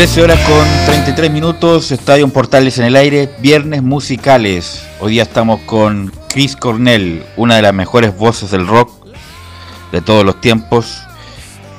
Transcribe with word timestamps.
Horas 0.00 0.40
con 0.48 0.66
33 0.86 1.30
minutos, 1.30 1.92
Estadio 1.92 2.26
Portales 2.28 2.78
en 2.78 2.86
el 2.86 2.96
aire, 2.96 3.28
viernes 3.40 3.82
musicales. 3.82 4.82
Hoy 4.98 5.12
día 5.12 5.24
estamos 5.24 5.60
con 5.66 6.10
Chris 6.30 6.56
Cornell, 6.56 7.22
una 7.36 7.56
de 7.56 7.62
las 7.62 7.74
mejores 7.74 8.16
voces 8.16 8.50
del 8.50 8.66
rock 8.66 8.90
de 9.92 10.00
todos 10.00 10.24
los 10.24 10.40
tiempos, 10.40 11.02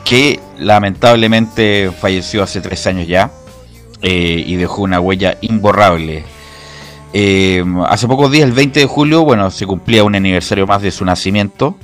que 0.05 0.39
lamentablemente 0.59 1.91
falleció 1.99 2.43
hace 2.43 2.61
tres 2.61 2.85
años 2.85 3.07
ya 3.07 3.31
eh, 4.03 4.43
y 4.45 4.55
dejó 4.55 4.83
una 4.83 4.99
huella 4.99 5.39
imborrable. 5.41 6.23
Eh, 7.13 7.65
hace 7.87 8.07
pocos 8.07 8.29
días, 8.29 8.47
el 8.47 8.53
20 8.53 8.81
de 8.81 8.85
julio, 8.85 9.23
bueno, 9.23 9.49
se 9.49 9.65
cumplía 9.65 10.03
un 10.03 10.13
aniversario 10.13 10.67
más 10.67 10.83
de 10.83 10.91
su 10.91 11.03
nacimiento, 11.05 11.75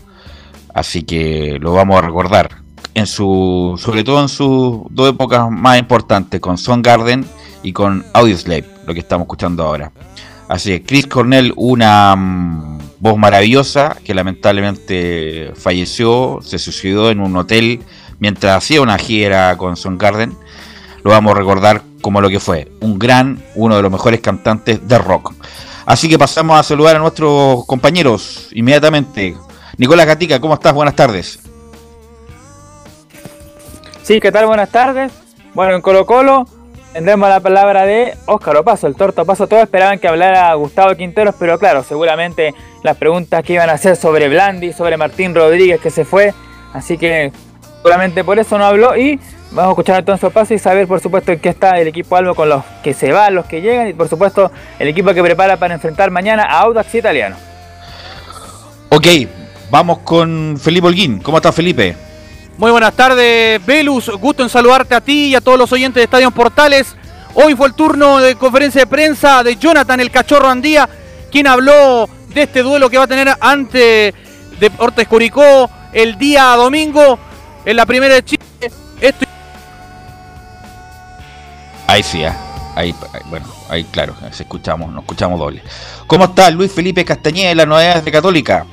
así 0.72 1.02
que 1.02 1.58
lo 1.60 1.74
vamos 1.74 1.98
a 1.98 2.02
recordar 2.02 2.67
en 2.98 3.06
su, 3.06 3.76
sobre 3.78 4.04
todo 4.04 4.20
en 4.24 4.28
sus 4.28 4.82
dos 4.90 5.10
épocas 5.10 5.52
más 5.52 5.78
importantes, 5.78 6.42
con 6.42 6.58
Garden 6.82 7.24
y 7.62 7.72
con 7.72 8.04
Audioslave, 8.12 8.66
lo 8.88 8.94
que 8.96 9.02
estamos 9.02 9.26
escuchando 9.26 9.64
ahora. 9.64 9.92
Así 10.50 10.72
que 10.72 10.84
Chris 10.84 11.06
Cornell, 11.06 11.54
una 11.58 12.16
mm, 12.16 12.80
voz 13.00 13.18
maravillosa 13.18 13.96
que 14.04 14.16
lamentablemente 14.16 15.52
falleció, 15.56 16.40
se 16.42 16.58
suicidó 16.58 17.12
en 17.12 17.20
un 17.20 17.38
hotel 17.38 17.82
mientras 18.18 18.58
hacía 18.58 18.82
una 18.82 18.98
gira 18.98 19.56
con 19.58 19.76
Garden. 20.00 20.36
Lo 21.04 21.12
vamos 21.12 21.36
a 21.36 21.38
recordar 21.38 21.84
como 22.02 22.20
lo 22.20 22.30
que 22.30 22.40
fue, 22.40 22.72
un 22.80 22.98
gran, 22.98 23.44
uno 23.54 23.76
de 23.76 23.84
los 23.84 23.92
mejores 23.92 24.22
cantantes 24.22 24.88
de 24.88 24.98
rock. 24.98 25.36
Así 25.86 26.10
que 26.10 26.18
pasamos 26.18 26.60
a 26.60 26.64
saludar 26.64 26.96
a 26.96 27.00
nuestros 27.00 27.64
compañeros 27.68 28.50
inmediatamente. 28.54 29.36
Nicolás 29.78 30.08
Gatica, 30.08 30.42
¿cómo 30.42 30.56
estás? 30.56 30.74
Buenas 30.74 30.96
tardes. 30.96 31.47
Sí, 34.08 34.22
¿qué 34.22 34.32
tal? 34.32 34.46
Buenas 34.46 34.70
tardes. 34.70 35.12
Bueno, 35.54 35.76
en 35.76 35.82
Colo 35.82 36.06
Colo 36.06 36.46
tendremos 36.94 37.28
la 37.28 37.42
palabra 37.42 37.86
de 37.86 38.16
Óscar 38.26 38.56
Opaso, 38.56 38.88
el 38.88 38.96
torto 38.96 39.24
Opaso. 39.24 39.48
Todos 39.48 39.64
esperaban 39.64 40.00
que 40.00 40.08
hablara 40.08 40.54
Gustavo 40.54 40.96
Quinteros, 40.96 41.36
pero 41.38 41.60
claro, 41.60 41.84
seguramente 41.84 42.56
las 42.84 42.96
preguntas 42.96 43.44
que 43.44 43.52
iban 43.52 43.70
a 43.70 43.74
hacer 43.74 43.98
sobre 43.98 44.30
Blandi, 44.30 44.72
sobre 44.72 44.96
Martín 44.96 45.36
Rodríguez 45.36 45.82
que 45.82 45.90
se 45.90 46.06
fue, 46.06 46.34
así 46.72 46.98
que 46.98 47.34
seguramente 47.76 48.24
por 48.24 48.40
eso 48.40 48.58
no 48.58 48.64
habló 48.64 48.96
y 48.96 49.20
vamos 49.52 49.68
a 49.68 49.72
escuchar 49.72 50.00
entonces 50.00 50.24
Opaso 50.24 50.54
y 50.54 50.60
saber 50.60 50.88
por 50.88 51.02
supuesto 51.02 51.34
en 51.34 51.40
qué 51.40 51.50
está 51.50 51.72
el 51.72 51.90
equipo 51.90 52.16
Albo 52.16 52.34
con 52.34 52.48
los 52.48 52.64
que 52.82 52.94
se 52.94 53.12
van, 53.12 53.36
los 53.36 53.46
que 53.46 53.60
llegan 53.60 53.90
y 53.90 53.94
por 53.94 54.08
supuesto 54.08 54.54
el 54.80 54.88
equipo 54.88 55.14
que 55.14 55.22
prepara 55.22 55.58
para 55.58 55.74
enfrentar 55.74 56.12
mañana 56.12 56.44
a 56.44 56.62
Audax 56.62 56.96
Italiano. 56.96 57.36
Ok, 58.88 59.06
vamos 59.70 59.98
con 59.98 60.58
Felipe 60.58 60.88
Holguín. 60.88 61.20
¿Cómo 61.20 61.36
está 61.36 61.52
Felipe? 61.52 62.07
Muy 62.58 62.72
buenas 62.72 62.96
tardes, 62.96 63.64
Velus. 63.64 64.10
Gusto 64.10 64.42
en 64.42 64.50
saludarte 64.50 64.96
a 64.96 65.02
ti 65.02 65.28
y 65.28 65.36
a 65.36 65.42
todos 65.42 65.60
los 65.60 65.72
oyentes 65.72 66.02
de 66.02 66.06
Estadio 66.06 66.32
Portales. 66.32 66.96
Hoy 67.36 67.56
fue 67.56 67.68
el 67.68 67.76
turno 67.76 68.18
de 68.18 68.36
conferencia 68.36 68.82
de 68.82 68.88
prensa 68.88 69.44
de 69.44 69.58
Jonathan 69.58 70.00
el 70.00 70.10
Cachorro 70.10 70.50
Andía, 70.50 70.90
quien 71.32 71.46
habló 71.46 72.10
de 72.34 72.42
este 72.42 72.64
duelo 72.64 72.90
que 72.90 72.98
va 72.98 73.04
a 73.04 73.08
tener 73.08 73.30
ante 73.40 74.12
Deportes 74.60 75.08
Curicó 75.08 75.70
el 75.94 76.18
día 76.18 76.46
domingo 76.56 77.20
en 77.64 77.78
la 77.78 77.86
primera 77.86 78.16
de 78.16 78.26
Chile. 78.26 78.44
Ahí 81.86 82.02
sí, 82.02 82.24
ah. 82.26 82.36
ahí, 82.76 82.94
bueno, 83.30 83.46
ahí 83.70 83.84
claro, 83.84 84.16
escuchamos, 84.32 84.92
nos 84.92 85.04
escuchamos 85.04 85.40
doble. 85.40 85.62
¿Cómo 86.08 86.26
está 86.26 86.50
Luis 86.50 86.72
Felipe 86.72 87.06
Castañeda 87.06 87.50
de 87.50 87.56
las 87.56 87.68
novedades 87.68 88.04
de 88.04 88.12
Católica? 88.12 88.66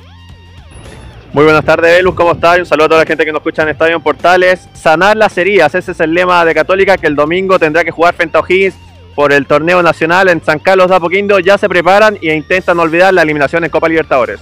Muy 1.35 1.43
buenas 1.43 1.65
tardes, 1.65 1.97
Velus, 1.97 2.15
¿cómo 2.15 2.31
estás? 2.31 2.59
Un 2.59 2.65
saludo 2.65 2.85
a 2.85 2.87
toda 2.87 3.01
la 3.01 3.05
gente 3.05 3.25
que 3.25 3.31
nos 3.33 3.41
escucha 3.41 3.63
en 3.63 3.67
Estadio 3.67 3.99
Portales. 3.99 4.69
Sanar 4.71 5.17
las 5.17 5.37
heridas, 5.37 5.75
ese 5.75 5.91
es 5.91 5.99
el 5.99 6.13
lema 6.13 6.45
de 6.45 6.55
Católica, 6.55 6.95
que 6.95 7.07
el 7.07 7.15
domingo 7.17 7.59
tendrá 7.59 7.83
que 7.83 7.91
jugar 7.91 8.13
frente 8.13 8.37
a 8.37 8.39
O'Higgins 8.39 8.73
por 9.15 9.33
el 9.33 9.45
torneo 9.45 9.83
nacional 9.83 10.29
en 10.29 10.41
San 10.41 10.59
Carlos 10.59 10.87
de 10.87 10.95
Apoquindo. 10.95 11.37
Ya 11.39 11.57
se 11.57 11.67
preparan 11.67 12.17
e 12.21 12.33
intentan 12.33 12.79
olvidar 12.79 13.13
la 13.13 13.23
eliminación 13.23 13.65
en 13.65 13.69
Copa 13.69 13.89
Libertadores. 13.89 14.39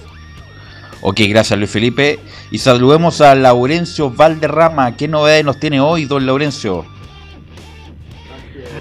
Ok, 1.00 1.22
gracias 1.30 1.58
Luis 1.58 1.72
Felipe. 1.72 2.20
Y 2.52 2.58
saludemos 2.58 3.20
a 3.20 3.34
Laurencio 3.34 4.10
Valderrama. 4.10 4.96
¿Qué 4.96 5.08
novedades 5.08 5.44
nos 5.44 5.58
tiene 5.58 5.80
hoy, 5.80 6.04
don 6.04 6.24
Laurencio? 6.24 6.86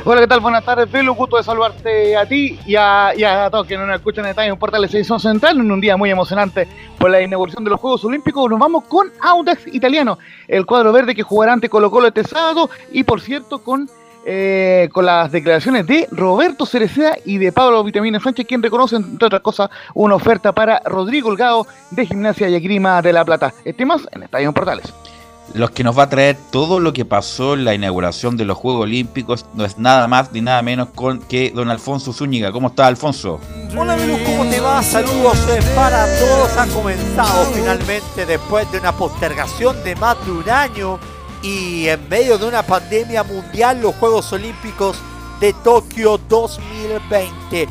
Hola, 0.05 0.19
¿qué 0.19 0.27
tal? 0.27 0.41
Buenas 0.41 0.65
tardes, 0.65 0.89
Pelo. 0.89 1.13
Gusto 1.15 1.37
de 1.37 1.43
saludarte 1.43 2.17
a 2.17 2.25
ti 2.25 2.59
y 2.65 2.75
a, 2.75 3.13
todos 3.49 3.65
que 3.65 3.77
nos 3.77 3.95
escuchan 3.95 4.25
en 4.25 4.31
Estadio 4.31 4.57
Portales 4.57 4.93
Edición 4.93 5.17
Central 5.17 5.57
en 5.59 5.71
un 5.71 5.79
día 5.79 5.95
muy 5.95 6.09
emocionante 6.09 6.67
por 6.97 7.09
la 7.09 7.21
inauguración 7.21 7.63
de 7.63 7.69
los 7.69 7.79
Juegos 7.79 8.03
Olímpicos. 8.03 8.49
Nos 8.49 8.59
vamos 8.59 8.83
con 8.83 9.11
Audax 9.21 9.67
Italiano, 9.67 10.17
el 10.49 10.65
cuadro 10.65 10.91
verde 10.91 11.15
que 11.15 11.23
jugará 11.23 11.53
ante 11.53 11.69
Colo 11.69 11.89
Colo 11.89 12.07
este 12.07 12.25
sábado 12.25 12.69
y, 12.91 13.03
por 13.03 13.21
cierto, 13.21 13.63
con 13.63 13.89
eh, 14.25 14.89
con 14.93 15.05
las 15.05 15.31
declaraciones 15.31 15.85
de 15.85 16.07
Roberto 16.11 16.65
Cereceda 16.65 17.17
y 17.25 17.37
de 17.37 17.51
Pablo 17.51 17.83
Vitamina 17.83 18.21
Sánchez, 18.21 18.45
quien 18.45 18.63
reconoce, 18.63 18.95
entre 18.95 19.27
otras 19.27 19.41
cosas, 19.41 19.69
una 19.93 20.15
oferta 20.15 20.53
para 20.53 20.81
Rodrigo 20.85 21.29
Holgado 21.29 21.67
de 21.91 22.05
Gimnasia 22.05 22.47
y 22.49 22.55
Esgrima 22.55 23.01
de 23.01 23.13
La 23.13 23.25
Plata. 23.25 23.53
Estimas 23.65 24.07
en 24.11 24.23
Estadio 24.23 24.53
Portales. 24.53 24.93
Los 25.53 25.71
que 25.71 25.83
nos 25.83 25.97
va 25.97 26.03
a 26.03 26.09
traer 26.09 26.37
todo 26.51 26.79
lo 26.79 26.93
que 26.93 27.05
pasó 27.05 27.53
en 27.53 27.65
la 27.65 27.75
inauguración 27.75 28.37
de 28.37 28.45
los 28.45 28.57
Juegos 28.57 28.83
Olímpicos 28.83 29.45
no 29.53 29.65
es 29.65 29.77
nada 29.77 30.07
más 30.07 30.31
ni 30.31 30.41
nada 30.41 30.61
menos 30.61 30.89
con 30.95 31.19
que 31.19 31.51
don 31.51 31.69
Alfonso 31.69 32.13
Zúñiga. 32.13 32.51
¿Cómo 32.51 32.69
está, 32.69 32.87
Alfonso? 32.87 33.39
Hola, 33.77 33.95
Velus, 33.95 34.19
¿cómo 34.21 34.45
te 34.49 34.59
va? 34.59 34.81
Saludos 34.81 35.37
eh, 35.49 35.59
para 35.75 36.05
todos. 36.17 36.57
Ha 36.57 36.65
comenzado 36.67 37.45
finalmente 37.53 38.25
después 38.25 38.71
de 38.71 38.79
una 38.79 38.93
postergación 38.93 39.83
de 39.83 39.95
más 39.95 40.15
de 40.25 40.31
un 40.31 40.49
año 40.49 40.99
y 41.43 41.87
en 41.87 42.07
medio 42.07 42.37
de 42.37 42.45
una 42.47 42.63
pandemia 42.63 43.23
mundial 43.23 43.81
los 43.81 43.93
Juegos 43.95 44.31
Olímpicos 44.31 44.97
de 45.39 45.53
Tokio 45.53 46.19
2020. 46.29 47.67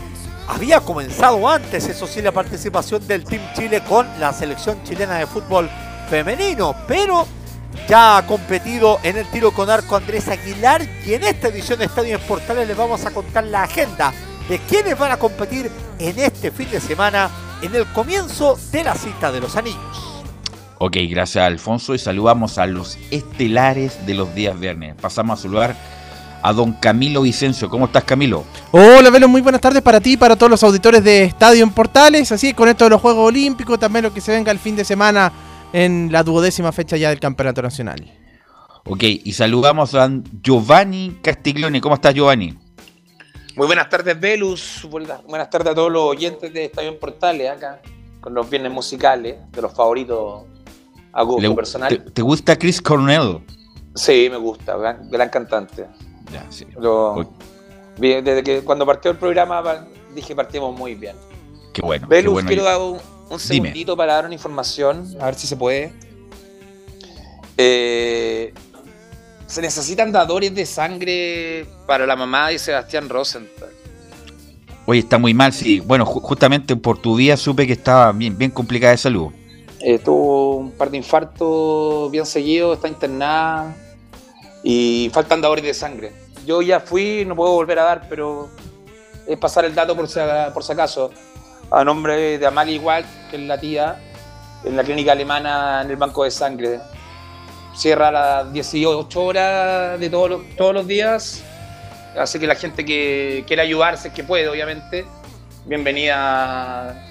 Había 0.46 0.80
comenzado 0.80 1.48
antes, 1.48 1.88
eso 1.88 2.06
sí, 2.06 2.20
la 2.20 2.32
participación 2.32 3.06
del 3.08 3.24
Team 3.24 3.42
Chile 3.54 3.82
con 3.88 4.06
la 4.20 4.32
selección 4.32 4.82
chilena 4.84 5.14
de 5.14 5.26
fútbol 5.26 5.70
femenino, 6.10 6.76
pero 6.86 7.26
ya 7.88 8.18
ha 8.18 8.26
competido 8.26 8.98
en 9.02 9.16
el 9.16 9.26
tiro 9.26 9.52
con 9.52 9.70
arco 9.70 9.96
Andrés 9.96 10.28
Aguilar 10.28 10.86
y 11.06 11.14
en 11.14 11.24
esta 11.24 11.48
edición 11.48 11.78
de 11.78 11.86
Estadio 11.86 12.16
en 12.16 12.20
Portales 12.22 12.66
les 12.66 12.76
vamos 12.76 13.04
a 13.04 13.10
contar 13.10 13.44
la 13.44 13.64
agenda 13.64 14.12
de 14.48 14.58
quienes 14.58 14.98
van 14.98 15.12
a 15.12 15.16
competir 15.16 15.70
en 15.98 16.18
este 16.18 16.50
fin 16.50 16.70
de 16.70 16.80
semana 16.80 17.30
en 17.62 17.74
el 17.74 17.86
comienzo 17.86 18.58
de 18.70 18.84
la 18.84 18.94
cita 18.94 19.30
de 19.30 19.40
los 19.40 19.56
anillos. 19.56 20.22
Ok, 20.78 20.96
gracias 21.08 21.44
Alfonso 21.44 21.94
y 21.94 21.98
saludamos 21.98 22.58
a 22.58 22.66
los 22.66 22.98
estelares 23.10 24.04
de 24.04 24.14
los 24.14 24.34
días 24.34 24.58
viernes. 24.58 24.96
Pasamos 25.00 25.38
a 25.38 25.42
saludar 25.42 25.76
a 26.42 26.52
don 26.52 26.72
Camilo 26.72 27.22
Vicencio. 27.22 27.70
¿Cómo 27.70 27.86
estás 27.86 28.02
Camilo? 28.04 28.44
Hola 28.72 29.10
Velo, 29.10 29.28
muy 29.28 29.40
buenas 29.40 29.60
tardes 29.60 29.80
para 29.80 30.00
ti 30.00 30.14
y 30.14 30.16
para 30.16 30.34
todos 30.34 30.50
los 30.50 30.62
auditores 30.64 31.04
de 31.04 31.24
Estadio 31.24 31.62
en 31.62 31.70
Portales. 31.70 32.32
Así 32.32 32.52
con 32.52 32.68
esto 32.68 32.84
de 32.84 32.90
los 32.90 33.00
Juegos 33.00 33.28
Olímpicos, 33.28 33.78
también 33.78 34.04
lo 34.04 34.12
que 34.12 34.20
se 34.20 34.32
venga 34.32 34.50
el 34.50 34.58
fin 34.58 34.74
de 34.74 34.84
semana 34.84 35.32
en 35.72 36.10
la 36.12 36.22
duodécima 36.22 36.72
fecha 36.72 36.96
ya 36.96 37.10
del 37.10 37.20
Campeonato 37.20 37.62
Nacional. 37.62 38.10
Ok, 38.84 39.02
y 39.02 39.32
saludamos 39.32 39.94
a 39.94 40.10
Giovanni 40.42 41.18
Castiglione. 41.22 41.80
¿Cómo 41.80 41.94
estás 41.94 42.14
Giovanni? 42.14 42.58
Muy 43.54 43.66
buenas 43.66 43.88
tardes 43.90 44.18
Velus, 44.18 44.88
buenas 44.90 45.50
tardes 45.50 45.72
a 45.72 45.74
todos 45.74 45.92
los 45.92 46.02
oyentes 46.02 46.52
de 46.54 46.64
Estadio 46.64 46.98
Portales 46.98 47.50
acá, 47.50 47.82
con 48.20 48.32
los 48.32 48.48
viernes 48.48 48.72
musicales, 48.72 49.36
de 49.50 49.62
los 49.62 49.74
favoritos 49.74 50.44
a 51.12 51.22
gusto 51.22 51.54
personal. 51.54 52.04
¿te, 52.12 52.22
gusta 52.22 52.58
Chris 52.58 52.80
Cornell? 52.80 53.44
Sí, 53.94 54.28
me 54.30 54.38
gusta, 54.38 54.76
gran, 54.76 55.28
cantante. 55.28 55.86
Ya, 56.32 56.46
sí. 56.48 56.66
desde 57.98 58.42
que 58.42 58.62
cuando 58.62 58.86
partió 58.86 59.10
el 59.10 59.18
programa 59.18 59.86
dije 60.14 60.34
partimos 60.34 60.76
muy 60.76 60.94
bien. 60.94 61.14
Qué 61.74 61.82
bueno. 61.82 62.08
Velus, 62.08 62.42
quiero 62.44 62.64
dar 62.64 62.78
un, 63.32 63.40
segundito 63.40 63.96
para 63.96 64.14
dar 64.14 64.26
una 64.26 64.34
información, 64.34 65.16
a 65.20 65.26
ver 65.26 65.34
si 65.34 65.46
se 65.46 65.56
puede. 65.56 65.92
Eh, 67.56 68.52
se 69.46 69.60
necesitan 69.60 70.12
dadores 70.12 70.54
de 70.54 70.64
sangre 70.64 71.66
para 71.86 72.06
la 72.06 72.16
mamá 72.16 72.48
de 72.48 72.58
Sebastián 72.58 73.08
Rosenthal. 73.08 73.70
Oye, 74.86 75.00
está 75.00 75.18
muy 75.18 75.34
mal, 75.34 75.52
sí. 75.52 75.80
Bueno, 75.80 76.04
justamente 76.04 76.74
por 76.74 76.98
tu 76.98 77.16
día 77.16 77.36
supe 77.36 77.66
que 77.66 77.74
estaba 77.74 78.12
bien, 78.12 78.36
bien 78.36 78.50
complicada 78.50 78.92
de 78.92 78.98
salud. 78.98 79.30
Eh, 79.80 79.98
tuvo 79.98 80.56
un 80.56 80.70
par 80.72 80.90
de 80.90 80.96
infartos 80.96 82.10
bien 82.10 82.24
seguidos, 82.24 82.76
está 82.76 82.88
internada 82.88 83.74
y 84.62 85.10
faltan 85.12 85.40
dadores 85.40 85.64
de 85.64 85.74
sangre. 85.74 86.12
Yo 86.46 86.62
ya 86.62 86.80
fui, 86.80 87.24
no 87.26 87.36
puedo 87.36 87.52
volver 87.52 87.78
a 87.78 87.84
dar, 87.84 88.08
pero 88.08 88.48
es 89.26 89.38
pasar 89.38 89.64
el 89.64 89.74
dato 89.74 89.96
por 89.96 90.08
si, 90.08 90.18
por 90.52 90.64
si 90.64 90.72
acaso. 90.72 91.10
A 91.72 91.84
nombre 91.84 92.38
de 92.38 92.46
Amalia 92.46 92.74
Igual, 92.74 93.04
que 93.30 93.36
es 93.36 93.42
la 93.42 93.58
tía, 93.58 93.96
en 94.64 94.76
la 94.76 94.84
clínica 94.84 95.12
alemana 95.12 95.80
en 95.82 95.90
el 95.90 95.96
banco 95.96 96.24
de 96.24 96.30
sangre. 96.30 96.80
Cierra 97.74 98.08
a 98.08 98.12
las 98.12 98.52
18 98.52 99.22
horas 99.22 99.98
de 99.98 100.10
todos 100.10 100.28
los, 100.28 100.40
todos 100.56 100.74
los 100.74 100.86
días. 100.86 101.42
Así 102.16 102.38
que 102.38 102.46
la 102.46 102.56
gente 102.56 102.84
que 102.84 103.44
quiera 103.46 103.62
ayudarse, 103.62 104.12
que 104.12 104.22
puede, 104.22 104.48
obviamente, 104.48 105.06
bienvenida 105.64 107.08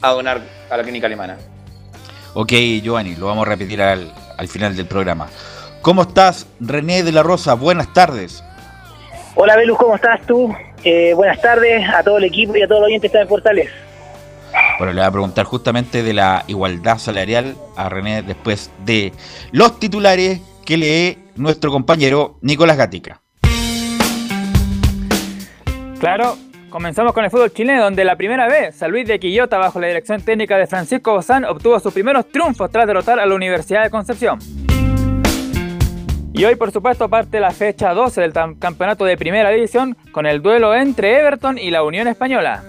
a 0.00 0.10
donar 0.10 0.40
a 0.68 0.76
la 0.76 0.82
clínica 0.82 1.06
alemana. 1.06 1.38
Ok, 2.34 2.52
Giovanni, 2.82 3.14
lo 3.14 3.26
vamos 3.26 3.46
a 3.46 3.50
repetir 3.50 3.80
al, 3.82 4.10
final 4.48 4.74
del 4.74 4.86
programa. 4.86 5.28
¿Cómo 5.80 6.02
estás, 6.02 6.46
René 6.58 7.02
de 7.02 7.12
la 7.12 7.22
Rosa? 7.22 7.54
Buenas 7.54 7.92
tardes. 7.92 8.42
Hola, 9.36 9.56
Velus, 9.56 9.78
¿cómo 9.78 9.94
estás 9.94 10.20
tú? 10.26 10.52
Eh, 10.82 11.12
buenas 11.14 11.40
tardes 11.40 11.88
a 11.88 12.02
todo 12.02 12.18
el 12.18 12.24
equipo 12.24 12.56
y 12.56 12.62
a 12.62 12.66
todos 12.66 12.80
los 12.80 12.86
oyentes 12.88 13.12
de 13.12 13.26
Portales. 13.26 13.70
Bueno, 14.78 14.92
le 14.92 15.00
voy 15.00 15.08
a 15.08 15.10
preguntar 15.10 15.44
justamente 15.44 16.02
de 16.02 16.12
la 16.12 16.44
igualdad 16.48 16.98
salarial 16.98 17.56
a 17.76 17.88
René 17.88 18.22
después 18.22 18.70
de 18.84 19.12
los 19.52 19.78
titulares 19.78 20.40
que 20.64 20.76
lee 20.76 21.18
nuestro 21.36 21.70
compañero 21.70 22.38
Nicolás 22.40 22.76
Gatica. 22.76 23.20
Claro, 25.98 26.36
Comenzamos 26.72 27.12
con 27.12 27.22
el 27.22 27.30
fútbol 27.30 27.52
chileno, 27.52 27.82
donde 27.82 28.02
la 28.02 28.16
primera 28.16 28.48
vez 28.48 28.76
San 28.76 28.90
Luis 28.90 29.06
de 29.06 29.20
Quillota, 29.20 29.58
bajo 29.58 29.78
la 29.78 29.88
dirección 29.88 30.22
técnica 30.22 30.56
de 30.56 30.66
Francisco 30.66 31.12
Bozán, 31.12 31.44
obtuvo 31.44 31.78
sus 31.78 31.92
primeros 31.92 32.32
triunfos 32.32 32.70
tras 32.70 32.86
derrotar 32.86 33.20
a 33.20 33.26
la 33.26 33.34
Universidad 33.34 33.84
de 33.84 33.90
Concepción. 33.90 34.38
Y 36.32 36.44
hoy, 36.46 36.54
por 36.54 36.72
supuesto, 36.72 37.10
parte 37.10 37.40
la 37.40 37.50
fecha 37.50 37.92
12 37.92 38.22
del 38.22 38.32
campeonato 38.58 39.04
de 39.04 39.18
primera 39.18 39.50
división 39.50 39.98
con 40.12 40.24
el 40.24 40.40
duelo 40.40 40.74
entre 40.74 41.20
Everton 41.20 41.58
y 41.58 41.70
la 41.70 41.82
Unión 41.82 42.08
Española. 42.08 42.62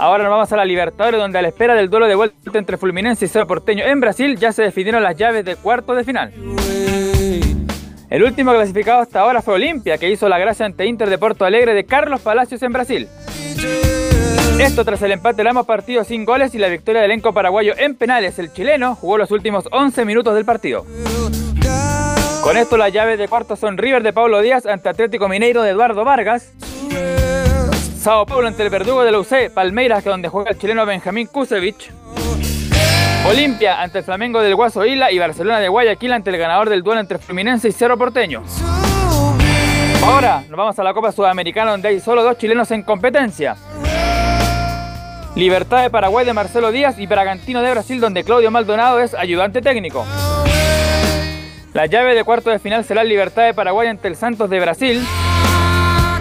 Ahora 0.00 0.24
nos 0.24 0.30
vamos 0.30 0.50
a 0.50 0.56
la 0.56 0.64
Libertadores, 0.64 1.20
donde 1.20 1.38
a 1.38 1.42
la 1.42 1.48
espera 1.48 1.74
del 1.74 1.90
duelo 1.90 2.06
de 2.06 2.14
vuelta 2.14 2.58
entre 2.58 2.78
Fulminense 2.78 3.26
y 3.26 3.28
Cerro 3.28 3.46
Porteño 3.46 3.84
en 3.84 4.00
Brasil 4.00 4.38
ya 4.38 4.50
se 4.50 4.62
definieron 4.62 5.02
las 5.02 5.14
llaves 5.14 5.44
de 5.44 5.56
cuarto 5.56 5.94
de 5.94 6.04
final. 6.04 6.32
El 8.08 8.22
último 8.22 8.52
clasificado 8.54 9.02
hasta 9.02 9.20
ahora 9.20 9.42
fue 9.42 9.54
Olimpia, 9.56 9.98
que 9.98 10.10
hizo 10.10 10.26
la 10.30 10.38
gracia 10.38 10.64
ante 10.64 10.86
Inter 10.86 11.10
de 11.10 11.18
Porto 11.18 11.44
Alegre 11.44 11.74
de 11.74 11.84
Carlos 11.84 12.22
Palacios 12.22 12.62
en 12.62 12.72
Brasil. 12.72 13.08
Esto 14.58 14.86
tras 14.86 15.02
el 15.02 15.12
empate 15.12 15.42
de 15.42 15.50
ambos 15.50 15.66
partidos 15.66 16.06
sin 16.06 16.24
goles 16.24 16.54
y 16.54 16.58
la 16.58 16.68
victoria 16.68 17.02
del 17.02 17.10
elenco 17.10 17.34
paraguayo 17.34 17.74
en 17.76 17.94
penales. 17.94 18.38
El 18.38 18.54
chileno 18.54 18.94
jugó 18.94 19.18
los 19.18 19.30
últimos 19.30 19.68
11 19.70 20.06
minutos 20.06 20.34
del 20.34 20.46
partido. 20.46 20.86
Con 22.42 22.56
esto 22.56 22.78
las 22.78 22.90
llaves 22.90 23.18
de 23.18 23.28
cuarto 23.28 23.54
son 23.54 23.76
River 23.76 24.02
de 24.02 24.14
Pablo 24.14 24.40
Díaz 24.40 24.64
ante 24.64 24.88
Atlético 24.88 25.28
Mineiro 25.28 25.62
de 25.62 25.72
Eduardo 25.72 26.06
Vargas. 26.06 26.54
Sao 28.00 28.24
Paulo 28.24 28.48
ante 28.48 28.62
el 28.62 28.70
verdugo 28.70 29.04
de 29.04 29.12
la 29.12 29.18
UC, 29.18 29.52
Palmeiras, 29.52 30.02
donde 30.02 30.30
juega 30.30 30.52
el 30.52 30.58
chileno 30.58 30.86
Benjamín 30.86 31.26
Kusevich. 31.26 31.92
Olimpia 33.28 33.82
ante 33.82 33.98
el 33.98 34.04
Flamengo 34.04 34.40
del 34.40 34.54
Guaso 34.54 34.86
Isla 34.86 35.12
y 35.12 35.18
Barcelona 35.18 35.60
de 35.60 35.68
Guayaquil 35.68 36.14
ante 36.14 36.30
el 36.30 36.38
ganador 36.38 36.70
del 36.70 36.82
duelo 36.82 37.02
entre 37.02 37.18
Fluminense 37.18 37.68
y 37.68 37.72
Cerro 37.72 37.98
Porteño. 37.98 38.42
Ahora 40.02 40.42
nos 40.48 40.56
vamos 40.56 40.78
a 40.78 40.82
la 40.82 40.94
Copa 40.94 41.12
Sudamericana 41.12 41.72
donde 41.72 41.88
hay 41.88 42.00
solo 42.00 42.22
dos 42.22 42.38
chilenos 42.38 42.70
en 42.70 42.84
competencia. 42.84 43.56
Libertad 45.34 45.82
de 45.82 45.90
Paraguay 45.90 46.24
de 46.24 46.32
Marcelo 46.32 46.72
Díaz 46.72 46.98
y 46.98 47.06
Bragantino 47.06 47.60
de 47.60 47.70
Brasil 47.70 48.00
donde 48.00 48.24
Claudio 48.24 48.50
Maldonado 48.50 48.98
es 48.98 49.12
ayudante 49.12 49.60
técnico. 49.60 50.06
La 51.74 51.84
llave 51.84 52.14
de 52.14 52.24
cuarto 52.24 52.48
de 52.48 52.58
final 52.58 52.82
será 52.82 53.04
Libertad 53.04 53.44
de 53.44 53.52
Paraguay 53.52 53.88
ante 53.88 54.08
el 54.08 54.16
Santos 54.16 54.48
de 54.48 54.58
Brasil. 54.58 55.06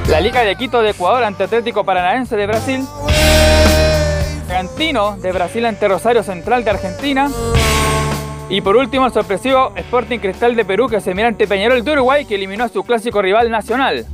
La 0.10 0.20
Liga 0.20 0.42
de 0.44 0.56
Quito 0.56 0.82
de 0.82 0.90
Ecuador 0.90 1.24
ante 1.24 1.44
Atlético 1.44 1.84
Paranaense 1.84 2.36
de 2.36 2.48
Brasil. 2.48 2.84
Argentino 4.50 5.18
de 5.18 5.32
Brasil 5.32 5.64
ante 5.68 5.88
Rosario 5.88 6.24
Central 6.24 6.64
de 6.64 6.72
Argentina. 6.72 7.30
Y 8.50 8.62
por 8.62 8.76
último, 8.76 9.06
el 9.06 9.14
sorpresivo 9.14 9.72
Sporting 9.76 10.18
Cristal 10.18 10.56
de 10.56 10.66
Perú 10.66 10.88
que 10.90 11.00
se 11.00 11.14
mira 11.14 11.28
ante 11.28 11.48
Peñarol 11.48 11.84
de 11.84 11.92
Uruguay 11.92 12.26
que 12.26 12.36
eliminó 12.36 12.64
a 12.64 12.70
su 12.70 12.84
clásico 12.84 13.22
rival 13.22 13.52
nacional. 13.52 14.08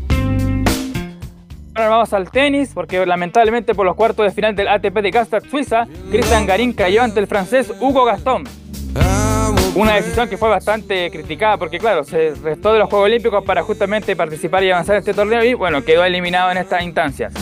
Ahora 1.74 1.90
vamos 1.90 2.12
al 2.12 2.30
tenis, 2.30 2.72
porque 2.74 3.06
lamentablemente 3.06 3.74
por 3.74 3.86
los 3.86 3.96
cuartos 3.96 4.26
de 4.26 4.32
final 4.34 4.54
del 4.54 4.68
ATP 4.68 5.00
de 5.02 5.12
Gastad, 5.12 5.44
Suiza, 5.50 5.88
Cristian 6.12 6.46
Garín 6.46 6.74
cayó 6.74 7.04
ante 7.04 7.22
el 7.22 7.28
francés 7.28 7.72
Hugo 7.80 8.04
Gastón. 8.04 8.44
Una 9.76 9.96
decisión 9.96 10.30
que 10.30 10.38
fue 10.38 10.48
bastante 10.48 11.12
criticada 11.12 11.58
porque, 11.58 11.80
claro, 11.80 12.06
se 12.06 12.34
restó 12.42 12.72
de 12.72 12.80
los 12.80 12.90
Juegos 12.90 13.08
Olímpicos 13.08 13.44
para 13.44 13.62
justamente 13.62 14.16
participar 14.16 14.64
y 14.64 14.72
avanzar 14.72 14.96
en 14.96 15.00
este 15.00 15.14
torneo 15.14 15.44
y, 15.44 15.54
bueno, 15.54 15.84
quedó 15.84 16.06
eliminado 16.06 16.50
en 16.52 16.58
estas 16.58 16.82
instancias. 16.82 17.34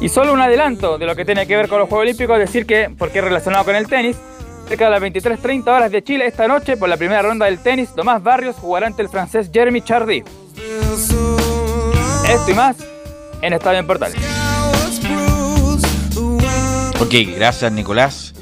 Y 0.00 0.08
solo 0.08 0.32
un 0.32 0.40
adelanto 0.40 0.96
de 0.96 1.04
lo 1.04 1.14
que 1.14 1.26
tiene 1.26 1.46
que 1.46 1.56
ver 1.56 1.68
con 1.68 1.78
los 1.78 1.90
Juegos 1.90 2.04
Olímpicos, 2.04 2.38
decir 2.38 2.64
que, 2.64 2.88
porque 2.96 3.18
es 3.18 3.24
relacionado 3.24 3.66
con 3.66 3.76
el 3.76 3.86
tenis, 3.86 4.16
cerca 4.66 4.86
de 4.86 4.90
las 4.92 5.02
23.30 5.02 5.68
horas 5.68 5.92
de 5.92 6.02
Chile 6.02 6.26
esta 6.26 6.48
noche, 6.48 6.78
por 6.78 6.88
la 6.88 6.96
primera 6.96 7.20
ronda 7.20 7.44
del 7.44 7.58
tenis, 7.58 7.94
Tomás 7.94 8.22
Barrios 8.22 8.56
jugará 8.56 8.86
ante 8.86 9.02
el 9.02 9.10
francés 9.10 9.50
Jeremy 9.52 9.82
Chardy. 9.82 10.24
Esto 12.30 12.50
y 12.50 12.54
más 12.54 12.76
en 13.42 13.52
Estadio 13.52 13.80
en 13.80 13.86
Portal. 13.86 14.12
Ok, 16.98 17.14
gracias 17.36 17.70
Nicolás. 17.72 18.34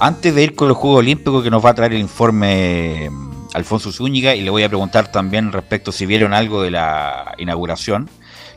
Antes 0.00 0.32
de 0.32 0.44
ir 0.44 0.54
con 0.54 0.68
los 0.68 0.76
Juegos 0.76 1.00
Olímpicos 1.00 1.42
que 1.42 1.50
nos 1.50 1.64
va 1.64 1.70
a 1.70 1.74
traer 1.74 1.92
el 1.92 1.98
informe 1.98 3.10
mm, 3.10 3.48
Alfonso 3.54 3.90
Zúñiga 3.90 4.36
y 4.36 4.42
le 4.42 4.50
voy 4.50 4.62
a 4.62 4.68
preguntar 4.68 5.10
también 5.10 5.50
respecto 5.50 5.90
si 5.90 6.06
vieron 6.06 6.32
algo 6.34 6.62
de 6.62 6.70
la 6.70 7.34
inauguración. 7.38 8.08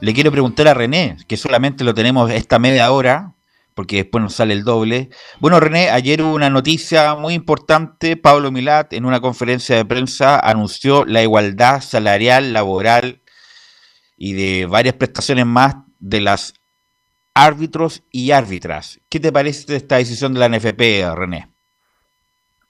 Le 0.01 0.13
quiero 0.13 0.31
preguntar 0.31 0.67
a 0.67 0.75
René, 0.75 1.17
que 1.27 1.38
solamente 1.38 1.83
lo 1.83 1.95
tenemos 1.95 2.29
esta 2.29 2.60
media 2.60 2.91
hora, 2.91 3.33
porque 3.74 3.98
después 3.98 4.24
nos 4.24 4.36
sale 4.36 4.53
el 4.53 4.63
doble. 4.63 5.10
Bueno, 5.39 5.60
René, 5.60 5.89
ayer 5.89 6.21
hubo 6.21 6.36
una 6.36 6.51
noticia 6.51 7.15
muy 7.15 7.33
importante. 7.33 8.17
Pablo 8.17 8.51
Milat, 8.51 8.93
en 8.93 9.05
una 9.05 9.19
conferencia 9.19 9.75
de 9.75 9.86
prensa, 9.86 10.39
anunció 10.39 11.05
la 11.05 11.24
igualdad 11.24 11.81
salarial, 11.81 12.53
laboral 12.53 13.24
y 14.15 14.33
de 14.33 14.67
varias 14.67 14.93
prestaciones 14.93 15.48
más 15.48 15.75
de 16.00 16.21
las 16.21 16.53
árbitros 17.33 18.03
y 18.11 18.31
árbitras. 18.31 19.00
¿Qué 19.09 19.19
te 19.19 19.31
parece 19.31 19.75
esta 19.75 19.97
decisión 19.97 20.33
de 20.33 20.39
la 20.39 20.50
NFP, 20.50 21.15
René? 21.15 21.47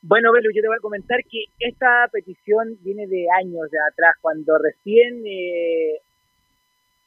Bueno, 0.02 0.32
Belu, 0.32 0.50
yo 0.54 0.62
te 0.62 0.68
voy 0.68 0.78
a 0.78 0.82
comentar 0.82 1.20
que 1.30 1.46
esta 1.60 2.08
petición 2.12 2.78
viene 2.82 3.08
de 3.08 3.28
años 3.40 3.70
de 3.70 3.78
atrás, 3.92 4.16
cuando 4.20 4.58
recién 4.58 5.24
eh, 5.26 6.00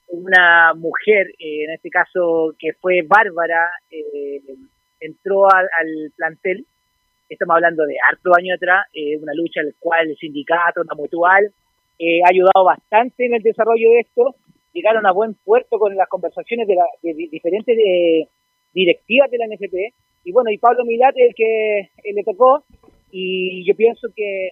una 0.08 0.74
mujer, 0.74 1.28
eh, 1.38 1.64
en 1.64 1.72
este 1.72 1.90
caso 1.90 2.54
que 2.58 2.72
fue 2.74 3.02
Bárbara, 3.02 3.70
eh, 3.90 4.40
entró 5.00 5.46
al, 5.52 6.12
plantel, 6.16 6.64
estamos 7.28 7.56
hablando 7.56 7.84
de 7.84 7.96
harto 8.08 8.30
años 8.36 8.56
atrás, 8.56 8.86
eh, 8.94 9.16
una 9.16 9.34
lucha 9.34 9.60
en 9.60 9.66
la 9.66 9.72
cual 9.78 10.08
el 10.08 10.16
sindicato, 10.16 10.84
la 10.84 10.94
mutual, 10.94 11.52
ha 11.96 12.28
ayudado 12.28 12.64
bastante 12.64 13.24
en 13.24 13.34
el 13.34 13.42
desarrollo 13.42 13.88
de 13.90 14.00
esto, 14.00 14.34
llegaron 14.74 15.06
a 15.06 15.12
buen 15.12 15.34
puerto 15.34 15.78
con 15.78 15.96
las 15.96 16.08
conversaciones 16.08 16.68
de, 16.68 16.76
diferentes 17.30 17.78
directivas 18.72 19.30
de 19.30 19.38
la 19.38 19.46
NFP, 19.46 19.94
y 20.24 20.32
bueno, 20.32 20.50
y 20.50 20.58
Pablo 20.58 20.84
Milat 20.84 21.14
el 21.16 21.34
que 21.34 21.90
le 22.12 22.24
tocó, 22.24 22.64
y 23.10 23.64
yo 23.64 23.74
pienso 23.76 24.08
que 24.14 24.50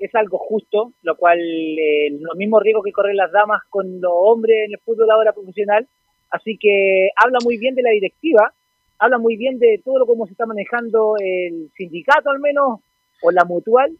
es 0.00 0.14
algo 0.14 0.38
justo, 0.38 0.92
lo 1.02 1.16
cual 1.16 1.38
eh, 1.38 2.10
los 2.18 2.36
mismos 2.36 2.62
riesgos 2.62 2.84
que 2.84 2.92
corren 2.92 3.16
las 3.16 3.30
damas 3.30 3.62
con 3.68 4.00
los 4.00 4.12
hombres 4.12 4.64
en 4.66 4.72
el 4.72 4.78
fútbol 4.80 5.10
ahora 5.10 5.32
profesional. 5.32 5.86
Así 6.30 6.56
que 6.56 7.10
habla 7.22 7.38
muy 7.44 7.58
bien 7.58 7.74
de 7.74 7.82
la 7.82 7.90
directiva, 7.90 8.52
habla 8.98 9.18
muy 9.18 9.36
bien 9.36 9.58
de 9.58 9.80
todo 9.84 9.98
lo 9.98 10.06
cómo 10.06 10.26
se 10.26 10.32
está 10.32 10.46
manejando 10.46 11.16
el 11.18 11.70
sindicato 11.76 12.30
al 12.30 12.40
menos, 12.40 12.80
o 13.22 13.30
la 13.30 13.44
mutual, 13.44 13.92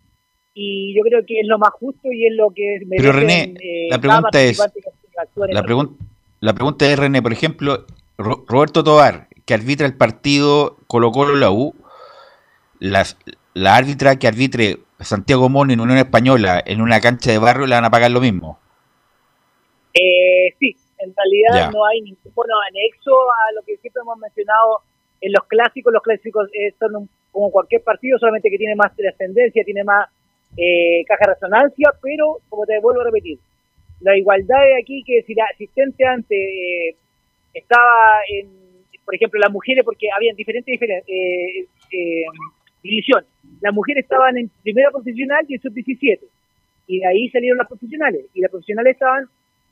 y 0.54 0.94
yo 0.96 1.02
creo 1.02 1.24
que 1.26 1.40
es 1.40 1.46
lo 1.46 1.58
más 1.58 1.70
justo 1.70 2.10
y 2.10 2.26
es 2.26 2.32
lo 2.34 2.50
que 2.50 2.80
Pero 2.88 3.12
René, 3.12 3.54
eh, 3.60 3.88
la 3.90 4.00
pregunta 4.00 4.42
es, 4.42 4.58
la, 5.14 5.62
la 6.40 6.54
pregunta 6.54 6.86
es, 6.86 6.98
René, 6.98 7.22
por 7.22 7.32
ejemplo, 7.32 7.84
Roberto 8.16 8.84
Tobar, 8.84 9.28
que 9.44 9.54
arbitra 9.54 9.86
el 9.86 9.96
partido 9.96 10.76
Colo 10.86 11.10
Colo 11.12 11.36
la 11.36 11.50
U, 11.50 11.74
las, 12.78 13.16
la 13.54 13.76
árbitra 13.76 14.16
que 14.16 14.28
arbitre 14.28 14.78
Santiago 15.00 15.48
Mon 15.48 15.70
en 15.70 15.80
Unión 15.80 15.98
Española 15.98 16.62
en 16.64 16.80
una 16.80 17.00
cancha 17.00 17.30
de 17.30 17.38
barrio 17.38 17.66
le 17.66 17.74
van 17.74 17.84
a 17.84 17.90
pagar 17.90 18.10
lo 18.10 18.20
mismo. 18.20 18.58
Eh, 19.94 20.54
sí, 20.58 20.76
en 20.98 21.14
realidad 21.16 21.72
no 21.72 21.84
hay 21.86 22.00
ningún 22.02 22.32
bueno, 22.34 22.54
anexo 22.68 23.12
a 23.12 23.52
lo 23.54 23.62
que 23.62 23.76
siempre 23.78 24.02
hemos 24.02 24.18
mencionado 24.18 24.80
en 25.20 25.32
los 25.32 25.44
clásicos. 25.44 25.92
Los 25.92 26.02
clásicos 26.02 26.48
eh, 26.52 26.74
son 26.78 27.08
como 27.32 27.50
cualquier 27.50 27.82
partido, 27.82 28.18
solamente 28.18 28.50
que 28.50 28.58
tiene 28.58 28.76
más 28.76 28.94
trascendencia, 28.94 29.64
tiene 29.64 29.84
más 29.84 30.08
eh, 30.56 31.04
caja 31.06 31.26
de 31.26 31.34
resonancia, 31.34 31.92
pero 32.02 32.38
como 32.48 32.66
te 32.66 32.78
vuelvo 32.80 33.00
a 33.00 33.04
repetir, 33.04 33.38
la 34.00 34.16
igualdad 34.16 34.60
de 34.60 34.82
aquí 34.82 35.02
que 35.04 35.22
si 35.22 35.34
la 35.34 35.44
asistente 35.52 36.04
antes 36.06 36.38
eh, 36.38 36.96
estaba 37.54 38.20
en, 38.28 38.48
por 39.04 39.14
ejemplo, 39.14 39.40
las 39.40 39.52
mujeres, 39.52 39.84
porque 39.84 40.08
habían 40.14 40.36
diferentes, 40.36 40.72
diferentes 40.72 41.68
división. 42.82 43.24
Las 43.60 43.74
mujeres 43.74 44.04
estaban 44.04 44.36
en 44.38 44.50
primera 44.62 44.90
profesional 44.90 45.44
y 45.48 45.54
en 45.54 45.60
sub-17. 45.60 46.20
Y 46.86 46.98
de 47.00 47.06
ahí 47.06 47.28
salieron 47.30 47.58
las 47.58 47.68
profesionales. 47.68 48.26
Y 48.34 48.40
las 48.40 48.50
profesionales 48.50 48.94
estaban 48.94 49.26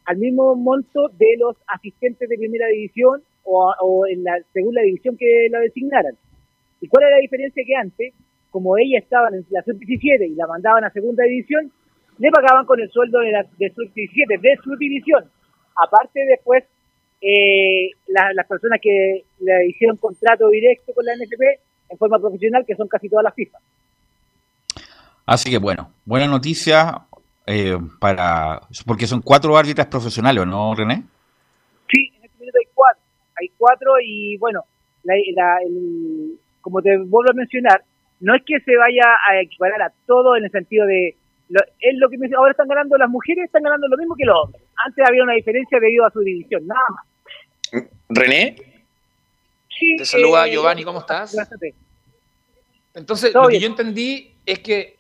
al 0.05 0.17
mismo 0.17 0.55
monto 0.55 1.09
de 1.19 1.37
los 1.39 1.57
asistentes 1.67 2.29
de 2.29 2.39
primera 2.39 2.67
división 2.69 3.23
o, 3.45 4.07
en 4.07 4.25
la 4.25 4.39
segunda 4.53 4.83
división 4.83 5.17
que 5.17 5.49
la 5.51 5.61
designaran. 5.61 6.15
¿Y 6.81 6.89
cuál 6.89 7.05
era 7.05 7.17
la 7.17 7.23
diferencia 7.23 7.65
que 7.67 7.75
antes, 7.75 8.15
como 8.51 8.77
ellas 8.77 9.03
estaban 9.03 9.35
en 9.35 9.45
la 9.51 9.63
sub-17 9.63 10.29
y 10.31 10.35
la 10.35 10.47
mandaban 10.47 10.85
a 10.85 10.91
segunda 10.91 11.25
división, 11.25 11.73
le 12.19 12.31
pagaban 12.31 12.67
con 12.67 12.81
el 12.81 12.91
sueldo 12.91 13.21
de, 13.21 13.33
la, 13.33 13.47
de 13.59 13.71
sub-17, 13.71 14.41
de 14.41 14.59
su 14.63 14.77
división. 14.77 15.25
Aparte 15.77 16.25
después, 16.27 16.65
eh, 17.21 17.91
las 18.07 18.47
personas 18.47 18.81
que 18.83 19.25
le 19.41 19.69
hicieron 19.69 19.97
contrato 19.97 20.49
directo 20.49 20.93
con 20.95 21.05
la 21.05 21.15
NFP 21.15 21.43
en 21.91 21.99
forma 21.99 22.19
profesional, 22.19 22.65
que 22.67 22.77
son 22.77 22.89
casi 22.89 23.09
todas 23.09 23.25
las 23.25 23.35
FIFA. 23.35 23.59
Así 25.27 25.51
que 25.51 25.59
bueno, 25.59 25.93
buena 26.05 26.27
noticia 26.27 27.03
eh, 27.47 27.79
para... 27.99 28.61
Porque 28.87 29.07
son 29.07 29.23
cuatro 29.23 29.57
árbitras 29.57 29.87
profesionales, 29.87 30.47
¿no, 30.47 30.75
René? 30.75 31.03
Sí, 31.91 32.13
en 32.17 32.25
este 32.25 32.39
momento 32.39 32.59
hay 32.59 32.69
cuatro. 32.75 33.03
Hay 33.41 33.49
cuatro 33.57 33.93
y 34.05 34.37
bueno, 34.39 34.65
como 36.61 36.83
te 36.83 36.99
vuelvo 36.99 37.31
a 37.31 37.35
mencionar, 37.35 37.83
no 38.21 38.35
es 38.35 38.43
que 38.45 38.59
se 38.61 38.77
vaya 38.77 39.05
a 39.31 39.41
equiparar 39.41 39.83
a 39.83 39.93
todo 40.07 40.37
en 40.37 40.45
el 40.45 40.51
sentido 40.51 40.87
de... 40.87 41.17
es 41.81 41.99
lo 41.99 42.09
que 42.09 42.17
ahora 42.37 42.51
están 42.51 42.69
ganando 42.69 42.97
las 42.97 43.09
mujeres, 43.09 43.47
están 43.47 43.63
ganando 43.63 43.89
lo 43.89 43.97
mismo 43.97 44.15
que 44.15 44.25
los 44.25 44.37
hombres. 44.45 44.63
Antes 44.85 45.05
había 45.09 45.23
una 45.23 45.35
diferencia 45.35 45.79
debido 45.81 46.05
a 46.05 46.11
su 46.11 46.21
división, 46.21 46.67
nada 46.67 46.81
más. 46.91 47.85
René, 48.09 48.57
te 49.99 50.05
saluda 50.05 50.47
eh, 50.47 50.53
Giovanni, 50.53 50.85
¿cómo 50.85 51.01
estás? 51.01 51.37
Entonces, 52.95 53.33
lo 53.35 53.49
que 53.49 53.61
yo 53.61 53.67
entendí 53.67 54.33
es 54.45 54.59
que 54.61 54.97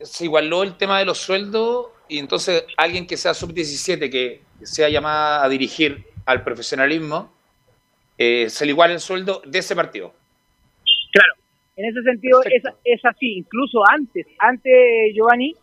se 0.00 0.24
igualó 0.24 0.62
el 0.62 0.76
tema 0.76 0.98
de 0.98 1.04
los 1.04 1.18
sueldos 1.18 1.88
y 2.08 2.18
entonces 2.18 2.64
alguien 2.76 3.06
que 3.06 3.16
sea 3.16 3.34
sub-17, 3.34 4.10
que 4.10 4.42
sea 4.62 4.88
llamada 4.88 5.44
a 5.44 5.48
dirigir 5.48 6.04
al 6.24 6.42
profesionalismo, 6.42 7.32
eh, 8.18 8.48
se 8.48 8.64
le 8.64 8.72
iguala 8.72 8.94
el 8.94 9.00
sueldo 9.00 9.42
de 9.44 9.58
ese 9.58 9.76
partido. 9.76 10.12
Claro, 11.12 11.34
en 11.76 11.86
ese 11.86 12.02
sentido 12.02 12.42
es, 12.44 12.62
es, 12.84 13.04
así. 13.04 13.38
Incluso 13.38 13.80
antes, 13.88 14.26
antes, 14.38 15.14
Giovanni, 15.14 15.54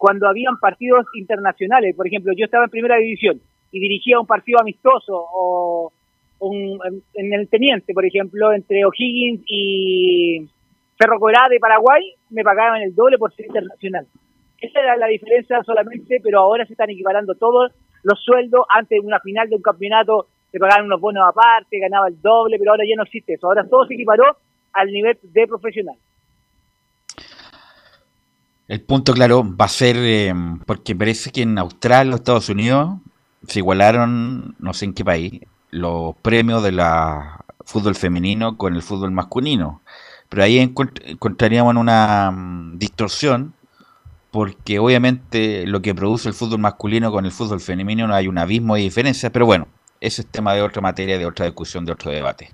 cuando 0.00 0.26
habían 0.26 0.58
partidos 0.58 1.04
internacionales, 1.12 1.94
por 1.94 2.06
ejemplo, 2.06 2.32
yo 2.34 2.46
estaba 2.46 2.64
en 2.64 2.70
primera 2.70 2.96
división 2.96 3.38
y 3.70 3.80
dirigía 3.80 4.18
un 4.18 4.26
partido 4.26 4.58
amistoso 4.58 5.12
o 5.12 5.92
en, 6.40 7.32
el 7.34 7.48
Teniente, 7.50 7.92
por 7.92 8.06
ejemplo, 8.06 8.50
entre 8.54 8.86
O'Higgins 8.86 9.42
y 9.46 10.48
Ferro 10.96 11.18
de 11.50 11.60
Paraguay, 11.60 12.14
me 12.30 12.42
pagaban 12.42 12.80
el 12.80 12.94
doble 12.94 13.18
por 13.18 13.30
ser 13.34 13.44
internacional. 13.44 14.06
Esa 14.58 14.80
era 14.80 14.96
la 14.96 15.06
diferencia 15.06 15.62
solamente, 15.64 16.16
pero 16.24 16.40
ahora 16.40 16.64
se 16.64 16.72
están 16.72 16.88
equiparando 16.88 17.34
todos 17.34 17.70
los 18.02 18.18
sueldos. 18.24 18.64
Antes 18.74 19.02
de 19.02 19.06
una 19.06 19.20
final 19.20 19.50
de 19.50 19.56
un 19.56 19.62
campeonato 19.62 20.28
se 20.50 20.58
pagaban 20.58 20.86
unos 20.86 21.02
bonos 21.02 21.28
aparte, 21.28 21.78
ganaba 21.78 22.08
el 22.08 22.18
doble, 22.22 22.58
pero 22.58 22.70
ahora 22.70 22.84
ya 22.88 22.96
no 22.96 23.02
existe 23.02 23.34
eso. 23.34 23.48
Ahora 23.48 23.68
todo 23.68 23.86
se 23.86 23.92
equiparó 23.92 24.24
al 24.72 24.90
nivel 24.90 25.18
de 25.22 25.46
profesional. 25.46 25.96
El 28.70 28.82
punto 28.82 29.14
claro 29.14 29.44
va 29.60 29.64
a 29.64 29.68
ser, 29.68 29.96
eh, 29.98 30.32
porque 30.64 30.94
parece 30.94 31.32
que 31.32 31.42
en 31.42 31.58
Australia 31.58 32.12
o 32.12 32.16
Estados 32.16 32.48
Unidos 32.50 33.00
se 33.48 33.58
igualaron, 33.58 34.54
no 34.60 34.74
sé 34.74 34.84
en 34.84 34.94
qué 34.94 35.04
país, 35.04 35.40
los 35.72 36.14
premios 36.22 36.62
de 36.62 36.70
la 36.70 37.44
fútbol 37.64 37.96
femenino 37.96 38.56
con 38.56 38.76
el 38.76 38.82
fútbol 38.82 39.10
masculino. 39.10 39.82
Pero 40.28 40.44
ahí 40.44 40.60
encontraríamos 40.60 41.74
una 41.74 42.30
mm, 42.30 42.78
distorsión 42.78 43.54
porque 44.30 44.78
obviamente 44.78 45.66
lo 45.66 45.82
que 45.82 45.92
produce 45.92 46.28
el 46.28 46.34
fútbol 46.34 46.60
masculino 46.60 47.10
con 47.10 47.24
el 47.24 47.32
fútbol 47.32 47.60
femenino 47.60 48.06
no 48.06 48.14
hay 48.14 48.28
un 48.28 48.38
abismo 48.38 48.76
de 48.76 48.82
diferencia, 48.82 49.32
pero 49.32 49.46
bueno, 49.46 49.66
ese 50.00 50.22
es 50.22 50.28
tema 50.28 50.54
de 50.54 50.62
otra 50.62 50.80
materia, 50.80 51.18
de 51.18 51.26
otra 51.26 51.46
discusión, 51.46 51.84
de 51.84 51.92
otro 51.92 52.10
debate. 52.10 52.50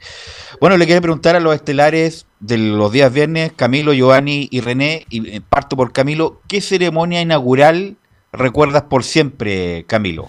Bueno, 0.60 0.76
le 0.76 0.86
quiero 0.86 1.00
preguntar 1.00 1.36
a 1.36 1.40
los 1.40 1.54
estelares 1.54 2.26
de 2.40 2.58
los 2.58 2.90
días 2.90 3.12
viernes, 3.12 3.52
Camilo, 3.54 3.92
Giovanni 3.92 4.48
y 4.50 4.60
René, 4.60 5.06
y 5.08 5.28
eh, 5.28 5.40
parto 5.40 5.76
por 5.76 5.92
Camilo, 5.92 6.40
¿qué 6.48 6.60
ceremonia 6.60 7.20
inaugural 7.20 7.96
recuerdas 8.32 8.82
por 8.82 9.04
siempre, 9.04 9.84
Camilo? 9.86 10.28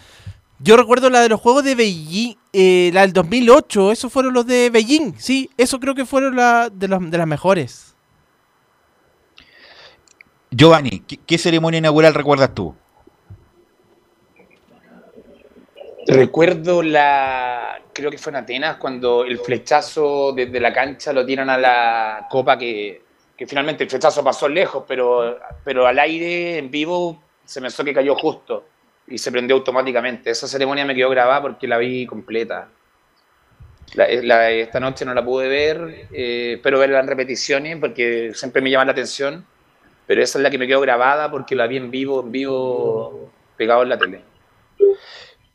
Yo 0.59 0.77
recuerdo 0.77 1.09
la 1.09 1.21
de 1.21 1.29
los 1.29 1.39
juegos 1.39 1.63
de 1.63 1.75
Beijing, 1.75 2.35
eh, 2.53 2.91
la 2.93 3.01
del 3.01 3.13
2008, 3.13 3.91
esos 3.91 4.11
fueron 4.11 4.33
los 4.33 4.45
de 4.45 4.69
Beijing, 4.69 5.13
sí, 5.17 5.49
eso 5.57 5.79
creo 5.79 5.95
que 5.95 6.05
fueron 6.05 6.35
la, 6.35 6.69
de, 6.69 6.87
de 6.87 7.17
las 7.17 7.27
mejores. 7.27 7.95
Giovanni, 10.51 11.01
¿qué, 11.01 11.37
ceremonia 11.37 11.79
inaugural 11.79 12.13
recuerdas 12.13 12.55
tú? 12.55 12.73
Recuerdo 16.07 16.81
la, 16.81 17.81
creo 17.91 18.09
que 18.09 18.17
fue 18.17 18.31
en 18.31 18.37
Atenas, 18.37 18.77
cuando 18.77 19.25
el 19.25 19.39
flechazo 19.39 20.31
desde 20.31 20.59
la 20.59 20.71
cancha 20.71 21.11
lo 21.11 21.25
tiran 21.25 21.49
a 21.49 21.57
la 21.57 22.27
copa, 22.29 22.57
que, 22.57 23.01
que 23.35 23.45
finalmente 23.45 23.83
el 23.83 23.89
flechazo 23.89 24.23
pasó 24.23 24.47
lejos, 24.47 24.85
pero, 24.87 25.37
pero 25.65 25.85
al 25.85 25.99
aire, 25.99 26.59
en 26.59 26.71
vivo, 26.71 27.21
se 27.43 27.59
me 27.59 27.65
pensó 27.65 27.83
que 27.83 27.93
cayó 27.93 28.15
justo 28.15 28.65
y 29.07 29.17
se 29.17 29.31
prendió 29.31 29.57
automáticamente. 29.57 30.29
Esa 30.29 30.47
ceremonia 30.47 30.85
me 30.85 30.95
quedó 30.95 31.09
grabada 31.09 31.41
porque 31.41 31.67
la 31.67 31.77
vi 31.77 32.05
completa. 32.05 32.69
esta 33.97 34.79
noche 34.79 35.03
no 35.03 35.13
la 35.13 35.25
pude 35.25 35.49
ver, 35.49 36.07
eh, 36.13 36.59
pero 36.63 36.79
verla 36.79 37.01
en 37.01 37.07
repeticiones 37.07 37.77
porque 37.79 38.31
siempre 38.33 38.61
me 38.61 38.69
llama 38.69 38.85
la 38.85 38.91
atención. 38.93 39.45
pero 40.05 40.23
esa 40.23 40.39
es 40.39 40.43
la 40.43 40.49
que 40.49 40.57
me 40.57 40.67
quedó 40.67 40.79
grabada 40.79 41.29
porque 41.29 41.55
la 41.55 41.67
vi 41.67 41.77
en 41.77 41.91
vivo, 41.91 42.21
en 42.21 42.31
vivo, 42.31 43.29
pegado 43.57 43.83
en 43.83 43.89
la 43.89 43.97
tele. 43.97 44.36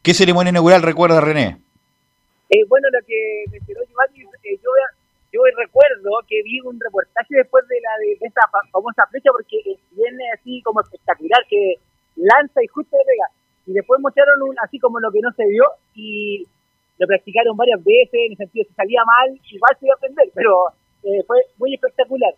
¿Qué 0.03 0.15
ceremonia 0.15 0.51
inaugural 0.51 0.83
recuerda 0.83 1.21
René? 1.21 1.63
Eh, 2.51 2.65
bueno, 2.67 2.89
lo 2.91 2.99
que 3.07 3.45
mencionó 3.53 3.87
Giovanni, 3.87 4.27
eh, 4.43 4.59
yo, 4.59 4.71
yo 5.31 5.41
recuerdo 5.57 6.11
que 6.27 6.43
vi 6.43 6.59
un 6.61 6.75
reportaje 6.81 7.37
después 7.37 7.63
de 7.69 7.81
la 7.81 7.91
de, 8.03 8.19
esta 8.21 8.43
famosa 8.73 9.07
flecha 9.07 9.31
porque 9.31 9.63
viene 9.93 10.25
así 10.35 10.61
como 10.63 10.81
espectacular, 10.81 11.39
que 11.49 11.77
lanza 12.17 12.61
y 12.65 12.67
justo 12.67 12.97
le 12.99 13.05
pega. 13.07 13.27
Y 13.67 13.73
después 13.75 14.01
mostraron 14.01 14.43
un, 14.43 14.57
así 14.59 14.81
como 14.81 14.99
lo 14.99 15.13
que 15.13 15.21
no 15.21 15.31
se 15.33 15.47
vio 15.47 15.63
y 15.95 16.49
lo 16.99 17.07
practicaron 17.07 17.57
varias 17.57 17.79
veces, 17.85 18.27
en 18.27 18.33
el 18.33 18.37
sentido 18.37 18.67
si 18.69 18.75
salía 18.75 19.05
mal, 19.07 19.31
igual 19.31 19.77
se 19.79 19.87
iba 19.87 19.95
a 19.95 19.99
aprender, 19.99 20.29
pero 20.35 20.67
eh, 21.05 21.23
fue 21.29 21.47
muy 21.59 21.75
espectacular. 21.75 22.35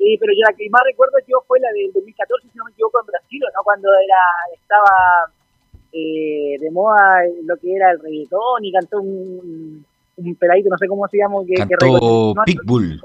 y 0.00 0.18
pero 0.18 0.32
yo 0.34 0.42
la 0.50 0.56
que 0.56 0.68
más 0.68 0.82
recuerdo 0.82 1.18
yo 1.28 1.38
fue 1.46 1.60
la 1.60 1.70
del 1.70 1.92
2014, 1.94 2.48
si 2.50 2.58
no 2.58 2.64
me 2.64 2.72
equivoco, 2.72 2.98
en 2.98 3.06
Brasil, 3.06 3.38
¿no? 3.38 3.62
cuando 3.62 3.88
era 4.02 4.18
estaba 4.52 5.30
eh, 5.94 6.58
de 6.58 6.70
moda 6.72 7.22
lo 7.44 7.56
que 7.56 7.72
era 7.72 7.92
el 7.92 8.00
reggaetón 8.00 8.64
y 8.64 8.72
cantó 8.72 9.00
un, 9.00 9.86
un 10.16 10.34
peladito, 10.34 10.68
no 10.68 10.76
sé 10.76 10.88
cómo 10.88 11.06
se 11.06 11.18
llama, 11.18 11.36
que, 11.46 11.54
cantó 11.54 12.34
Pitbull. 12.44 13.00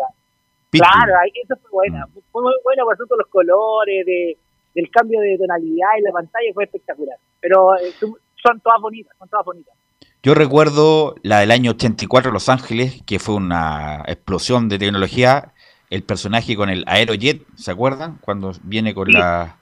Claro, 0.71 1.13
eso 1.43 1.55
fue 1.61 1.71
buena, 1.71 2.07
mm. 2.07 2.19
fue 2.31 2.41
muy 2.41 2.53
buena 2.63 2.83
por 2.83 2.97
todos 2.97 3.19
los 3.19 3.27
colores, 3.27 4.05
de, 4.05 4.37
del 4.73 4.89
cambio 4.89 5.19
de 5.21 5.37
tonalidad 5.37 5.89
en 5.97 6.03
la 6.03 6.11
pantalla, 6.11 6.47
fue 6.53 6.63
espectacular. 6.63 7.17
Pero 7.39 7.77
eh, 7.77 7.93
son 7.99 8.59
todas 8.59 8.81
bonitas, 8.81 9.15
son 9.17 9.29
todas 9.29 9.45
bonitas. 9.45 9.75
Yo 10.21 10.33
recuerdo 10.33 11.15
la 11.21 11.39
del 11.39 11.51
año 11.51 11.71
84 11.71 12.31
Los 12.31 12.49
Ángeles, 12.49 13.01
que 13.05 13.19
fue 13.19 13.35
una 13.35 14.03
explosión 14.07 14.67
de 14.67 14.79
tecnología. 14.79 15.53
El 15.89 16.03
personaje 16.03 16.55
con 16.55 16.69
el 16.69 16.83
Aerojet, 16.87 17.41
¿se 17.55 17.71
acuerdan? 17.71 18.17
Cuando 18.21 18.51
viene 18.63 18.93
con 18.93 19.11
la... 19.11 19.58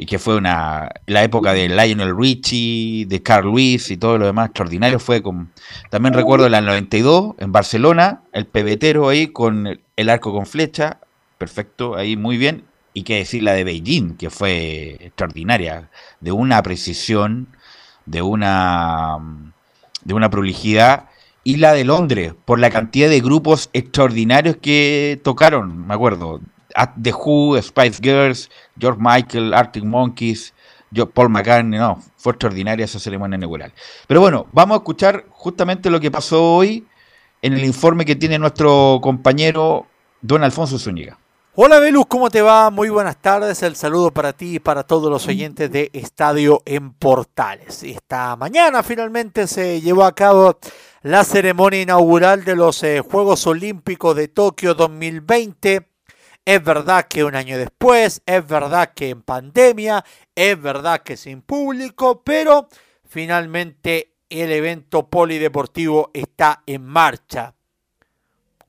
Y 0.00 0.06
que 0.06 0.20
fue 0.20 0.36
una 0.36 0.88
la 1.06 1.24
época 1.24 1.52
de 1.52 1.68
Lionel 1.68 2.16
Richie, 2.16 3.04
de 3.06 3.20
Carl 3.20 3.48
Lewis 3.48 3.90
y 3.90 3.96
todo 3.96 4.16
lo 4.16 4.26
demás 4.26 4.46
extraordinario. 4.46 5.00
Fue 5.00 5.22
con... 5.22 5.50
También 5.90 6.14
recuerdo 6.14 6.48
la 6.48 6.60
92 6.60 7.34
en 7.38 7.50
Barcelona, 7.50 8.22
el 8.32 8.46
pebetero 8.46 9.08
ahí 9.08 9.26
con 9.26 9.80
el 9.96 10.08
arco 10.08 10.32
con 10.32 10.46
flecha. 10.46 11.00
Perfecto, 11.36 11.96
ahí 11.96 12.16
muy 12.16 12.36
bien. 12.36 12.64
Y 12.94 13.02
qué 13.02 13.16
decir 13.16 13.42
la 13.42 13.52
de 13.52 13.64
Beijing, 13.64 14.16
que 14.16 14.30
fue 14.30 14.98
extraordinaria. 15.00 15.90
De 16.20 16.30
una 16.30 16.62
precisión, 16.62 17.48
de 18.06 18.22
una 18.22 19.18
de 20.04 20.14
una 20.14 20.30
prolijidad, 20.30 21.08
y 21.44 21.56
la 21.56 21.72
de 21.72 21.84
Londres, 21.84 22.34
por 22.44 22.58
la 22.58 22.70
cantidad 22.70 23.08
de 23.08 23.20
grupos 23.20 23.70
extraordinarios 23.72 24.56
que 24.56 25.20
tocaron, 25.24 25.86
me 25.86 25.94
acuerdo. 25.94 26.40
The 27.02 27.12
Who, 27.12 27.60
Spice 27.60 28.00
Girls, 28.02 28.50
George 28.78 28.98
Michael, 29.00 29.54
Arctic 29.54 29.84
Monkeys, 29.84 30.54
Paul 31.12 31.28
McCartney, 31.28 31.78
no, 31.78 32.02
fue 32.16 32.32
extraordinaria 32.32 32.84
esa 32.84 32.98
ceremonia 32.98 33.36
inaugural. 33.36 33.72
Pero 34.06 34.20
bueno, 34.20 34.46
vamos 34.52 34.76
a 34.76 34.78
escuchar 34.78 35.26
justamente 35.30 35.90
lo 35.90 36.00
que 36.00 36.10
pasó 36.10 36.42
hoy 36.42 36.86
en 37.42 37.52
el 37.52 37.64
informe 37.64 38.04
que 38.04 38.16
tiene 38.16 38.38
nuestro 38.38 38.98
compañero 39.02 39.86
Don 40.20 40.42
Alfonso 40.42 40.78
Zúñiga. 40.78 41.18
Hola 41.60 41.80
Velus, 41.80 42.06
¿cómo 42.06 42.30
te 42.30 42.40
va? 42.40 42.70
Muy 42.70 42.88
buenas 42.88 43.20
tardes. 43.20 43.64
El 43.64 43.74
saludo 43.74 44.12
para 44.12 44.32
ti 44.32 44.56
y 44.56 44.58
para 44.60 44.84
todos 44.84 45.10
los 45.10 45.26
oyentes 45.26 45.70
de 45.72 45.90
Estadio 45.92 46.62
en 46.64 46.92
Portales. 46.92 47.82
Esta 47.82 48.36
mañana 48.36 48.84
finalmente 48.84 49.48
se 49.48 49.80
llevó 49.80 50.04
a 50.04 50.14
cabo 50.14 50.58
la 51.02 51.24
ceremonia 51.24 51.82
inaugural 51.82 52.44
de 52.44 52.54
los 52.54 52.82
eh, 52.84 53.00
Juegos 53.00 53.44
Olímpicos 53.48 54.14
de 54.14 54.28
Tokio 54.28 54.74
2020. 54.74 55.88
Es 56.48 56.64
verdad 56.64 57.06
que 57.08 57.24
un 57.24 57.34
año 57.34 57.58
después, 57.58 58.22
es 58.24 58.48
verdad 58.48 58.94
que 58.94 59.10
en 59.10 59.20
pandemia, 59.20 60.02
es 60.34 60.58
verdad 60.58 61.02
que 61.02 61.18
sin 61.18 61.42
público, 61.42 62.22
pero 62.24 62.70
finalmente 63.06 64.14
el 64.30 64.50
evento 64.52 65.10
polideportivo 65.10 66.10
está 66.14 66.62
en 66.64 66.86
marcha. 66.86 67.52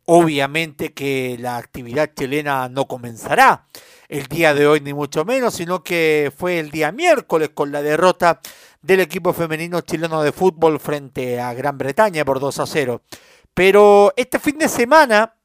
Obviamente 0.04 0.94
que 0.94 1.38
la 1.40 1.56
actividad 1.56 2.12
chilena 2.14 2.68
no 2.68 2.86
comenzará 2.86 3.68
el 4.10 4.26
día 4.26 4.54
de 4.54 4.68
hoy 4.68 4.82
ni 4.82 4.94
mucho 4.94 5.24
menos, 5.24 5.54
sino 5.54 5.82
que 5.82 6.34
fue 6.36 6.60
el 6.60 6.72
día 6.72 6.92
miércoles 6.92 7.52
con 7.54 7.72
la 7.72 7.82
derrota 7.82 8.42
del 8.82 9.00
equipo 9.00 9.32
femenino 9.32 9.80
chileno 9.80 10.22
de 10.22 10.34
fútbol 10.34 10.82
frente 10.82 11.40
a 11.40 11.54
Gran 11.54 11.78
Bretaña 11.78 12.26
por 12.26 12.42
2 12.42 12.60
a 12.60 12.66
0. 12.66 13.04
Pero 13.54 14.12
este 14.18 14.38
fin 14.38 14.58
de 14.58 14.68
semana 14.68 15.39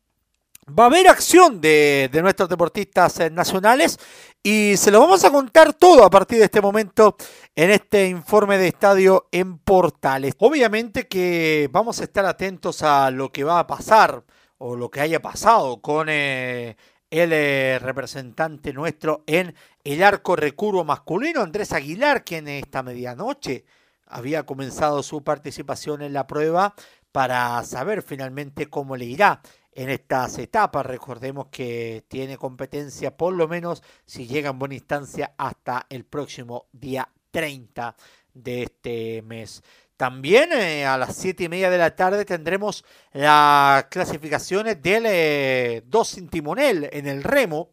va 0.69 0.85
a 0.85 0.87
haber 0.87 1.09
acción 1.09 1.61
de, 1.61 2.09
de, 2.13 2.23
nuestros 2.23 2.49
deportistas 2.49 3.31
nacionales 3.31 3.99
y 4.43 4.77
se 4.77 4.91
lo 4.91 5.01
vamos 5.01 5.25
a 5.25 5.31
contar 5.31 5.73
todo 5.75 6.05
a 6.05 6.11
partir 6.11 6.39
de 6.39 6.45
este 6.45 6.61
momento 6.61 7.17
en 7.55 7.71
este 7.71 8.09
informe 8.09 8.59
de 8.59 8.69
estadio 8.69 9.29
en 9.33 9.59
Portales. 9.59 10.35
Obviamente 10.39 11.07
que 11.07 11.69
vamos 11.73 12.01
a 12.01 12.05
estar 12.05 12.27
atentos 12.27 12.83
a 12.83 13.11
lo 13.11 13.31
que 13.31 13.45
va 13.45 13.59
a 13.59 13.67
pasar 13.67 14.25
o 14.59 14.77
lo 14.77 14.91
que 14.91 15.01
haya 15.01 15.21
pasado 15.21 15.81
con 15.81 16.09
eh, 16.09 16.77
el 17.11 17.33
eh, 17.33 17.79
representante 17.81 18.73
nuestro 18.73 19.23
en 19.27 19.55
el 19.85 20.03
arco 20.03 20.37
recurvo 20.37 20.85
masculino, 20.85 21.43
Andrés 21.43 21.73
Aguilar, 21.73 22.25
quien 22.25 22.49
esta 22.49 22.83
medianoche 22.83 23.65
había 24.07 24.45
comenzado 24.45 25.03
su 25.03 25.23
participación 25.23 26.03
en 26.03 26.13
la 26.13 26.27
prueba 26.27 26.75
para 27.13 27.63
saber 27.63 28.03
finalmente 28.03 28.67
cómo 28.67 28.97
le 28.97 29.05
irá 29.05 29.41
en 29.75 29.91
estas 29.91 30.39
etapas. 30.39 30.87
Recordemos 30.87 31.49
que 31.51 32.05
tiene 32.09 32.37
competencia 32.37 33.17
por 33.17 33.35
lo 33.35 33.49
menos 33.49 33.83
si 34.07 34.27
llega 34.27 34.51
en 34.51 34.59
buena 34.59 34.75
instancia 34.75 35.35
hasta 35.37 35.87
el 35.89 36.05
próximo 36.05 36.67
día 36.73 37.09
30 37.31 37.97
de 38.33 38.63
este 38.65 39.23
mes. 39.23 39.63
También 39.97 40.53
eh, 40.53 40.85
a 40.85 40.99
las 40.99 41.17
7 41.17 41.45
y 41.45 41.49
media 41.49 41.71
de 41.71 41.79
la 41.79 41.95
tarde 41.95 42.25
tendremos 42.25 42.85
las 43.13 43.85
clasificaciones 43.85 44.83
del 44.83 45.05
eh, 45.07 45.83
dos 45.87 46.09
sin 46.09 46.29
timonel 46.29 46.89
en 46.93 47.07
el 47.07 47.23
remo 47.23 47.71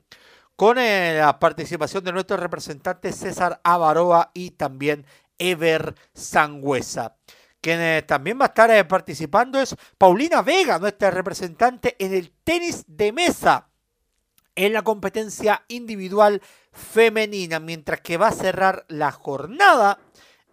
con 0.56 0.78
eh, 0.78 1.16
la 1.18 1.40
participación 1.40 2.04
de 2.04 2.12
nuestro 2.12 2.38
representante 2.38 3.12
César 3.12 3.60
Avaroa 3.64 4.30
y 4.36 4.52
también 4.52 5.06
Ever 5.40 5.96
Sangüesa. 6.14 7.16
Quien 7.62 8.06
también 8.08 8.40
va 8.40 8.46
a 8.46 8.48
estar 8.48 8.88
participando 8.88 9.60
es 9.60 9.76
Paulina 9.98 10.42
Vega, 10.42 10.80
nuestra 10.80 11.12
representante 11.12 11.96
en 12.00 12.14
el 12.14 12.32
tenis 12.44 12.84
de 12.88 13.12
mesa 13.12 13.70
en 14.56 14.74
la 14.74 14.82
competencia 14.82 15.64
individual 15.68 16.42
femenina, 16.72 17.60
mientras 17.60 18.02
que 18.02 18.18
va 18.18 18.30
a 18.30 18.34
cerrar 18.34 18.86
la 18.90 19.12
jornada 19.12 20.00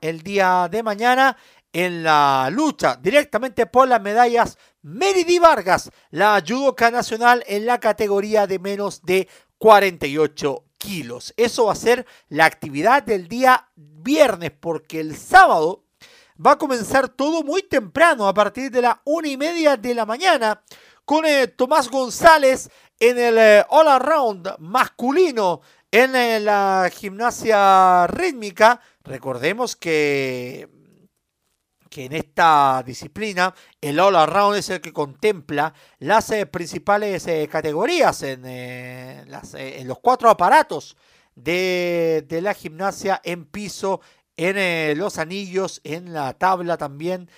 el 0.00 0.22
día 0.22 0.68
de 0.70 0.82
mañana 0.82 1.36
en 1.72 2.02
la 2.02 2.48
lucha 2.52 2.98
directamente 3.00 3.66
por 3.66 3.88
las 3.88 4.00
medallas 4.00 4.58
Meridi 4.82 5.38
Vargas, 5.38 5.90
la 6.10 6.42
judoka 6.46 6.90
nacional 6.90 7.42
en 7.46 7.66
la 7.66 7.80
categoría 7.80 8.46
de 8.46 8.58
menos 8.58 9.02
de 9.02 9.28
48 9.58 10.64
kilos. 10.78 11.34
Eso 11.36 11.66
va 11.66 11.72
a 11.72 11.76
ser 11.76 12.06
la 12.28 12.44
actividad 12.44 13.02
del 13.02 13.28
día 13.28 13.68
viernes, 13.76 14.52
porque 14.52 15.00
el 15.00 15.16
sábado 15.16 15.84
va 16.44 16.52
a 16.52 16.58
comenzar 16.58 17.08
todo 17.08 17.42
muy 17.42 17.62
temprano, 17.62 18.28
a 18.28 18.34
partir 18.34 18.70
de 18.70 18.82
la 18.82 19.00
una 19.04 19.28
y 19.28 19.36
media 19.36 19.76
de 19.76 19.94
la 19.94 20.06
mañana, 20.06 20.62
con 21.04 21.24
eh, 21.24 21.48
Tomás 21.48 21.90
González 21.90 22.70
en 23.00 23.18
el 23.18 23.38
eh, 23.38 23.64
All 23.68 23.88
Around 23.88 24.56
masculino 24.58 25.60
en 25.90 26.14
eh, 26.14 26.40
la 26.40 26.90
gimnasia 26.92 28.06
rítmica. 28.08 28.80
Recordemos 29.04 29.76
que 29.76 30.68
que 31.88 32.04
en 32.04 32.12
esta 32.12 32.82
disciplina 32.84 33.54
el 33.80 33.98
all 33.98 34.16
around 34.16 34.56
es 34.56 34.68
el 34.68 34.80
que 34.80 34.92
contempla 34.92 35.72
las 36.00 36.30
principales 36.50 37.26
categorías 37.50 38.22
en, 38.22 38.42
eh, 38.44 39.24
en, 39.54 39.88
los 39.88 39.98
cuatro 39.98 40.28
aparatos 40.28 40.98
de, 41.34 42.26
de, 42.28 42.42
la 42.42 42.52
gimnasia 42.52 43.20
en 43.24 43.46
piso, 43.46 44.00
en 44.38 44.96
los 44.96 45.18
anillos, 45.18 45.80
en 45.84 46.14
la 46.14 46.32
tabla 46.32 46.78
también, 46.78 47.28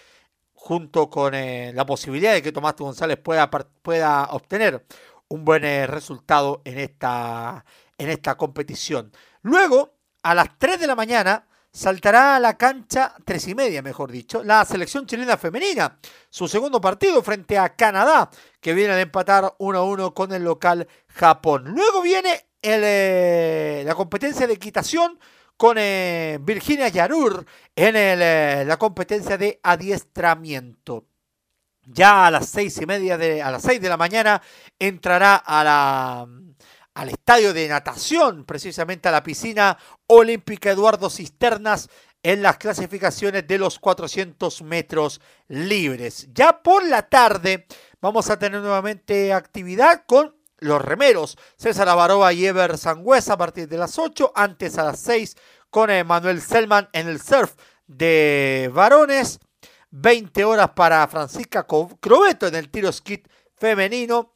junto 0.53 1.11
con 1.11 1.33
la 1.33 1.87
posibilidad 1.87 2.35
de 2.35 2.43
que 2.43 2.53
Tomás 2.53 2.77
González 2.77 3.19
pueda, 3.19 3.51
pueda 3.51 4.25
obtener 4.31 4.85
un 5.29 5.45
buen 5.45 5.63
resultado 5.89 6.61
en 6.65 6.79
esta, 6.79 7.65
en 7.97 8.11
esta 8.11 8.37
competición. 8.37 9.13
Luego, 9.43 9.95
a 10.23 10.35
las 10.35 10.59
3 10.59 10.79
de 10.79 10.87
la 10.87 10.95
mañana, 10.95 11.47
saltará 11.73 12.37
a 12.37 12.41
la 12.41 12.57
cancha, 12.57 13.15
tres 13.25 13.47
y 13.49 13.55
media 13.55 13.81
mejor 13.81 14.11
dicho, 14.11 14.43
la 14.43 14.65
selección 14.65 15.07
chilena 15.07 15.37
femenina, 15.37 15.99
su 16.29 16.49
segundo 16.49 16.81
partido 16.81 17.23
frente 17.23 17.59
a 17.59 17.75
Canadá, 17.77 18.29
que 18.61 18.75
viene 18.75 18.93
a 18.93 19.01
empatar 19.01 19.55
1 19.59 19.79
a 19.79 19.83
1 19.83 20.15
con 20.15 20.33
el 20.33 20.43
local 20.43 20.87
Japón. 21.07 21.65
Luego 21.75 22.03
viene 22.03 22.47
eh, 22.61 23.83
la 23.87 23.95
competencia 23.95 24.47
de 24.47 24.55
equitación 24.55 25.19
con 25.61 25.77
eh, 25.77 26.39
Virginia 26.41 26.89
Yarur 26.89 27.45
en 27.77 27.95
eh, 27.95 28.65
la 28.67 28.79
competencia 28.79 29.37
de 29.37 29.61
adiestramiento. 29.63 31.05
Ya 31.85 32.27
a 32.27 32.31
las 32.31 32.49
seis 32.49 32.81
y 32.81 32.87
media 32.87 33.19
de, 33.19 33.43
a 33.43 33.51
las 33.51 33.65
seis 33.65 33.79
de 33.79 33.91
la 33.91 33.99
mañana 33.99 34.41
entrará 34.79 35.37
al 35.37 37.09
estadio 37.11 37.53
de 37.53 37.69
natación, 37.69 38.47
precisamente 38.47 39.11
a 39.11 39.13
la 39.13 39.23
piscina 39.23 39.77
olímpica 40.07 40.71
Eduardo 40.71 41.11
Cisternas 41.11 41.91
en 42.23 42.41
las 42.41 42.57
clasificaciones 42.57 43.47
de 43.47 43.59
los 43.59 43.79
400 43.79 44.63
metros 44.63 45.21
libres. 45.49 46.27
Ya 46.33 46.63
por 46.63 46.87
la 46.87 47.03
tarde 47.03 47.67
vamos 48.01 48.31
a 48.31 48.39
tener 48.39 48.63
nuevamente 48.63 49.35
actividad 49.35 50.05
con 50.07 50.40
los 50.61 50.81
remeros. 50.81 51.37
César 51.57 51.89
Avaroa 51.89 52.33
y 52.33 52.47
Ever 52.47 52.79
Sangüesa 52.79 53.35
a 53.35 53.39
partir 53.39 53.69
de 53.69 53.79
las 53.79 53.99
8, 53.99 54.33
antes 54.35 54.79
a 54.79 54.85
las 54.85 55.01
6 55.01 55.37
con 55.71 55.91
Manuel 56.07 56.41
Selman 56.41 56.89
en 56.93 57.09
el 57.09 57.21
surf 57.21 57.55
de 57.87 58.71
varones. 58.73 59.41
20 59.91 60.45
horas 60.45 60.71
para 60.71 61.07
Francisca 61.09 61.67
Crobeto 61.67 62.47
en 62.47 62.55
el 62.55 62.71
tiro 62.71 62.93
skit 62.93 63.27
femenino. 63.57 64.35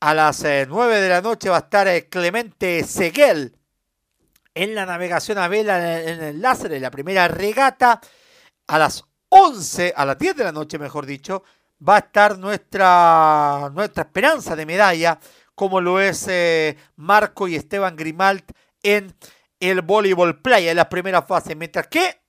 A 0.00 0.14
las 0.14 0.42
9 0.42 0.68
eh, 0.98 1.00
de 1.00 1.08
la 1.08 1.22
noche 1.22 1.48
va 1.48 1.56
a 1.56 1.60
estar 1.60 1.88
eh, 1.88 2.08
Clemente 2.08 2.84
Seguel 2.84 3.56
en 4.54 4.74
la 4.74 4.86
navegación 4.86 5.38
a 5.38 5.48
vela 5.48 6.02
en 6.02 6.22
el 6.22 6.40
láser 6.40 6.72
en 6.72 6.82
la 6.82 6.90
primera 6.90 7.28
regata. 7.28 8.00
A 8.66 8.78
las 8.78 9.04
11, 9.28 9.94
a 9.96 10.04
las 10.04 10.18
10 10.18 10.36
de 10.36 10.44
la 10.44 10.52
noche, 10.52 10.78
mejor 10.78 11.06
dicho, 11.06 11.44
va 11.86 11.96
a 11.96 11.98
estar 12.00 12.38
nuestra, 12.38 13.70
nuestra 13.72 14.04
esperanza 14.04 14.56
de 14.56 14.66
medalla, 14.66 15.18
como 15.56 15.80
lo 15.80 16.00
es 16.00 16.28
eh, 16.28 16.76
Marco 16.94 17.48
y 17.48 17.56
Esteban 17.56 17.96
Grimalt 17.96 18.52
en 18.84 19.12
el 19.58 19.82
voleibol 19.82 20.40
playa 20.40 20.70
en 20.70 20.76
la 20.76 20.88
primera 20.88 21.22
fase, 21.22 21.56
mientras 21.56 21.88
que 21.88 22.20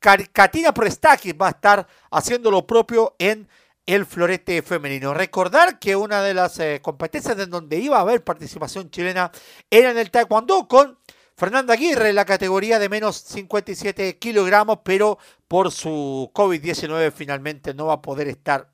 Katina 0.00 0.74
Prestakis 0.74 1.34
va 1.40 1.46
a 1.46 1.50
estar 1.50 1.86
haciendo 2.10 2.50
lo 2.50 2.66
propio 2.66 3.14
en 3.18 3.48
el 3.86 4.06
florete 4.06 4.62
femenino. 4.62 5.14
Recordar 5.14 5.78
que 5.78 5.94
una 5.94 6.22
de 6.22 6.34
las 6.34 6.58
eh, 6.58 6.80
competencias 6.82 7.38
en 7.38 7.50
donde 7.50 7.78
iba 7.78 7.98
a 7.98 8.00
haber 8.00 8.24
participación 8.24 8.90
chilena 8.90 9.30
era 9.70 9.90
en 9.90 9.98
el 9.98 10.10
taekwondo 10.10 10.66
con 10.66 10.98
Fernanda 11.36 11.74
Aguirre 11.74 12.08
en 12.08 12.16
la 12.16 12.24
categoría 12.24 12.78
de 12.78 12.88
menos 12.88 13.16
57 13.16 14.18
kilogramos, 14.18 14.78
pero 14.82 15.18
por 15.46 15.70
su 15.70 16.30
COVID-19 16.34 17.12
finalmente 17.12 17.74
no 17.74 17.86
va 17.86 17.94
a 17.94 18.02
poder 18.02 18.28
estar 18.28 18.71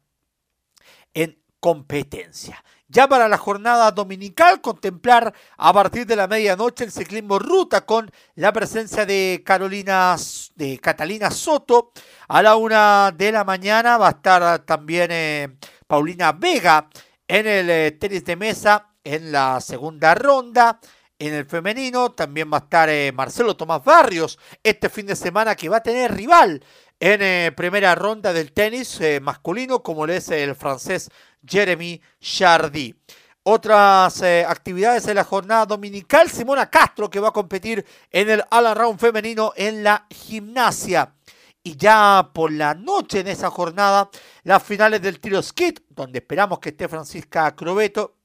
competencia. 1.60 2.62
Ya 2.90 3.06
para 3.06 3.28
la 3.28 3.36
jornada 3.36 3.90
dominical, 3.90 4.62
contemplar 4.62 5.34
a 5.58 5.72
partir 5.74 6.06
de 6.06 6.16
la 6.16 6.26
medianoche 6.26 6.84
el 6.84 6.90
ciclismo 6.90 7.38
ruta 7.38 7.84
con 7.84 8.10
la 8.34 8.50
presencia 8.50 9.04
de 9.04 9.42
Carolina, 9.44 10.16
de 10.54 10.78
Catalina 10.78 11.30
Soto. 11.30 11.92
A 12.28 12.42
la 12.42 12.56
una 12.56 13.12
de 13.14 13.30
la 13.30 13.44
mañana 13.44 13.98
va 13.98 14.08
a 14.08 14.12
estar 14.12 14.60
también 14.60 15.10
eh, 15.12 15.48
Paulina 15.86 16.32
Vega 16.32 16.88
en 17.26 17.46
el 17.46 17.68
eh, 17.68 17.90
tenis 17.92 18.24
de 18.24 18.36
mesa 18.36 18.88
en 19.04 19.32
la 19.32 19.60
segunda 19.60 20.14
ronda. 20.14 20.80
En 21.18 21.34
el 21.34 21.44
femenino 21.44 22.12
también 22.12 22.50
va 22.50 22.56
a 22.56 22.60
estar 22.60 22.88
eh, 22.88 23.12
Marcelo 23.12 23.54
Tomás 23.54 23.84
Barrios 23.84 24.38
este 24.62 24.88
fin 24.88 25.04
de 25.04 25.16
semana 25.16 25.56
que 25.56 25.68
va 25.68 25.78
a 25.78 25.82
tener 25.82 26.14
rival 26.14 26.64
en 27.00 27.54
primera 27.54 27.94
ronda 27.94 28.32
del 28.32 28.52
tenis 28.52 29.00
masculino 29.22 29.84
como 29.84 30.04
lo 30.04 30.12
es 30.12 30.30
el 30.30 30.56
francés 30.56 31.10
Jeremy 31.46 32.00
Chardy. 32.20 32.94
Otras 33.42 34.20
eh, 34.22 34.44
actividades 34.46 35.06
de 35.06 35.14
la 35.14 35.24
jornada 35.24 35.64
dominical, 35.64 36.30
Simona 36.30 36.68
Castro 36.68 37.08
que 37.08 37.20
va 37.20 37.28
a 37.28 37.32
competir 37.32 37.84
en 38.10 38.30
el 38.30 38.44
All 38.50 38.74
Round 38.74 39.00
femenino 39.00 39.52
en 39.56 39.82
la 39.82 40.06
gimnasia. 40.10 41.14
Y 41.62 41.76
ya 41.76 42.30
por 42.32 42.52
la 42.52 42.74
noche 42.74 43.20
en 43.20 43.28
esa 43.28 43.50
jornada, 43.50 44.10
las 44.42 44.62
finales 44.62 45.02
del 45.02 45.20
tiro 45.20 45.42
skit, 45.42 45.80
donde 45.90 46.18
esperamos 46.18 46.58
que 46.58 46.70
esté 46.70 46.88
Francisca 46.88 47.54
Crobeto, 47.54 48.16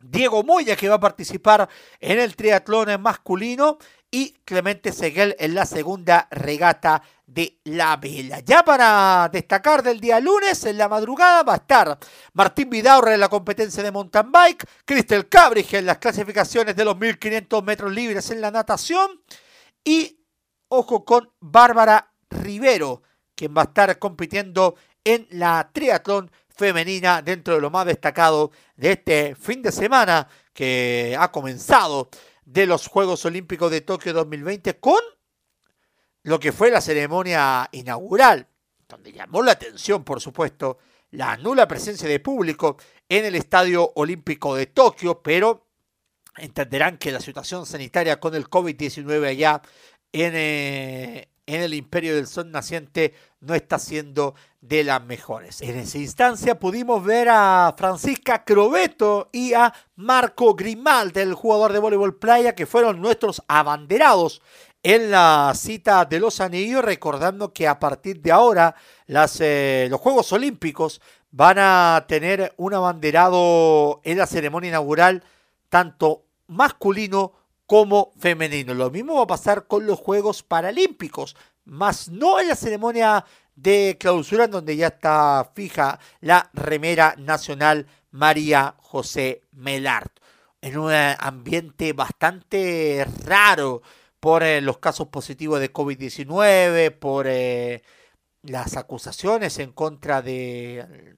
Diego 0.00 0.42
Moya 0.42 0.76
que 0.76 0.88
va 0.88 0.94
a 0.96 1.00
participar 1.00 1.68
en 1.98 2.18
el 2.18 2.34
triatlón 2.34 3.00
masculino 3.02 3.78
y 4.10 4.32
Clemente 4.44 4.92
Seguel 4.92 5.36
en 5.38 5.54
la 5.54 5.64
segunda 5.64 6.26
regata 6.30 7.02
de 7.26 7.60
la 7.64 7.96
vela. 7.96 8.40
Ya 8.40 8.64
para 8.64 9.28
destacar 9.32 9.82
del 9.82 10.00
día 10.00 10.18
lunes, 10.18 10.64
en 10.64 10.78
la 10.78 10.88
madrugada 10.88 11.44
va 11.44 11.52
a 11.54 11.56
estar 11.56 11.98
Martín 12.32 12.70
Vidaurre 12.70 13.14
en 13.14 13.20
la 13.20 13.28
competencia 13.28 13.82
de 13.82 13.92
mountain 13.92 14.32
bike, 14.32 14.66
Cristel 14.84 15.28
Cabrige 15.28 15.78
en 15.78 15.86
las 15.86 15.98
clasificaciones 15.98 16.74
de 16.74 16.84
los 16.84 16.98
1500 16.98 17.62
metros 17.62 17.92
libres 17.92 18.30
en 18.30 18.40
la 18.40 18.50
natación 18.50 19.22
y 19.84 20.18
ojo 20.68 21.04
con 21.04 21.30
Bárbara 21.38 22.12
Rivero, 22.30 23.02
quien 23.36 23.54
va 23.56 23.62
a 23.62 23.64
estar 23.66 23.98
compitiendo 23.98 24.74
en 25.04 25.26
la 25.30 25.70
triatlón 25.72 26.30
femenina 26.48 27.22
dentro 27.22 27.54
de 27.54 27.60
lo 27.60 27.70
más 27.70 27.86
destacado 27.86 28.50
de 28.76 28.92
este 28.92 29.34
fin 29.34 29.62
de 29.62 29.72
semana 29.72 30.28
que 30.52 31.16
ha 31.18 31.30
comenzado 31.30 32.10
de 32.52 32.66
los 32.66 32.88
Juegos 32.88 33.24
Olímpicos 33.24 33.70
de 33.70 33.80
Tokio 33.80 34.12
2020 34.12 34.80
con 34.80 34.98
lo 36.24 36.40
que 36.40 36.50
fue 36.50 36.70
la 36.70 36.80
ceremonia 36.80 37.68
inaugural, 37.70 38.48
donde 38.88 39.12
llamó 39.12 39.42
la 39.42 39.52
atención, 39.52 40.02
por 40.02 40.20
supuesto, 40.20 40.78
la 41.12 41.36
nula 41.36 41.68
presencia 41.68 42.08
de 42.08 42.18
público 42.18 42.76
en 43.08 43.24
el 43.24 43.36
Estadio 43.36 43.92
Olímpico 43.94 44.56
de 44.56 44.66
Tokio, 44.66 45.22
pero 45.22 45.68
entenderán 46.36 46.98
que 46.98 47.12
la 47.12 47.20
situación 47.20 47.66
sanitaria 47.66 48.18
con 48.18 48.34
el 48.34 48.50
COVID-19 48.50 49.28
allá 49.28 49.62
en, 50.12 50.32
eh, 50.34 51.28
en 51.46 51.62
el 51.62 51.72
Imperio 51.74 52.16
del 52.16 52.26
Sol 52.26 52.50
naciente 52.50 53.14
no 53.40 53.54
está 53.54 53.78
siendo 53.78 54.34
de 54.60 54.84
las 54.84 55.02
mejores. 55.02 55.62
En 55.62 55.78
esa 55.78 55.98
instancia 55.98 56.58
pudimos 56.58 57.02
ver 57.02 57.28
a 57.30 57.74
Francisca 57.76 58.44
Crobeto 58.44 59.30
y 59.32 59.54
a 59.54 59.72
Marco 59.96 60.54
Grimal, 60.54 61.12
del 61.12 61.34
jugador 61.34 61.72
de 61.72 61.78
voleibol 61.78 62.18
playa, 62.18 62.54
que 62.54 62.66
fueron 62.66 63.00
nuestros 63.00 63.42
abanderados 63.48 64.42
en 64.82 65.10
la 65.10 65.52
cita 65.54 66.04
de 66.04 66.20
los 66.20 66.40
anillos, 66.40 66.84
recordando 66.84 67.52
que 67.52 67.68
a 67.68 67.78
partir 67.78 68.20
de 68.20 68.32
ahora 68.32 68.74
eh, 69.06 69.88
los 69.90 70.00
Juegos 70.00 70.32
Olímpicos 70.32 71.00
van 71.30 71.58
a 71.58 72.04
tener 72.08 72.54
un 72.56 72.74
abanderado 72.74 74.00
en 74.04 74.18
la 74.18 74.26
ceremonia 74.26 74.68
inaugural, 74.68 75.22
tanto 75.68 76.24
masculino 76.46 77.32
como 77.66 78.12
femenino. 78.18 78.74
Lo 78.74 78.90
mismo 78.90 79.14
va 79.14 79.22
a 79.22 79.28
pasar 79.28 79.66
con 79.66 79.86
los 79.86 79.98
Juegos 80.00 80.42
Paralímpicos, 80.42 81.36
más 81.64 82.08
no 82.08 82.40
en 82.40 82.48
la 82.48 82.56
ceremonia 82.56 83.24
de 83.54 83.96
clausura 84.00 84.44
en 84.44 84.50
donde 84.50 84.76
ya 84.76 84.88
está 84.88 85.50
fija 85.54 85.98
la 86.20 86.50
remera 86.54 87.14
nacional 87.18 87.86
María 88.10 88.74
José 88.78 89.42
Melart. 89.52 90.18
En 90.62 90.78
un 90.78 90.92
ambiente 90.92 91.92
bastante 91.92 93.06
raro 93.24 93.82
por 94.20 94.42
eh, 94.42 94.60
los 94.60 94.78
casos 94.78 95.08
positivos 95.08 95.60
de 95.60 95.72
COVID-19, 95.72 96.98
por 96.98 97.26
eh, 97.28 97.82
las 98.42 98.76
acusaciones 98.76 99.58
en 99.58 99.72
contra 99.72 100.20
de, 100.20 101.16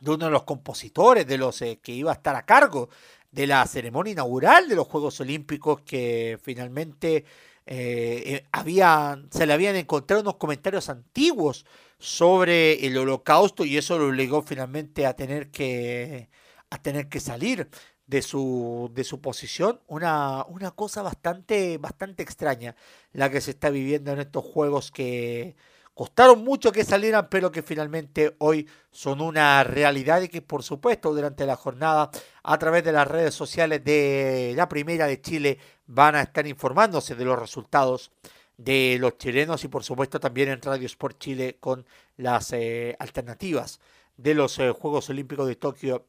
de, 0.00 0.10
uno 0.10 0.26
de 0.26 0.30
los 0.30 0.44
compositores, 0.44 1.26
de 1.26 1.38
los 1.38 1.62
eh, 1.62 1.80
que 1.82 1.92
iba 1.92 2.10
a 2.10 2.14
estar 2.14 2.36
a 2.36 2.44
cargo 2.44 2.90
de 3.30 3.46
la 3.46 3.66
ceremonia 3.66 4.12
inaugural 4.12 4.68
de 4.68 4.76
los 4.76 4.86
Juegos 4.86 5.20
Olímpicos, 5.20 5.80
que 5.82 6.38
finalmente 6.42 7.24
eh, 7.70 8.46
había, 8.50 9.22
se 9.30 9.44
le 9.46 9.52
habían 9.52 9.76
encontrado 9.76 10.22
unos 10.22 10.36
comentarios 10.36 10.88
antiguos 10.88 11.66
sobre 11.98 12.86
el 12.86 12.96
holocausto 12.96 13.62
y 13.66 13.76
eso 13.76 13.98
lo 13.98 14.06
obligó 14.06 14.40
finalmente 14.40 15.04
a 15.04 15.14
tener 15.14 15.50
que, 15.50 16.30
a 16.70 16.80
tener 16.80 17.10
que 17.10 17.20
salir 17.20 17.68
de 18.06 18.22
su, 18.22 18.90
de 18.94 19.04
su 19.04 19.20
posición. 19.20 19.80
Una, 19.86 20.46
una 20.48 20.70
cosa 20.70 21.02
bastante, 21.02 21.76
bastante 21.76 22.22
extraña 22.22 22.74
la 23.12 23.30
que 23.30 23.42
se 23.42 23.50
está 23.50 23.68
viviendo 23.68 24.12
en 24.12 24.20
estos 24.20 24.44
juegos 24.46 24.90
que 24.90 25.54
costaron 25.92 26.44
mucho 26.44 26.72
que 26.72 26.84
salieran, 26.84 27.28
pero 27.28 27.52
que 27.52 27.62
finalmente 27.62 28.34
hoy 28.38 28.66
son 28.90 29.20
una 29.20 29.62
realidad 29.64 30.22
y 30.22 30.28
que 30.28 30.40
por 30.40 30.62
supuesto 30.62 31.12
durante 31.12 31.44
la 31.44 31.56
jornada 31.56 32.10
a 32.44 32.58
través 32.58 32.84
de 32.84 32.92
las 32.92 33.06
redes 33.06 33.34
sociales 33.34 33.84
de 33.84 34.54
la 34.56 34.68
Primera 34.68 35.06
de 35.06 35.20
Chile 35.20 35.58
van 35.88 36.14
a 36.14 36.22
estar 36.22 36.46
informándose 36.46 37.14
de 37.16 37.24
los 37.24 37.38
resultados 37.38 38.12
de 38.56 38.98
los 39.00 39.18
chilenos 39.18 39.64
y 39.64 39.68
por 39.68 39.84
supuesto 39.84 40.20
también 40.20 40.50
en 40.50 40.62
Radio 40.62 40.86
Sport 40.86 41.18
Chile 41.18 41.56
con 41.58 41.86
las 42.16 42.52
eh, 42.52 42.94
alternativas 42.98 43.80
de 44.16 44.34
los 44.34 44.58
eh, 44.58 44.70
Juegos 44.70 45.08
Olímpicos 45.10 45.46
de 45.46 45.56
Tokio 45.56 46.06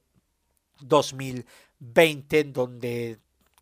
2020, 0.81 2.43
donde 2.45 3.19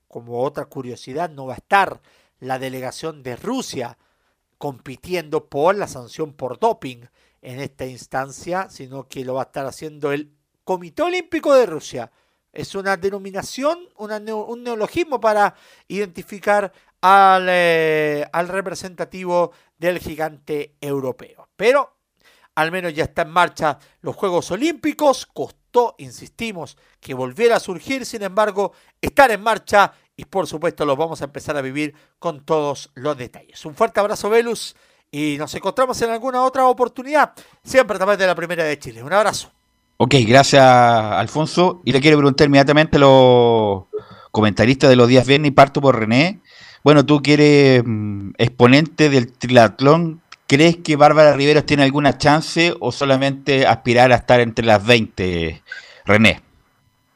como 0.07 0.41
otra 0.41 0.65
curiosidad 0.65 1.29
no 1.29 1.45
va 1.45 1.53
a 1.53 1.57
estar 1.57 2.01
la 2.39 2.59
delegación 2.59 3.23
de 3.23 3.35
Rusia 3.35 3.97
compitiendo 4.57 5.45
por 5.45 5.75
la 5.75 5.87
sanción 5.87 6.33
por 6.33 6.59
doping 6.59 7.05
en 7.41 7.59
esta 7.59 7.85
instancia, 7.85 8.69
sino 8.69 9.07
que 9.07 9.25
lo 9.25 9.35
va 9.35 9.41
a 9.41 9.45
estar 9.45 9.65
haciendo 9.65 10.11
el 10.11 10.31
Comité 10.63 11.03
Olímpico 11.03 11.53
de 11.53 11.65
Rusia. 11.65 12.11
Es 12.57 12.73
una 12.73 12.97
denominación, 12.97 13.77
un 13.97 14.63
neologismo 14.63 15.19
para 15.19 15.53
identificar 15.87 16.73
al, 17.01 17.45
eh, 17.49 18.27
al 18.33 18.47
representativo 18.47 19.51
del 19.77 19.99
gigante 19.99 20.75
europeo. 20.81 21.49
Pero 21.55 21.97
al 22.55 22.71
menos 22.71 22.95
ya 22.95 23.03
está 23.03 23.21
en 23.21 23.29
marcha 23.29 23.77
los 24.01 24.15
Juegos 24.15 24.49
Olímpicos, 24.49 25.27
costó, 25.27 25.93
insistimos, 25.99 26.75
que 26.99 27.13
volviera 27.13 27.57
a 27.57 27.59
surgir, 27.59 28.03
sin 28.07 28.23
embargo, 28.23 28.73
estar 28.99 29.29
en 29.29 29.41
marcha 29.43 29.93
y 30.15 30.25
por 30.25 30.47
supuesto 30.47 30.83
lo 30.83 30.95
vamos 30.95 31.21
a 31.21 31.25
empezar 31.25 31.55
a 31.57 31.61
vivir 31.61 31.93
con 32.17 32.43
todos 32.43 32.89
los 32.95 33.15
detalles. 33.15 33.63
Un 33.67 33.75
fuerte 33.75 33.99
abrazo, 33.99 34.31
Velus, 34.31 34.75
y 35.11 35.35
nos 35.37 35.53
encontramos 35.53 36.01
en 36.01 36.09
alguna 36.09 36.43
otra 36.43 36.65
oportunidad, 36.65 37.33
siempre 37.63 37.93
a 37.95 37.99
través 37.99 38.17
de 38.17 38.25
la 38.25 38.33
Primera 38.33 38.63
de 38.63 38.79
Chile. 38.79 39.03
Un 39.03 39.13
abrazo. 39.13 39.56
Ok, 39.99 40.13
gracias 40.27 40.63
Alfonso. 40.63 41.81
Y 41.83 41.91
le 41.91 41.99
quiero 42.01 42.17
preguntar 42.17 42.45
inmediatamente 42.45 42.97
a 42.97 42.99
los 42.99 43.85
comentaristas 44.31 44.91
de 44.91 44.95
los 44.95 45.07
días 45.07 45.25
viernes 45.25 45.49
y 45.49 45.53
parto 45.53 45.81
por 45.81 45.99
René. 45.99 46.39
Bueno, 46.83 47.03
tú 47.03 47.21
que 47.23 47.33
eres 47.33 47.83
mm, 47.83 48.31
exponente 48.37 49.09
del 49.09 49.31
triatlón, 49.33 50.21
¿crees 50.47 50.77
que 50.77 50.95
Bárbara 50.95 51.33
Riveros 51.33 51.65
tiene 51.65 51.83
alguna 51.83 52.19
chance 52.19 52.73
o 52.79 52.91
solamente 52.91 53.65
aspirar 53.65 54.11
a 54.11 54.17
estar 54.17 54.39
entre 54.39 54.65
las 54.65 54.85
20, 54.85 55.61
René? 56.05 56.41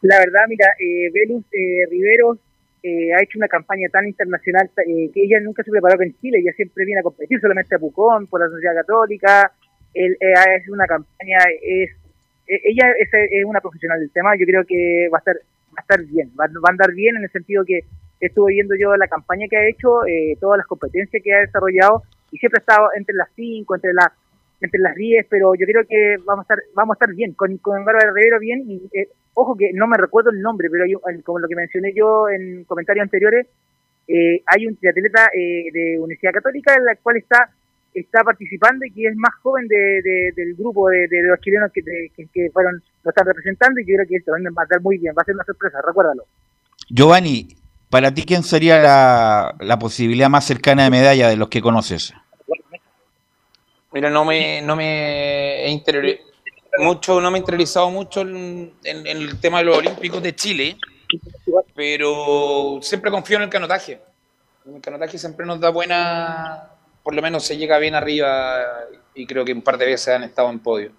La 0.02 0.18
verdad, 0.18 0.42
mira, 0.50 0.66
eh, 0.80 1.12
Velus 1.14 1.46
eh, 1.52 1.86
Riveros 1.88 2.40
eh, 2.82 3.14
ha 3.14 3.22
hecho 3.22 3.38
una 3.38 3.48
campaña 3.48 3.88
tan 3.90 4.08
internacional 4.08 4.72
eh, 4.88 5.12
que 5.14 5.24
ella 5.24 5.40
nunca 5.42 5.64
se 5.64 5.70
preparó 5.70 6.02
en 6.02 6.18
Chile, 6.20 6.40
ella 6.40 6.54
siempre 6.56 6.84
viene 6.84 7.02
a 7.02 7.04
competir 7.04 7.40
solamente 7.40 7.76
a 7.76 7.80
Pucón, 7.80 8.26
por 8.26 8.42
la 8.42 8.50
Sociedad 8.50 8.74
Católica, 8.74 9.52
él, 9.94 10.18
es 10.20 10.68
una 10.70 10.88
campaña, 10.88 11.38
es 11.62 11.92
ella 12.64 12.92
es, 13.00 13.46
una 13.46 13.62
profesional 13.62 14.00
del 14.00 14.12
tema, 14.12 14.36
yo 14.36 14.46
creo 14.46 14.64
que 14.66 15.10
va 15.12 15.18
a 15.18 15.20
estar 15.20 15.36
va 15.36 15.78
a 15.78 15.82
estar 15.82 16.04
bien, 16.04 16.32
va, 16.38 16.46
a 16.46 16.70
andar 16.72 16.92
bien 16.94 17.16
en 17.16 17.24
el 17.24 17.32
sentido 17.32 17.64
que 17.66 17.82
estuve 18.20 18.54
viendo 18.54 18.76
yo 18.76 18.96
la 18.98 19.08
campaña 19.08 19.48
que 19.50 19.58
ha 19.58 19.70
hecho, 19.70 20.06
eh, 20.06 20.38
todas 20.40 20.58
las 20.58 20.68
competencias 20.68 21.24
que 21.24 21.34
ha 21.34 21.40
desarrollado 21.40 22.04
y 22.30 22.38
siempre 22.38 22.60
ha 22.60 22.62
estado 22.62 22.90
entre 22.96 23.16
las 23.16 23.30
5, 23.36 23.76
entre 23.76 23.94
las 23.94 24.12
entre 24.60 24.80
las 24.80 24.94
10, 24.94 25.26
pero 25.28 25.56
yo 25.56 25.66
creo 25.66 25.84
que 25.88 26.18
vamos 26.24 26.44
a 26.44 26.54
estar 26.54 26.60
vamos 26.76 26.94
a 26.94 26.98
estar 26.98 27.16
bien, 27.16 27.34
con, 27.34 27.58
con 27.58 27.84
Bárbara 27.86 28.12
Rivero 28.14 28.40
bien, 28.40 28.64
y 28.68 28.90
eh, 28.94 29.08
ojo 29.34 29.56
que 29.56 29.72
no 29.74 29.88
me 29.88 29.98
recuerdo 29.98 30.30
el 30.30 30.42
nombre, 30.42 30.70
pero 30.70 30.86
yo, 30.86 31.00
como 31.24 31.40
lo 31.40 31.48
que 31.48 31.56
mencioné 31.56 31.94
yo 31.96 32.30
en 32.30 32.66
comentarios 32.66 33.04
anteriores, 33.04 33.48
eh, 34.08 34.44
hay 34.46 34.68
un 34.68 34.76
triatleta 34.76 35.30
de 35.34 35.98
Universidad 36.00 36.34
Católica 36.34 36.76
en 36.76 36.86
la 36.86 36.96
cual 36.98 37.18
está 37.18 37.50
está 37.94 38.24
participando 38.24 38.86
y 38.86 38.92
que 38.92 39.08
es 39.08 39.16
más 39.16 39.34
joven 39.42 39.68
de, 39.68 40.32
del 40.36 40.56
grupo 40.56 40.90
de, 40.90 41.08
los 41.24 41.40
chilenos 41.42 41.72
que, 41.74 41.82
que, 42.16 42.50
fueron 42.52 42.82
lo 43.04 43.10
están 43.10 43.26
representando 43.26 43.80
y 43.80 43.86
yo 43.86 43.96
creo 43.96 44.08
que 44.08 44.16
esto 44.16 44.32
va 44.32 44.62
a 44.62 44.64
estar 44.64 44.82
muy 44.82 44.98
bien, 44.98 45.14
va 45.18 45.22
a 45.22 45.26
ser 45.26 45.36
una 45.36 45.44
sorpresa, 45.44 45.80
recuérdalo. 45.86 46.24
Giovanni, 46.90 47.56
para 47.90 48.14
ti, 48.14 48.24
¿quién 48.24 48.44
sería 48.44 48.82
la, 48.82 49.56
la 49.60 49.80
posibilidad 49.80 50.30
más 50.30 50.46
cercana 50.46 50.84
de 50.84 50.92
medalla 50.92 51.30
de 51.30 51.36
los 51.36 51.50
que 51.50 51.62
conoces? 51.62 52.14
Mira, 53.94 54.10
no 54.10 54.24
me, 54.24 54.62
no 54.62 54.76
me 54.76 55.66
he 55.66 55.72
mucho, 56.78 57.20
no 57.20 57.30
me 57.30 57.38
he 57.38 57.42
interiorizado 57.42 57.90
mucho 57.90 58.22
en, 58.22 58.74
el 58.84 59.40
tema 59.40 59.60
de 59.60 59.66
los 59.66 59.78
Olímpicos 59.78 60.24
de 60.24 60.34
Chile, 60.34 60.78
pero 61.76 62.80
siempre 62.82 63.12
confío 63.12 63.38
en 63.38 63.44
el 63.44 63.50
canotaje. 63.50 64.02
El 64.66 64.80
canotaje 64.80 65.18
siempre 65.18 65.46
nos 65.46 65.60
da 65.60 65.70
buena, 65.70 66.70
por 67.04 67.16
lo 67.16 67.22
menos 67.22 67.44
se 67.44 67.58
llega 67.58 67.78
bien 67.80 67.96
arriba 67.96 68.62
y 69.14 69.26
creo 69.26 69.44
que 69.44 69.54
un 69.54 69.62
par 69.62 69.78
de 69.78 69.86
veces 69.86 70.10
han 70.10 70.24
estado 70.24 70.50
en 70.50 70.60
podio. 70.60 70.92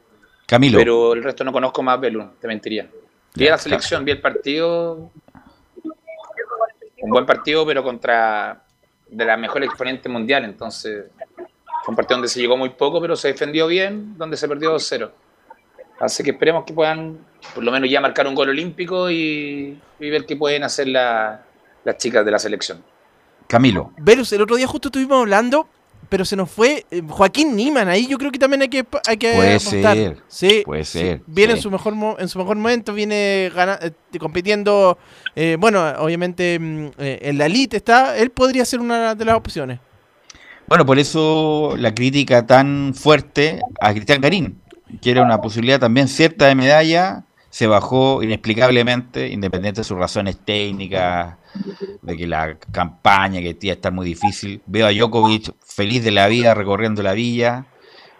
Camilo. 0.46 0.78
Pero 0.78 1.12
el 1.14 1.22
resto 1.22 1.44
no 1.44 1.52
conozco 1.52 1.82
más 1.82 2.00
Belun, 2.00 2.32
te 2.40 2.46
mentiría. 2.46 2.88
Vi 3.34 3.46
la 3.46 3.58
selección, 3.58 4.04
vi 4.04 4.12
el 4.12 4.20
partido. 4.20 5.10
Un 7.00 7.10
buen 7.10 7.26
partido, 7.26 7.66
pero 7.66 7.82
contra 7.82 8.62
de 9.08 9.24
la 9.24 9.36
mejor 9.36 9.64
exponente 9.64 10.08
mundial. 10.08 10.44
Entonces, 10.44 11.06
fue 11.36 11.92
un 11.92 11.96
partido 11.96 12.16
donde 12.16 12.28
se 12.28 12.40
llegó 12.40 12.56
muy 12.56 12.70
poco, 12.70 13.00
pero 13.00 13.16
se 13.16 13.28
defendió 13.28 13.66
bien, 13.66 14.16
donde 14.16 14.36
se 14.36 14.46
perdió 14.46 14.74
2-0. 14.74 15.10
Así 16.00 16.22
que 16.22 16.30
esperemos 16.30 16.64
que 16.64 16.72
puedan, 16.72 17.18
por 17.54 17.64
lo 17.64 17.72
menos, 17.72 17.88
ya 17.88 18.00
marcar 18.00 18.26
un 18.26 18.34
gol 18.34 18.50
olímpico 18.50 19.10
y, 19.10 19.78
ver 19.98 20.26
qué 20.26 20.36
pueden 20.36 20.64
hacer 20.64 20.88
las 20.88 21.40
chicas 21.96 22.24
de 22.24 22.30
la 22.30 22.38
selección. 22.38 22.82
Camilo. 23.46 23.92
Verus, 23.98 24.32
el 24.32 24.42
otro 24.42 24.56
día 24.56 24.66
justo 24.66 24.88
estuvimos 24.88 25.20
hablando 25.20 25.68
pero 26.08 26.24
se 26.24 26.36
nos 26.36 26.50
fue 26.50 26.84
eh, 26.90 27.02
Joaquín 27.06 27.56
Niman. 27.56 27.88
Ahí 27.88 28.06
yo 28.06 28.18
creo 28.18 28.30
que 28.30 28.38
también 28.38 28.62
hay 28.62 28.68
que, 28.68 28.84
hay 29.06 29.16
que 29.16 29.32
puede 29.32 29.60
Ser, 29.60 30.18
sí, 30.28 30.62
puede 30.64 30.84
ser. 30.84 31.22
Viene 31.26 31.54
En, 31.54 31.60
su 31.60 31.70
mejor, 31.70 31.94
en 32.18 32.28
su 32.28 32.38
mejor 32.38 32.56
momento, 32.56 32.92
viene 32.92 33.46
eh, 33.46 33.92
compitiendo. 34.18 34.98
Eh, 35.34 35.56
bueno, 35.58 35.82
obviamente 35.98 36.58
mm, 36.58 36.90
en 36.98 37.38
la 37.38 37.46
elite 37.46 37.76
está. 37.76 38.16
Él 38.16 38.30
podría 38.30 38.64
ser 38.64 38.80
una 38.80 39.14
de 39.14 39.24
las 39.24 39.36
opciones. 39.36 39.78
Bueno, 40.66 40.86
por 40.86 40.98
eso 40.98 41.74
la 41.76 41.94
crítica 41.94 42.46
tan 42.46 42.94
fuerte 42.94 43.60
a 43.80 43.92
Cristian 43.92 44.20
Garín, 44.20 44.60
que 45.00 45.10
era 45.10 45.22
una 45.22 45.40
posibilidad 45.40 45.80
también 45.80 46.08
cierta 46.08 46.46
de 46.46 46.54
medalla, 46.54 47.24
se 47.52 47.66
bajó 47.66 48.22
inexplicablemente, 48.22 49.28
independiente 49.28 49.82
de 49.82 49.84
sus 49.84 49.98
razones 49.98 50.38
técnicas 50.42 51.36
de 52.00 52.16
que 52.16 52.26
la 52.26 52.56
campaña 52.72 53.42
que 53.42 53.52
tiene 53.52 53.74
está 53.74 53.90
muy 53.90 54.06
difícil. 54.06 54.62
Veo 54.64 54.86
a 54.86 54.90
Djokovic 54.90 55.52
feliz 55.62 56.02
de 56.02 56.12
la 56.12 56.28
vida 56.28 56.54
recorriendo 56.54 57.02
la 57.02 57.12
villa, 57.12 57.66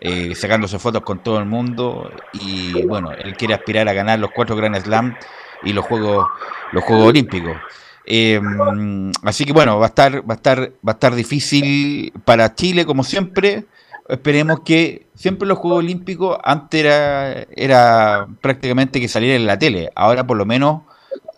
eh, 0.01 0.35
sacándose 0.35 0.79
fotos 0.79 1.01
con 1.01 1.23
todo 1.23 1.39
el 1.39 1.47
mundo 1.47 2.11
y 2.35 2.85
bueno, 2.85 3.11
él 3.13 3.35
quiere 3.35 3.55
aspirar 3.55 3.89
a 3.89 3.95
ganar 3.95 4.19
los 4.19 4.33
cuatro 4.33 4.55
Grand 4.55 4.77
Slam 4.77 5.17
y 5.63 5.73
los 5.73 5.87
Juegos, 5.87 6.27
los 6.73 6.85
Juegos 6.85 7.07
Olímpicos. 7.07 7.57
Em, 8.05 9.13
así 9.23 9.47
que 9.47 9.55
bueno, 9.55 9.79
va 9.79 9.87
a 9.87 9.89
estar, 9.89 10.29
va 10.29 10.35
a 10.35 10.37
estar, 10.37 10.61
va 10.61 10.91
a 10.91 10.91
estar 10.93 11.15
difícil 11.15 12.13
para 12.27 12.55
Chile 12.55 12.85
como 12.85 13.03
siempre. 13.03 13.65
Esperemos 14.09 14.61
que 14.61 15.07
siempre 15.15 15.47
los 15.47 15.59
Juegos 15.59 15.79
Olímpicos 15.81 16.39
antes 16.43 16.81
era, 16.81 17.47
era 17.55 18.27
prácticamente 18.41 19.01
que 19.01 19.09
saliera 19.09 19.37
en 19.37 19.47
la 19.47 19.59
tele. 19.59 19.91
Ahora 19.95 20.27
por 20.27 20.37
lo 20.37 20.45
menos 20.45 20.83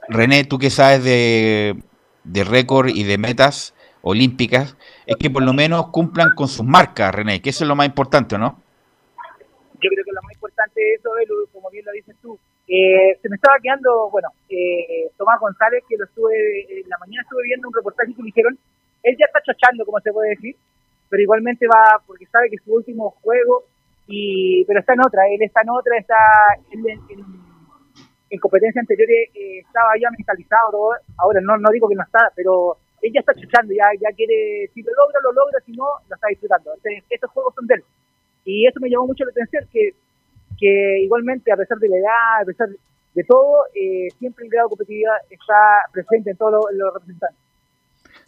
René, 0.08 0.44
tú 0.44 0.58
que 0.58 0.70
sabes 0.70 1.04
de, 1.04 1.74
récord 2.44 2.88
y 2.88 3.04
de 3.04 3.18
metas 3.18 3.74
olímpicas, 4.02 4.76
es 5.06 5.16
que 5.16 5.30
por 5.30 5.42
lo 5.42 5.52
menos 5.52 5.88
cumplan 5.88 6.34
con 6.34 6.48
sus 6.48 6.64
marcas, 6.64 7.14
René, 7.14 7.40
que 7.40 7.50
eso 7.50 7.64
es 7.64 7.68
lo 7.68 7.76
más 7.76 7.86
importante, 7.86 8.36
¿no? 8.36 8.60
Yo 9.80 9.90
creo 9.90 10.04
que 10.04 10.12
lo 10.12 10.22
más 10.22 10.32
importante 10.32 10.94
es 10.94 11.00
eso, 11.00 11.10
como 11.52 11.70
bien 11.70 11.84
lo 11.84 11.92
dices 11.92 12.16
tú. 12.20 12.38
Eh, 12.66 13.18
se 13.20 13.28
me 13.28 13.36
estaba 13.36 13.56
quedando, 13.62 14.10
bueno, 14.10 14.28
eh, 14.48 15.10
Tomás 15.18 15.38
González, 15.40 15.82
que 15.88 15.96
lo 15.96 16.04
estuve, 16.04 16.80
en 16.80 16.88
la 16.88 16.98
mañana 16.98 17.22
estuve 17.22 17.42
viendo 17.44 17.68
un 17.68 17.74
reportaje 17.74 18.14
que 18.14 18.22
me 18.22 18.26
dijeron, 18.26 18.58
él 19.02 19.16
ya 19.18 19.26
está 19.26 19.40
chachando, 19.42 19.84
como 19.84 20.00
se 20.00 20.12
puede 20.12 20.30
decir, 20.30 20.56
pero 21.14 21.22
igualmente 21.22 21.68
va, 21.68 22.02
porque 22.04 22.26
sabe 22.26 22.50
que 22.50 22.56
es 22.56 22.64
su 22.64 22.74
último 22.74 23.10
juego, 23.22 23.62
y 24.08 24.64
pero 24.64 24.80
está 24.80 24.94
en 24.94 25.06
otra, 25.06 25.22
él 25.28 25.40
está 25.42 25.60
en 25.62 25.70
otra, 25.70 25.96
está 25.96 26.16
en, 26.72 26.90
en 26.90 27.44
en 28.34 28.40
competencias 28.40 28.82
anteriores 28.82 29.30
eh, 29.32 29.60
estaba 29.60 29.92
ya 30.00 30.10
mentalizado 30.10 30.90
ahora 31.18 31.40
no, 31.40 31.56
no 31.56 31.70
digo 31.70 31.88
que 31.88 31.94
no 31.94 32.02
está, 32.02 32.32
pero 32.34 32.78
ella 33.00 33.20
está 33.20 33.32
chuchando, 33.34 33.72
ya, 33.72 33.84
ya 34.00 34.10
quiere, 34.16 34.68
si 34.74 34.82
lo 34.82 34.90
logra, 34.96 35.20
lo 35.22 35.32
logra, 35.32 35.60
si 35.64 35.72
no, 35.72 35.84
lo 36.08 36.14
está 36.14 36.26
disfrutando. 36.28 36.72
Entonces, 36.74 37.04
estos 37.10 37.30
juegos 37.30 37.54
son 37.54 37.66
de 37.66 37.74
él. 37.74 37.84
Y 38.46 38.66
eso 38.66 38.80
me 38.80 38.88
llamó 38.88 39.06
mucho 39.06 39.24
la 39.24 39.30
atención, 39.30 39.68
que, 39.70 39.92
que 40.58 41.00
igualmente, 41.02 41.52
a 41.52 41.56
pesar 41.56 41.78
de 41.78 41.88
la 41.88 41.98
edad, 41.98 42.42
a 42.42 42.44
pesar 42.46 42.68
de 42.68 43.24
todo, 43.24 43.66
eh, 43.74 44.08
siempre 44.18 44.46
el 44.46 44.50
grado 44.50 44.68
de 44.68 44.70
competitividad 44.70 45.16
está 45.28 45.84
presente 45.92 46.30
en 46.30 46.36
todos 46.38 46.64
los, 46.72 46.94
representantes. 46.94 47.38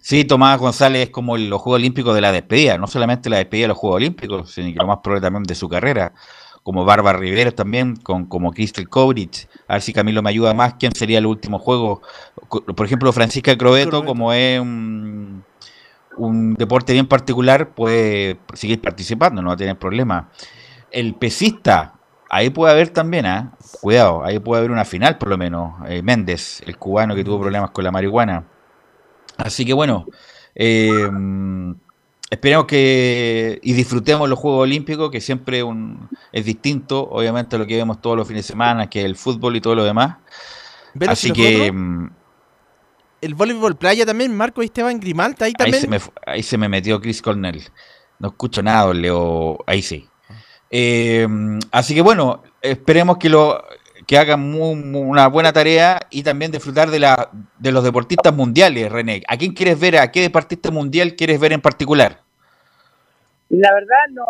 Sí, 0.08 0.24
Tomás 0.24 0.56
González 0.60 1.08
es 1.08 1.10
como 1.10 1.36
los 1.36 1.60
Juegos 1.60 1.80
Olímpicos 1.80 2.14
de 2.14 2.20
la 2.20 2.30
despedida, 2.30 2.78
no 2.78 2.86
solamente 2.86 3.28
la 3.28 3.38
despedida 3.38 3.64
de 3.64 3.68
los 3.70 3.76
Juegos 3.76 3.96
Olímpicos, 3.96 4.52
sino 4.52 4.68
que 4.72 4.78
lo 4.78 4.86
más 4.86 4.98
probable 5.02 5.20
también 5.20 5.42
de 5.42 5.56
su 5.56 5.68
carrera 5.68 6.12
como 6.62 6.84
Bárbara 6.84 7.18
Rivera 7.18 7.50
también, 7.50 7.96
con, 7.96 8.26
como 8.26 8.52
Crystal 8.52 8.88
Kovrich. 8.88 9.48
A 9.66 9.72
ver 9.72 9.82
si 9.82 9.92
Camilo 9.92 10.22
me 10.22 10.30
ayuda 10.30 10.54
más. 10.54 10.74
¿Quién 10.74 10.94
sería 10.94 11.18
el 11.18 11.26
último 11.26 11.58
juego? 11.58 12.02
Por 12.48 12.86
ejemplo, 12.86 13.12
Francisca 13.12 13.58
Crobeto, 13.58 14.04
como 14.04 14.32
es 14.32 14.60
un, 14.60 15.42
deporte 16.56 16.92
bien 16.92 17.08
particular, 17.08 17.70
puede 17.70 18.38
seguir 18.54 18.80
participando, 18.80 19.42
no 19.42 19.48
va 19.48 19.54
a 19.54 19.56
tener 19.56 19.76
problema. 19.76 20.28
El 20.92 21.16
pesista, 21.16 21.94
ahí 22.30 22.50
puede 22.50 22.72
haber 22.72 22.90
también, 22.90 23.26
¿ah? 23.26 23.56
cuidado, 23.80 24.24
ahí 24.24 24.38
puede 24.38 24.60
haber 24.60 24.70
una 24.70 24.84
final 24.84 25.18
por 25.18 25.30
lo 25.30 25.36
menos. 25.36 25.74
Eh, 25.88 26.00
Méndez, 26.00 26.62
el 26.64 26.76
cubano 26.76 27.16
que 27.16 27.24
tuvo 27.24 27.40
problemas 27.40 27.72
con 27.72 27.82
la 27.82 27.90
marihuana. 27.90 28.44
Así 29.36 29.64
que 29.64 29.72
bueno, 29.72 30.06
eh, 30.54 31.08
esperemos 32.30 32.66
que 32.66 33.60
y 33.62 33.72
disfrutemos 33.72 34.28
los 34.28 34.38
Juegos 34.38 34.62
Olímpicos, 34.62 35.10
que 35.10 35.20
siempre 35.20 35.62
un, 35.62 36.08
es 36.32 36.44
distinto, 36.44 37.08
obviamente, 37.10 37.56
a 37.56 37.58
lo 37.58 37.66
que 37.66 37.76
vemos 37.76 38.00
todos 38.00 38.16
los 38.16 38.26
fines 38.26 38.46
de 38.46 38.52
semana, 38.52 38.88
que 38.88 39.00
es 39.00 39.04
el 39.06 39.16
fútbol 39.16 39.56
y 39.56 39.60
todo 39.60 39.74
lo 39.74 39.84
demás. 39.84 40.16
Así 41.06 41.32
que... 41.32 41.70
Mm, 41.72 42.10
el 43.22 43.34
voleibol 43.34 43.76
playa 43.76 44.04
también, 44.04 44.36
Marco 44.36 44.62
y 44.62 44.66
Esteban 44.66 45.00
Grimalta, 45.00 45.46
ahí 45.46 45.52
también. 45.52 45.88
Ahí 46.26 46.42
se 46.42 46.58
me, 46.58 46.68
metió 46.68 47.00
Chris 47.00 47.22
Cornell. 47.22 47.62
No 48.18 48.28
escucho 48.28 48.62
nada, 48.62 48.92
Leo. 48.92 49.58
Ahí 49.66 49.82
sí. 49.82 50.06
Eh, 50.70 51.26
así 51.72 51.94
que 51.94 52.02
bueno, 52.02 52.42
esperemos 52.60 53.16
que 53.16 53.28
lo 53.28 53.64
que 54.06 54.16
hagan 54.18 54.54
una 54.54 55.26
buena 55.26 55.52
tarea 55.52 55.98
y 56.10 56.22
también 56.22 56.52
disfrutar 56.52 56.90
de, 56.90 57.00
la, 57.00 57.28
de 57.58 57.72
los 57.72 57.82
deportistas 57.82 58.32
mundiales, 58.34 58.90
René. 58.90 59.22
¿A 59.26 59.36
quién 59.36 59.52
quieres 59.52 59.80
ver? 59.80 59.98
¿A 59.98 60.12
qué 60.12 60.20
deportista 60.22 60.70
mundial 60.70 61.16
quieres 61.16 61.40
ver 61.40 61.52
en 61.52 61.60
particular? 61.60 62.20
La 63.48 63.72
verdad, 63.74 64.06
no, 64.12 64.24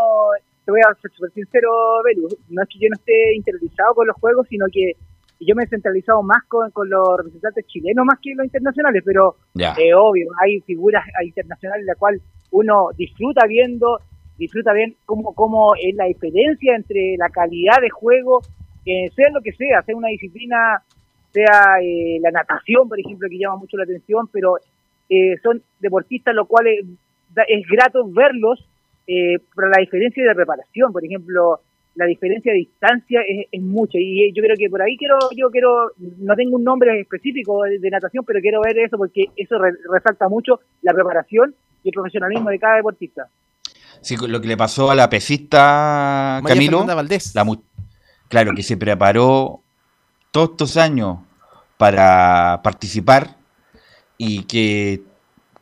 te 0.65 0.71
voy 0.71 0.81
a 0.81 0.95
ser 1.01 1.11
súper 1.13 1.31
sincero, 1.33 1.71
Belu. 2.05 2.29
No 2.49 2.63
es 2.63 2.69
que 2.69 2.79
yo 2.79 2.89
no 2.91 2.97
esté 2.97 3.35
interiorizado 3.35 3.95
con 3.95 4.07
los 4.07 4.17
juegos, 4.17 4.47
sino 4.49 4.67
que 4.73 4.93
yo 5.41 5.55
me 5.55 5.65
he 5.65 5.69
centralizado 5.69 6.23
más 6.23 6.43
con, 6.49 6.71
con 6.71 6.89
los 6.89 7.19
representantes 7.19 7.67
chilenos 7.67 8.07
más 8.07 8.19
que 8.23 8.35
los 8.35 8.47
internacionales, 8.47 9.03
pero 9.05 9.37
Ya. 9.53 9.75
eh, 9.79 9.93
obvio, 9.93 10.29
hay 10.43 10.61
figuras 10.63 11.05
internacionales 11.23 11.85
la 11.85 11.95
cual 11.97 12.21
uno 12.51 12.89
disfruta 12.97 13.47
viendo, 13.47 14.01
disfruta 14.39 14.73
bien 14.73 14.97
cómo, 15.05 15.35
cómo 15.35 15.75
es 15.75 15.95
la 15.95 16.07
diferencia 16.07 16.75
entre 16.75 17.17
la 17.19 17.29
calidad 17.29 17.83
de 17.83 17.91
juego, 17.91 18.41
eh, 18.87 19.11
sea 19.15 19.31
lo 19.31 19.41
que 19.43 19.53
sea, 19.53 19.83
sea 19.83 19.97
una 19.97 20.09
disciplina, 20.09 20.83
sea 21.33 21.77
eh, 21.83 22.19
la 22.23 22.31
natación, 22.31 22.89
por 22.89 22.99
ejemplo, 22.99 23.29
que 23.29 23.39
llama 23.39 23.57
mucho 23.57 23.77
la 23.77 23.83
atención, 23.85 24.29
pero 24.33 24.57
eh, 25.11 25.37
son 25.43 25.63
deportistas 25.81 26.35
los 26.35 26.47
cuales 26.49 26.85
da- 27.35 27.45
es 27.49 27.67
grato 27.69 28.09
verlos, 28.09 28.67
eh, 29.07 29.39
pero 29.55 29.69
la 29.69 29.79
diferencia 29.81 30.25
de 30.25 30.35
preparación, 30.35 30.93
por 30.93 31.05
ejemplo, 31.05 31.61
la 31.95 32.07
diferencia 32.07 32.53
de 32.53 32.59
distancia 32.59 33.21
es, 33.27 33.47
es 33.53 33.63
mucha 33.63 33.99
y 33.99 34.25
eh, 34.25 34.33
yo 34.35 34.43
creo 34.43 34.55
que 34.57 34.69
por 34.69 34.83
ahí 34.83 34.97
quiero 34.99 35.17
yo 35.35 35.51
quiero 35.51 35.93
no 36.19 36.35
tengo 36.35 36.57
un 36.57 36.65
nombre 36.65 37.01
específico 37.01 37.63
de, 37.63 37.79
de 37.79 37.89
natación 37.91 38.23
pero 38.27 38.39
quiero 38.41 38.61
ver 38.61 38.77
eso 38.81 38.99
porque 38.99 39.25
eso 39.35 39.57
re- 39.59 39.73
resalta 39.91 40.29
mucho 40.29 40.61
la 40.83 40.93
preparación 40.93 41.55
y 41.83 41.89
el 41.89 41.93
profesionalismo 41.95 42.51
de 42.51 42.59
cada 42.59 42.77
deportista 42.77 43.27
Sí, 44.03 44.15
lo 44.29 44.41
que 44.43 44.47
le 44.49 44.59
pasó 44.59 44.91
a 44.91 44.95
la 44.95 45.09
pesista 45.09 46.43
Camilo, 46.47 46.85
Valdés. 46.85 47.35
la 47.35 47.45
mu- 47.45 47.63
claro, 48.29 48.55
que 48.55 48.63
se 48.63 48.77
preparó 48.77 49.61
todos 50.31 50.51
estos 50.51 50.77
años 50.77 51.19
para 51.77 52.61
participar 52.63 53.37
y 54.19 54.45
que 54.45 55.03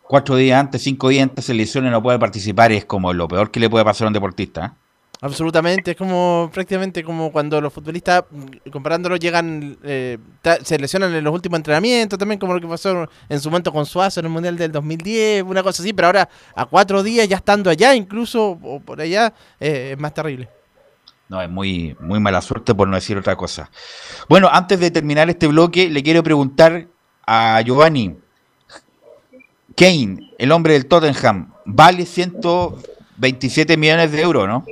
cuatro 0.03 0.37
días 0.37 0.61
antes, 0.61 0.83
cinco 0.83 1.09
días 1.09 1.25
antes 1.25 1.45
se 1.45 1.55
lesiona 1.55 1.89
y 1.89 1.91
no 1.91 2.03
puede 2.03 2.19
participar, 2.19 2.73
es 2.73 2.85
como 2.85 3.13
lo 3.13 3.27
peor 3.29 3.51
que 3.51 3.61
le 3.61 3.71
puede 3.71 3.85
pasar 3.85 4.07
a 4.07 4.09
un 4.09 4.15
deportista. 4.15 4.67
¿eh? 4.67 4.85
Absolutamente, 5.21 5.93
es 5.93 5.97
como 5.97 6.51
prácticamente 6.53 7.03
como 7.03 7.33
cuando 7.33 7.61
los 7.61 7.73
futbolistas, 7.73 8.25
mm, 8.31 8.71
comparándolo, 8.71 9.17
llegan, 9.17 9.79
eh, 9.83 10.19
se 10.63 10.79
lesionan 10.79 11.15
en 11.15 11.25
los 11.25 11.33
últimos 11.33 11.57
entrenamientos, 11.57 12.19
también 12.19 12.39
como 12.39 12.53
lo 12.53 12.61
que 12.61 12.67
pasó 12.67 13.09
en 13.29 13.41
su 13.41 13.49
momento 13.49 13.73
con 13.73 13.87
Suazo 13.87 14.21
en 14.21 14.27
el 14.27 14.33
Mundial 14.33 14.57
del 14.59 14.71
2010, 14.71 15.45
una 15.45 15.63
cosa 15.63 15.83
así, 15.83 15.93
pero 15.93 16.09
ahora 16.09 16.29
a 16.55 16.67
cuatro 16.67 17.03
días 17.03 17.27
ya 17.27 17.37
estando 17.37 17.71
allá, 17.71 17.95
incluso 17.95 18.59
o 18.63 18.81
por 18.81 19.01
allá, 19.01 19.33
eh, 19.59 19.93
es 19.93 19.99
más 19.99 20.13
terrible. 20.13 20.49
No, 21.29 21.41
es 21.43 21.49
muy, 21.49 21.97
muy 22.01 22.21
mala 22.21 22.41
suerte 22.43 22.75
por 22.75 22.87
no 22.87 22.97
decir 22.97 23.17
otra 23.17 23.35
cosa. 23.37 23.71
Bueno, 24.29 24.49
antes 24.53 24.79
de 24.79 24.91
terminar 24.91 25.29
este 25.31 25.47
bloque, 25.47 25.89
le 25.89 26.03
quiero 26.03 26.23
preguntar 26.23 26.87
a 27.27 27.61
Giovanni. 27.63 28.17
Kane, 29.77 30.31
el 30.39 30.53
hombre 30.53 30.75
del 30.75 30.87
Tottenham, 30.87 31.53
vale 31.65 32.07
127 32.07 33.77
millones 33.77 34.13
de 34.13 34.21
euros, 34.21 34.47
¿no? 34.47 34.65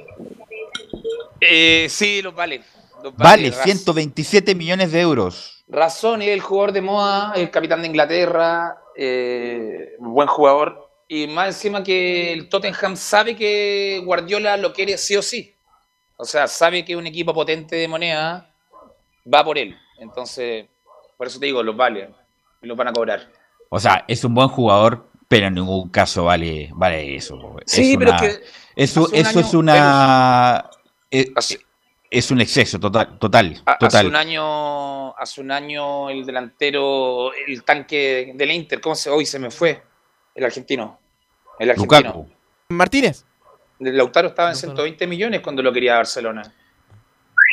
Eh, 1.40 1.86
sí, 1.90 2.22
los 2.22 2.34
vale. 2.34 2.62
los 3.02 3.16
Vale 3.16 3.50
Raz- 3.50 3.62
127 3.64 4.54
millones 4.54 4.92
de 4.92 5.00
euros. 5.00 5.64
Razón, 5.68 6.22
es 6.22 6.28
el 6.28 6.40
jugador 6.40 6.72
de 6.72 6.82
moda, 6.82 7.32
el 7.34 7.50
capitán 7.50 7.80
de 7.80 7.88
Inglaterra, 7.88 8.76
eh, 8.96 9.94
buen 9.98 10.28
jugador. 10.28 10.88
Y 11.08 11.26
más 11.26 11.48
encima 11.48 11.82
que 11.82 12.32
el 12.32 12.48
Tottenham 12.48 12.96
sabe 12.96 13.34
que 13.34 14.00
Guardiola 14.04 14.56
lo 14.56 14.72
quiere 14.72 14.96
sí 14.98 15.16
o 15.16 15.22
sí. 15.22 15.54
O 16.22 16.24
sea, 16.24 16.46
sabe 16.46 16.84
que 16.84 16.94
un 16.94 17.04
equipo 17.04 17.34
potente 17.34 17.74
de 17.74 17.88
moneda 17.88 18.48
va 19.32 19.44
por 19.44 19.58
él. 19.58 19.76
Entonces, 19.98 20.66
por 21.16 21.26
eso 21.26 21.40
te 21.40 21.46
digo, 21.46 21.64
los 21.64 21.76
vale. 21.76 22.10
Y 22.62 22.66
los 22.68 22.76
van 22.76 22.86
a 22.88 22.92
cobrar. 22.92 23.28
O 23.68 23.80
sea, 23.80 24.04
es 24.06 24.22
un 24.24 24.32
buen 24.32 24.46
jugador, 24.48 25.08
pero 25.26 25.48
en 25.48 25.54
ningún 25.54 25.88
caso 25.88 26.24
vale, 26.26 26.70
vale 26.74 27.16
eso. 27.16 27.56
Sí, 27.66 27.92
Es 27.92 27.98
pero 27.98 28.10
una- 28.12 28.24
es 28.24 28.38
que 28.38 28.44
Eso, 28.76 29.08
eso 29.12 29.28
año- 29.30 29.40
es 29.48 29.54
una... 29.54 30.70
Es, 31.10 31.26
Hace- 31.34 31.58
es 32.08 32.30
un 32.30 32.40
exceso 32.40 32.78
total, 32.78 33.18
total, 33.18 33.60
A- 33.66 33.72
Hace 33.72 33.78
total. 33.80 34.06
un 34.06 34.14
año, 34.16 35.16
hace 35.16 35.40
un 35.40 35.50
año 35.50 36.08
el 36.08 36.24
delantero, 36.24 37.32
el 37.34 37.64
tanque 37.64 38.30
del 38.36 38.50
Inter, 38.52 38.80
¿cómo 38.80 38.94
se 38.94 39.10
hoy 39.10 39.26
se 39.26 39.40
me 39.40 39.50
fue? 39.50 39.82
El 40.36 40.44
argentino. 40.44 41.00
El 41.58 41.70
argentino. 41.70 41.98
Lukaku. 42.00 42.28
Martínez. 42.68 43.24
Lautaro 43.84 44.28
estaba 44.28 44.48
en 44.50 44.54
Lautaro. 44.54 44.72
120 44.76 45.06
millones 45.06 45.40
cuando 45.40 45.62
lo 45.62 45.72
quería 45.72 45.96
Barcelona. 45.96 46.42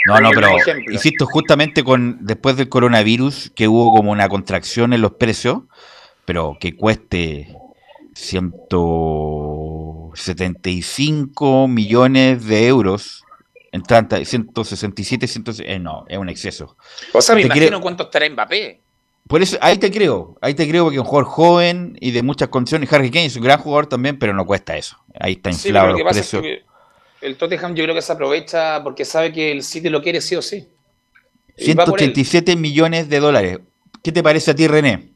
No, 0.07 0.19
no, 0.21 0.29
pero 0.31 0.49
insisto, 0.91 1.25
justamente 1.25 1.83
con 1.83 2.19
después 2.25 2.55
del 2.55 2.69
coronavirus, 2.69 3.51
que 3.55 3.67
hubo 3.67 3.91
como 3.93 4.11
una 4.11 4.29
contracción 4.29 4.93
en 4.93 5.01
los 5.01 5.11
precios, 5.13 5.63
pero 6.25 6.57
que 6.59 6.75
cueste 6.75 7.53
175 10.39 11.67
millones 11.67 12.45
de 12.45 12.67
euros, 12.67 13.23
en 13.71 13.83
tanta, 13.83 14.23
167, 14.23 15.27
100, 15.27 15.43
eh, 15.65 15.79
no, 15.79 16.05
es 16.07 16.17
un 16.17 16.29
exceso. 16.29 16.75
O 17.13 17.21
sea, 17.21 17.35
me 17.35 17.41
Te 17.41 17.47
imagino 17.47 17.67
creo- 17.67 17.81
cuánto 17.81 18.03
estará 18.03 18.29
Mbappé. 18.29 18.81
Por 19.29 19.43
eso, 19.43 19.59
ahí 19.61 19.77
te 19.77 19.91
creo, 19.91 20.37
ahí 20.41 20.55
te 20.55 20.67
creo 20.67 20.85
porque 20.85 20.95
es 20.95 21.01
un 21.01 21.05
jugador 21.05 21.29
joven 21.29 21.95
y 22.01 22.09
de 22.09 22.23
muchas 22.23 22.49
condiciones. 22.49 22.91
Harry 22.91 23.11
Kane 23.11 23.25
es 23.27 23.35
un 23.35 23.43
gran 23.43 23.59
jugador 23.59 23.85
también, 23.85 24.17
pero 24.17 24.33
no 24.33 24.43
cuesta 24.43 24.75
eso. 24.75 24.97
Ahí 25.19 25.33
está 25.33 25.53
Sí, 25.53 25.67
inflado 25.67 25.85
pero 25.85 25.91
lo 25.91 25.97
que 25.97 26.03
los 26.03 26.09
pasa 26.09 26.19
es 26.21 26.29
precios. 26.31 26.65
que 27.21 27.27
el 27.27 27.37
Tottenham 27.37 27.75
yo 27.75 27.83
creo 27.83 27.93
que 27.93 28.01
se 28.01 28.11
aprovecha 28.11 28.81
porque 28.83 29.05
sabe 29.05 29.31
que 29.31 29.51
el 29.51 29.61
City 29.61 29.89
lo 29.89 30.01
quiere 30.01 30.19
sí 30.19 30.35
o 30.35 30.41
sí. 30.41 30.67
Y 31.57 31.75
va 31.75 31.85
por 31.85 32.01
él. 32.01 32.11
187 32.13 32.55
millones 32.55 33.07
de 33.07 33.19
dólares. 33.19 33.59
¿Qué 34.01 34.11
te 34.11 34.23
parece 34.23 34.49
a 34.49 34.55
ti, 34.55 34.67
René? 34.67 35.11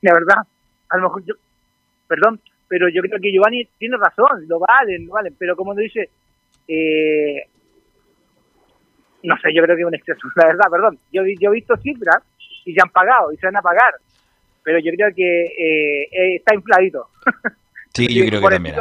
la 0.00 0.12
verdad 0.14 0.36
a 0.90 0.96
lo 0.96 1.02
mejor 1.02 1.24
yo 1.24 1.34
perdón 2.06 2.40
pero 2.68 2.88
yo 2.88 3.02
creo 3.02 3.18
que 3.20 3.32
Giovanni 3.32 3.68
tiene 3.78 3.96
razón 3.96 4.46
lo 4.46 4.60
valen 4.60 5.06
lo 5.06 5.14
valen 5.14 5.34
pero 5.38 5.56
como 5.56 5.74
dice 5.74 6.08
eh, 6.68 7.48
no 9.22 9.36
sé 9.38 9.52
yo 9.54 9.62
creo 9.62 9.76
que 9.76 9.82
es 9.82 9.88
un 9.88 9.94
exceso 9.94 10.20
la 10.36 10.46
verdad 10.46 10.70
perdón 10.70 10.98
yo 11.12 11.22
he 11.22 11.50
visto 11.50 11.76
cifras 11.78 12.22
y 12.64 12.74
se 12.74 12.80
han 12.82 12.90
pagado 12.90 13.32
y 13.32 13.36
se 13.36 13.46
van 13.46 13.56
a 13.56 13.62
pagar 13.62 13.94
pero 14.62 14.78
yo 14.80 14.92
creo 14.92 15.14
que 15.14 15.44
eh, 15.44 16.02
eh, 16.12 16.36
está 16.36 16.54
infladito 16.54 17.08
Sí, 17.94 18.14
yo 18.14 18.26
creo 18.26 18.40
que 18.40 18.48
también. 18.48 18.76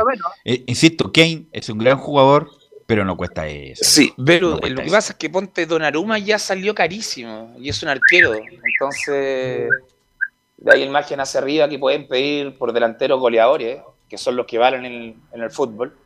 Eh, 0.45 0.63
insisto, 0.67 1.11
Kane 1.11 1.45
es 1.51 1.69
un 1.69 1.79
gran 1.79 1.97
jugador, 1.97 2.49
pero 2.85 3.03
no 3.03 3.17
cuesta 3.17 3.47
eso. 3.47 3.83
Sí, 3.83 4.13
pero 4.23 4.49
No 4.51 4.55
lo 4.57 4.75
que 4.75 4.83
eso. 4.83 4.91
pasa 4.91 5.13
es 5.13 5.17
que 5.17 5.29
Ponte 5.29 5.65
Donnarumma 5.65 6.19
ya 6.19 6.37
salió 6.37 6.75
carísimo 6.75 7.55
y 7.57 7.69
es 7.69 7.81
un 7.81 7.89
arquero. 7.89 8.33
Entonces, 8.35 9.69
de 10.57 10.71
ahí 10.71 10.83
el 10.83 10.91
margen 10.91 11.19
hacia 11.19 11.39
arriba 11.39 11.67
que 11.67 11.79
pueden 11.79 12.07
pedir 12.07 12.55
por 12.59 12.73
delanteros 12.73 13.19
goleadores, 13.19 13.79
que 14.07 14.19
son 14.19 14.35
los 14.35 14.45
que 14.45 14.59
valen 14.59 14.85
en 14.85 14.93
el, 14.93 15.15
en 15.31 15.41
el 15.41 15.49
fútbol. 15.49 15.97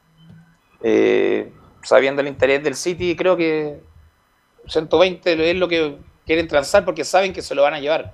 Eh, 0.81 1.51
sabiendo 1.83 2.21
el 2.21 2.29
interés 2.29 2.63
del 2.63 2.75
City, 2.75 3.15
creo 3.17 3.35
que 3.35 3.81
120 4.67 5.51
es 5.51 5.57
lo 5.57 5.67
que 5.67 5.97
quieren 6.25 6.47
transar 6.47 6.85
porque 6.85 7.03
saben 7.03 7.33
que 7.33 7.41
se 7.41 7.55
lo 7.55 7.63
van 7.63 7.73
a 7.73 7.79
llevar. 7.79 8.13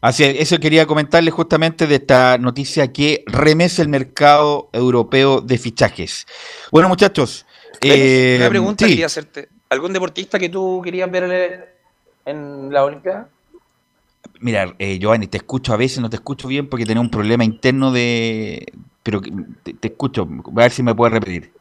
Así 0.00 0.24
es, 0.24 0.40
eso 0.40 0.58
quería 0.58 0.84
comentarles 0.84 1.32
justamente 1.32 1.86
de 1.86 1.94
esta 1.94 2.36
noticia 2.36 2.92
que 2.92 3.22
remece 3.26 3.82
el 3.82 3.88
mercado 3.88 4.68
europeo 4.72 5.40
de 5.40 5.58
fichajes. 5.58 6.26
Bueno, 6.72 6.88
muchachos. 6.88 7.46
eh, 7.80 8.36
Una 8.40 8.48
pregunta 8.48 8.84
sí, 8.84 8.90
quería 8.90 9.06
hacerte. 9.06 9.48
¿Algún 9.70 9.92
deportista 9.92 10.38
que 10.40 10.48
tú 10.48 10.82
querías 10.84 11.08
ver 11.10 11.76
en 12.26 12.72
la 12.72 12.84
Olimpiada? 12.84 13.28
Mira, 14.40 14.74
eh, 14.80 14.98
Giovanni, 14.98 15.28
te 15.28 15.36
escucho 15.36 15.72
a 15.72 15.76
veces, 15.76 16.00
no 16.00 16.10
te 16.10 16.16
escucho 16.16 16.48
bien 16.48 16.68
porque 16.68 16.84
tenía 16.84 17.00
un 17.00 17.10
problema 17.10 17.44
interno 17.44 17.92
de... 17.92 18.72
Pero 19.04 19.20
te, 19.62 19.74
te 19.74 19.88
escucho, 19.88 20.22
a 20.22 20.50
ver 20.52 20.70
si 20.72 20.82
me 20.82 20.94
puedes 20.94 21.12
repetir. 21.14 21.52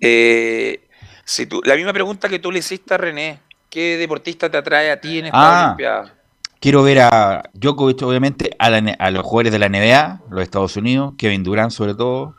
Eh, 0.00 0.82
si 1.24 1.46
tú, 1.46 1.60
la 1.64 1.76
misma 1.76 1.92
pregunta 1.92 2.28
que 2.28 2.38
tú 2.38 2.50
le 2.50 2.58
hiciste 2.60 2.94
a 2.94 2.98
René, 2.98 3.38
¿qué 3.70 3.96
deportista 3.96 4.50
te 4.50 4.56
atrae 4.58 4.90
a 4.90 5.00
ti 5.00 5.18
en 5.18 5.26
esta 5.26 5.38
Ah. 5.62 5.64
Olimpiada? 5.66 6.14
Quiero 6.60 6.82
ver 6.84 7.00
a 7.00 7.42
Djokovic, 7.54 8.02
obviamente, 8.02 8.50
a, 8.58 8.70
la 8.70 8.78
N- 8.78 8.96
a 8.98 9.10
los 9.10 9.24
jugadores 9.24 9.50
de 9.52 9.58
la 9.58 9.66
NBA, 9.68 10.20
los 10.30 10.42
Estados 10.42 10.76
Unidos, 10.76 11.14
Kevin 11.18 11.42
Durant 11.42 11.72
sobre 11.72 11.94
todo, 11.96 12.36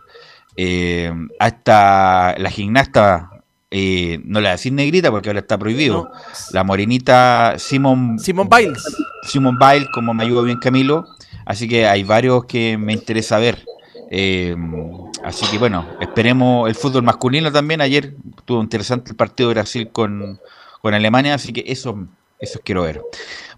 eh, 0.56 1.12
hasta 1.40 2.36
la 2.38 2.50
gimnasta, 2.50 3.30
eh, 3.70 4.20
no 4.24 4.40
le 4.40 4.46
voy 4.46 4.50
a 4.50 4.52
decir 4.52 4.72
negrita 4.72 5.12
porque 5.12 5.28
ahora 5.30 5.40
está 5.42 5.58
prohibido, 5.58 6.04
No. 6.06 6.12
la 6.52 6.64
morenita 6.64 7.56
Simon, 7.58 8.18
Simon 8.18 8.48
Biles. 8.48 8.84
Simon 9.24 9.58
Bile, 9.60 9.88
como 9.94 10.14
me 10.14 10.24
ayuda 10.24 10.44
bien 10.44 10.60
Camilo, 10.60 11.06
así 11.46 11.68
que 11.68 11.86
hay 11.86 12.04
varios 12.04 12.46
que 12.46 12.78
me 12.78 12.94
interesa 12.94 13.40
ver. 13.40 13.66
Eh, 14.10 14.56
así 15.24 15.46
que 15.48 15.58
bueno, 15.58 15.86
esperemos 16.00 16.68
el 16.70 16.76
fútbol 16.76 17.04
masculino 17.04 17.52
también. 17.52 17.82
Ayer 17.82 18.14
tuvo 18.46 18.62
interesante 18.62 19.12
el 19.12 19.16
partido 19.16 19.50
de 19.50 19.56
Brasil 19.56 19.90
con, 19.92 20.40
con 20.82 20.94
Alemania, 20.94 21.36
así 21.36 21.54
que 21.54 21.64
eso, 21.68 22.08
eso 22.40 22.60
quiero 22.64 22.84
ver. 22.84 23.02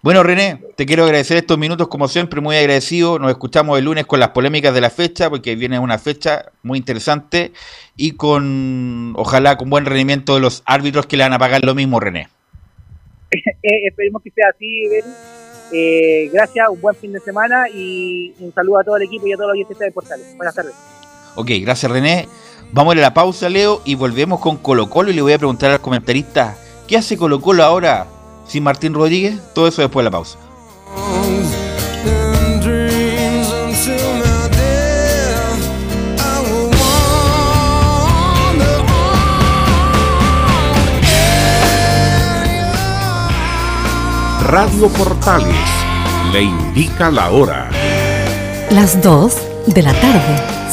Bueno, 0.02 0.22
René, 0.22 0.62
te 0.76 0.86
quiero 0.86 1.04
agradecer 1.04 1.36
estos 1.36 1.58
minutos, 1.58 1.88
como 1.88 2.06
siempre, 2.06 2.40
muy 2.40 2.56
agradecido. 2.56 3.18
Nos 3.18 3.30
escuchamos 3.30 3.78
el 3.78 3.84
lunes 3.84 4.06
con 4.06 4.20
las 4.20 4.28
polémicas 4.28 4.72
de 4.72 4.80
la 4.80 4.90
fecha, 4.90 5.28
porque 5.28 5.56
viene 5.56 5.78
una 5.78 5.98
fecha 5.98 6.52
muy 6.62 6.78
interesante 6.78 7.52
y 7.96 8.12
con, 8.12 9.14
ojalá, 9.16 9.56
con 9.56 9.68
buen 9.68 9.84
rendimiento 9.84 10.34
de 10.34 10.40
los 10.40 10.62
árbitros 10.64 11.06
que 11.06 11.16
le 11.16 11.24
van 11.24 11.32
a 11.32 11.38
pagar 11.38 11.64
lo 11.64 11.74
mismo, 11.74 11.98
René. 11.98 12.28
Eh, 13.62 13.88
esperemos 13.88 14.22
que 14.22 14.30
sea 14.30 14.50
así 14.54 14.86
Ben. 14.88 15.04
Eh, 15.72 16.30
gracias 16.32 16.68
un 16.68 16.80
buen 16.80 16.94
fin 16.94 17.12
de 17.12 17.18
semana 17.18 17.68
y 17.68 18.32
un 18.38 18.54
saludo 18.54 18.78
a 18.78 18.84
todo 18.84 18.96
el 18.96 19.02
equipo 19.02 19.26
y 19.26 19.32
a 19.32 19.36
todos 19.36 19.48
los 19.48 19.54
oyentes 19.54 19.76
de 19.76 19.90
Portales 19.90 20.36
buenas 20.36 20.54
tardes 20.54 20.72
Ok, 21.36 21.50
gracias 21.60 21.90
René. 21.90 22.28
Vamos 22.72 22.96
a 22.96 22.98
la 22.98 23.14
pausa, 23.14 23.48
Leo, 23.48 23.80
y 23.84 23.94
volvemos 23.94 24.40
con 24.40 24.56
Colo 24.56 24.90
Colo 24.90 25.10
y 25.10 25.14
le 25.14 25.22
voy 25.22 25.32
a 25.32 25.38
preguntar 25.38 25.70
al 25.70 25.80
comentarista, 25.80 26.56
¿qué 26.88 26.96
hace 26.96 27.16
Colo 27.16 27.40
Colo 27.40 27.62
ahora 27.62 28.08
sin 28.46 28.64
Martín 28.64 28.92
Rodríguez? 28.92 29.38
Todo 29.54 29.68
eso 29.68 29.82
después 29.82 30.02
de 30.02 30.10
la 30.10 30.10
pausa. 30.10 30.38
Radio 44.48 44.88
Portales 44.88 45.56
le 46.32 46.42
indica 46.42 47.10
la 47.10 47.30
hora. 47.30 47.68
Las 48.70 49.02
2 49.02 49.36
de 49.66 49.82
la 49.82 49.92
tarde, 49.92 50.55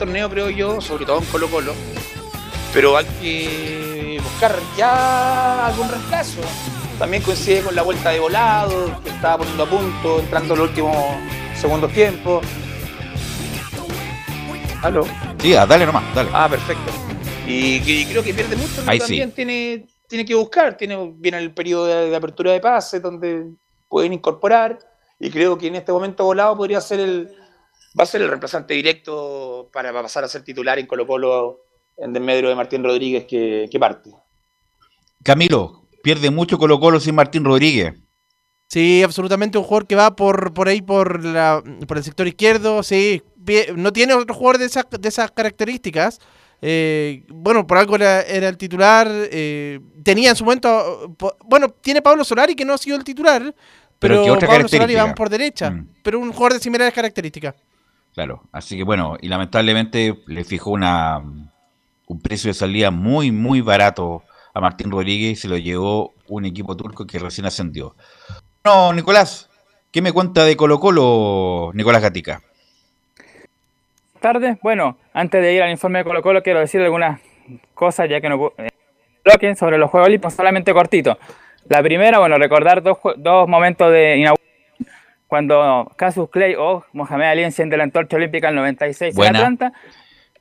Torneo, 0.00 0.28
creo 0.30 0.50
yo, 0.50 0.80
sobre 0.80 1.04
todo 1.04 1.18
en 1.18 1.24
Colo 1.26 1.48
Colo. 1.48 1.74
Pero 2.72 2.96
hay 2.96 3.04
que 3.20 4.18
buscar 4.22 4.56
ya 4.76 5.66
algún 5.66 5.88
reemplazo. 5.88 6.40
También 6.98 7.22
coincide 7.22 7.62
con 7.62 7.74
la 7.74 7.82
vuelta 7.82 8.10
de 8.10 8.18
volado, 8.18 9.00
que 9.02 9.10
estaba 9.10 9.38
poniendo 9.38 9.62
a 9.64 9.66
punto, 9.66 10.20
entrando 10.20 10.54
en 10.54 10.60
los 10.60 10.68
últimos 10.70 10.96
segundos 11.54 11.92
tiempos. 11.92 12.44
¿Aló? 14.82 15.04
Sí, 15.38 15.54
ah, 15.54 15.66
dale 15.66 15.84
nomás, 15.86 16.02
dale. 16.14 16.30
Ah, 16.32 16.48
perfecto. 16.48 16.90
Y, 17.46 17.76
y 17.84 18.06
creo 18.06 18.22
que 18.22 18.32
pierde 18.32 18.56
mucho, 18.56 18.76
pero 18.76 18.90
Ahí 18.90 18.98
sí. 19.00 19.06
también 19.06 19.32
tiene, 19.32 19.86
tiene 20.08 20.24
que 20.24 20.34
buscar. 20.34 20.76
Tiene, 20.76 21.12
viene 21.16 21.38
el 21.38 21.52
periodo 21.52 21.86
de, 21.86 22.10
de 22.10 22.16
apertura 22.16 22.52
de 22.52 22.60
pases 22.60 23.02
donde 23.02 23.46
pueden 23.88 24.12
incorporar. 24.14 24.78
Y 25.18 25.30
creo 25.30 25.58
que 25.58 25.66
en 25.66 25.74
este 25.74 25.92
momento 25.92 26.24
Volado 26.24 26.56
podría 26.56 26.80
ser 26.80 27.00
el. 27.00 27.36
Va 27.98 28.04
a 28.04 28.06
ser 28.06 28.22
el 28.22 28.28
reemplazante 28.28 28.74
directo 28.74 29.68
para 29.72 29.92
pasar 29.92 30.24
a 30.24 30.28
ser 30.28 30.42
titular 30.42 30.78
en 30.78 30.86
Colo 30.86 31.06
Colo 31.06 31.60
en 31.96 32.12
desmedro 32.12 32.48
de 32.48 32.54
Martín 32.54 32.84
Rodríguez 32.84 33.26
que, 33.26 33.68
que 33.70 33.78
parte. 33.80 34.10
Camilo, 35.22 35.86
pierde 36.02 36.30
mucho 36.30 36.58
Colo 36.58 36.78
Colo 36.78 37.00
sin 37.00 37.14
Martín 37.14 37.44
Rodríguez. 37.44 37.94
Sí, 38.68 39.02
absolutamente 39.02 39.58
un 39.58 39.64
jugador 39.64 39.88
que 39.88 39.96
va 39.96 40.14
por, 40.14 40.54
por 40.54 40.68
ahí, 40.68 40.80
por, 40.80 41.24
la, 41.24 41.62
por 41.88 41.98
el 41.98 42.04
sector 42.04 42.28
izquierdo, 42.28 42.84
sí. 42.84 43.20
No 43.74 43.92
tiene 43.92 44.14
otro 44.14 44.32
jugador 44.34 44.58
de 44.58 44.66
esas, 44.66 44.84
de 44.88 45.08
esas 45.08 45.32
características. 45.32 46.20
Eh, 46.62 47.24
bueno, 47.28 47.66
por 47.66 47.78
algo 47.78 47.96
era, 47.96 48.22
era 48.22 48.48
el 48.48 48.56
titular. 48.56 49.08
eh, 49.10 49.80
tenía 50.04 50.30
en 50.30 50.36
su 50.36 50.44
momento. 50.44 51.16
Bueno, 51.44 51.70
tiene 51.70 52.00
Pablo 52.00 52.22
Solari 52.22 52.54
que 52.54 52.64
no 52.64 52.74
ha 52.74 52.78
sido 52.78 52.96
el 52.96 53.02
titular. 53.02 53.54
Pero, 53.98 54.22
¿qué 54.22 54.30
otra 54.30 54.48
Pablo 54.48 54.68
Solari 54.68 54.94
va 54.94 55.14
por 55.14 55.28
derecha. 55.28 55.70
Mm. 55.70 55.88
Pero 56.04 56.20
un 56.20 56.32
jugador 56.32 56.54
de 56.54 56.60
similares 56.60 56.94
características. 56.94 57.56
Claro, 58.14 58.42
así 58.52 58.76
que 58.76 58.84
bueno, 58.84 59.16
y 59.20 59.28
lamentablemente 59.28 60.20
le 60.26 60.44
fijó 60.44 60.70
una 60.70 61.22
un 62.06 62.20
precio 62.20 62.48
de 62.48 62.54
salida 62.54 62.90
muy, 62.90 63.30
muy 63.30 63.60
barato 63.60 64.24
a 64.52 64.60
Martín 64.60 64.90
Rodríguez 64.90 65.32
y 65.32 65.36
se 65.36 65.48
lo 65.48 65.56
llevó 65.56 66.12
un 66.26 66.44
equipo 66.44 66.76
turco 66.76 67.06
que 67.06 67.20
recién 67.20 67.46
ascendió. 67.46 67.94
No, 68.64 68.92
Nicolás, 68.92 69.48
¿qué 69.92 70.02
me 70.02 70.12
cuenta 70.12 70.44
de 70.44 70.56
Colo 70.56 70.80
Colo, 70.80 71.70
Nicolás 71.72 72.02
Gatica? 72.02 72.42
tardes. 74.20 74.58
Bueno, 74.62 74.96
antes 75.12 75.42
de 75.42 75.54
ir 75.54 75.62
al 75.62 75.70
informe 75.70 75.98
de 76.00 76.04
Colo 76.04 76.22
Colo, 76.22 76.42
quiero 76.42 76.60
decir 76.60 76.80
algunas 76.80 77.20
cosas, 77.74 78.08
ya 78.08 78.20
que 78.20 78.28
no 78.28 78.52
eh, 78.58 78.68
bloquen 79.24 79.56
sobre 79.56 79.78
los 79.78 79.90
Juegos 79.90 80.06
Olímpicos, 80.06 80.34
solamente 80.34 80.72
cortito. 80.72 81.18
La 81.68 81.82
primera, 81.82 82.18
bueno, 82.18 82.38
recordar 82.38 82.82
dos, 82.82 82.98
dos 83.16 83.48
momentos 83.48 83.90
de 83.90 84.18
inauguración. 84.18 84.49
Cuando 85.30 85.88
Casus 85.94 86.28
Clay 86.28 86.56
o 86.58 86.84
Mohamed 86.92 87.26
Ali 87.26 87.44
enciende 87.44 87.76
la 87.76 87.84
antorcha 87.84 88.16
olímpica 88.16 88.48
en 88.48 88.54
el 88.54 88.62
96 88.62 89.14
Buena. 89.14 89.30
en 89.30 89.36
Atlanta. 89.36 89.72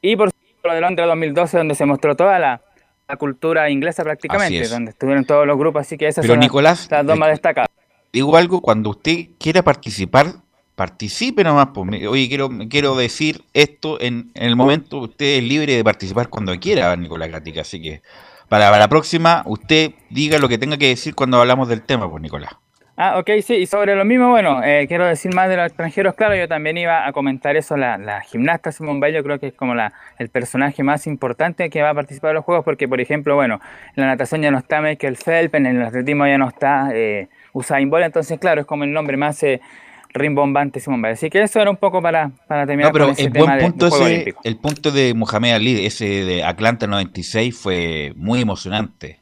Y 0.01 0.15
por 0.15 0.31
lo 0.63 0.73
de 0.73 0.81
Londres 0.81 1.07
2012, 1.07 1.57
donde 1.59 1.75
se 1.75 1.85
mostró 1.85 2.15
toda 2.15 2.39
la, 2.39 2.63
la 3.07 3.15
cultura 3.15 3.69
inglesa 3.69 4.03
prácticamente, 4.03 4.67
donde 4.67 4.89
estuvieron 4.89 5.25
todos 5.25 5.45
los 5.45 5.59
grupos. 5.59 5.81
Así 5.81 5.95
que 5.95 6.07
esas 6.07 6.23
Pero 6.23 6.33
son 6.33 6.39
Nicolás, 6.39 6.87
las, 6.89 7.05
dos 7.05 7.15
eh, 7.15 7.19
más 7.19 7.29
destacadas. 7.29 7.69
Digo 8.11 8.35
algo, 8.35 8.61
cuando 8.61 8.89
usted 8.89 9.27
quiera 9.37 9.61
participar, 9.61 10.33
participe 10.73 11.43
nomás. 11.43 11.67
Pues, 11.71 12.07
oye, 12.07 12.27
quiero, 12.27 12.49
quiero 12.67 12.95
decir 12.95 13.43
esto 13.53 14.01
en, 14.01 14.31
en 14.33 14.47
el 14.47 14.55
momento, 14.55 15.01
usted 15.01 15.37
es 15.37 15.43
libre 15.43 15.75
de 15.75 15.83
participar 15.83 16.29
cuando 16.29 16.59
quiera, 16.59 16.95
Nicolás 16.95 17.29
Gatica. 17.29 17.61
Así 17.61 17.79
que 17.79 18.01
para, 18.47 18.65
para 18.71 18.79
la 18.79 18.87
próxima, 18.87 19.43
usted 19.45 19.91
diga 20.09 20.39
lo 20.39 20.49
que 20.49 20.57
tenga 20.57 20.77
que 20.77 20.87
decir 20.87 21.13
cuando 21.13 21.39
hablamos 21.39 21.67
del 21.67 21.83
tema, 21.83 22.09
pues 22.09 22.23
Nicolás. 22.23 22.53
Ah, 23.01 23.17
ok, 23.17 23.29
sí, 23.41 23.53
y 23.53 23.65
sobre 23.65 23.95
lo 23.95 24.03
mismo, 24.03 24.27
bueno, 24.27 24.61
eh, 24.61 24.83
quiero 24.89 25.05
decir 25.05 25.33
más 25.33 25.47
de 25.47 25.55
los 25.55 25.67
extranjeros, 25.67 26.15
claro, 26.15 26.35
yo 26.35 26.49
también 26.49 26.77
iba 26.77 27.07
a 27.07 27.13
comentar 27.13 27.55
eso, 27.55 27.77
la, 27.77 27.97
la 27.97 28.19
gimnasta 28.19 28.73
Simone 28.73 28.99
Biles, 28.99 29.15
yo 29.15 29.23
creo 29.23 29.39
que 29.39 29.47
es 29.47 29.53
como 29.53 29.73
la, 29.73 29.93
el 30.17 30.27
personaje 30.27 30.83
más 30.83 31.07
importante 31.07 31.69
que 31.69 31.81
va 31.81 31.91
a 31.91 31.93
participar 31.93 32.31
en 32.31 32.35
los 32.35 32.43
Juegos, 32.43 32.65
porque, 32.65 32.89
por 32.89 32.99
ejemplo, 32.99 33.35
bueno, 33.35 33.61
en 33.95 34.01
la 34.01 34.07
natación 34.07 34.41
ya 34.41 34.51
no 34.51 34.57
está 34.57 34.81
Michael 34.81 35.15
Phelps, 35.15 35.53
en 35.53 35.65
el 35.67 35.81
atletismo 35.81 36.27
ya 36.27 36.37
no 36.37 36.49
está 36.49 36.89
eh, 36.93 37.29
Usain 37.53 37.89
Bolt, 37.89 38.03
entonces, 38.03 38.37
claro, 38.37 38.59
es 38.59 38.67
como 38.67 38.83
el 38.83 38.91
nombre 38.91 39.15
más 39.15 39.41
eh, 39.43 39.61
rimbombante 40.09 40.81
Simone 40.81 41.03
Biles. 41.03 41.19
Así 41.19 41.29
que 41.29 41.41
eso 41.41 41.61
era 41.61 41.71
un 41.71 41.77
poco 41.77 42.01
para, 42.01 42.31
para 42.49 42.67
terminar 42.67 42.89
No, 42.89 42.93
pero 42.93 43.05
con 43.05 43.13
ese 43.13 43.23
el 43.27 43.31
tema 43.31 43.45
buen 43.45 43.59
punto 43.71 43.89
de 43.97 44.13
ese, 44.13 44.35
el 44.43 44.57
punto 44.57 44.91
de 44.91 45.13
Mohamed 45.13 45.53
Ali, 45.53 45.85
ese 45.85 46.25
de 46.25 46.43
Atlanta 46.43 46.85
96, 46.85 47.57
fue 47.57 48.11
muy 48.17 48.41
emocionante. 48.41 49.21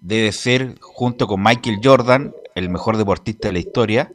Debe 0.00 0.32
ser, 0.32 0.76
junto 0.80 1.26
con 1.26 1.42
Michael 1.42 1.80
Jordan, 1.84 2.32
el 2.58 2.68
mejor 2.70 2.96
deportista 2.96 3.48
de 3.48 3.52
la 3.52 3.58
historia, 3.60 4.12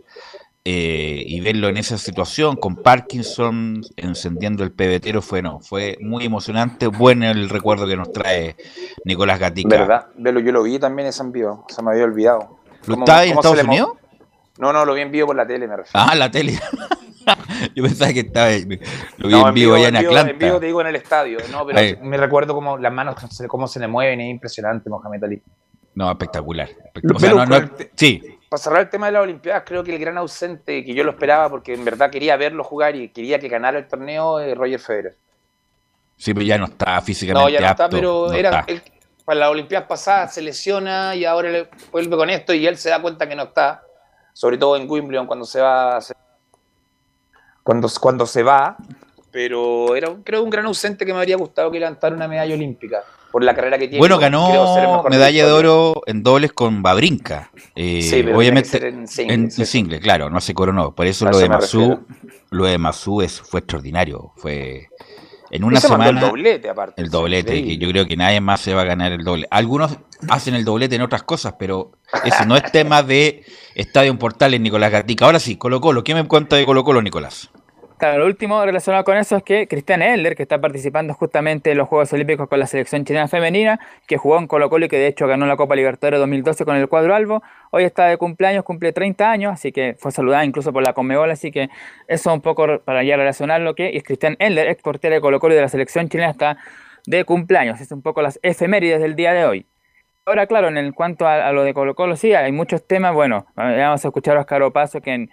eh, 0.65 1.21
y 1.25 1.41
verlo 1.41 1.67
en 1.67 1.75
esa 1.77 1.97
situación, 1.97 2.55
con 2.55 2.77
Parkinson 2.77 3.81
encendiendo 3.97 4.63
el 4.63 4.71
pebetero, 4.71 5.21
fue 5.21 5.41
no, 5.41 5.59
fue 5.59 5.97
muy 5.99 6.25
emocionante, 6.25 6.87
bueno 6.87 7.29
el 7.29 7.49
recuerdo 7.49 7.85
que 7.85 7.97
nos 7.97 8.11
trae 8.13 8.55
Nicolás 9.03 9.39
Gatica. 9.39 9.77
¿Verdad? 9.77 10.07
Velo, 10.15 10.39
yo 10.39 10.51
lo 10.53 10.63
vi 10.63 10.79
también 10.79 11.09
ese 11.09 11.21
en 11.23 11.31
vivo, 11.33 11.65
se 11.67 11.81
me 11.81 11.91
había 11.91 12.05
olvidado. 12.05 12.59
¿Lo 12.85 12.93
¿Cómo- 12.95 13.03
estaba 13.05 13.23
en 13.25 13.31
Estados 13.33 13.63
Unidos? 13.63 13.89
No, 14.57 14.71
no, 14.71 14.85
lo 14.85 14.93
vi 14.93 15.01
en 15.01 15.11
vivo 15.11 15.27
por 15.27 15.35
la 15.35 15.45
tele, 15.47 15.67
me 15.67 15.75
refiero. 15.77 15.91
Ah, 16.09 16.15
la 16.15 16.29
tele. 16.31 16.53
Yo 17.75 17.83
pensaba 17.83 18.13
que 18.13 18.19
estaba, 18.21 18.49
lo 18.51 19.27
vi 19.27 19.33
No, 19.33 19.47
en 19.47 19.53
vivo 19.53 19.75
allá 19.75 19.87
en 19.87 19.95
vivo, 19.95 20.09
Atlanta. 20.11 20.31
En 20.31 20.39
vivo 20.39 20.59
te 20.59 20.65
digo 20.67 20.81
en 20.81 20.87
el 20.87 20.95
estadio, 20.95 21.39
no, 21.51 21.65
pero 21.65 21.79
Ahí. 21.79 21.97
me 22.01 22.17
recuerdo 22.17 22.53
como 22.53 22.77
las 22.77 22.91
manos, 22.93 23.15
cómo 23.47 23.67
se 23.67 23.79
le 23.79 23.87
mueven, 23.87 24.21
es 24.21 24.29
impresionante 24.29 24.89
Mohamed 24.89 25.23
Ali. 25.23 25.41
No, 25.95 26.09
espectacular. 26.11 26.69
Lo- 27.01 27.15
O 27.15 27.19
sea, 27.19 27.29
pero 27.31 27.45
no- 27.45 27.45
no- 27.59 27.67
con 27.69 27.79
el- 27.79 27.89
sí, 27.95 28.21
Para 28.53 28.61
cerrar 28.61 28.81
el 28.81 28.89
tema 28.91 29.07
de 29.07 29.13
las 29.13 29.23
Olimpiadas, 29.23 29.63
creo 29.65 29.83
que 29.83 29.95
el 29.95 29.99
gran 29.99 30.15
ausente, 30.19 30.85
que 30.85 30.93
yo 30.93 31.03
lo 31.03 31.09
esperaba 31.09 31.49
porque 31.49 31.73
en 31.73 31.83
verdad 31.83 32.11
quería 32.11 32.37
verlo 32.37 32.63
jugar 32.63 32.95
y 32.95 33.09
quería 33.09 33.39
que 33.39 33.47
ganara 33.47 33.79
el 33.79 33.87
torneo, 33.87 34.39
es 34.39 34.55
Roger 34.55 34.79
Federer. 34.79 35.15
sí, 36.15 36.35
pero 36.35 36.45
ya 36.45 36.59
no 36.59 36.65
está 36.65 37.01
físicamente 37.01 37.41
No, 37.43 37.49
ya 37.49 37.61
no 37.61 37.71
está, 37.71 37.89
pero 37.89 38.27
no 38.27 38.33
era 38.35 38.49
está. 38.49 38.65
él, 38.67 38.83
para 39.25 39.39
las 39.39 39.49
Olimpiadas 39.49 39.87
pasadas 39.87 40.35
se 40.35 40.43
lesiona 40.43 41.15
y 41.15 41.25
ahora 41.25 41.49
le 41.49 41.67
vuelve 41.91 42.15
con 42.15 42.29
esto 42.29 42.53
y 42.53 42.67
él 42.67 42.77
se 42.77 42.91
da 42.91 43.01
cuenta 43.01 43.27
que 43.27 43.35
no 43.35 43.41
está, 43.41 43.81
sobre 44.33 44.59
todo 44.59 44.77
en 44.77 44.87
Wimbledon 44.87 45.25
cuando 45.25 45.45
se 45.45 45.59
va, 45.59 45.99
se- 45.99 46.13
cuando, 47.63 47.89
cuando 47.99 48.27
se 48.27 48.43
va, 48.43 48.77
pero 49.31 49.95
era 49.95 50.15
creo 50.23 50.43
un 50.43 50.51
gran 50.51 50.67
ausente 50.67 51.07
que 51.07 51.11
me 51.11 51.17
habría 51.17 51.37
gustado 51.37 51.71
que 51.71 51.79
levantara 51.79 52.15
una 52.15 52.27
medalla 52.27 52.53
olímpica 52.53 53.03
por 53.33 53.43
la 53.43 53.55
carrera 53.55 53.79
que 53.79 53.87
tiene. 53.87 53.97
Bueno, 53.97 54.19
ganó 54.19 55.03
medalla 55.09 55.47
de 55.47 55.51
oro 55.51 56.03
en 56.05 56.21
dobles 56.21 56.53
con 56.53 56.83
Babrinka. 56.83 57.49
Eh, 57.75 58.03
Sí, 58.03 58.21
pero 58.21 58.37
obviamente 58.37 58.87
en 58.87 59.07
singles, 59.07 59.57
en, 59.57 59.65
singles, 59.65 60.01
claro, 60.01 60.29
no 60.29 60.39
se 60.39 60.53
coronó. 60.53 60.93
Por 60.93 61.07
eso 61.07 61.25
lo 61.25 61.39
de 61.39 61.49
Mazú, 61.49 62.05
lo 62.51 62.65
de 62.65 62.79
es, 63.23 63.41
fue 63.41 63.61
extraordinario. 63.61 64.33
Fue 64.35 64.87
en 65.49 65.63
una 65.63 65.81
semana 65.81 66.09
el 66.09 66.19
doblete 66.19 66.69
aparte. 66.69 67.01
el 67.01 67.07
sí, 67.07 67.11
doblete, 67.11 67.63
que 67.63 67.77
yo 67.79 67.89
creo 67.89 68.05
que 68.05 68.15
nadie 68.15 68.39
más 68.39 68.61
se 68.61 68.75
va 68.75 68.81
a 68.81 68.85
ganar 68.85 69.11
el 69.11 69.23
doble. 69.23 69.47
Algunos 69.49 69.97
hacen 70.29 70.53
el 70.53 70.63
doblete 70.63 70.95
en 70.95 71.01
otras 71.01 71.23
cosas, 71.23 71.55
pero 71.57 71.93
ese 72.23 72.45
no 72.45 72.55
es 72.55 72.71
tema 72.71 73.01
de 73.01 73.43
Estadio 73.73 74.15
Portales, 74.19 74.61
Nicolás 74.61 74.91
Gatica. 74.91 75.25
Ahora 75.25 75.39
sí, 75.39 75.57
Colo 75.57 75.81
Colo, 75.81 76.03
¿qué 76.03 76.13
me 76.13 76.23
cuenta 76.27 76.55
de 76.55 76.67
Colo 76.67 76.83
Colo, 76.83 77.01
Nicolás? 77.01 77.49
Claro, 78.03 78.19
lo 78.19 78.25
último 78.25 78.65
relacionado 78.65 79.05
con 79.05 79.15
eso 79.15 79.37
es 79.37 79.43
que 79.43 79.65
Cristian 79.65 80.01
Elder, 80.01 80.35
que 80.35 80.43
está 80.43 80.59
participando 80.59 81.13
justamente 81.13 81.71
en 81.71 81.77
los 81.77 81.87
Juegos 81.87 82.11
Olímpicos 82.11 82.49
con 82.49 82.59
la 82.59 82.67
selección 82.67 83.05
chilena 83.05 83.29
femenina, 83.29 83.79
que 84.07 84.17
jugó 84.17 84.37
en 84.39 84.47
Colo 84.47 84.69
Colo 84.69 84.87
y 84.87 84.89
que 84.89 84.97
de 84.97 85.07
hecho 85.07 85.25
ganó 85.25 85.45
la 85.45 85.55
Copa 85.55 85.73
Libertadores 85.73 86.19
2012 86.19 86.65
con 86.65 86.75
el 86.75 86.89
cuadro 86.89 87.15
Albo, 87.15 87.41
hoy 87.71 87.85
está 87.85 88.07
de 88.07 88.17
cumpleaños, 88.17 88.65
cumple 88.65 88.91
30 88.91 89.31
años, 89.31 89.53
así 89.53 89.71
que 89.71 89.95
fue 89.97 90.11
saludada 90.11 90.43
incluso 90.43 90.73
por 90.73 90.83
la 90.83 90.91
Conmebol, 90.91 91.31
así 91.31 91.49
que 91.49 91.69
eso 92.09 92.33
un 92.33 92.41
poco 92.41 92.79
para 92.79 93.03
ya 93.05 93.15
relacionar 93.15 93.61
lo 93.61 93.73
que 93.73 93.95
es 93.95 94.03
Cristian 94.03 94.35
Elder, 94.39 94.67
ex 94.67 94.81
portero 94.81 95.15
de 95.15 95.21
Colo 95.21 95.39
Colo 95.39 95.53
y 95.53 95.55
de 95.55 95.61
la 95.61 95.69
selección 95.69 96.09
chilena, 96.09 96.31
está 96.31 96.57
de 97.05 97.23
cumpleaños, 97.23 97.79
es 97.79 97.89
un 97.93 98.01
poco 98.01 98.21
las 98.21 98.37
efemérides 98.43 98.99
del 98.99 99.15
día 99.15 99.31
de 99.31 99.45
hoy. 99.45 99.65
Ahora, 100.25 100.45
claro, 100.47 100.67
en 100.67 100.91
cuanto 100.91 101.25
a, 101.25 101.53
lo 101.53 101.63
de 101.63 101.73
Colo 101.73 101.95
Colo, 101.95 102.17
sí, 102.17 102.33
hay 102.33 102.51
muchos 102.51 102.85
temas. 102.85 103.13
Bueno, 103.13 103.45
vamos 103.55 104.03
a 104.03 104.07
escuchar 104.09 104.35
a 104.35 104.41
Oscar 104.41 104.61
Opaso, 104.61 104.99
que 104.99 105.13
en- 105.13 105.29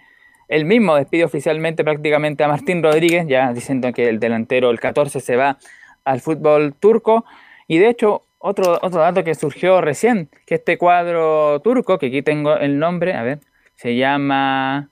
él 0.51 0.65
mismo 0.65 0.95
despide 0.95 1.23
oficialmente 1.23 1.83
prácticamente 1.83 2.43
a 2.43 2.47
Martín 2.47 2.83
Rodríguez, 2.83 3.25
ya 3.27 3.53
diciendo 3.53 3.91
que 3.93 4.07
el 4.09 4.19
delantero, 4.19 4.69
el 4.69 4.79
14, 4.79 5.19
se 5.19 5.35
va 5.35 5.57
al 6.05 6.21
fútbol 6.21 6.73
turco. 6.79 7.25
Y 7.67 7.77
de 7.79 7.89
hecho, 7.89 8.23
otro, 8.37 8.79
otro 8.81 8.99
dato 9.01 9.23
que 9.23 9.33
surgió 9.35 9.81
recién, 9.81 10.29
que 10.45 10.55
este 10.55 10.77
cuadro 10.77 11.59
turco, 11.61 11.97
que 11.97 12.07
aquí 12.07 12.21
tengo 12.21 12.55
el 12.57 12.79
nombre, 12.79 13.13
a 13.13 13.23
ver, 13.23 13.39
se 13.75 13.95
llama 13.95 14.89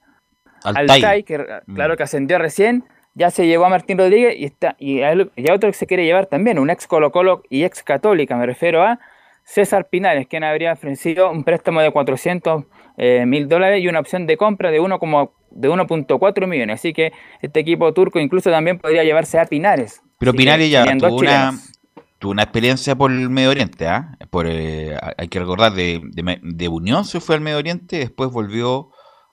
Altay. 0.63 0.85
Altay, 1.03 1.23
que 1.23 1.37
Mm. 1.67 1.75
claro 1.75 1.97
que 1.97 2.03
ascendió 2.03 2.37
recién, 2.37 2.83
ya 3.15 3.29
se 3.31 3.47
llevó 3.47 3.65
a 3.65 3.69
Martín 3.69 3.97
Rodríguez 3.97 4.35
y 4.37 4.45
está 4.45 4.75
y 4.79 5.01
a, 5.01 5.11
él- 5.11 5.31
y 5.35 5.49
a 5.49 5.53
otro 5.53 5.69
que 5.69 5.73
se 5.77 5.87
quiere 5.87 6.05
llevar 6.05 6.27
también, 6.27 6.59
un 6.59 6.69
ex 6.69 6.87
Colo 6.87 7.11
Colo 7.11 7.43
y 7.49 7.63
ex 7.63 7.83
Católica, 7.83 8.35
me 8.37 8.45
refiero 8.45 8.83
a 8.83 8.99
César 9.43 9.89
Pinares, 9.89 10.27
quien 10.27 10.43
habría 10.43 10.73
ofrecido 10.73 11.31
un 11.31 11.43
préstamo 11.43 11.81
de 11.81 11.91
400 11.91 12.65
eh, 12.97 13.25
mil 13.25 13.47
dólares 13.49 13.81
y 13.81 13.87
una 13.87 13.99
opción 13.99 14.27
de 14.27 14.37
compra 14.37 14.69
de 14.71 14.79
1, 14.79 14.99
como- 14.99 15.33
de 15.51 15.69
1.4 15.69 16.47
millones. 16.47 16.75
Así 16.75 16.93
que 16.93 17.11
este 17.41 17.59
equipo 17.59 17.93
turco 17.93 18.19
incluso 18.19 18.49
también 18.49 18.79
podría 18.79 19.03
llevarse 19.03 19.39
a 19.39 19.45
Pinares. 19.45 20.01
Pero 20.17 20.31
Así 20.31 20.37
Pinares 20.37 20.69
ya 20.69 20.85
tuvo 20.97 21.17
una, 21.17 21.53
tuvo 22.17 22.31
una 22.31 22.43
experiencia 22.43 22.95
por 22.95 23.11
el 23.11 23.29
Medio 23.29 23.49
Oriente, 23.49 23.87
¿ah? 23.87 24.17
Por, 24.29 24.47
eh, 24.47 24.97
hay 25.17 25.27
que 25.27 25.39
recordar, 25.39 25.73
de, 25.73 26.01
de, 26.03 26.67
Unión 26.67 27.05
se 27.05 27.19
fue 27.19 27.35
al 27.35 27.41
Medio 27.41 27.57
Oriente, 27.57 27.97
después 27.97 28.31
volvió 28.31 28.91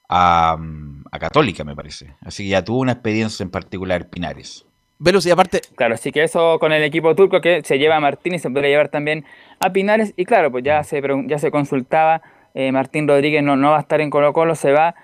a, 0.08 0.56
mm, 0.58 1.04
a 1.10 1.18
Católica, 1.18 1.64
me 1.64 1.74
parece. 1.74 2.14
Así 2.20 2.44
que 2.44 2.50
ya 2.50 2.64
tuvo 2.64 2.78
una 2.78 2.92
experiencia 2.92 3.42
en 3.42 3.50
particular 3.50 4.08
Pinares. 4.08 4.66
Y 4.98 5.30
aparte, 5.30 5.60
Claro, 5.74 5.94
así 5.94 6.10
que 6.10 6.22
eso 6.22 6.58
con 6.58 6.72
el 6.72 6.82
equipo 6.82 7.14
turco 7.14 7.42
que 7.42 7.62
se 7.62 7.78
lleva 7.78 7.96
a 7.96 8.00
Martín 8.00 8.34
y 8.34 8.38
se 8.38 8.48
podría 8.48 8.70
llevar 8.70 8.88
también 8.88 9.24
a 9.60 9.70
Pinares. 9.70 10.14
Y 10.16 10.24
claro, 10.24 10.50
pues 10.50 10.64
ya 10.64 10.82
se, 10.84 11.02
ya 11.26 11.38
se 11.38 11.50
consultaba, 11.50 12.22
eh, 12.54 12.72
Martín 12.72 13.06
Rodríguez 13.06 13.42
no, 13.42 13.56
no 13.56 13.72
va 13.72 13.76
a 13.76 13.80
estar 13.80 14.00
en 14.00 14.08
Colo 14.08 14.32
Colo, 14.32 14.54
se 14.54 14.72
va. 14.72 14.94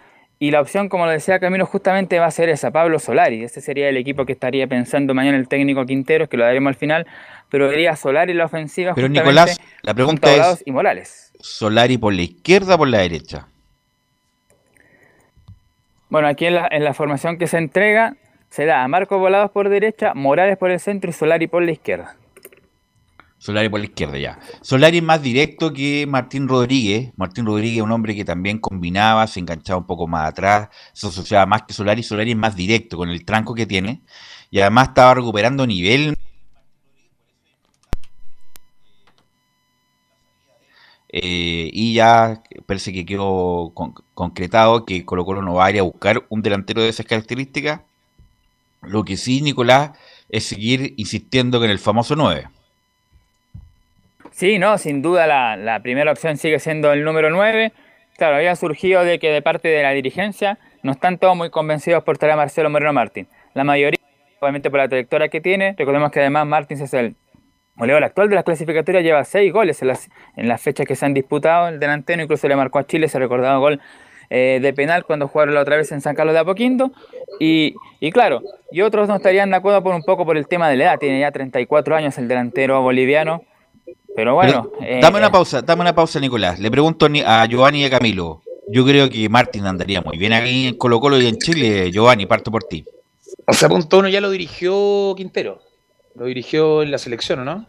Y 0.42 0.50
la 0.50 0.60
opción, 0.60 0.88
como 0.88 1.06
lo 1.06 1.12
decía 1.12 1.38
Camilo, 1.38 1.66
justamente 1.66 2.18
va 2.18 2.26
a 2.26 2.30
ser 2.32 2.48
esa, 2.48 2.72
Pablo 2.72 2.98
Solari. 2.98 3.44
Ese 3.44 3.60
sería 3.60 3.88
el 3.88 3.96
equipo 3.96 4.26
que 4.26 4.32
estaría 4.32 4.66
pensando 4.66 5.14
mañana 5.14 5.38
el 5.38 5.46
técnico 5.46 5.86
Quinteros, 5.86 6.28
que 6.28 6.36
lo 6.36 6.42
daremos 6.42 6.70
al 6.70 6.74
final. 6.74 7.06
Pero 7.48 7.72
iría 7.72 7.94
Solari 7.94 8.34
la 8.34 8.46
ofensiva. 8.46 8.92
Pero 8.96 9.08
Nicolás, 9.08 9.60
la 9.82 9.94
pregunta 9.94 10.34
es, 10.34 10.64
y 10.66 10.72
Morales. 10.72 11.30
¿Solari 11.38 11.96
por 11.96 12.12
la 12.12 12.22
izquierda 12.22 12.74
o 12.74 12.78
por 12.78 12.88
la 12.88 12.98
derecha? 12.98 13.46
Bueno, 16.08 16.26
aquí 16.26 16.46
en 16.46 16.56
la, 16.56 16.66
en 16.72 16.82
la 16.82 16.92
formación 16.92 17.38
que 17.38 17.46
se 17.46 17.58
entrega, 17.58 18.16
se 18.50 18.66
da 18.66 18.82
a 18.82 18.88
Marco 18.88 19.20
Volados 19.20 19.52
por 19.52 19.68
derecha, 19.68 20.12
Morales 20.12 20.58
por 20.58 20.72
el 20.72 20.80
centro 20.80 21.08
y 21.08 21.12
Solari 21.12 21.46
por 21.46 21.62
la 21.62 21.70
izquierda. 21.70 22.16
Solari 23.42 23.68
por 23.68 23.80
la 23.80 23.86
izquierda, 23.86 24.18
ya. 24.18 24.38
Solari 24.60 24.98
es 24.98 25.02
más 25.02 25.20
directo 25.20 25.72
que 25.72 26.06
Martín 26.06 26.46
Rodríguez. 26.46 27.12
Martín 27.16 27.44
Rodríguez 27.44 27.78
es 27.78 27.82
un 27.82 27.90
hombre 27.90 28.14
que 28.14 28.24
también 28.24 28.60
combinaba, 28.60 29.26
se 29.26 29.40
enganchaba 29.40 29.80
un 29.80 29.86
poco 29.86 30.06
más 30.06 30.28
atrás, 30.28 30.68
se 30.92 31.08
asociaba 31.08 31.44
más 31.46 31.62
que 31.64 31.74
Solari. 31.74 32.04
Solari 32.04 32.30
es 32.30 32.36
más 32.36 32.54
directo 32.54 32.96
con 32.96 33.08
el 33.10 33.24
tranco 33.24 33.52
que 33.54 33.66
tiene. 33.66 34.02
Y 34.52 34.60
además 34.60 34.88
estaba 34.88 35.14
recuperando 35.14 35.66
nivel. 35.66 36.16
eh, 41.08 41.68
y 41.72 41.94
ya 41.94 42.42
parece 42.66 42.92
que 42.92 43.04
quedó 43.04 43.72
concretado 44.14 44.84
que 44.86 45.04
Colo 45.04 45.24
Colo 45.24 45.42
no 45.42 45.54
va 45.54 45.66
a 45.66 45.70
ir 45.70 45.80
a 45.80 45.82
buscar 45.82 46.24
un 46.30 46.42
delantero 46.42 46.82
de 46.82 46.90
esas 46.90 47.06
características. 47.06 47.80
Lo 48.82 49.04
que 49.04 49.16
sí, 49.16 49.42
Nicolás, 49.42 49.98
es 50.28 50.44
seguir 50.44 50.94
insistiendo 50.96 51.60
con 51.60 51.70
el 51.70 51.78
famoso 51.80 52.16
9. 52.16 52.51
Sí, 54.32 54.58
no, 54.58 54.78
sin 54.78 55.02
duda 55.02 55.26
la, 55.26 55.56
la 55.56 55.80
primera 55.80 56.10
opción 56.10 56.36
sigue 56.36 56.58
siendo 56.58 56.92
el 56.92 57.04
número 57.04 57.30
9. 57.30 57.72
Claro, 58.16 58.36
había 58.36 58.56
surgido 58.56 59.04
de 59.04 59.18
que 59.18 59.30
de 59.30 59.42
parte 59.42 59.68
de 59.68 59.82
la 59.82 59.90
dirigencia 59.92 60.58
no 60.82 60.92
están 60.92 61.18
todos 61.18 61.36
muy 61.36 61.50
convencidos 61.50 62.02
por 62.02 62.18
traer 62.18 62.32
a 62.32 62.36
Marcelo 62.36 62.70
Moreno 62.70 62.92
Martín. 62.92 63.28
La 63.54 63.64
mayoría, 63.64 64.00
obviamente 64.40 64.70
por 64.70 64.80
la 64.80 64.88
trayectoria 64.88 65.28
que 65.28 65.40
tiene, 65.40 65.74
recordemos 65.78 66.10
que 66.10 66.20
además 66.20 66.46
Martins 66.46 66.80
es 66.80 66.94
el 66.94 67.14
goleador 67.76 68.04
actual 68.04 68.28
de 68.28 68.34
las 68.34 68.44
clasificatorias, 68.44 69.04
lleva 69.04 69.24
seis 69.24 69.52
goles 69.52 69.80
en 69.82 69.88
las, 69.88 70.08
en 70.36 70.48
las 70.48 70.60
fechas 70.60 70.86
que 70.86 70.96
se 70.96 71.06
han 71.06 71.14
disputado, 71.14 71.68
el 71.68 71.78
delantero 71.78 72.22
incluso 72.22 72.48
le 72.48 72.56
marcó 72.56 72.78
a 72.78 72.86
Chile 72.86 73.06
ese 73.06 73.18
recordado 73.18 73.60
gol 73.60 73.80
eh, 74.30 74.60
de 74.62 74.72
penal 74.72 75.04
cuando 75.04 75.28
jugaron 75.28 75.54
la 75.54 75.60
otra 75.60 75.76
vez 75.76 75.92
en 75.92 76.00
San 76.00 76.14
Carlos 76.14 76.34
de 76.34 76.40
Apoquindo. 76.40 76.92
Y, 77.38 77.74
y, 78.00 78.10
claro, 78.12 78.40
y 78.70 78.80
otros 78.80 79.08
no 79.08 79.16
estarían 79.16 79.50
de 79.50 79.56
acuerdo 79.56 79.82
por 79.82 79.94
un 79.94 80.02
poco 80.02 80.24
por 80.24 80.36
el 80.36 80.48
tema 80.48 80.68
de 80.70 80.76
la 80.76 80.84
edad, 80.84 80.98
tiene 80.98 81.20
ya 81.20 81.30
34 81.30 81.96
años 81.96 82.16
el 82.18 82.28
delantero 82.28 82.80
boliviano. 82.82 83.44
Pero 84.14 84.34
bueno. 84.34 84.70
Eh, 84.80 85.00
dame 85.00 85.18
una 85.18 85.30
pausa, 85.30 85.62
dame 85.62 85.82
una 85.82 85.94
pausa, 85.94 86.20
Nicolás. 86.20 86.58
Le 86.58 86.70
pregunto 86.70 87.08
a 87.26 87.46
Giovanni 87.46 87.82
y 87.82 87.84
a 87.84 87.90
Camilo. 87.90 88.42
Yo 88.68 88.84
creo 88.84 89.08
que 89.10 89.28
Martín 89.28 89.66
andaría 89.66 90.00
muy 90.00 90.16
bien 90.16 90.32
aquí 90.32 90.68
en 90.68 90.76
Colo 90.76 91.00
Colo 91.00 91.20
y 91.20 91.26
en 91.26 91.38
Chile. 91.38 91.90
Giovanni, 91.90 92.26
parto 92.26 92.50
por 92.50 92.64
ti. 92.64 92.84
O 93.46 93.52
sea, 93.52 93.68
punto 93.68 93.98
uno 93.98 94.08
ya 94.08 94.20
lo 94.20 94.30
dirigió 94.30 95.14
Quintero. 95.16 95.60
Lo 96.14 96.26
dirigió 96.26 96.82
en 96.82 96.90
la 96.90 96.98
selección, 96.98 97.44
¿no? 97.44 97.66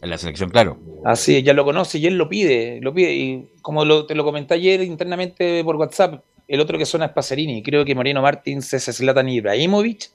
En 0.00 0.10
la 0.10 0.18
selección, 0.18 0.50
claro. 0.50 0.78
Así, 1.04 1.42
ya 1.42 1.54
lo 1.54 1.64
conoce 1.64 1.98
y 1.98 2.06
él 2.06 2.16
lo 2.16 2.28
pide, 2.28 2.78
lo 2.82 2.92
pide. 2.92 3.14
Y 3.14 3.48
como 3.62 4.06
te 4.06 4.14
lo 4.14 4.24
comenté 4.24 4.54
ayer 4.54 4.82
internamente 4.82 5.62
por 5.64 5.76
WhatsApp, 5.76 6.22
el 6.46 6.60
otro 6.60 6.78
que 6.78 6.86
suena 6.86 7.06
es 7.06 7.12
Pacerini. 7.12 7.62
Creo 7.62 7.84
que 7.84 7.94
Moreno 7.94 8.22
Martins 8.22 8.72
es 8.74 8.84
Zlatan 8.84 9.28
Ibrahimovic 9.28 10.10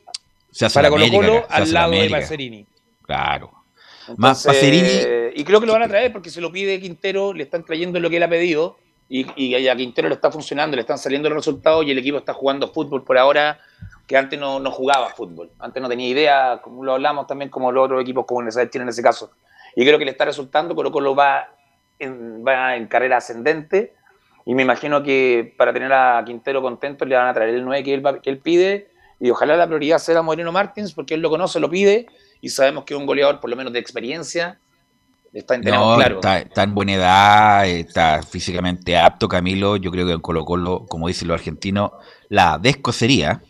se 0.51 0.69
para 0.69 0.89
Colo 0.89 1.09
Colo 1.09 1.45
al 1.49 1.71
lado 1.71 1.91
de 1.91 2.09
Pacerini. 2.09 2.65
Claro. 3.03 3.51
Más 4.17 4.43
Pacerini. 4.43 5.33
Y 5.35 5.43
creo 5.43 5.59
que 5.59 5.65
lo 5.65 5.73
van 5.73 5.83
a 5.83 5.87
traer 5.87 6.11
porque 6.11 6.29
se 6.29 6.41
lo 6.41 6.51
pide 6.51 6.79
Quintero, 6.79 7.33
le 7.33 7.43
están 7.43 7.63
trayendo 7.63 7.99
lo 7.99 8.09
que 8.09 8.17
él 8.17 8.23
ha 8.23 8.29
pedido 8.29 8.77
y, 9.09 9.67
a 9.67 9.75
Quintero 9.75 10.09
le 10.09 10.15
está 10.15 10.31
funcionando, 10.31 10.75
le 10.75 10.81
están 10.81 10.97
saliendo 10.97 11.29
los 11.29 11.37
resultados 11.37 11.85
y 11.85 11.91
el 11.91 11.97
equipo 11.97 12.17
está 12.17 12.33
jugando 12.33 12.71
fútbol 12.71 13.03
por 13.03 13.17
ahora 13.17 13.59
que 14.07 14.17
antes 14.17 14.39
no, 14.39 14.59
no 14.59 14.71
jugaba 14.71 15.09
fútbol. 15.09 15.51
Antes 15.59 15.81
no 15.81 15.89
tenía 15.89 16.07
idea, 16.07 16.59
como 16.63 16.83
lo 16.83 16.93
hablamos 16.93 17.27
también, 17.27 17.49
como 17.49 17.71
los 17.71 17.85
otros 17.85 18.01
equipos 18.01 18.25
como 18.25 18.41
el 18.41 18.51
tienen 18.69 18.87
en 18.87 18.89
ese 18.89 19.03
caso. 19.03 19.31
Y 19.75 19.85
creo 19.85 19.97
que 19.97 20.05
le 20.05 20.11
está 20.11 20.25
resultando, 20.25 20.75
Colo 20.75 20.91
Colo 20.91 21.15
va 21.15 21.47
en, 21.99 22.43
va 22.45 22.75
en 22.75 22.87
carrera 22.87 23.17
ascendente 23.17 23.93
y 24.45 24.55
me 24.55 24.63
imagino 24.63 25.03
que 25.03 25.53
para 25.57 25.73
tener 25.73 25.93
a 25.93 26.21
Quintero 26.25 26.61
contento 26.61 27.05
le 27.05 27.15
van 27.15 27.27
a 27.27 27.33
traer 27.33 27.49
el 27.55 27.63
9 27.63 27.83
que 27.83 27.93
él, 27.93 28.03
que 28.21 28.29
él 28.29 28.39
pide 28.39 28.89
y 29.19 29.29
ojalá 29.29 29.55
la 29.55 29.67
prioridad 29.67 29.99
sea 29.99 30.21
Moreno 30.21 30.51
Martins 30.51 30.93
porque 30.93 31.13
él 31.13 31.21
lo 31.21 31.29
conoce, 31.29 31.59
lo 31.59 31.69
pide 31.69 32.07
y 32.43 32.49
sabemos 32.49 32.83
que 32.83 32.93
es 32.93 32.99
un 32.99 33.05
goleador 33.05 33.39
por 33.39 33.49
lo 33.49 33.55
menos 33.55 33.71
de 33.71 33.79
experiencia 33.79 34.59
Está, 35.33 35.57
no, 35.57 35.99
está, 35.99 36.61
en 36.61 36.75
buena 36.75 36.93
edad, 36.93 37.67
está 37.67 38.21
físicamente 38.21 38.95
apto 38.95 39.27
Camilo. 39.27 39.77
Yo 39.77 39.89
creo 39.89 40.05
que 40.05 40.11
en 40.11 40.19
Colo 40.19 40.45
Colo, 40.45 40.85
como 40.87 41.07
dicen 41.07 41.27
los 41.27 41.39
argentinos, 41.39 41.89
la 42.29 42.59
descocería. 42.59 43.41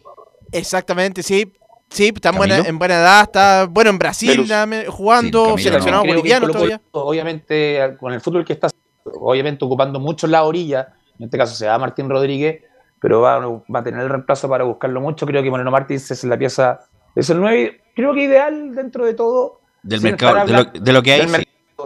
Exactamente, 0.53 1.21
sí. 1.21 1.51
Sí, 1.89 2.13
está 2.15 2.29
en 2.29 2.37
buena, 2.37 2.57
en 2.59 2.79
buena 2.79 2.95
edad, 2.95 3.23
está 3.23 3.67
bueno 3.69 3.89
en 3.89 3.99
Brasil 3.99 4.49
jugando, 4.87 5.57
seleccionado 5.57 6.05
boliviano 6.05 6.47
todavía. 6.47 6.81
Obviamente, 6.91 7.97
con 7.99 8.13
el 8.13 8.21
fútbol 8.21 8.45
que 8.45 8.53
está, 8.53 8.69
obviamente 9.03 9.65
ocupando 9.65 9.99
mucho 9.99 10.25
la 10.25 10.43
orilla, 10.43 10.93
en 11.19 11.25
este 11.25 11.37
caso 11.37 11.53
se 11.53 11.67
va 11.67 11.77
Martín 11.77 12.09
Rodríguez, 12.09 12.63
pero 13.01 13.19
va, 13.19 13.39
va 13.39 13.79
a 13.79 13.83
tener 13.83 13.99
el 13.99 14.09
reemplazo 14.09 14.47
para 14.47 14.63
buscarlo 14.63 15.01
mucho. 15.01 15.25
Creo 15.25 15.43
que 15.43 15.51
Moreno 15.51 15.69
Martins 15.69 16.09
es 16.11 16.23
la 16.23 16.37
pieza, 16.37 16.79
es 17.13 17.29
el 17.29 17.41
9, 17.41 17.82
creo 17.93 18.13
que 18.13 18.23
ideal 18.23 18.73
dentro 18.75 19.05
de 19.05 19.13
todo. 19.13 19.61
Del 19.81 20.01
mercado, 20.01 20.45
de 20.45 20.93
lo, 20.93 21.03
que 21.03 21.13
hay 21.13 21.27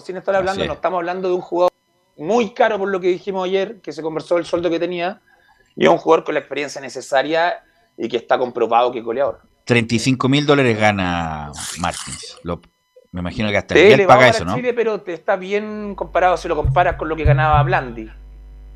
sin 0.02 0.18
estar 0.18 0.36
hablando, 0.36 0.64
no 0.66 0.74
estamos 0.74 0.98
hablando 0.98 1.28
de 1.30 1.34
un 1.34 1.42
jugador 1.42 1.72
muy 2.18 2.52
caro 2.52 2.78
por 2.78 2.90
lo 2.90 3.00
que 3.00 3.08
dijimos 3.08 3.46
ayer, 3.46 3.82
que 3.82 3.92
se 3.92 4.02
conversó 4.02 4.38
el 4.38 4.46
sueldo 4.46 4.70
que 4.70 4.80
tenía, 4.80 5.22
y 5.76 5.86
es 5.86 5.90
un 5.90 5.98
jugador 5.98 6.24
con 6.24 6.34
la 6.36 6.40
experiencia 6.40 6.82
necesaria 6.82 7.64
y 7.98 8.08
que 8.08 8.18
está 8.18 8.38
comprobado 8.38 8.92
que 8.92 9.00
es 9.00 9.06
goleador. 9.06 9.42
35 9.66 10.30
mil 10.30 10.46
dólares 10.46 10.80
gana 10.80 11.52
Martins. 11.80 12.38
me 13.12 13.20
imagino 13.20 13.50
que 13.50 13.58
hasta 13.58 13.76
él 13.76 14.06
paga 14.06 14.30
eso, 14.30 14.46
¿no? 14.46 14.56
Chile, 14.56 14.74
pero 14.74 15.02
te 15.02 15.14
está 15.14 15.36
bien 15.36 15.94
comparado 15.96 16.38
si 16.38 16.48
lo 16.48 16.56
comparas 16.56 16.96
con 16.96 17.10
lo 17.10 17.16
que 17.16 17.24
ganaba 17.24 17.62
Blandi. 17.64 18.10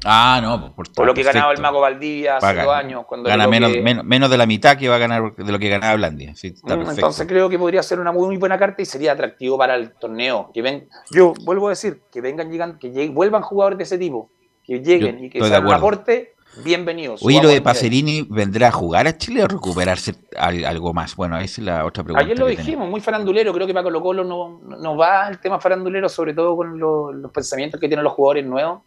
Ah, 0.04 0.40
no, 0.42 0.74
por, 0.76 0.92
por 0.92 1.06
lo 1.06 1.14
que 1.14 1.22
ganaba 1.22 1.54
el 1.54 1.62
Mago 1.62 1.80
Valdivia 1.80 2.38
hace 2.38 2.62
dos 2.62 2.74
años. 2.74 3.06
Cuando 3.06 3.30
gana 3.30 3.48
menos, 3.48 3.72
menos, 4.04 4.30
de 4.30 4.38
la 4.38 4.46
mitad 4.46 4.78
que 4.78 4.90
va 4.90 4.96
a 4.96 5.00
ganar 5.00 5.36
de 5.36 5.52
lo 5.52 5.60
que 5.60 5.70
ganaba 5.70 5.96
Blandi. 5.96 6.28
Mm, 6.28 6.90
entonces 6.90 7.28
creo 7.28 7.50
que 7.50 7.60
podría 7.60 7.84
ser 7.84 8.00
una 8.00 8.12
muy, 8.12 8.38
buena 8.38 8.58
carta 8.58 8.82
y 8.82 8.86
sería 8.86 9.12
atractivo 9.12 9.58
para 9.58 9.76
el 9.76 9.92
torneo. 9.92 10.50
Que 10.54 10.62
ven, 10.62 10.88
yo 11.12 11.34
vuelvo 11.44 11.68
a 11.68 11.72
decir, 11.72 12.02
que 12.12 12.22
vengan 12.22 12.52
llegando, 12.52 12.80
que 12.80 13.10
vuelvan 13.10 13.44
jugadores 13.44 13.78
de 13.78 13.84
ese 13.84 13.98
tipo, 13.98 14.32
que 14.64 14.80
lleguen 14.80 15.24
y 15.24 15.30
que 15.30 15.44
sean 15.44 15.66
un 15.68 15.74
aporte, 15.74 16.34
bienvenidos. 16.64 17.24
Oye, 17.24 17.42
lo 17.42 17.50
de 17.50 17.62
Pacerini, 17.62 18.26
¿vendrá 18.28 18.70
a 18.70 18.72
jugar 18.72 19.06
a 19.08 19.16
Chile 19.16 19.44
o 19.44 19.48
recuperarse 19.48 20.16
algo 20.36 20.94
más? 20.94 21.16
Bueno, 21.16 21.38
esa 21.38 21.62
es 21.62 21.66
la 21.66 21.86
otra 21.86 22.04
pregunta. 22.04 22.26
Ayer 22.26 22.40
lo 22.40 22.48
dijimos, 22.48 22.90
muy 22.90 23.02
farandulero, 23.02 23.54
creo 23.54 23.68
que 23.68 23.74
para 23.74 23.84
Colo 23.84 24.02
Colo 24.02 24.24
no, 24.24 24.62
no 24.64 24.98
va 24.98 25.28
el 25.28 25.40
tema 25.40 25.60
farandulero, 25.60 26.10
sobre 26.10 26.34
todo 26.34 26.56
con 26.56 26.80
los 26.80 27.32
pensamientos 27.32 27.80
que 27.80 27.88
tienen 27.88 28.04
los 28.04 28.14
jugadores 28.14 28.46
nuevos 28.48 28.82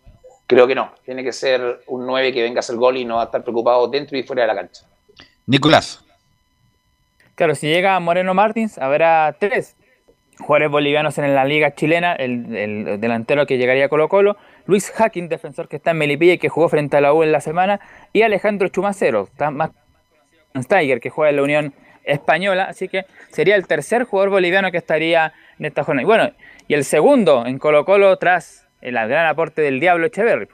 Creo 0.47 0.67
que 0.67 0.75
no. 0.75 0.93
Tiene 1.05 1.25
que 1.25 1.33
ser 1.33 1.83
un 1.87 2.07
9 2.07 2.33
que 2.33 2.43
venga 2.43 2.59
a 2.59 2.61
hacer 2.61 2.77
gol 2.77 2.97
y 2.97 3.05
no 3.05 3.17
va 3.17 3.23
a 3.23 3.25
estar 3.27 3.43
preocupado 3.43 3.89
dentro 3.89 4.17
y 4.19 4.23
fuera 4.23 4.43
de 4.43 4.49
la 4.49 4.55
cancha. 4.55 4.87
Nicolás. 5.47 6.05
Claro, 7.35 7.55
si 7.55 7.67
llega 7.67 7.99
Moreno 8.01 8.35
Martins, 8.35 8.79
habrá 8.79 9.35
tres 9.39 9.77
jugadores 10.39 10.71
bolivianos 10.71 11.19
en 11.19 11.35
la 11.35 11.45
liga 11.45 11.75
chilena, 11.75 12.15
el, 12.15 13.01
delantero 13.01 13.47
que 13.47 13.59
llegaría 13.59 13.87
a 13.87 13.89
Colo 13.89 14.09
Colo, 14.09 14.37
Luis 14.67 14.91
Hacking, 14.91 15.29
defensor 15.29 15.69
que 15.69 15.77
está 15.77 15.93
en 15.93 15.99
Melipilla 15.99 16.35
y 16.35 16.39
que 16.39 16.49
jugó 16.49 16.69
frente 16.69 16.97
a 16.97 17.01
la 17.01 17.13
U 17.13 17.23
en 17.23 17.33
la 17.33 17.41
semana, 17.41 17.81
y 18.13 18.23
Alejandro 18.23 18.69
Chumacero, 18.69 19.25
está 19.25 19.51
más 19.51 19.71
Steiger, 20.57 21.01
que 21.01 21.11
juega 21.11 21.31
en 21.31 21.37
la 21.37 21.43
Unión 21.43 21.75
Española, 22.05 22.65
así 22.65 22.89
que 22.89 23.07
sería 23.31 23.57
el 23.57 23.67
tercer 23.67 24.05
jugador 24.05 24.31
boliviano 24.31 24.71
que 24.71 24.79
estaría 24.79 25.33
en 25.59 25.67
esta 25.67 25.85
jornada. 25.85 26.03
Y 26.03 26.07
bueno, 26.07 26.31
y 26.69 26.75
el 26.75 26.85
segundo 26.85 27.47
en 27.47 27.59
Colo 27.59 27.85
Colo 27.85 28.17
tras 28.19 28.64
el 28.85 28.95
gran 28.95 29.27
aporte 29.27 29.63
del 29.63 29.81
Diablo 29.81 30.07
Echeverry. 30.07 30.49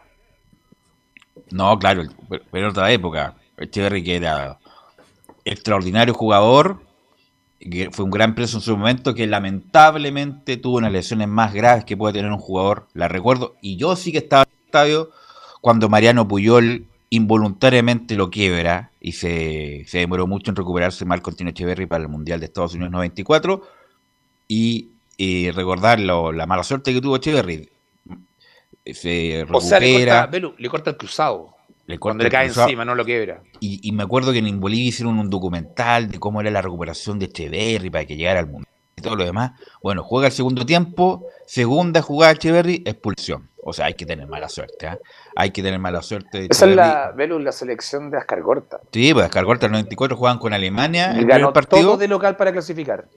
No, 1.51 1.79
claro, 1.79 2.05
pero 2.29 2.65
en 2.65 2.71
otra 2.71 2.91
época. 2.93 3.35
Echeverry 3.59 4.03
que 4.03 4.17
era 4.17 4.59
extraordinario 5.45 6.15
jugador, 6.15 6.81
que 7.59 7.91
fue 7.91 8.05
un 8.05 8.11
gran 8.11 8.35
preso 8.35 8.59
en 8.59 8.63
su 8.63 8.77
momento, 8.77 9.15
que 9.15 9.27
lamentablemente 9.27 10.57
tuvo 10.57 10.79
unas 10.79 10.93
lesiones 10.93 11.29
más 11.29 11.53
graves 11.53 11.85
que 11.85 11.97
puede 11.97 12.15
tener 12.15 12.31
un 12.31 12.39
jugador, 12.39 12.87
la 12.95 13.09
recuerdo, 13.09 13.57
y 13.61 13.77
yo 13.77 13.97
sí 13.97 14.13
que 14.13 14.19
estaba 14.19 14.45
en 14.45 14.49
el 14.51 14.67
estadio 14.67 15.11
cuando 15.61 15.89
Mariano 15.89 16.27
Puyol 16.27 16.87
involuntariamente 17.11 18.15
lo 18.15 18.31
quiebra 18.31 18.93
y 19.01 19.13
se, 19.13 19.85
demoró 19.93 20.27
mucho 20.27 20.53
en 20.53 20.57
recuperarse 20.57 21.05
mal 21.05 21.21
Tino 21.21 21.51
Echeverry 21.51 21.87
para 21.87 22.05
el 22.05 22.09
Mundial 22.09 22.39
de 22.39 22.47
Estados 22.47 22.75
Unidos 22.75 22.93
94 22.93 23.63
y, 24.47 24.91
y 25.17 25.51
recordar 25.51 25.99
la 25.99 26.47
mala 26.47 26.63
suerte 26.63 26.95
que 26.95 27.01
tuvo 27.01 27.17
Echeverry 27.17 27.69
se 28.85 29.45
recupera. 29.47 29.59
O 29.59 29.61
sea, 29.61 29.81
le 29.81 30.07
corta, 30.07 30.31
le 30.59 30.69
corta 30.69 30.91
el 30.91 30.97
cruzado. 30.97 31.55
Le 31.87 31.99
corta 31.99 32.13
cuando 32.13 32.25
le 32.25 32.31
cae 32.31 32.47
encima, 32.47 32.85
no 32.85 32.95
lo 32.95 33.05
quiebra. 33.05 33.43
Y, 33.59 33.91
me 33.93 34.05
acuerdo 34.05 34.33
que 34.33 34.39
en 34.39 34.61
Bolivia 34.61 34.89
hicieron 34.89 35.19
un 35.19 35.29
documental 35.29 36.09
de 36.11 36.19
cómo 36.19 36.41
era 36.41 36.51
la 36.51 36.63
recuperación 36.63 37.19
de 37.19 37.27
Echeverry 37.27 37.91
para 37.91 38.05
que 38.05 38.17
llegara 38.17 38.41
al 38.41 38.47
mundo 38.47 38.69
y 38.97 39.03
todo 39.03 39.17
lo 39.17 39.25
demás. 39.25 39.53
Bueno, 39.83 40.03
juega 40.03 40.29
el 40.29 40.33
segundo 40.33 40.65
tiempo, 40.65 41.27
segunda 41.47 42.01
jugada 42.03 42.33
Echeverry, 42.33 42.83
expulsión. 42.87 43.51
O 43.63 43.73
sea, 43.73 43.87
hay 43.87 43.95
que 43.95 44.07
tener 44.07 44.27
mala 44.27 44.49
suerte, 44.49 44.87
¿eh? 44.87 44.99
Hay 45.37 45.51
que 45.51 45.63
tener 45.63 45.79
mala 45.79 46.01
suerte. 46.01 46.47
Esa 46.49 46.67
es 46.67 46.75
la, 46.75 47.13
la 47.15 47.53
selección 47.53 48.11
de 48.11 48.17
Ascar 48.17 48.41
Gorta. 48.41 48.81
Sí, 48.91 49.13
pues 49.13 49.27
Ascar 49.27 49.45
Gorta 49.45 49.67
el 49.67 49.73
94 49.73 50.17
juegan 50.17 50.39
con 50.39 50.55
Alemania. 50.55 51.15
Y 51.21 51.25
ganó 51.25 51.53
partido. 51.53 51.83
todo 51.83 51.97
de 51.99 52.09
local 52.09 52.37
para 52.37 52.53
clasificar. 52.53 53.09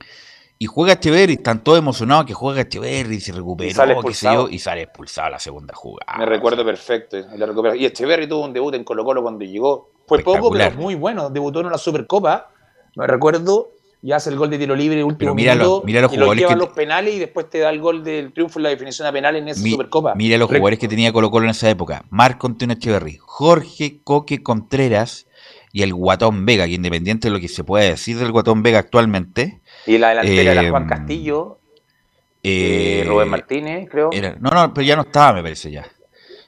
Y 0.59 0.65
juega 0.65 0.93
Echeverry, 0.93 1.33
están 1.33 1.63
todos 1.63 1.79
emocionados 1.79 2.25
que 2.25 2.33
juega 2.33 2.61
Echeverry, 2.61 3.19
se 3.19 3.33
recuperó, 3.33 3.69
y 3.69 3.73
sale 3.73 3.93
expulsado, 3.93 4.49
y 4.49 4.59
sale 4.59 4.83
expulsado 4.83 5.31
la 5.31 5.39
segunda 5.39 5.73
jugada. 5.75 6.17
Me 6.17 6.25
recuerdo 6.25 6.63
perfecto. 6.63 7.17
Y 7.75 7.85
Echeverry 7.85 8.27
tuvo 8.27 8.45
un 8.45 8.53
debut 8.53 8.73
en 8.75 8.83
Colo 8.83 9.03
Colo 9.03 9.21
cuando 9.21 9.43
llegó. 9.43 9.91
Fue 10.07 10.19
poco, 10.19 10.51
pero 10.51 10.75
muy 10.75 10.95
bueno. 10.95 11.29
Debutó 11.29 11.59
en 11.59 11.65
una 11.65 11.77
Supercopa, 11.77 12.49
me 12.95 13.07
recuerdo, 13.07 13.71
y 14.01 14.11
hace 14.11 14.29
el 14.29 14.35
gol 14.35 14.49
de 14.49 14.57
tiro 14.57 14.75
libre 14.75 15.01
último 15.01 15.33
mira 15.33 15.55
minuto, 15.55 15.81
mira 15.85 16.01
los 16.01 16.13
y 16.13 16.17
lo 16.17 16.33
lleva 16.33 16.51
a 16.51 16.57
los 16.57 16.69
penales 16.69 17.15
y 17.15 17.19
después 17.19 17.49
te 17.49 17.59
da 17.59 17.69
el 17.69 17.79
gol 17.79 18.03
del 18.03 18.33
triunfo 18.33 18.59
en 18.59 18.63
la 18.63 18.69
definición 18.69 19.07
a 19.07 19.13
penales 19.13 19.41
en 19.41 19.47
esa 19.47 19.61
Supercopa. 19.61 20.13
Mira 20.15 20.37
los 20.37 20.47
jugadores 20.47 20.77
que 20.77 20.89
tenía 20.89 21.13
Colo 21.13 21.31
Colo 21.31 21.45
en 21.45 21.51
esa 21.51 21.69
época. 21.69 22.03
Marco 22.09 22.47
Antonio 22.47 22.75
Echeverry, 22.75 23.17
Jorge 23.21 24.01
Coque 24.03 24.43
Contreras 24.43 25.25
y 25.73 25.81
el 25.81 25.93
Guatón 25.93 26.45
Vega, 26.45 26.65
que 26.65 26.73
independiente 26.73 27.27
de 27.27 27.33
lo 27.33 27.39
que 27.39 27.49
se 27.49 27.63
puede 27.63 27.89
decir 27.89 28.17
del 28.17 28.31
Guatón 28.31 28.61
Vega 28.61 28.77
actualmente, 28.77 29.59
y 29.87 29.97
la 29.97 30.09
delantera 30.09 30.51
era 30.53 30.69
Juan 30.69 30.83
em, 30.83 30.89
Castillo. 30.89 31.59
Eh, 32.43 33.03
Rubén 33.07 33.29
Martínez, 33.29 33.89
creo. 33.89 34.11
no, 34.39 34.49
no, 34.51 34.73
pero 34.73 34.85
ya 34.85 34.95
no 34.95 35.01
estaba, 35.01 35.33
me 35.33 35.41
parece 35.41 35.71
ya. 35.71 35.85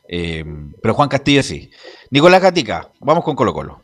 Eh, 0.07 0.45
pero 0.80 0.93
Juan 0.93 1.09
Castillo 1.09 1.41
sí. 1.41 1.71
Nicolás 2.11 2.41
Gatica, 2.41 2.91
vamos 2.99 3.23
con 3.23 3.36
Colo 3.36 3.51
Colo. 3.51 3.82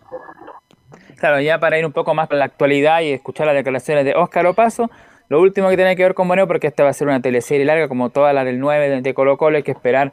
Claro, 1.18 1.42
ya 1.42 1.60
para 1.60 1.80
ir 1.80 1.86
un 1.86 1.92
poco 1.92 2.14
más 2.14 2.28
con 2.28 2.38
la 2.38 2.46
actualidad 2.46 3.02
y 3.02 3.12
escuchar 3.12 3.48
las 3.48 3.56
declaraciones 3.56 4.06
de 4.06 4.14
Óscar 4.14 4.46
Opaso, 4.46 4.92
lo 5.32 5.40
último 5.40 5.70
que 5.70 5.78
tiene 5.78 5.96
que 5.96 6.04
ver 6.04 6.14
con 6.14 6.28
Moreno, 6.28 6.46
porque 6.46 6.68
esta 6.68 6.84
va 6.84 6.90
a 6.90 6.94
ser 6.94 7.08
una 7.08 7.22
teleserie 7.22 7.64
larga, 7.64 7.88
como 7.88 8.10
toda 8.10 8.34
la 8.34 8.44
del 8.44 8.60
9 8.60 9.02
de, 9.02 9.14
Colo 9.14 9.38
Colo, 9.38 9.56
hay 9.56 9.64
que 9.64 9.72
esperar 9.72 10.12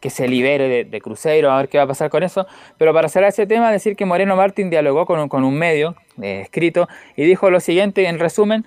que 0.00 0.08
se 0.08 0.28
libere 0.28 0.84
de, 0.84 1.00
Cruzeiro, 1.00 1.50
a 1.50 1.56
ver 1.56 1.68
qué 1.68 1.78
va 1.78 1.84
a 1.84 1.86
pasar 1.88 2.10
con 2.10 2.22
eso. 2.22 2.46
Pero 2.78 2.94
para 2.94 3.08
cerrar 3.08 3.30
ese 3.30 3.44
tema, 3.44 3.72
decir 3.72 3.96
que 3.96 4.04
Moreno 4.04 4.36
Martín 4.36 4.70
dialogó 4.70 5.04
con 5.04 5.18
un, 5.18 5.28
con 5.28 5.42
un 5.42 5.58
medio 5.58 5.96
eh, 6.22 6.42
escrito 6.42 6.88
y 7.16 7.24
dijo 7.24 7.50
lo 7.50 7.58
siguiente, 7.58 8.06
en 8.06 8.20
resumen, 8.20 8.64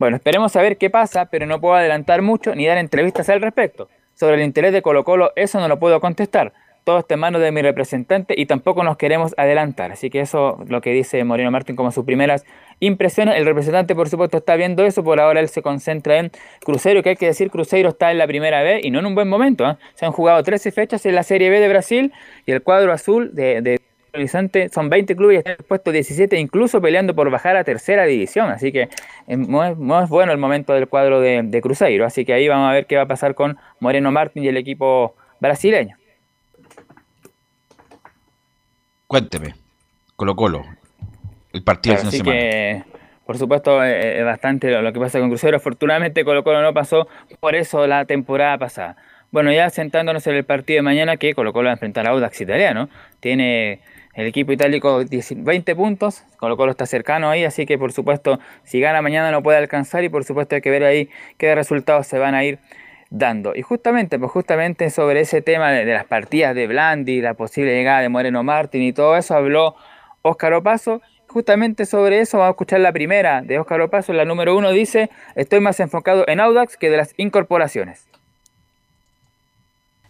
bueno, 0.00 0.16
esperemos 0.16 0.56
a 0.56 0.60
ver 0.60 0.76
qué 0.76 0.90
pasa, 0.90 1.26
pero 1.26 1.46
no 1.46 1.60
puedo 1.60 1.76
adelantar 1.76 2.20
mucho 2.20 2.56
ni 2.56 2.66
dar 2.66 2.78
entrevistas 2.78 3.28
al 3.28 3.40
respecto. 3.40 3.88
Sobre 4.14 4.34
el 4.34 4.42
interés 4.42 4.72
de 4.72 4.82
Colo 4.82 5.04
Colo, 5.04 5.30
eso 5.36 5.60
no 5.60 5.68
lo 5.68 5.78
puedo 5.78 6.00
contestar. 6.00 6.52
Todo 6.88 7.00
está 7.00 7.12
en 7.16 7.20
manos 7.20 7.42
de 7.42 7.52
mi 7.52 7.60
representante 7.60 8.32
y 8.34 8.46
tampoco 8.46 8.82
nos 8.82 8.96
queremos 8.96 9.34
adelantar. 9.36 9.92
Así 9.92 10.08
que 10.08 10.20
eso 10.20 10.64
lo 10.68 10.80
que 10.80 10.90
dice 10.90 11.22
Moreno 11.22 11.50
Martín 11.50 11.76
como 11.76 11.92
sus 11.92 12.06
primeras 12.06 12.46
impresiones. 12.80 13.36
El 13.36 13.44
representante, 13.44 13.94
por 13.94 14.08
supuesto, 14.08 14.38
está 14.38 14.56
viendo 14.56 14.82
eso. 14.86 15.04
Por 15.04 15.20
ahora 15.20 15.40
él 15.40 15.50
se 15.50 15.60
concentra 15.60 16.16
en 16.16 16.32
Cruzeiro, 16.64 17.02
que 17.02 17.10
hay 17.10 17.16
que 17.16 17.26
decir, 17.26 17.50
Cruzeiro 17.50 17.90
está 17.90 18.10
en 18.10 18.16
la 18.16 18.26
primera 18.26 18.62
B 18.62 18.80
y 18.82 18.90
no 18.90 19.00
en 19.00 19.04
un 19.04 19.14
buen 19.14 19.28
momento. 19.28 19.68
¿eh? 19.68 19.76
Se 19.96 20.06
han 20.06 20.12
jugado 20.12 20.42
13 20.42 20.72
fechas 20.72 21.04
en 21.04 21.14
la 21.14 21.24
Serie 21.24 21.50
B 21.50 21.60
de 21.60 21.68
Brasil 21.68 22.10
y 22.46 22.52
el 22.52 22.62
cuadro 22.62 22.90
azul 22.90 23.34
de, 23.34 23.60
de 23.60 23.78
son 24.72 24.88
20 24.88 25.14
clubes 25.14 25.34
y 25.34 25.38
están 25.40 25.56
puesto 25.68 25.92
17, 25.92 26.38
incluso 26.40 26.80
peleando 26.80 27.14
por 27.14 27.28
bajar 27.30 27.58
a 27.58 27.64
tercera 27.64 28.06
división. 28.06 28.48
Así 28.48 28.72
que 28.72 28.84
eh, 28.84 28.88
es, 29.26 29.46
bueno 29.46 30.32
el 30.32 30.38
momento 30.38 30.72
del 30.72 30.88
cuadro 30.88 31.20
de, 31.20 31.60
Cruzeiro. 31.62 32.06
Así 32.06 32.24
que 32.24 32.32
ahí 32.32 32.48
vamos 32.48 32.70
a 32.70 32.72
ver 32.72 32.86
qué 32.86 32.96
va 32.96 33.02
a 33.02 33.08
pasar 33.08 33.34
con 33.34 33.58
Moreno 33.78 34.10
Martín 34.10 34.42
y 34.42 34.48
el 34.48 34.56
equipo 34.56 35.16
brasileño. 35.38 35.97
Cuénteme, 39.08 39.54
Colo 40.16 40.36
Colo, 40.36 40.66
el 41.54 41.62
partido 41.62 41.96
de 41.96 42.02
Así 42.02 42.20
que, 42.20 42.84
por 43.24 43.38
supuesto, 43.38 43.82
eh, 43.82 43.90
eh, 43.90 44.18
es 44.18 44.24
bastante 44.26 44.70
lo, 44.70 44.92
que 44.92 45.00
pasa 45.00 45.18
con 45.18 45.30
Cruzeiro. 45.30 45.56
Afortunadamente 45.56 46.26
Colo 46.26 46.44
Colo 46.44 46.60
no 46.60 46.74
pasó 46.74 47.08
por 47.40 47.54
eso 47.54 47.86
la 47.86 48.04
temporada 48.04 48.58
pasada. 48.58 48.96
Bueno, 49.30 49.50
ya 49.50 49.70
sentándonos 49.70 50.26
en 50.26 50.34
el 50.34 50.44
partido 50.44 50.76
de 50.76 50.82
mañana 50.82 51.16
que 51.16 51.32
Colo 51.32 51.54
Colo 51.54 51.68
va 51.68 51.70
a 51.70 51.72
enfrentar 51.72 52.06
a 52.06 52.10
Audax 52.10 52.38
Italiano. 52.42 52.90
Tiene 53.20 53.80
el 54.12 54.26
equipo 54.26 54.52
itálico 54.52 55.02
20 55.08 55.74
puntos, 55.74 56.24
Colo 56.36 56.58
Colo 56.58 56.70
está 56.70 56.84
cercano 56.84 57.30
ahí, 57.30 57.44
así 57.44 57.64
que 57.64 57.78
por 57.78 57.92
supuesto 57.92 58.38
si 58.64 58.78
gana 58.78 59.00
mañana 59.00 59.30
no 59.30 59.42
puede 59.42 59.56
alcanzar 59.56 60.04
y 60.04 60.10
por 60.10 60.24
supuesto 60.24 60.54
hay 60.54 60.60
que 60.60 60.70
ver 60.70 60.84
ahí 60.84 61.08
qué 61.38 61.54
resultados 61.54 62.06
se 62.06 62.18
van 62.18 62.34
a 62.34 62.44
ir 62.44 62.58
dando. 63.10 63.54
Y 63.54 63.62
justamente, 63.62 64.18
pues 64.18 64.30
justamente 64.30 64.90
sobre 64.90 65.20
ese 65.20 65.42
tema 65.42 65.70
de, 65.70 65.84
las 65.84 66.04
partidas 66.04 66.54
de 66.54 66.66
Blandi, 66.66 67.20
la 67.20 67.34
posible 67.34 67.74
llegada 67.74 68.00
de 68.00 68.08
Moreno 68.08 68.42
Martín 68.42 68.82
y 68.82 68.92
todo 68.92 69.16
eso 69.16 69.34
habló 69.34 69.76
Óscar 70.22 70.54
Opaso. 70.54 71.00
Justamente 71.26 71.84
sobre 71.84 72.20
eso 72.20 72.38
vamos 72.38 72.48
a 72.48 72.52
escuchar 72.52 72.80
la 72.80 72.92
primera 72.92 73.42
de 73.42 73.58
Óscar 73.58 73.80
Opaso, 73.82 74.12
la 74.12 74.24
número 74.24 74.56
uno 74.56 74.70
dice, 74.70 75.10
estoy 75.34 75.60
más 75.60 75.78
enfocado 75.80 76.24
en 76.26 76.40
Audax 76.40 76.76
que 76.76 76.90
de 76.90 76.96
las 76.96 77.14
incorporaciones. 77.18 78.06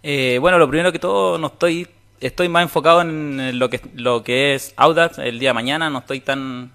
Eh, 0.04 0.38
bueno, 0.40 0.58
lo 0.58 0.68
primero 0.68 0.92
que 0.92 1.00
todo, 1.00 1.38
no 1.38 1.48
estoy 1.48 1.88
estoy 2.20 2.48
más 2.48 2.62
enfocado 2.62 3.00
en 3.00 3.58
lo 3.58 3.70
que, 3.70 3.80
lo 3.94 4.22
que 4.22 4.54
es 4.54 4.74
Audax 4.76 5.18
el 5.18 5.38
día 5.38 5.50
de 5.50 5.54
mañana, 5.54 5.90
no 5.90 5.98
estoy 5.98 6.20
tan 6.20 6.72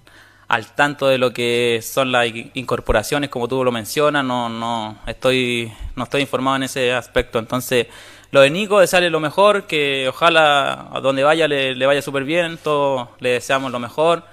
al 0.48 0.68
tanto 0.68 1.08
de 1.08 1.18
lo 1.18 1.34
que 1.34 1.80
son 1.84 2.12
las 2.12 2.28
incorporaciones 2.54 3.30
como 3.30 3.48
tú 3.48 3.64
lo 3.64 3.72
mencionas, 3.72 4.24
no, 4.24 4.50
no 4.50 4.98
estoy, 5.08 5.72
no 5.96 6.04
estoy 6.04 6.22
informado 6.22 6.58
en 6.58 6.64
ese 6.64 6.94
aspecto, 6.94 7.40
entonces 7.40 7.88
lo 8.32 8.42
de 8.42 8.50
Nico 8.50 8.86
sale 8.88 9.10
lo 9.10 9.20
mejor, 9.20 9.68
que 9.68 10.08
ojalá 10.10 10.90
a 10.92 11.00
donde 11.02 11.24
vaya 11.24 11.48
le, 11.48 11.86
vaya 11.86 12.02
súper 12.02 12.24
bien, 12.24 12.58
todos 12.58 13.10
le 13.20 13.30
deseamos 13.30 13.72
lo 13.72 13.80
mejor, 13.80 14.24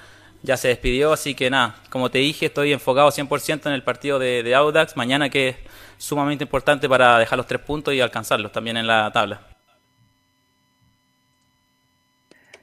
ya 0.42 0.56
se 0.56 0.68
despidió, 0.68 1.12
así 1.12 1.34
que 1.34 1.50
nada, 1.50 1.76
como 1.90 2.10
te 2.10 2.18
dije, 2.18 2.46
estoy 2.46 2.72
enfocado 2.72 3.10
100% 3.10 3.66
en 3.66 3.72
el 3.72 3.82
partido 3.82 4.18
de, 4.18 4.42
de 4.42 4.54
Audax, 4.54 4.96
mañana 4.96 5.28
que 5.28 5.50
es 5.50 5.56
sumamente 5.98 6.44
importante 6.44 6.88
para 6.88 7.18
dejar 7.18 7.36
los 7.36 7.46
tres 7.46 7.60
puntos 7.60 7.92
y 7.92 8.00
alcanzarlos 8.00 8.50
también 8.52 8.78
en 8.78 8.86
la 8.86 9.10
tabla. 9.12 9.49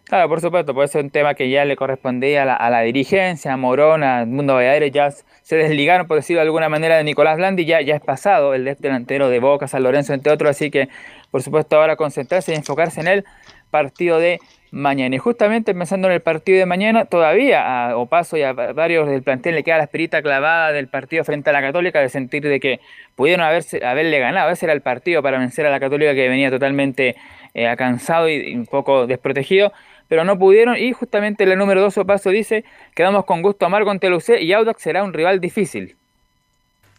Claro, 0.08 0.30
por 0.30 0.40
supuesto, 0.40 0.74
pues 0.74 0.96
es 0.96 1.04
un 1.04 1.10
tema 1.10 1.34
que 1.34 1.50
ya 1.50 1.66
le 1.66 1.76
correspondía 1.76 2.44
a 2.44 2.70
la, 2.70 2.82
dirigencia, 2.82 3.52
a 3.52 3.58
Morona, 3.58 4.20
al 4.20 4.28
Mundo 4.28 4.54
Valladares, 4.54 4.94
ya 4.94 5.12
se 5.12 5.58
desligaron, 5.58 6.08
por 6.08 6.16
decirlo 6.16 6.40
de 6.40 6.46
alguna 6.46 6.70
manera, 6.70 6.96
de 6.96 7.04
Nicolás 7.04 7.36
Blandi, 7.36 7.66
ya, 7.66 7.82
ya 7.82 7.96
es 7.96 8.02
pasado 8.02 8.54
el 8.54 8.64
delantero 8.80 9.28
de 9.28 9.40
Boca, 9.42 9.68
San 9.68 9.84
Lorenzo, 9.84 10.14
entre 10.14 10.32
otros, 10.32 10.52
así 10.52 10.72
que, 10.72 10.88
por 11.30 11.44
supuesto, 11.44 11.76
ahora 11.76 11.98
concentrarse 11.98 12.54
y 12.54 12.56
enfocarse 12.56 13.02
en 13.02 13.08
el 13.08 13.26
partido 13.70 14.18
de 14.18 14.40
mañana. 14.72 15.14
Y 15.16 15.20
justamente 15.20 15.74
pensando 15.74 16.08
en 16.08 16.14
el 16.14 16.22
partido 16.22 16.60
de 16.60 16.66
mañana, 16.66 17.04
todavía 17.04 17.90
a 17.90 17.98
Opaso 17.98 18.38
y 18.38 18.44
a 18.44 18.54
varios 18.54 19.10
del 19.10 19.24
plantel 19.24 19.56
le 19.56 19.64
queda 19.64 19.78
la 19.78 19.84
espirita 19.84 20.22
clavada 20.22 20.72
del 20.72 20.88
partido 20.88 21.26
frente 21.26 21.50
a 21.50 21.54
la 21.54 21.62
Católica, 21.62 22.00
de 22.00 22.08
sentir 22.08 22.48
de 22.48 22.62
que 22.62 22.80
pudieron 23.16 23.46
haberse, 23.46 23.86
haberle 23.86 24.20
ganado, 24.20 24.52
ese 24.52 24.66
era 24.66 24.74
el 24.74 24.82
partido 24.82 25.22
para 25.22 25.38
vencer 25.38 25.66
a 25.66 25.70
la 25.70 25.82
Católica 25.82 26.14
que 26.14 26.30
venía 26.30 26.50
totalmente 26.50 27.16
eh, 27.58 27.76
cansado 27.78 28.30
y 28.30 28.56
un 28.56 28.66
poco 28.66 29.08
desprotegido 29.08 29.74
pero 30.08 30.24
no 30.24 30.38
pudieron 30.38 30.78
y 30.78 30.94
justamente 30.94 31.44
el 31.44 31.58
número 31.58 31.82
2 31.82 32.00
paso 32.06 32.30
dice, 32.30 32.64
quedamos 32.96 33.26
con 33.26 33.42
gusto 33.42 33.66
amargo 33.66 33.92
ante 33.92 34.08
el 34.08 34.18
y 34.42 34.54
Audax 34.54 34.82
será 34.82 35.04
un 35.04 35.14
rival 35.14 35.40
difícil. 35.40 35.96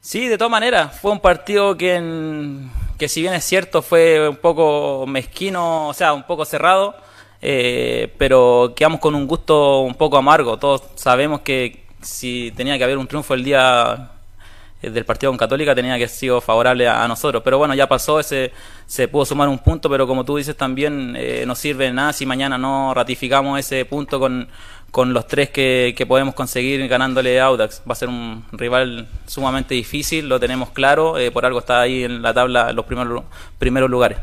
Sí, 0.00 0.28
de 0.28 0.38
todas 0.38 0.50
maneras, 0.50 1.00
fue 1.00 1.10
un 1.10 1.20
partido 1.20 1.76
que, 1.76 2.00
que 2.98 3.08
si 3.08 3.22
bien 3.22 3.34
es 3.34 3.44
cierto 3.44 3.82
fue 3.82 4.28
un 4.28 4.36
poco 4.36 5.06
mezquino, 5.06 5.88
o 5.88 5.94
sea, 5.94 6.12
un 6.12 6.24
poco 6.24 6.44
cerrado, 6.44 6.94
eh, 7.40 8.12
pero 8.18 8.74
quedamos 8.76 9.00
con 9.00 9.14
un 9.14 9.26
gusto 9.26 9.80
un 9.80 9.94
poco 9.94 10.16
amargo. 10.16 10.58
Todos 10.58 10.82
sabemos 10.94 11.40
que 11.40 11.84
si 12.00 12.52
tenía 12.56 12.78
que 12.78 12.84
haber 12.84 12.98
un 12.98 13.06
triunfo 13.06 13.34
el 13.34 13.42
día 13.42 14.12
del 14.82 15.04
partido 15.04 15.30
con 15.32 15.38
Católica 15.38 15.74
tenía 15.74 15.92
que 15.92 16.04
haber 16.04 16.08
sido 16.08 16.40
favorable 16.40 16.88
a, 16.88 17.06
nosotros. 17.08 17.42
Pero 17.42 17.58
bueno, 17.58 17.74
ya 17.74 17.88
pasó, 17.88 18.20
ese, 18.20 18.52
se 18.86 19.08
pudo 19.08 19.24
sumar 19.24 19.48
un 19.48 19.58
punto, 19.58 19.90
pero 19.90 20.06
como 20.06 20.24
tú 20.24 20.36
dices 20.36 20.56
también 20.56 21.14
eh, 21.16 21.44
no 21.46 21.54
sirve 21.54 21.92
nada 21.92 22.12
si 22.12 22.26
mañana 22.26 22.58
no 22.58 22.94
ratificamos 22.94 23.58
ese 23.58 23.84
punto 23.84 24.20
con, 24.20 24.48
con 24.90 25.12
los 25.12 25.26
tres 25.26 25.50
que, 25.50 25.94
que, 25.96 26.06
podemos 26.06 26.34
conseguir 26.34 26.86
ganándole 26.88 27.40
a 27.40 27.46
Audax. 27.46 27.82
Va 27.88 27.92
a 27.92 27.96
ser 27.96 28.08
un 28.08 28.44
rival 28.52 29.08
sumamente 29.26 29.74
difícil, 29.74 30.28
lo 30.28 30.38
tenemos 30.38 30.70
claro, 30.70 31.18
eh, 31.18 31.30
por 31.30 31.44
algo 31.44 31.58
está 31.58 31.80
ahí 31.80 32.04
en 32.04 32.22
la 32.22 32.32
tabla 32.32 32.72
los 32.72 32.84
primeros, 32.86 33.24
primeros 33.58 33.90
lugares. 33.90 34.18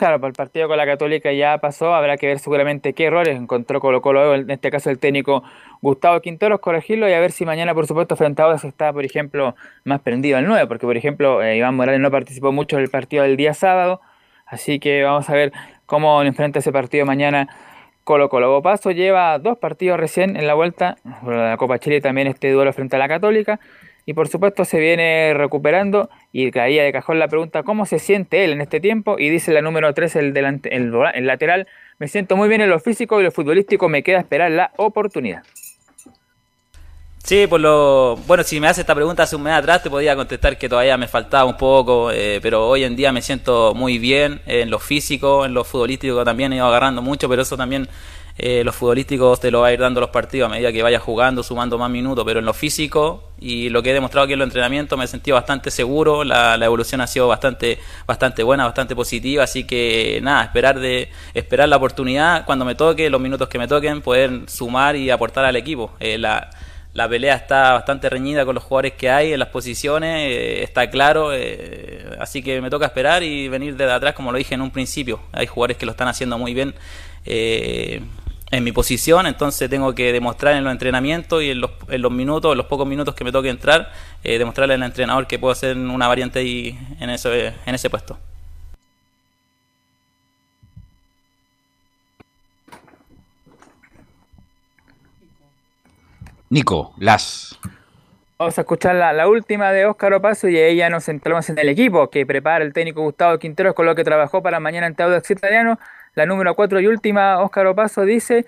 Claro, 0.00 0.18
para 0.18 0.28
el 0.28 0.34
partido 0.34 0.66
con 0.66 0.78
la 0.78 0.86
Católica 0.86 1.30
ya 1.30 1.58
pasó, 1.58 1.94
habrá 1.94 2.16
que 2.16 2.26
ver 2.26 2.38
seguramente 2.38 2.94
qué 2.94 3.04
errores 3.04 3.36
encontró 3.36 3.80
Colo 3.80 4.00
Colo, 4.00 4.34
en 4.34 4.50
este 4.50 4.70
caso 4.70 4.88
el 4.88 4.98
técnico 4.98 5.42
Gustavo 5.82 6.20
Quinteros, 6.20 6.60
corregirlo 6.60 7.08
y 7.08 7.12
a 7.12 7.20
ver 7.20 7.32
si 7.32 7.46
mañana, 7.46 7.74
por 7.74 7.86
supuesto, 7.86 8.14
frente 8.16 8.42
a 8.42 8.54
está, 8.54 8.92
por 8.92 9.04
ejemplo, 9.04 9.54
más 9.84 10.00
prendido 10.00 10.36
al 10.36 10.46
9, 10.46 10.66
porque, 10.66 10.86
por 10.86 10.96
ejemplo, 10.96 11.42
eh, 11.42 11.56
Iván 11.56 11.74
Morales 11.74 12.00
no 12.00 12.10
participó 12.10 12.52
mucho 12.52 12.76
en 12.76 12.82
el 12.82 12.90
partido 12.90 13.22
del 13.22 13.36
día 13.36 13.54
sábado, 13.54 14.00
así 14.46 14.78
que 14.78 15.02
vamos 15.02 15.30
a 15.30 15.34
ver 15.34 15.52
cómo 15.86 16.22
enfrenta 16.22 16.58
ese 16.58 16.70
partido 16.70 17.06
mañana 17.06 17.48
Colo 18.04 18.28
Colo. 18.28 18.60
Paso 18.60 18.90
lleva 18.90 19.38
dos 19.38 19.56
partidos 19.56 19.98
recién 19.98 20.36
en 20.36 20.46
la 20.46 20.54
vuelta, 20.54 20.96
la 21.26 21.56
Copa 21.56 21.78
Chile 21.78 22.02
también 22.02 22.26
este 22.26 22.50
duelo 22.50 22.72
frente 22.74 22.96
a 22.96 22.98
la 22.98 23.08
Católica, 23.08 23.58
y 24.04 24.12
por 24.12 24.28
supuesto 24.28 24.66
se 24.66 24.80
viene 24.80 25.32
recuperando 25.34 26.10
y 26.32 26.50
caía 26.50 26.82
de 26.82 26.92
cajón 26.92 27.18
la 27.18 27.28
pregunta 27.28 27.62
cómo 27.62 27.86
se 27.86 27.98
siente 27.98 28.44
él 28.44 28.52
en 28.52 28.60
este 28.60 28.80
tiempo 28.80 29.16
y 29.18 29.30
dice 29.30 29.52
la 29.52 29.62
número 29.62 29.94
3 29.94 30.16
el, 30.16 30.32
delante, 30.32 30.74
el, 30.74 30.92
el 31.14 31.26
lateral 31.26 31.68
me 31.98 32.08
siento 32.08 32.36
muy 32.36 32.48
bien 32.48 32.60
en 32.60 32.70
lo 32.70 32.80
físico 32.80 33.20
y 33.20 33.24
lo 33.24 33.30
futbolístico 33.30 33.88
me 33.88 34.02
queda 34.02 34.18
esperar 34.18 34.50
la 34.50 34.72
oportunidad 34.76 35.42
Sí, 37.30 37.46
por 37.46 37.60
lo 37.60 38.16
bueno, 38.26 38.42
si 38.42 38.58
me 38.58 38.66
hace 38.66 38.80
esta 38.80 38.92
pregunta 38.92 39.22
hace 39.22 39.36
un 39.36 39.44
mes 39.44 39.52
atrás 39.52 39.84
te 39.84 39.88
podía 39.88 40.16
contestar 40.16 40.58
que 40.58 40.68
todavía 40.68 40.96
me 40.96 41.06
faltaba 41.06 41.44
un 41.44 41.56
poco, 41.56 42.10
eh, 42.10 42.40
pero 42.42 42.66
hoy 42.66 42.82
en 42.82 42.96
día 42.96 43.12
me 43.12 43.22
siento 43.22 43.72
muy 43.72 44.00
bien 44.00 44.42
en 44.46 44.68
lo 44.68 44.80
físico, 44.80 45.44
en 45.44 45.54
lo 45.54 45.62
futbolístico 45.62 46.24
también 46.24 46.52
he 46.52 46.56
ido 46.56 46.66
agarrando 46.66 47.02
mucho, 47.02 47.28
pero 47.28 47.42
eso 47.42 47.56
también 47.56 47.88
eh, 48.36 48.64
los 48.64 48.74
futbolísticos 48.74 49.38
te 49.38 49.52
lo 49.52 49.60
va 49.60 49.68
a 49.68 49.72
ir 49.72 49.78
dando 49.78 50.00
los 50.00 50.10
partidos 50.10 50.48
a 50.48 50.50
medida 50.50 50.72
que 50.72 50.82
vayas 50.82 51.02
jugando, 51.02 51.44
sumando 51.44 51.78
más 51.78 51.88
minutos, 51.88 52.24
pero 52.24 52.40
en 52.40 52.46
lo 52.46 52.52
físico 52.52 53.30
y 53.38 53.68
lo 53.68 53.80
que 53.80 53.90
he 53.90 53.94
demostrado 53.94 54.24
aquí 54.24 54.32
en 54.32 54.40
los 54.40 54.46
entrenamientos 54.46 54.98
me 54.98 55.04
he 55.04 55.06
sentido 55.06 55.36
bastante 55.36 55.70
seguro, 55.70 56.24
la, 56.24 56.56
evolución 56.56 57.00
ha 57.00 57.06
sido 57.06 57.28
bastante, 57.28 57.78
bastante 58.08 58.42
buena, 58.42 58.64
bastante 58.64 58.96
positiva, 58.96 59.44
así 59.44 59.62
que 59.62 60.18
nada, 60.20 60.42
esperar 60.42 60.80
de 60.80 61.08
esperar 61.32 61.68
la 61.68 61.76
oportunidad 61.76 62.44
cuando 62.44 62.64
me 62.64 62.74
toque, 62.74 63.08
los 63.08 63.20
minutos 63.20 63.48
que 63.48 63.58
me 63.60 63.68
toquen, 63.68 64.02
poder 64.02 64.48
sumar 64.48 64.96
y 64.96 65.10
aportar 65.10 65.44
al 65.44 65.54
equipo. 65.54 65.92
Eh, 66.00 66.18
la 66.92 67.08
pelea 67.08 67.36
está 67.36 67.72
bastante 67.72 68.08
reñida 68.08 68.44
con 68.44 68.54
los 68.54 68.64
jugadores 68.64 68.94
que 68.94 69.10
hay 69.10 69.32
en 69.32 69.38
las 69.38 69.48
posiciones, 69.48 70.28
eh, 70.28 70.62
está 70.62 70.90
claro, 70.90 71.30
así 72.18 72.42
que 72.42 72.60
me 72.60 72.70
toca 72.70 72.86
esperar 72.86 73.22
y 73.22 73.48
venir 73.48 73.76
desde 73.76 73.92
atrás 73.92 74.14
como 74.14 74.32
lo 74.32 74.38
dije 74.38 74.54
en 74.54 74.60
un 74.60 74.70
principio. 74.70 75.20
Hay 75.32 75.46
jugadores 75.46 75.76
que 75.76 75.86
lo 75.86 75.92
están 75.92 76.08
haciendo 76.08 76.36
muy 76.38 76.54
bien 76.54 76.74
en 78.50 78.64
mi 78.64 78.72
posición, 78.72 79.26
entonces 79.26 79.70
tengo 79.70 79.94
que 79.94 80.12
demostrar 80.12 80.56
en 80.56 80.64
los 80.64 80.72
entrenamientos 80.72 81.42
y 81.42 81.50
en 81.50 81.60
los, 81.60 82.12
minutos, 82.12 82.52
en 82.52 82.58
los 82.58 82.66
pocos 82.66 82.86
minutos 82.86 83.14
que 83.14 83.24
me 83.24 83.30
toque 83.30 83.48
entrar, 83.48 83.92
eh, 84.24 84.38
demostrarle 84.38 84.74
al 84.74 84.82
entrenador 84.82 85.26
que 85.26 85.38
puedo 85.38 85.52
hacer 85.52 85.76
una 85.76 86.08
variante 86.08 86.40
ahí 86.40 86.78
en, 86.98 87.10
en 87.10 87.74
ese 87.74 87.90
puesto. 87.90 88.18
Nico, 96.52 96.92
las. 96.98 97.56
Vamos 98.36 98.58
a 98.58 98.62
escuchar 98.62 98.96
la, 98.96 99.28
última 99.28 99.70
de 99.70 99.86
Óscar 99.86 100.14
Opaso 100.14 100.48
y 100.48 100.56
ahí 100.56 100.76
ya 100.78 100.90
nos 100.90 101.04
centramos 101.04 101.48
en 101.48 101.56
el 101.60 101.68
equipo 101.68 102.10
que 102.10 102.26
prepara 102.26 102.64
el 102.64 102.72
técnico 102.72 103.02
Gustavo 103.02 103.38
Quinteros 103.38 103.72
con 103.72 103.86
lo 103.86 103.94
que 103.94 104.02
trabajó 104.02 104.42
para 104.42 104.58
mañana 104.58 104.88
en 104.88 104.96
Audax 104.98 105.30
Italiano. 105.30 105.78
La 106.16 106.26
número 106.26 106.56
4 106.56 106.80
y 106.80 106.88
última, 106.88 107.38
Óscar 107.40 107.68
Opaso 107.68 108.04
dice 108.04 108.46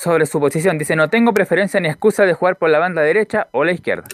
sobre 0.00 0.24
su 0.24 0.40
posición, 0.40 0.78
dice 0.78 0.96
no 0.96 1.10
tengo 1.10 1.34
preferencia 1.34 1.78
ni 1.78 1.88
excusa 1.88 2.24
de 2.24 2.32
jugar 2.32 2.56
por 2.56 2.70
la 2.70 2.78
banda 2.78 3.02
derecha 3.02 3.48
o 3.50 3.64
la 3.64 3.72
izquierda. 3.72 4.08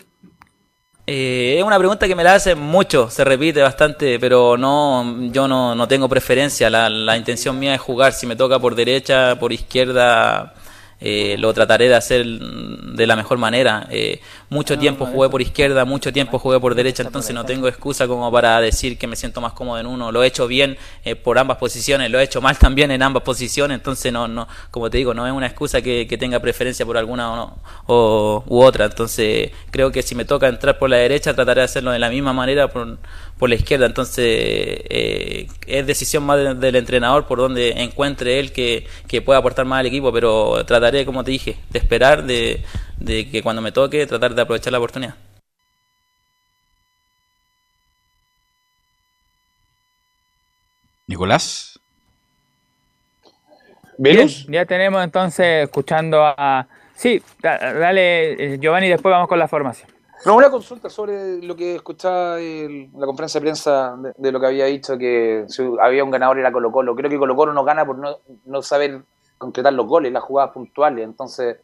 Eh, 1.06 1.58
es 1.58 1.64
una 1.64 1.78
pregunta 1.78 2.08
que 2.08 2.16
me 2.16 2.24
la 2.24 2.34
hacen 2.34 2.58
mucho, 2.58 3.08
se 3.08 3.24
repite 3.24 3.62
bastante, 3.62 4.18
pero 4.18 4.56
no, 4.56 5.30
yo 5.30 5.46
no, 5.46 5.76
no 5.76 5.86
tengo 5.86 6.08
preferencia. 6.08 6.68
La, 6.68 6.90
la, 6.90 7.16
intención 7.16 7.58
mía 7.58 7.74
es 7.74 7.80
jugar. 7.80 8.12
Si 8.12 8.26
me 8.26 8.34
toca 8.34 8.58
por 8.58 8.74
derecha, 8.74 9.38
por 9.38 9.52
izquierda, 9.52 10.54
eh, 11.00 11.36
lo 11.38 11.54
trataré 11.54 11.88
de 11.88 11.94
hacer 11.94 12.26
de 12.26 13.06
la 13.06 13.16
mejor 13.16 13.38
manera. 13.38 13.86
Eh, 13.90 14.20
mucho 14.50 14.78
tiempo 14.78 15.06
jugué 15.06 15.28
por 15.28 15.40
izquierda, 15.40 15.84
mucho 15.84 16.12
tiempo 16.12 16.38
jugué 16.38 16.58
por 16.58 16.74
derecha, 16.74 17.02
entonces 17.02 17.34
no 17.34 17.44
tengo 17.44 17.68
excusa 17.68 18.08
como 18.08 18.30
para 18.32 18.60
decir 18.60 18.98
que 18.98 19.06
me 19.06 19.14
siento 19.14 19.40
más 19.40 19.52
cómodo 19.52 19.78
en 19.78 19.86
uno. 19.86 20.10
Lo 20.10 20.22
he 20.22 20.26
hecho 20.26 20.48
bien 20.48 20.76
eh, 21.04 21.14
por 21.14 21.38
ambas 21.38 21.58
posiciones, 21.58 22.10
lo 22.10 22.18
he 22.18 22.24
hecho 22.24 22.40
mal 22.40 22.58
también 22.58 22.90
en 22.90 23.02
ambas 23.02 23.22
posiciones, 23.22 23.76
entonces 23.76 24.12
no, 24.12 24.26
no, 24.26 24.48
como 24.70 24.90
te 24.90 24.98
digo, 24.98 25.14
no 25.14 25.26
es 25.26 25.32
una 25.32 25.46
excusa 25.46 25.80
que, 25.82 26.06
tenga 26.18 26.40
preferencia 26.40 26.84
por 26.84 26.98
alguna 26.98 27.30
o, 27.32 27.36
no, 27.36 27.58
o 27.86 28.44
u 28.48 28.60
otra. 28.60 28.86
Entonces 28.86 29.52
creo 29.70 29.92
que 29.92 30.02
si 30.02 30.16
me 30.16 30.24
toca 30.24 30.48
entrar 30.48 30.78
por 30.78 30.90
la 30.90 30.96
derecha, 30.96 31.32
trataré 31.32 31.60
de 31.60 31.66
hacerlo 31.66 31.92
de 31.92 32.00
la 32.00 32.10
misma 32.10 32.32
manera 32.32 32.66
por, 32.66 32.98
por 33.38 33.48
la 33.48 33.54
izquierda. 33.54 33.86
Entonces 33.86 34.80
es 35.66 35.86
decisión 35.86 36.24
más 36.24 36.60
del 36.60 36.76
entrenador 36.76 37.26
por 37.26 37.38
donde 37.38 37.82
encuentre 37.82 38.38
él 38.38 38.52
que, 38.52 38.86
que 39.06 39.22
pueda 39.22 39.38
aportar 39.38 39.64
más 39.64 39.80
al 39.80 39.86
equipo, 39.86 40.12
pero 40.12 40.64
trataré 40.64 41.04
como 41.06 41.24
te 41.24 41.30
dije, 41.30 41.56
de 41.70 41.78
esperar, 41.78 42.24
de, 42.24 42.64
de 42.98 43.30
que 43.30 43.42
cuando 43.42 43.62
me 43.62 43.72
toque, 43.72 44.06
tratar 44.06 44.34
de 44.34 44.42
aprovechar 44.42 44.72
la 44.72 44.78
oportunidad. 44.78 45.14
Nicolás. 51.06 51.80
Bien, 53.96 54.28
ya 54.48 54.64
tenemos 54.66 55.02
entonces 55.02 55.64
escuchando 55.64 56.22
a... 56.22 56.68
Sí, 56.94 57.22
dale 57.40 58.54
eh, 58.54 58.58
Giovanni, 58.60 58.88
después 58.88 59.10
vamos 59.10 59.28
con 59.28 59.38
la 59.38 59.48
formación. 59.48 59.90
No, 60.24 60.36
una 60.36 60.50
consulta 60.50 60.90
sobre 60.90 61.40
lo 61.42 61.54
que 61.54 61.76
escuchaba 61.76 62.40
en 62.40 62.90
la 62.96 63.06
conferencia 63.06 63.40
de 63.40 63.44
prensa 63.44 63.96
de, 64.16 64.32
lo 64.32 64.40
que 64.40 64.46
había 64.46 64.64
dicho, 64.66 64.98
que 64.98 65.46
había 65.80 66.04
un 66.04 66.10
ganador 66.10 66.38
era 66.38 66.52
Colo 66.52 66.72
Colo. 66.72 66.94
Creo 66.94 67.10
que 67.10 67.18
Colo 67.18 67.36
Colo 67.36 67.52
no 67.52 67.64
gana 67.64 67.86
por 67.86 67.98
no, 67.98 68.16
no 68.44 68.62
saber 68.62 69.02
concretar 69.38 69.72
los 69.72 69.86
goles, 69.86 70.12
las 70.12 70.22
jugadas 70.22 70.52
puntuales. 70.52 71.04
Entonces, 71.04 71.58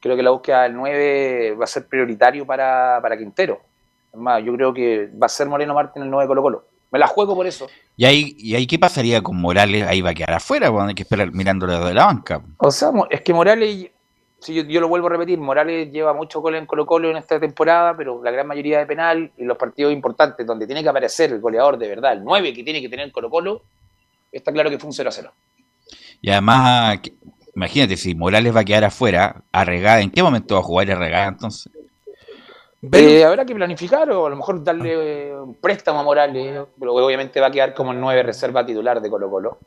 creo 0.00 0.16
que 0.16 0.22
la 0.22 0.30
búsqueda 0.30 0.62
del 0.62 0.74
9 0.74 1.56
va 1.60 1.64
a 1.64 1.68
ser 1.68 1.86
prioritario 1.88 2.46
para, 2.46 3.00
para 3.02 3.18
Quintero. 3.18 3.60
Es 4.12 4.18
más, 4.18 4.42
yo 4.44 4.52
creo 4.54 4.72
que 4.72 5.10
va 5.20 5.26
a 5.26 5.28
ser 5.28 5.48
Moreno 5.48 5.74
Martín 5.74 6.02
el 6.02 6.10
9 6.10 6.28
Colo 6.28 6.42
Colo. 6.42 6.64
Me 6.90 6.98
la 6.98 7.06
juego 7.06 7.34
por 7.34 7.46
eso. 7.46 7.66
¿Y 7.96 8.04
ahí, 8.06 8.34
¿Y 8.38 8.54
ahí 8.54 8.66
qué 8.66 8.78
pasaría 8.78 9.20
con 9.20 9.36
Morales? 9.36 9.86
Ahí 9.86 10.00
va 10.00 10.10
a 10.10 10.14
quedar 10.14 10.34
afuera, 10.34 10.70
cuando 10.70 10.88
hay 10.88 10.94
que 10.94 11.02
esperar 11.02 11.32
mirándolo 11.32 11.84
de 11.84 11.92
la 11.92 12.06
banca. 12.06 12.42
O 12.58 12.70
sea, 12.70 12.90
es 13.10 13.20
que 13.20 13.34
Morales, 13.34 13.90
si 14.40 14.54
yo, 14.54 14.80
lo 14.80 14.88
vuelvo 14.88 15.08
a 15.08 15.10
repetir, 15.10 15.38
Morales 15.38 15.90
lleva 15.90 16.12
mucho 16.12 16.40
gol 16.40 16.54
en 16.54 16.66
Colo 16.66 16.86
Colo 16.86 17.10
en 17.10 17.16
esta 17.16 17.40
temporada, 17.40 17.96
pero 17.96 18.22
la 18.22 18.30
gran 18.30 18.46
mayoría 18.46 18.78
de 18.78 18.86
penal 18.86 19.32
y 19.36 19.44
los 19.44 19.58
partidos 19.58 19.92
importantes 19.92 20.46
donde 20.46 20.66
tiene 20.66 20.82
que 20.82 20.88
aparecer 20.88 21.32
el 21.32 21.40
goleador 21.40 21.76
de 21.76 21.88
verdad, 21.88 22.12
el 22.12 22.22
9 22.22 22.52
que 22.54 22.62
tiene 22.62 22.80
que 22.80 22.88
tener 22.88 23.10
Colo 23.10 23.30
Colo, 23.30 23.62
está 24.30 24.52
claro 24.52 24.70
que 24.70 24.78
fue 24.78 24.88
un 24.88 24.94
0 24.94 25.08
a 25.08 25.12
0. 25.12 25.32
Y 26.20 26.30
además, 26.30 27.00
imagínate, 27.54 27.96
si 27.96 28.14
Morales 28.14 28.54
va 28.54 28.60
a 28.60 28.64
quedar 28.64 28.84
afuera, 28.84 29.42
Arregada, 29.50 30.00
¿en 30.00 30.10
qué 30.10 30.22
momento 30.22 30.54
va 30.54 30.60
a 30.60 30.64
jugar 30.64 30.90
Arregada 30.90 31.28
entonces? 31.28 31.72
Eh, 32.92 33.24
habrá 33.24 33.44
que 33.44 33.56
planificar 33.56 34.08
o 34.12 34.26
a 34.26 34.30
lo 34.30 34.36
mejor 34.36 34.62
darle 34.62 35.34
un 35.34 35.54
préstamo 35.54 35.98
a 35.98 36.04
Morales, 36.04 36.60
pero 36.78 36.94
obviamente 36.94 37.40
va 37.40 37.48
a 37.48 37.50
quedar 37.50 37.74
como 37.74 37.90
el 37.90 38.00
9 38.00 38.22
reserva 38.22 38.64
titular 38.64 39.00
de 39.00 39.10
Colo 39.10 39.28
Colo. 39.28 39.58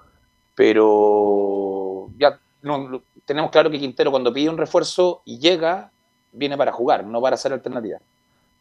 Pero 0.56 2.08
ya 2.18 2.40
no, 2.62 3.02
tenemos 3.26 3.52
claro 3.52 3.70
que 3.70 3.80
Quintero 3.80 4.12
cuando 4.12 4.34
pide 4.34 4.50
un 4.50 4.58
refuerzo 4.58 5.22
y 5.26 5.40
llega, 5.40 5.92
viene 6.32 6.58
para 6.58 6.72
jugar, 6.72 7.06
no 7.06 7.22
para 7.22 7.36
hacer 7.36 7.54
alternativa. 7.54 8.00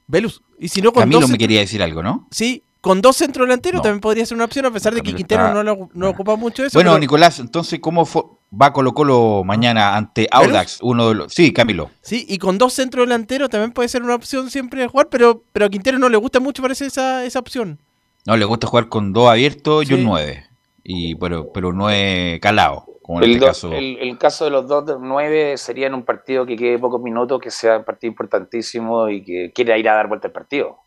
Velus, 0.06 0.42
y 0.58 0.68
si 0.68 0.82
no 0.82 0.92
con 0.92 1.02
Camilo 1.02 1.28
me 1.28 1.38
quería 1.38 1.61
decir 1.61 1.82
algo, 1.82 2.02
¿no? 2.02 2.26
Sí, 2.30 2.64
con 2.80 3.02
dos 3.02 3.16
centros 3.16 3.46
delanteros 3.46 3.82
también 3.82 4.00
podría 4.00 4.24
ser 4.24 4.36
una 4.36 4.46
opción, 4.46 4.66
a 4.66 4.70
pesar 4.70 4.94
de 4.94 5.02
que 5.02 5.14
Quintero 5.14 5.52
no, 5.52 5.62
lo, 5.62 5.88
no, 5.92 6.08
ocupa 6.08 6.36
mucho 6.36 6.64
eso. 6.64 6.76
Bueno, 6.76 6.98
Nicolás, 6.98 7.38
entonces, 7.38 7.78
¿cómo 7.78 8.08
va 8.50 8.72
Colo 8.72 8.94
Colo 8.94 9.42
mañana 9.44 9.96
ante 9.96 10.28
Audax? 10.30 10.78
Uno 10.80 11.11
de 11.11 11.14
los... 11.14 11.32
Sí, 11.32 11.52
Camilo. 11.52 11.90
Sí, 12.00 12.24
y 12.28 12.38
con 12.38 12.58
dos 12.58 12.72
centros 12.72 13.06
delanteros 13.06 13.50
también 13.50 13.72
puede 13.72 13.88
ser 13.88 14.02
una 14.02 14.14
opción 14.14 14.50
siempre 14.50 14.80
de 14.80 14.88
jugar, 14.88 15.08
pero, 15.11 15.44
pero 15.52 15.66
a 15.66 15.68
Quintero 15.68 15.98
no 15.98 16.08
le 16.08 16.16
gusta 16.16 16.40
mucho, 16.40 16.62
parece, 16.62 16.86
esa, 16.86 17.24
esa 17.24 17.38
opción. 17.38 17.78
No, 18.26 18.36
le 18.36 18.44
gusta 18.46 18.66
jugar 18.66 18.88
con 18.88 19.12
dos 19.12 19.28
abiertos 19.28 19.88
y 19.88 19.94
un 19.94 20.04
nueve. 20.04 20.46
Y, 20.82 21.14
pero, 21.16 21.52
pero 21.52 21.68
un 21.68 21.76
nueve 21.76 22.40
calado. 22.40 22.86
Como 23.11 23.22
el, 23.22 23.32
este 23.32 23.44
caso. 23.44 23.72
El, 23.72 24.18
caso 24.18 24.44
de 24.44 24.52
los 24.52 24.68
dos 24.68 24.84
nueve 25.00 25.56
sería 25.56 25.88
en 25.88 25.94
un 25.94 26.04
partido 26.04 26.46
que 26.46 26.54
quede 26.54 26.78
pocos 26.78 27.02
minutos, 27.02 27.40
que 27.40 27.50
sea 27.50 27.78
un 27.78 27.84
partido 27.84 28.08
importantísimo 28.08 29.08
y 29.08 29.24
que 29.24 29.50
quiera 29.52 29.76
ir 29.76 29.88
a 29.88 29.94
dar 29.94 30.06
vuelta 30.06 30.28
al 30.28 30.32
partido. 30.32 30.78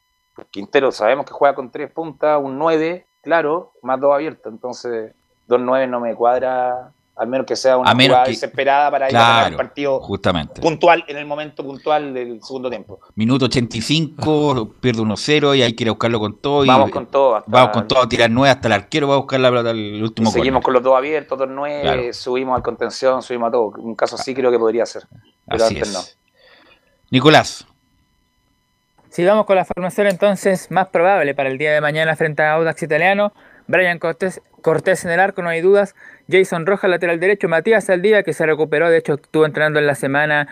Quintero 0.50 0.94
sabemos 0.94 1.26
que 1.26 1.34
juega 1.34 1.54
con 1.54 1.70
tres 1.70 1.92
puntas, 1.92 2.40
un 2.42 2.58
9, 2.58 3.06
claro, 3.22 3.74
más 3.82 4.00
dos 4.00 4.14
abiertos. 4.14 4.54
Entonces, 4.54 5.14
dos 5.48 5.60
9 5.60 5.86
no 5.88 6.00
me 6.00 6.16
cuadra, 6.16 6.94
al 7.16 7.28
menos 7.28 7.46
que 7.46 7.56
sea 7.56 7.78
una 7.78 7.92
jugada 7.92 8.26
desesperada 8.26 8.90
para 8.90 9.10
ir 9.10 9.16
a 9.16 9.20
ganar 9.20 9.52
el 9.52 9.58
partido 9.58 10.00
justamente. 10.00 10.62
puntual, 10.62 11.04
en 11.08 11.18
el 11.18 11.26
momento 11.26 11.64
puntual 11.64 12.14
del 12.14 12.42
segundo 12.42 12.70
tiempo. 12.70 13.00
Minuto 13.16 13.46
85, 13.46 14.74
pierde 14.82 15.02
1-0 15.02 15.58
y 15.58 15.62
hay 15.62 15.74
que 15.74 15.84
ir 15.84 15.90
a 15.90 15.92
buscarlo 15.92 16.20
con 16.20 16.38
todo. 16.38 16.66
Vamos 16.66 16.92
con 16.92 17.06
todo. 17.06 17.44
vamos 17.46 17.72
con 17.72 17.88
todo 17.88 18.02
a 18.02 18.10
tirar 18.10 18.30
9 18.30 18.50
hasta 18.50 18.68
el 18.68 18.74
arquero 18.74 19.08
va 19.08 19.16
a 19.16 19.18
buscar 19.18 19.40
la 19.40 19.52
plata 19.52 19.70
al 19.70 20.02
último 20.02 20.32
Seguimos 20.32 20.64
con 20.64 20.74
los 20.74 20.82
dos 20.82 20.98
abiertos, 20.98 21.38
dos 21.38 21.50
9, 21.50 22.14
subimos 22.14 22.56
al 22.56 22.64
contención, 22.64 23.22
subimos 23.22 23.50
a 23.50 23.52
todo. 23.52 23.74
Un 23.78 23.96
caso 23.96 24.16
así 24.16 24.34
creo 24.34 24.52
que 24.52 24.60
podría 24.60 24.86
ser, 24.86 25.04
pero 25.48 25.66
antes 25.66 25.94
no. 25.94 26.00
Nicolás, 27.12 27.68
Sigamos 29.14 29.46
con 29.46 29.56
la 29.56 29.64
formación 29.64 30.08
entonces 30.08 30.72
más 30.72 30.88
probable 30.88 31.36
para 31.36 31.48
el 31.48 31.60
día 31.60 31.72
de 31.72 31.82
mañana 31.82 32.16
frente 32.16 32.42
a 32.42 32.54
Audax 32.54 32.82
Italiano. 32.82 33.32
Brian 33.68 34.00
Cortés, 34.00 34.42
Cortés 34.64 35.06
en 35.06 35.12
el 35.12 35.20
arco, 35.20 35.44
no 35.44 35.50
hay 35.50 35.62
dudas. 35.62 35.94
Jason 36.34 36.66
Rojas, 36.66 36.90
lateral 36.90 37.20
derecho. 37.20 37.48
Matías 37.48 37.90
Aldía, 37.90 38.24
que 38.24 38.34
se 38.34 38.46
recuperó, 38.46 38.90
de 38.90 38.98
hecho 38.98 39.14
estuvo 39.14 39.46
entrenando 39.46 39.80
en 39.80 39.86
la 39.86 39.94
semana 39.94 40.48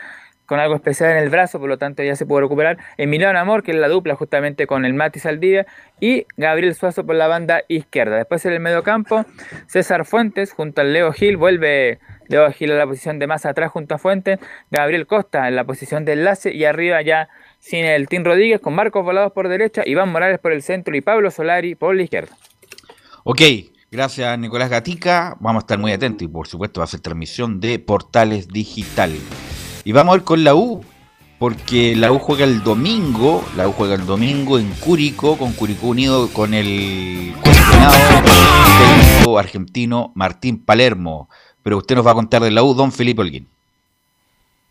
con 0.46 0.60
algo 0.60 0.76
especial 0.76 1.12
en 1.12 1.18
el 1.18 1.30
brazo, 1.30 1.60
por 1.60 1.70
lo 1.70 1.78
tanto 1.78 2.04
ya 2.04 2.16
se 2.16 2.26
pudo 2.26 2.42
recuperar. 2.42 2.78
Emiliano 2.98 3.40
Amor, 3.40 3.64
que 3.64 3.72
es 3.72 3.78
la 3.78 3.88
dupla 3.88 4.16
justamente 4.16 4.68
con 4.68 4.86
el 4.86 4.94
Matis 4.94 5.26
Aldía. 5.26 5.66
Y 6.00 6.28
Gabriel 6.38 6.76
Suazo 6.76 7.06
por 7.06 7.16
la 7.16 7.28
banda 7.28 7.64
izquierda. 7.68 8.18
Después 8.18 8.46
en 8.46 8.54
el 8.54 8.60
medio 8.60 8.84
campo, 8.84 9.26
César 9.68 10.06
Fuentes 10.06 10.52
junto 10.52 10.82
al 10.82 10.94
Leo 10.94 11.14
Gil. 11.14 11.38
Vuelve 11.38 12.00
Leo 12.28 12.52
Gil 12.52 12.74
a 12.74 12.76
la 12.76 12.86
posición 12.86 13.18
de 13.18 13.28
más 13.28 13.46
atrás 13.46 13.72
junto 13.72 13.96
a 13.96 13.98
Fuentes. 13.98 14.40
Gabriel 14.70 15.08
Costa 15.08 15.48
en 15.48 15.56
la 15.56 15.64
posición 15.64 16.06
de 16.06 16.14
enlace. 16.14 16.54
Y 16.54 16.66
arriba 16.66 17.02
ya 17.02 17.30
sin 17.60 17.86
el 17.86 18.10
Tim 18.10 18.26
Rodríguez, 18.26 18.60
con 18.60 18.74
Marcos 18.74 19.06
Volados 19.06 19.32
por 19.32 19.48
derecha, 19.48 19.84
Iván 19.86 20.10
Morales 20.10 20.40
por 20.40 20.52
el 20.52 20.64
centro 20.64 20.96
y 20.98 21.02
Pablo 21.02 21.32
Solari 21.32 21.76
por 21.76 21.96
la 21.96 22.02
izquierda. 22.04 22.36
Ok, 23.24 23.40
gracias 23.92 24.40
Nicolás 24.40 24.70
Gatica. 24.70 25.36
Vamos 25.42 25.62
a 25.62 25.64
estar 25.64 25.78
muy 25.78 25.92
atentos 25.92 26.24
y 26.24 26.28
por 26.30 26.48
supuesto 26.48 26.80
va 26.80 26.86
a 26.86 26.88
ser 26.88 27.02
transmisión 27.02 27.60
de 27.60 27.78
Portales 27.78 28.48
Digital. 28.48 29.12
Y 29.84 29.92
vamos 29.92 30.14
a 30.14 30.18
ir 30.18 30.24
con 30.24 30.46
la 30.46 30.56
U, 30.56 30.82
porque 31.38 31.96
la 31.96 32.12
U 32.12 32.20
juega 32.20 32.46
el 32.46 32.64
domingo, 32.64 33.44
la 33.58 33.68
U 33.68 33.74
juega 33.74 33.96
el 33.96 34.06
domingo 34.06 34.58
en 34.58 34.72
Cúrico, 34.76 35.38
con 35.38 35.52
Curicó 35.52 35.88
Unido, 35.88 36.30
con 36.30 36.54
el 36.54 37.34
técnico 38.80 39.38
argentino 39.38 40.14
Martín 40.16 40.64
Palermo. 40.64 41.30
Pero 41.62 41.78
usted 41.78 41.96
nos 41.96 42.08
va 42.08 42.12
a 42.12 42.16
contar 42.16 42.42
de 42.42 42.52
la 42.52 42.64
U, 42.64 42.74
don 42.74 42.92
Felipe 42.94 43.22
Holguín. 43.22 43.48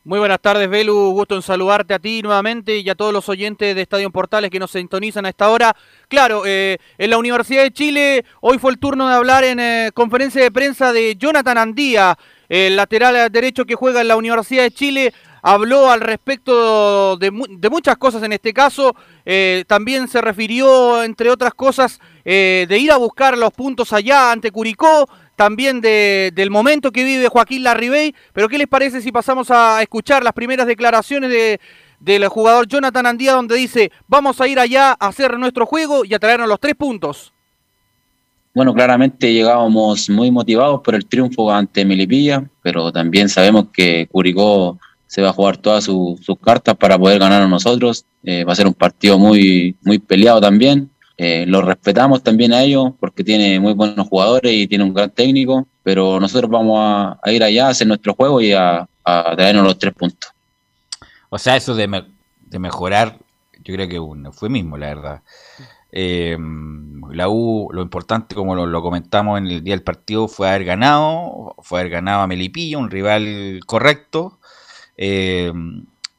Muy 0.02 0.18
buenas 0.18 0.40
tardes, 0.40 0.68
Belu. 0.70 1.10
Gusto 1.10 1.36
en 1.36 1.42
saludarte 1.42 1.92
a 1.92 1.98
ti 1.98 2.22
nuevamente 2.22 2.78
y 2.78 2.88
a 2.88 2.94
todos 2.94 3.12
los 3.12 3.28
oyentes 3.28 3.74
de 3.74 3.82
Estadio 3.82 4.10
Portales 4.10 4.50
que 4.50 4.58
nos 4.58 4.70
sintonizan 4.70 5.26
a 5.26 5.28
esta 5.28 5.50
hora. 5.50 5.76
Claro, 6.11 6.42
eh, 6.44 6.78
en 6.98 7.08
la 7.08 7.18
Universidad 7.18 7.62
de 7.62 7.70
Chile 7.70 8.24
hoy 8.40 8.58
fue 8.58 8.72
el 8.72 8.80
turno 8.80 9.08
de 9.08 9.14
hablar 9.14 9.44
en 9.44 9.61
eh, 9.61 9.90
conferencia 9.94 10.42
de 10.42 10.50
prensa 10.50 10.92
de 10.92 11.14
Jonathan 11.14 11.56
Andía, 11.56 12.18
el 12.48 12.74
lateral 12.74 13.30
derecho 13.30 13.64
que 13.64 13.76
juega 13.76 14.00
en 14.00 14.08
la 14.08 14.16
Universidad 14.16 14.64
de 14.64 14.72
Chile. 14.72 15.14
habló 15.40 15.88
al 15.88 16.00
respecto 16.00 17.16
de, 17.16 17.30
muchas 17.30 17.96
cosas 17.96 18.24
en 18.24 18.32
este 18.32 18.52
caso. 18.52 18.96
Eh, 19.24 19.62
también 19.68 20.08
se 20.08 20.20
refirió, 20.20 21.04
entre 21.04 21.30
otras 21.30 21.54
cosas, 21.54 22.00
de 22.24 22.76
ir 22.76 22.90
a 22.90 22.96
buscar 22.96 23.38
los 23.38 23.52
puntos 23.52 23.92
allá 23.92 24.32
ante 24.32 24.50
Curicó, 24.50 25.08
también 25.36 25.80
del 25.80 26.50
momento 26.50 26.90
que 26.90 27.04
vive 27.04 27.28
Joaquín 27.28 27.62
Larribey. 27.62 28.16
Pero 28.32 28.48
¿qué 28.48 28.58
les 28.58 28.66
parece 28.66 29.00
si 29.00 29.12
pasamos 29.12 29.48
a 29.52 29.80
escuchar 29.80 30.24
las 30.24 30.32
primeras 30.32 30.66
declaraciones 30.66 31.30
de, 31.30 31.61
del 32.01 32.26
jugador 32.28 32.66
Jonathan 32.66 33.07
Andía, 33.07 33.32
donde 33.32 33.57
dice, 33.57 33.92
vamos 34.09 34.40
a 34.40 34.48
ir 34.48 34.59
allá 34.59 34.96
a 34.98 35.09
hacer 35.09 35.38
nuestro 35.38 35.66
juego 35.66 36.05
y 36.05 36.14
a 36.14 36.18
traernos 36.18 36.48
los 36.48 36.59
tres 36.59 36.74
puntos? 36.74 37.32
Bueno, 38.53 38.74
claramente 38.74 39.32
llegábamos 39.32 40.11
muy 40.11 40.30
motivados 40.30 40.80
por 40.80 40.96
el 40.96 41.07
triunfo 41.07 41.53
ante 41.53 41.84
Melipilla, 41.84 42.42
pero 42.62 42.90
también 42.90 43.28
sabemos 43.28 43.66
que 43.72 44.09
Curicó 44.11 44.78
se 45.07 45.22
va 45.22 45.28
a 45.30 45.32
jugar 45.32 45.57
todas 45.57 45.84
sus 45.84 46.38
cartas 46.42 46.76
para 46.76 46.98
poder 46.98 47.18
ganar 47.18 47.42
a 47.42 47.48
nosotros. 47.48 48.05
Eh, 48.24 48.44
va 48.44 48.53
a 48.53 48.57
ser 48.57 48.66
un 48.66 48.74
partido 48.74 49.18
muy, 49.18 49.76
muy 49.82 49.98
peleado 49.98 50.40
también. 50.40 50.90
Eh, 51.16 51.44
lo 51.46 51.61
respetamos 51.62 52.22
también 52.22 52.53
a 52.53 52.62
ellos 52.62 52.92
porque 52.98 53.22
tiene 53.22 53.61
muy 53.61 53.74
buenos 53.74 54.09
jugadores 54.09 54.53
y 54.53 54.66
tiene 54.66 54.84
un 54.84 54.94
gran 54.94 55.11
técnico, 55.11 55.66
pero 55.82 56.18
nosotros 56.18 56.51
vamos 56.51 56.78
a, 56.80 57.30
ir 57.30 57.44
allá 57.44 57.66
a 57.66 57.70
hacer 57.70 57.86
nuestro 57.86 58.14
juego 58.14 58.40
y 58.40 58.53
a, 58.53 58.88
traernos 59.05 59.64
los 59.64 59.78
tres 59.78 59.92
puntos. 59.94 60.30
O 61.31 61.39
sea, 61.39 61.57
eso 61.57 61.74
de, 61.74 61.89
mejorar, 62.59 63.18
yo 63.64 63.74
creo 63.74 63.89
que 63.89 63.99
un 63.99 64.28
mismo, 64.51 64.76
la 64.76 64.87
verdad. 64.89 65.22
Eh, 65.93 66.37
la 67.11 67.28
U, 67.28 67.70
lo 67.72 67.83
importante, 67.83 68.35
como 68.35 68.55
lo, 68.55 68.83
comentamos 68.83 69.39
en 69.39 69.47
el 69.47 69.64
día 69.64 69.74
del 69.74 69.83
partido, 69.83 70.28
fue 70.28 70.49
haber 70.49 70.64
ganado, 70.64 71.55
fue 71.62 71.81
haber 71.81 71.93
ganado 71.93 72.22
a 72.22 72.26
Melipilla, 72.26 72.78
un 72.78 72.91
rival 72.91 73.61
correcto, 73.66 74.39
eh, 74.97 75.53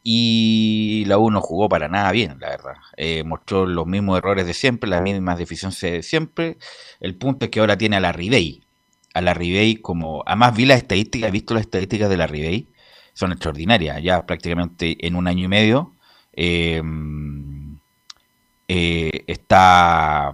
y 0.04 1.04
la 1.08 1.18
U 1.18 1.30
no 1.30 1.42
jugó 1.42 1.70
para 1.70 1.88
nada 1.88 2.12
bien, 2.12 2.38
la 2.40 2.50
verdad. 2.50 2.74
Eh, 2.98 3.24
mostró 3.24 3.66
los 3.66 3.86
mismos 3.86 4.18
errores 4.18 4.46
de 4.48 4.54
siempre, 4.54 4.90
las 4.90 5.02
mismas 5.02 5.38
deficiencias 5.38 5.92
de 5.92 6.04
siempre. 6.04 6.58
El 7.00 7.16
punto 7.16 7.46
es 7.46 7.52
que 7.52 7.60
ahora 7.60 7.78
tiene 7.78 7.98
a 7.98 8.00
la 8.00 8.12
Ribey. 8.12 8.64
A 9.14 9.22
la 9.22 9.34
Ribey 9.34 9.76
como... 9.76 10.24
Además 10.26 10.56
vi 10.56 10.66
las 10.66 10.78
estadísticas, 10.78 11.30
he 11.30 11.32
visto 11.32 11.54
las 11.54 11.62
estadísticas 11.62 12.10
de 12.10 12.18
la 12.18 12.28
Ribey. 12.28 12.71
Son 13.22 13.32
extraordinarias, 13.32 14.02
ya 14.02 14.26
prácticamente 14.26 14.98
en 15.06 15.16
un 15.16 15.28
año 15.28 15.46
y 15.46 15.48
medio. 15.48 15.94
Eh, 16.34 16.82
está 19.28 20.34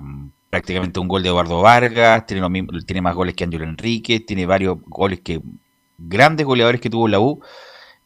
prácticamente 0.49 0.97
un 1.01 1.09
gol 1.09 1.21
de 1.21 1.27
Eduardo 1.27 1.61
Vargas, 1.61 2.25
tiene, 2.25 2.47
tiene 2.85 3.01
más 3.01 3.13
goles 3.13 3.35
que 3.35 3.43
Ángelo 3.43 3.65
Enrique, 3.65 4.21
tiene 4.21 4.45
varios 4.45 4.77
goles 4.85 5.19
que... 5.19 5.41
Grandes 5.97 6.45
goleadores 6.45 6.79
que 6.79 6.89
tuvo 6.89 7.09
la 7.09 7.19
U 7.19 7.41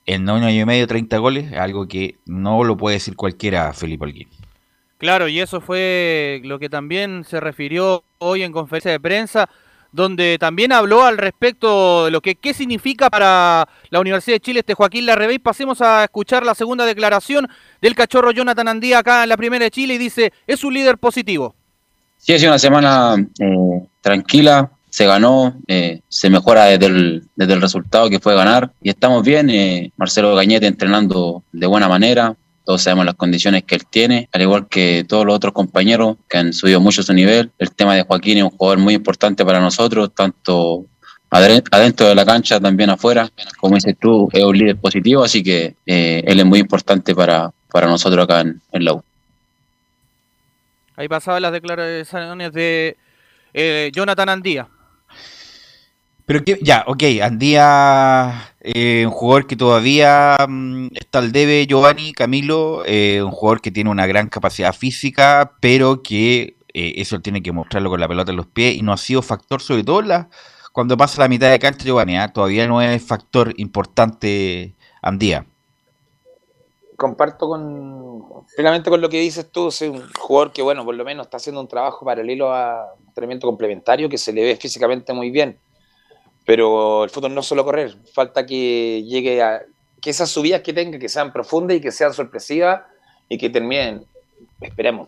en 0.08 0.24
un 0.28 0.42
año 0.42 0.62
y 0.62 0.66
medio 0.66 0.88
30 0.88 1.16
goles, 1.20 1.54
algo 1.54 1.88
que 1.88 2.16
no 2.26 2.64
lo 2.64 2.76
puede 2.76 2.96
decir 2.96 3.16
cualquiera 3.16 3.74
Felipe 3.74 4.06
Alguín. 4.06 4.30
Claro, 4.98 5.28
y 5.28 5.42
eso 5.42 5.62
fue 5.62 6.42
lo 6.44 6.58
que 6.58 6.70
también 6.70 7.24
se 7.24 7.40
refirió 7.40 8.04
hoy 8.18 8.42
en 8.42 8.52
conferencia 8.52 8.90
de 8.90 9.00
prensa, 9.00 9.48
donde 9.92 10.38
también 10.40 10.72
habló 10.72 11.04
al 11.04 11.18
respecto 11.18 12.06
de 12.06 12.12
lo 12.12 12.22
que 12.22 12.36
qué 12.36 12.54
significa 12.54 13.10
para 13.10 13.68
la 13.90 14.00
Universidad 14.00 14.36
de 14.36 14.42
Chile 14.42 14.60
este 14.60 14.74
Joaquín 14.74 15.06
Larrebey. 15.06 15.40
Pasemos 15.40 15.82
a 15.82 16.04
escuchar 16.04 16.46
la 16.46 16.56
segunda 16.56 16.86
declaración 16.86 17.48
del 17.82 17.96
cachorro 17.96 18.32
Jonathan 18.32 18.68
Andía 18.68 19.00
acá 19.00 19.24
en 19.24 19.30
la 19.30 19.38
primera 19.38 19.66
de 19.66 19.72
Chile 19.72 19.96
y 19.96 19.98
dice, 19.98 20.32
es 20.48 20.64
un 20.64 20.74
líder 20.74 20.98
positivo. 20.98 21.56
Sí, 22.18 22.34
ha 22.34 22.40
sido 22.40 22.52
una 22.52 22.60
semana 22.60 23.16
eh, 23.40 23.88
tranquila, 24.02 24.72
se 24.90 25.06
ganó, 25.06 25.56
eh, 25.68 26.02
se 26.08 26.30
mejora 26.30 26.66
desde 26.66 26.86
el, 26.86 27.24
desde 27.36 27.54
el 27.54 27.62
resultado 27.62 28.10
que 28.10 28.20
fue 28.20 28.36
ganar 28.36 28.72
y 28.82 28.90
estamos 28.90 29.24
bien. 29.24 29.50
Eh, 29.50 29.92
Marcelo 29.98 30.36
Gañete 30.36 30.68
entrenando 30.68 31.44
de 31.52 31.66
buena 31.66 31.88
manera, 31.88 32.36
todos 32.72 32.84
sabemos 32.84 33.06
las 33.06 33.16
condiciones 33.16 33.64
que 33.64 33.76
él 33.76 33.86
tiene, 33.86 34.30
al 34.32 34.44
igual 34.44 34.70
que 34.70 35.04
todos 35.06 35.26
los 35.26 35.36
otros 35.36 35.52
compañeros 35.52 36.16
que 36.30 36.38
han 36.38 36.54
subido 36.54 36.80
mucho 36.80 37.04
su 37.04 37.12
nivel. 37.12 37.52
El 37.60 37.72
tema 37.72 37.96
de 37.96 38.04
Joaquín 38.04 38.38
es 38.38 38.46
un 38.46 38.52
jugador 38.52 38.80
muy 38.80 38.94
importante 38.94 39.44
para 39.44 39.60
nosotros, 39.60 40.12
tanto 40.16 40.86
adentro 41.30 42.08
de 42.08 42.16
la 42.16 42.26
cancha, 42.26 42.62
también 42.62 42.90
afuera. 42.90 43.30
Como 43.60 43.76
dices 43.76 43.98
tú, 44.00 44.30
es 44.32 44.42
un 44.42 44.58
líder 44.58 44.78
positivo, 44.78 45.22
así 45.22 45.44
que 45.44 45.76
eh, 45.86 46.24
él 46.26 46.40
es 46.40 46.46
muy 46.46 46.60
importante 46.60 47.14
para, 47.14 47.52
para 47.70 47.88
nosotros 47.88 48.24
acá 48.24 48.40
en, 48.40 48.62
en 48.72 48.86
la 48.86 48.94
U. 48.94 49.04
Ahí 50.96 51.10
pasaban 51.10 51.42
las 51.42 51.52
declaraciones 51.52 52.54
de 52.54 52.96
Jonathan 53.92 54.30
Andía. 54.30 54.70
Pero 56.26 56.44
que, 56.44 56.60
ya, 56.62 56.84
ok, 56.88 57.04
Andía, 57.24 58.54
eh, 58.62 59.04
un 59.06 59.12
jugador 59.12 59.48
que 59.48 59.56
todavía 59.56 60.38
mm, 60.48 60.88
está 60.94 61.20
al 61.20 61.32
debe, 61.32 61.66
Giovanni, 61.68 62.14
Camilo, 62.14 62.84
eh, 62.86 63.22
un 63.24 63.32
jugador 63.32 63.62
que 63.62 63.72
tiene 63.72 63.90
una 63.90 64.06
gran 64.06 64.30
capacidad 64.30 64.74
física, 64.74 65.54
pero 65.60 66.04
que 66.04 66.58
eh, 66.74 66.94
eso 66.98 67.20
tiene 67.22 67.42
que 67.42 67.52
mostrarlo 67.52 67.90
con 67.90 68.00
la 68.00 68.08
pelota 68.08 68.32
en 68.32 68.38
los 68.38 68.48
pies 68.48 68.76
y 68.76 68.82
no 68.82 68.94
ha 68.94 68.98
sido 68.98 69.22
factor, 69.22 69.62
sobre 69.62 69.84
todo 69.84 70.02
la, 70.04 70.30
cuando 70.72 70.96
pasa 70.96 71.22
la 71.22 71.28
mitad 71.28 71.50
de 71.50 71.60
cancha, 71.60 71.86
Giovanni, 71.86 72.18
¿ah? 72.18 72.28
todavía 72.32 72.68
no 72.68 72.82
es 72.82 73.02
factor 73.04 73.54
importante 73.58 74.76
Andía. 75.02 75.46
Comparto 76.96 77.48
con 77.48 78.46
finalmente 78.56 78.92
con 78.92 79.02
lo 79.02 79.10
que 79.10 79.20
dices 79.20 79.52
tú, 79.52 79.70
es 79.70 79.82
un 79.82 80.04
jugador 80.20 80.54
que, 80.54 80.62
bueno, 80.62 80.86
por 80.86 80.94
lo 80.94 81.04
menos 81.04 81.26
está 81.26 81.38
haciendo 81.38 81.60
un 81.60 81.68
trabajo 81.68 82.06
paralelo 82.06 82.54
a 82.54 82.94
un 83.00 83.08
entrenamiento 83.08 83.48
complementario 83.48 84.08
que 84.08 84.20
se 84.20 84.32
le 84.32 84.44
ve 84.44 84.56
físicamente 84.56 85.12
muy 85.14 85.32
bien 85.32 85.58
pero 86.52 87.06
el 87.06 87.10
fútbol 87.10 87.34
no 87.34 87.42
solo 87.44 87.64
correr, 87.64 87.96
falta 88.14 88.46
que 88.46 89.04
llegue 89.04 89.42
a 89.42 89.62
que 90.02 90.10
esas 90.10 90.30
subidas 90.30 90.60
que 90.60 90.74
tenga 90.74 91.00
que 91.00 91.08
sean 91.08 91.32
profundas 91.32 91.78
y 91.78 91.80
que 91.80 91.94
sean 91.94 92.14
sorpresivas 92.14 92.82
y 93.30 93.38
que 93.38 93.50
terminen, 93.50 94.04
esperemos, 94.60 95.08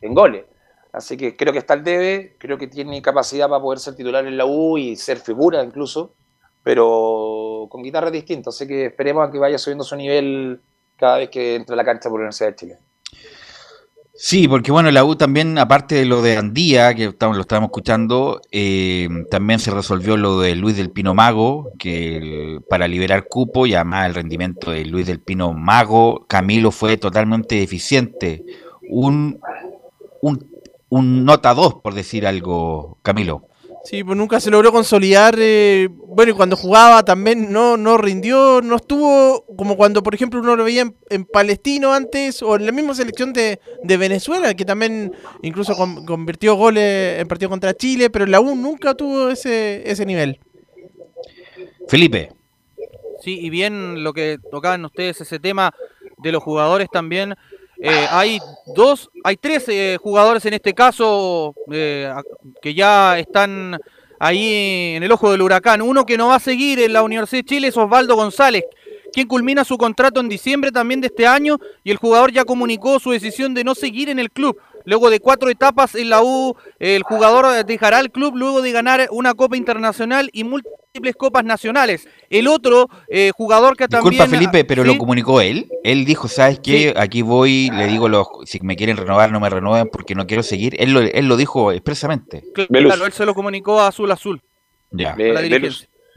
en 0.00 0.14
goles. 0.14 0.44
Así 0.92 1.16
que 1.16 1.34
creo 1.34 1.52
que 1.52 1.58
está 1.58 1.74
al 1.74 1.82
debe, 1.82 2.36
creo 2.38 2.58
que 2.58 2.68
tiene 2.68 3.02
capacidad 3.02 3.48
para 3.48 3.60
poder 3.60 3.80
ser 3.80 3.96
titular 3.96 4.24
en 4.24 4.36
la 4.36 4.46
U 4.46 4.78
y 4.78 4.94
ser 4.94 5.18
figura 5.18 5.64
incluso, 5.64 6.14
pero 6.62 7.66
con 7.70 7.82
guitarra 7.82 8.12
distinta. 8.12 8.50
Así 8.50 8.64
que 8.64 8.86
esperemos 8.86 9.28
a 9.28 9.32
que 9.32 9.38
vaya 9.40 9.58
subiendo 9.58 9.82
su 9.82 9.96
nivel 9.96 10.60
cada 10.96 11.18
vez 11.18 11.28
que 11.28 11.56
entre 11.56 11.72
a 11.72 11.76
la 11.76 11.84
cancha 11.84 12.08
por 12.08 12.20
la 12.20 12.26
Universidad 12.26 12.50
de 12.50 12.54
Chile. 12.54 12.78
Sí, 14.16 14.46
porque 14.46 14.70
bueno, 14.70 14.92
la 14.92 15.04
U 15.04 15.16
también, 15.16 15.58
aparte 15.58 15.96
de 15.96 16.04
lo 16.04 16.22
de 16.22 16.36
Andía, 16.36 16.94
que 16.94 17.06
estamos, 17.06 17.36
lo 17.36 17.42
estábamos 17.42 17.68
escuchando, 17.68 18.40
eh, 18.52 19.08
también 19.28 19.58
se 19.58 19.72
resolvió 19.72 20.16
lo 20.16 20.38
de 20.38 20.54
Luis 20.54 20.76
del 20.76 20.92
Pino 20.92 21.14
Mago, 21.14 21.72
que 21.80 22.60
para 22.70 22.86
liberar 22.86 23.26
cupo 23.26 23.66
y 23.66 23.74
además 23.74 24.06
el 24.06 24.14
rendimiento 24.14 24.70
de 24.70 24.84
Luis 24.84 25.08
del 25.08 25.18
Pino 25.20 25.52
Mago, 25.52 26.26
Camilo 26.28 26.70
fue 26.70 26.96
totalmente 26.96 27.56
deficiente. 27.56 28.44
Un, 28.88 29.40
un, 30.20 30.46
un 30.90 31.24
nota 31.24 31.52
2, 31.52 31.76
por 31.82 31.94
decir 31.94 32.24
algo, 32.24 32.98
Camilo. 33.02 33.48
Sí, 33.84 34.02
pues 34.02 34.16
nunca 34.16 34.40
se 34.40 34.50
logró 34.50 34.72
consolidar. 34.72 35.36
Eh, 35.38 35.88
bueno, 35.90 36.32
y 36.32 36.34
cuando 36.34 36.56
jugaba 36.56 37.04
también 37.04 37.52
no, 37.52 37.76
no 37.76 37.98
rindió, 37.98 38.62
no 38.62 38.76
estuvo 38.76 39.44
como 39.56 39.76
cuando, 39.76 40.02
por 40.02 40.14
ejemplo, 40.14 40.40
uno 40.40 40.56
lo 40.56 40.64
veía 40.64 40.90
en, 41.10 41.24
Palestino 41.26 41.92
antes 41.92 42.42
o 42.42 42.56
en 42.56 42.64
la 42.64 42.72
misma 42.72 42.94
selección 42.94 43.34
de, 43.34 43.60
Venezuela, 43.84 44.54
que 44.54 44.64
también 44.64 45.12
incluso 45.42 45.76
convirtió 45.76 46.54
goles 46.54 47.20
en 47.20 47.28
partido 47.28 47.50
contra 47.50 47.74
Chile, 47.74 48.08
pero 48.08 48.24
la 48.24 48.40
U 48.40 48.56
nunca 48.56 48.94
tuvo 48.94 49.28
ese, 49.28 49.82
ese 49.84 50.06
nivel. 50.06 50.40
Felipe. 51.86 52.32
Sí, 53.22 53.38
y 53.38 53.50
bien 53.50 54.02
lo 54.02 54.14
que 54.14 54.38
tocaban 54.50 54.84
ustedes, 54.86 55.20
ese 55.20 55.38
tema 55.38 55.74
de 56.18 56.32
los 56.32 56.42
jugadores 56.42 56.88
también. 56.90 57.34
Eh, 57.78 58.06
hay 58.10 58.38
dos, 58.74 59.10
hay 59.24 59.36
tres 59.36 59.64
eh, 59.68 59.98
jugadores 60.00 60.44
en 60.46 60.54
este 60.54 60.74
caso 60.74 61.54
eh, 61.72 62.12
que 62.62 62.72
ya 62.74 63.18
están 63.18 63.78
ahí 64.18 64.94
en 64.96 65.02
el 65.02 65.12
ojo 65.12 65.30
del 65.30 65.42
huracán. 65.42 65.82
Uno 65.82 66.06
que 66.06 66.16
no 66.16 66.28
va 66.28 66.36
a 66.36 66.40
seguir 66.40 66.78
en 66.80 66.92
la 66.92 67.02
Universidad 67.02 67.42
de 67.42 67.48
Chile 67.48 67.68
es 67.68 67.76
Osvaldo 67.76 68.16
González, 68.16 68.64
quien 69.12 69.26
culmina 69.26 69.64
su 69.64 69.76
contrato 69.76 70.20
en 70.20 70.28
diciembre 70.28 70.72
también 70.72 71.00
de 71.00 71.08
este 71.08 71.26
año 71.26 71.58
y 71.82 71.90
el 71.90 71.96
jugador 71.96 72.32
ya 72.32 72.44
comunicó 72.44 72.98
su 73.00 73.10
decisión 73.10 73.54
de 73.54 73.64
no 73.64 73.74
seguir 73.74 74.08
en 74.08 74.18
el 74.18 74.30
club. 74.30 74.58
Luego 74.84 75.10
de 75.10 75.20
cuatro 75.20 75.48
etapas 75.48 75.94
en 75.94 76.10
la 76.10 76.22
U, 76.22 76.56
el 76.78 77.02
jugador 77.02 77.64
dejará 77.64 78.00
el 78.00 78.10
club 78.10 78.36
luego 78.36 78.62
de 78.62 78.72
ganar 78.72 79.08
una 79.10 79.34
Copa 79.34 79.56
Internacional 79.56 80.30
y 80.32 80.44
múltiples 80.44 81.16
Copas 81.16 81.44
Nacionales. 81.44 82.06
El 82.30 82.48
otro 82.48 82.88
eh, 83.08 83.32
jugador 83.34 83.76
que 83.76 83.88
también... 83.88 84.10
Disculpa 84.10 84.30
Felipe, 84.30 84.64
pero 84.64 84.84
lo 84.84 84.98
comunicó 84.98 85.40
él. 85.40 85.68
Él 85.82 86.04
dijo, 86.04 86.28
¿sabes 86.28 86.60
qué? 86.60 86.94
Aquí 86.96 87.22
voy, 87.22 87.70
le 87.70 87.86
digo, 87.86 88.08
los, 88.08 88.26
si 88.44 88.60
me 88.60 88.76
quieren 88.76 88.96
renovar, 88.96 89.32
no 89.32 89.40
me 89.40 89.50
renueven 89.50 89.88
porque 89.90 90.14
no 90.14 90.26
quiero 90.26 90.42
seguir. 90.42 90.76
Él 90.78 90.92
lo, 90.92 91.00
él 91.00 91.26
lo 91.26 91.36
dijo 91.36 91.72
expresamente. 91.72 92.44
Claro, 92.54 93.06
él 93.06 93.12
se 93.12 93.24
lo 93.24 93.34
comunicó 93.34 93.80
a 93.80 93.88
Azul 93.88 94.10
Azul. 94.10 94.42
Ya. 94.90 95.16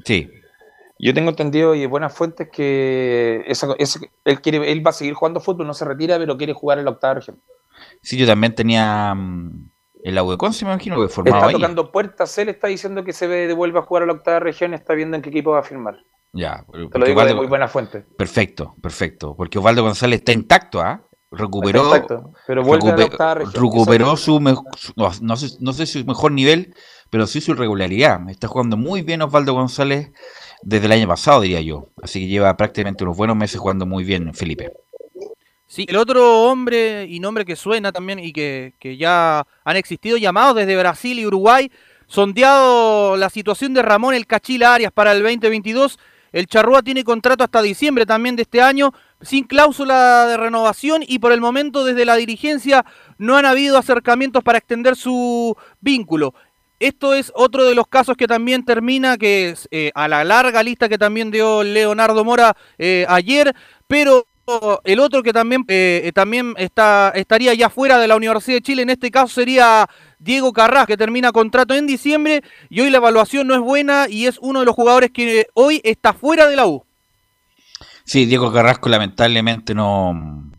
Sí. 0.04 0.30
Yo 1.00 1.14
tengo 1.14 1.30
entendido 1.30 1.76
y 1.76 1.82
de 1.82 1.88
buenas 1.88 2.14
fuentes 2.14 2.50
que 2.52 3.46
él, 4.26 4.42
quiere, 4.42 4.72
él 4.72 4.86
va 4.86 4.90
a 4.90 4.94
seguir 4.94 5.14
jugando 5.14 5.40
fútbol, 5.40 5.68
no 5.68 5.74
se 5.74 5.86
retira, 5.86 6.18
pero 6.18 6.38
quiere 6.38 6.54
jugar 6.54 6.80
en 6.80 6.86
la 6.86 6.92
octava 6.92 7.16
región. 7.16 7.40
Sí, 8.02 8.18
yo 8.18 8.26
también 8.26 8.56
tenía 8.56 9.14
mm, 9.14 9.70
el 10.04 10.18
AUDECON, 10.18 10.54
se 10.54 10.66
me 10.66 10.72
imagino, 10.72 11.02
que 11.02 11.10
formaba 11.10 11.48
Está 11.48 11.52
tocando 11.52 11.92
puertas, 11.92 12.38
él 12.38 12.50
está 12.50 12.68
diciendo 12.68 13.04
que 13.04 13.14
se 13.14 13.28
devuelve 13.28 13.80
a 13.80 13.82
jugar 13.82 14.04
a 14.04 14.06
la 14.06 14.14
octava 14.14 14.40
región, 14.40 14.74
está 14.74 14.94
viendo 14.94 15.16
en 15.16 15.22
qué 15.22 15.30
equipo 15.30 15.52
va 15.52 15.60
a 15.60 15.64
firmar. 15.64 15.98
Ya, 16.34 16.64
te 16.92 17.00
lo 17.00 17.06
digo 17.06 17.26
de 17.26 17.34
muy 17.34 17.48
buena 17.48 17.68
fuente. 17.68 18.06
Perfecto, 18.18 18.76
perfecto. 18.82 19.36
Porque 19.36 19.58
Osvaldo 19.58 19.84
González 19.84 20.20
está 20.20 20.34
intacto, 20.34 20.82
¿ah? 20.82 21.04
Recuperó, 21.30 21.92
pero 22.46 22.64
vuelve 22.64 23.10
recuperó 23.54 24.16
su, 24.16 24.40
no, 24.40 24.64
no, 24.96 25.36
sé, 25.36 25.58
no 25.60 25.74
sé 25.74 25.86
su 25.86 26.06
mejor 26.06 26.32
nivel, 26.32 26.74
pero 27.10 27.28
sí 27.28 27.42
su 27.42 27.52
irregularidad. 27.52 28.30
Está 28.30 28.48
jugando 28.48 28.78
muy 28.78 29.02
bien 29.02 29.22
Osvaldo 29.22 29.54
González 29.54 30.12
desde 30.62 30.86
el 30.86 30.92
año 30.94 31.08
pasado, 31.08 31.42
diría 31.42 31.60
yo. 31.60 31.90
Así 32.02 32.22
que 32.22 32.28
lleva 32.28 32.56
prácticamente 32.56 33.04
unos 33.04 33.18
buenos 33.18 33.36
meses 33.36 33.60
jugando 33.60 33.86
muy 33.86 34.06
bien, 34.06 34.34
Felipe. 34.34 34.72
Sí, 35.70 35.86
el 35.90 35.98
otro 35.98 36.44
hombre 36.44 37.06
y 37.10 37.20
nombre 37.20 37.44
que 37.44 37.58
suena 37.58 37.92
también 37.92 38.20
y 38.20 38.32
que, 38.32 38.74
ya 38.98 39.46
han 39.66 39.76
existido 39.76 40.16
llamados 40.16 40.56
desde 40.56 40.78
Brasil 40.78 41.20
y 41.20 41.26
Uruguay, 41.26 41.70
sondeado 42.08 43.18
la 43.18 43.30
situación 43.30 43.74
de 43.74 43.82
Ramón 43.82 44.14
El 44.14 44.26
Cachila 44.26 44.74
Arias 44.74 44.94
para 44.94 45.12
el 45.12 45.22
2022. 45.22 46.00
El 46.32 46.48
Charrúa 46.48 46.82
tiene 46.84 47.04
contrato 47.04 47.44
hasta 47.44 47.62
diciembre 47.62 48.06
también 48.06 48.38
de 48.38 48.44
este 48.44 48.62
año, 48.62 48.94
sin 49.22 49.44
cláusula 49.44 50.26
de 50.28 50.38
renovación 50.38 51.04
y 51.06 51.20
por 51.20 51.34
el 51.34 51.42
momento 51.42 51.84
desde 51.84 52.06
la 52.06 52.16
dirigencia 52.16 52.86
no 53.18 53.36
han 53.36 53.46
habido 53.46 53.78
acercamientos 53.78 54.44
para 54.44 54.60
extender 54.60 54.96
su 54.96 55.58
vínculo. 55.82 56.34
Esto 56.80 57.14
es 57.14 57.32
otro 57.36 57.66
de 57.66 57.76
los 57.76 57.88
casos 57.88 58.16
que 58.16 58.28
también 58.28 58.64
termina, 58.64 59.18
que 59.18 59.50
es 59.50 59.68
eh, 59.72 59.92
a 59.96 60.08
la 60.08 60.24
larga 60.24 60.64
lista 60.64 60.88
que 60.88 60.98
también 60.98 61.30
dio 61.30 61.64
Leonardo 61.64 62.24
Mora 62.24 62.56
eh, 62.78 63.06
ayer, 63.10 63.54
pero 63.88 64.28
el 64.84 65.00
otro 65.00 65.24
que 65.24 65.34
también, 65.34 65.66
eh, 65.68 66.12
también 66.14 66.54
está, 66.58 67.12
estaría 67.16 67.54
ya 67.54 67.70
fuera 67.70 67.98
de 67.98 68.08
la 68.08 68.16
Universidad 68.16 68.58
de 68.58 68.62
Chile, 68.62 68.82
en 68.82 68.90
este 68.90 69.12
caso 69.12 69.28
sería 69.28 69.90
Diego 70.20 70.54
Carras, 70.54 70.88
que 70.88 70.98
termina 70.98 71.32
contrato 71.32 71.74
en 71.74 71.88
diciembre 71.88 72.44
y 72.70 72.82
hoy 72.82 72.90
la 72.90 72.98
evaluación 72.98 73.48
no 73.48 73.54
es 73.56 73.62
buena 73.62 74.08
y 74.10 74.26
es 74.26 74.38
uno 74.42 74.62
de 74.62 74.66
los 74.66 74.76
jugadores 74.76 75.12
que 75.12 75.48
hoy 75.54 75.82
está 75.84 76.14
fuera 76.14 76.48
de 76.48 76.56
la 76.56 76.68
U. 76.68 76.84
Sí, 78.06 78.26
Diego 78.26 78.52
Carrasco 78.54 78.88
lamentablemente 78.88 79.76
no, 79.76 80.50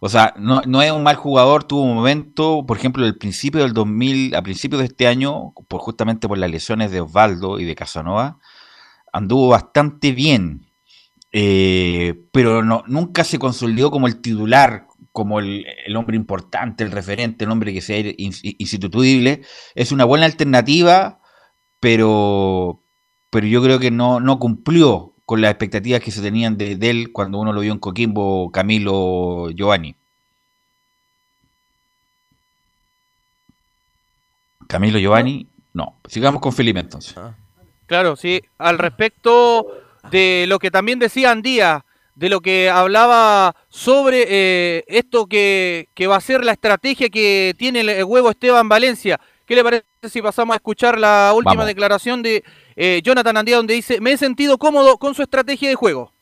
o 0.00 0.08
sea, 0.08 0.32
no, 0.38 0.62
no, 0.66 0.80
es 0.80 0.90
un 0.90 1.02
mal 1.02 1.16
jugador, 1.16 1.64
tuvo 1.64 1.82
un 1.82 1.94
momento, 1.94 2.64
por 2.66 2.78
ejemplo, 2.78 3.04
el 3.04 3.18
principio 3.18 3.60
del 3.60 3.74
2000, 3.74 4.34
a 4.34 4.42
principios 4.42 4.80
de 4.80 4.86
este 4.86 5.06
año, 5.06 5.52
por, 5.68 5.80
justamente 5.80 6.26
por 6.26 6.38
las 6.38 6.50
lesiones 6.50 6.90
de 6.90 7.02
Osvaldo 7.02 7.60
y 7.60 7.66
de 7.66 7.74
Casanova, 7.74 8.38
anduvo 9.12 9.48
bastante 9.48 10.12
bien, 10.12 10.69
eh, 11.32 12.24
pero 12.32 12.62
no, 12.62 12.82
nunca 12.86 13.24
se 13.24 13.38
consolidó 13.38 13.90
como 13.90 14.06
el 14.06 14.20
titular, 14.20 14.86
como 15.12 15.40
el, 15.40 15.64
hombre 15.96 16.16
importante, 16.16 16.84
el 16.84 16.90
referente, 16.90 17.44
el 17.44 17.50
hombre 17.50 17.72
que 17.72 17.80
sea 17.80 17.98
instituible. 18.18 19.42
Es 19.74 19.92
una 19.92 20.04
buena 20.04 20.26
alternativa, 20.26 21.20
pero, 21.80 22.82
pero 23.30 23.46
yo 23.46 23.62
creo 23.62 23.78
que 23.78 23.90
no, 23.90 24.20
no 24.20 24.38
cumplió 24.38 25.14
con 25.24 25.40
las 25.40 25.52
expectativas 25.52 26.00
que 26.00 26.10
se 26.10 26.22
tenían 26.22 26.56
de, 26.56 26.76
él 26.80 27.12
cuando 27.12 27.38
uno 27.38 27.52
lo 27.52 27.60
vio 27.60 27.72
en 27.72 27.78
Coquimbo, 27.78 28.50
Camilo, 28.50 29.50
Giovanni. 29.50 29.94
Camilo 34.66 34.98
Giovanni, 34.98 35.48
no. 35.72 35.96
Sigamos 36.06 36.40
con 36.40 36.52
Felipe 36.52 36.80
entonces. 36.80 37.16
Ah. 37.16 37.34
Claro, 37.86 38.14
sí. 38.14 38.40
Al 38.58 38.78
respecto 38.78 39.66
de 40.10 40.44
lo 40.48 40.58
que 40.58 40.70
también 40.70 40.98
decía 40.98 41.30
Andía, 41.30 41.84
de 42.14 42.28
lo 42.28 42.40
que 42.40 42.70
hablaba 42.70 43.54
sobre 43.68 44.26
eh, 44.28 44.84
esto 44.88 45.26
que, 45.26 45.88
va 46.08 46.16
a 46.16 46.20
ser 46.20 46.44
la 46.44 46.52
estrategia 46.52 47.08
que 47.08 47.54
tiene 47.58 47.80
el 47.80 48.04
huevo 48.04 48.30
Esteban 48.30 48.68
Valencia. 48.68 49.20
¿Qué 49.46 49.56
le 49.56 49.64
parece 49.64 49.84
si 50.08 50.22
pasamos 50.22 50.54
a 50.54 50.56
escuchar 50.56 50.98
la 50.98 51.32
última 51.34 51.64
declaración 51.64 52.22
de 52.22 52.44
eh, 52.76 53.02
Jonathan 53.04 53.36
Andía, 53.36 53.56
donde 53.56 53.74
dice, 53.74 54.00
me 54.00 54.12
he 54.12 54.16
sentido 54.16 54.56
cómodo 54.56 54.96
con 54.96 55.14
su 55.14 55.22
estrategia 55.22 55.68
de 55.68 55.74
juego. 55.74 56.12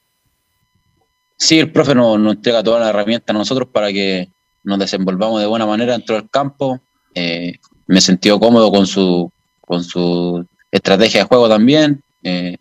Sí, 1.37 1.61
el 1.61 1.71
profe 1.71 1.95
nos, 1.95 2.17
entrega 2.17 2.65
todas 2.65 2.81
las 2.81 2.91
herramientas 2.91 3.33
a 3.33 3.39
nosotros 3.39 3.69
para 3.73 3.93
que 3.93 4.29
nos 4.65 4.79
desenvolvamos 4.81 5.41
de 5.41 5.47
buena 5.47 5.67
manera 5.67 5.93
dentro 5.93 6.17
del 6.17 6.29
campo. 6.29 6.81
Eh, 7.15 7.59
me 7.87 7.99
he 7.99 8.01
sentido 8.01 8.41
cómodo 8.41 8.73
con 8.73 8.89
su, 8.89 9.31
con 9.61 9.85
su 9.85 10.45
estrategia 10.73 11.21
de 11.21 11.29
juego 11.29 11.49
también. 11.49 12.03
Eh, 12.25 12.57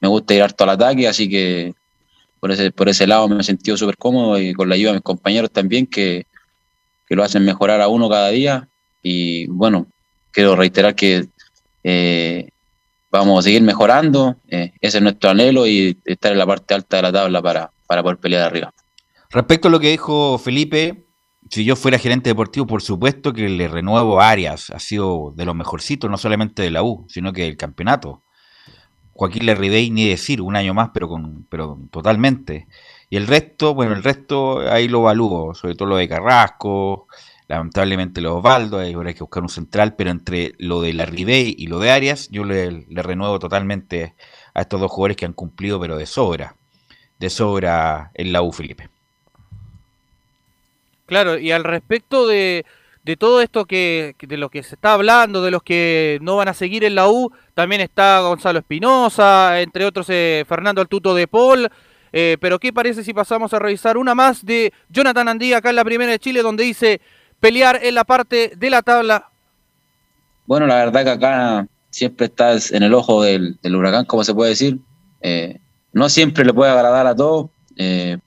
me 0.00 0.08
gusta 0.08 0.34
ir 0.34 0.42
harto 0.42 0.64
al 0.64 0.70
ataque, 0.70 1.08
así 1.08 1.28
que 1.28 1.74
por 2.40 2.50
ese, 2.50 2.70
por 2.70 2.88
ese 2.88 3.06
lado 3.06 3.28
me 3.28 3.40
he 3.40 3.44
sentido 3.44 3.76
súper 3.76 3.96
cómodo 3.96 4.38
y 4.40 4.54
con 4.54 4.68
la 4.68 4.74
ayuda 4.74 4.90
de 4.90 4.96
mis 4.96 5.04
compañeros 5.04 5.50
también 5.50 5.86
que, 5.86 6.26
que, 7.06 7.14
lo 7.14 7.22
hacen 7.22 7.44
mejorar 7.44 7.80
a 7.80 7.88
uno 7.88 8.08
cada 8.08 8.30
día. 8.30 8.68
Y 9.02 9.46
bueno, 9.46 9.86
quiero 10.32 10.56
reiterar 10.56 10.94
que 10.94 11.28
vamos 13.10 13.40
a 13.40 13.42
seguir 13.42 13.62
mejorando, 13.62 14.36
eh, 14.48 14.72
ese 14.80 14.98
es 14.98 15.02
nuestro 15.02 15.30
anhelo 15.30 15.66
y 15.66 15.98
estar 16.04 16.32
en 16.32 16.38
la 16.38 16.46
parte 16.46 16.74
alta 16.74 16.96
de 16.96 17.02
la 17.02 17.12
tabla 17.12 17.42
para, 17.42 17.70
para 17.86 18.02
poder 18.02 18.18
pelear 18.18 18.44
arriba. 18.44 18.72
Respecto 19.30 19.68
a 19.68 19.70
lo 19.70 19.80
que 19.80 19.90
dijo 19.90 20.38
Felipe, 20.38 21.04
si 21.50 21.64
yo 21.64 21.76
fuera 21.76 21.98
gerente 21.98 22.30
deportivo, 22.30 22.66
por 22.66 22.82
supuesto 22.82 23.32
que 23.32 23.48
le 23.48 23.68
renuevo 23.68 24.20
a 24.20 24.30
Arias, 24.30 24.70
ha 24.70 24.78
sido 24.78 25.32
de 25.36 25.44
los 25.44 25.54
mejorcitos, 25.54 26.10
no 26.10 26.16
solamente 26.16 26.62
de 26.62 26.70
la 26.70 26.82
U, 26.82 27.06
sino 27.08 27.32
que 27.32 27.42
del 27.42 27.56
campeonato. 27.56 28.22
Joaquín 29.20 29.44
Lerridey, 29.44 29.90
ni 29.90 30.08
decir, 30.08 30.40
un 30.40 30.56
año 30.56 30.72
más, 30.72 30.92
pero 30.94 31.06
con 31.06 31.44
pero 31.50 31.78
totalmente. 31.90 32.66
Y 33.10 33.18
el 33.18 33.26
resto, 33.26 33.74
bueno, 33.74 33.92
el 33.92 34.02
resto 34.02 34.60
ahí 34.60 34.88
lo 34.88 35.00
evalúo, 35.00 35.54
sobre 35.54 35.74
todo 35.74 35.88
lo 35.88 35.96
de 35.96 36.08
Carrasco, 36.08 37.06
lamentablemente 37.46 38.22
los 38.22 38.36
Osvaldo, 38.36 38.78
hay 38.78 38.94
que 39.12 39.20
buscar 39.20 39.42
un 39.42 39.50
central, 39.50 39.94
pero 39.94 40.10
entre 40.10 40.54
lo 40.56 40.80
de 40.80 40.94
la 40.94 41.04
Ribey 41.04 41.54
y 41.58 41.66
lo 41.66 41.80
de 41.80 41.90
Arias, 41.90 42.30
yo 42.30 42.44
le, 42.44 42.86
renuevo 42.88 43.38
totalmente 43.38 44.14
a 44.54 44.62
estos 44.62 44.80
dos 44.80 44.90
jugadores 44.90 45.18
que 45.18 45.26
han 45.26 45.34
cumplido, 45.34 45.78
pero 45.78 45.98
de 45.98 46.06
sobra, 46.06 46.56
de 47.18 47.28
sobra 47.28 48.12
en 48.14 48.32
la 48.32 48.40
U, 48.40 48.52
Felipe. 48.52 48.88
Claro, 51.04 51.38
y 51.38 51.52
al 51.52 51.64
respecto 51.64 52.26
de, 52.26 52.64
de 53.02 53.16
todo 53.16 53.40
esto 53.40 53.64
que 53.64 54.14
de 54.20 54.36
lo 54.36 54.50
que 54.50 54.62
se 54.62 54.74
está 54.74 54.92
hablando, 54.92 55.42
de 55.42 55.50
los 55.50 55.62
que 55.62 56.18
no 56.22 56.36
van 56.36 56.48
a 56.48 56.54
seguir 56.54 56.84
en 56.84 56.94
la 56.94 57.08
U, 57.08 57.32
también 57.54 57.80
está 57.80 58.20
Gonzalo 58.20 58.58
Espinosa, 58.58 59.60
entre 59.60 59.86
otros 59.86 60.06
eh, 60.10 60.44
Fernando 60.48 60.80
Altuto 60.80 61.14
de 61.14 61.26
Paul. 61.26 61.68
Eh, 62.12 62.36
pero 62.40 62.58
¿qué 62.58 62.72
parece 62.72 63.04
si 63.04 63.14
pasamos 63.14 63.54
a 63.54 63.58
revisar 63.58 63.96
una 63.96 64.14
más 64.14 64.44
de 64.44 64.72
Jonathan 64.88 65.28
Andía 65.28 65.58
acá 65.58 65.70
en 65.70 65.76
la 65.76 65.84
primera 65.84 66.10
de 66.10 66.18
Chile, 66.18 66.42
donde 66.42 66.64
dice 66.64 67.00
pelear 67.38 67.80
en 67.82 67.94
la 67.94 68.04
parte 68.04 68.52
de 68.56 68.70
la 68.70 68.82
tabla? 68.82 69.30
Bueno, 70.46 70.66
la 70.66 70.76
verdad 70.76 71.04
que 71.04 71.10
acá 71.10 71.66
siempre 71.90 72.26
estás 72.26 72.72
en 72.72 72.82
el 72.82 72.92
ojo 72.92 73.22
del, 73.22 73.56
huracán, 73.64 74.04
como 74.04 74.24
se 74.24 74.34
puede 74.34 74.50
decir. 74.50 74.78
Eh, 75.22 75.58
no 75.92 76.08
siempre 76.08 76.44
le 76.44 76.52
puede 76.52 76.70
agradar 76.70 77.06
a 77.06 77.14
todos, 77.14 77.50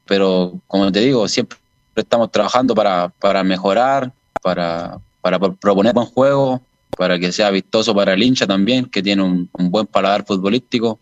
pero 0.05 0.53
como 0.67 0.91
te 0.91 1.01
digo, 1.01 1.27
siempre 1.27 1.57
estamos 1.95 2.31
trabajando 2.31 2.73
para, 2.73 3.09
para 3.09 3.43
mejorar, 3.43 4.11
para, 4.41 4.99
para 5.21 5.39
proponer 5.39 5.93
buen 5.93 6.07
juego, 6.07 6.61
para 6.97 7.19
que 7.19 7.31
sea 7.31 7.49
vistoso 7.49 7.95
para 7.95 8.13
el 8.13 8.23
hincha 8.23 8.47
también, 8.47 8.85
que 8.85 9.01
tiene 9.01 9.23
un, 9.23 9.49
buen 9.53 9.87
paladar 9.87 10.25
futbolístico 10.25 10.99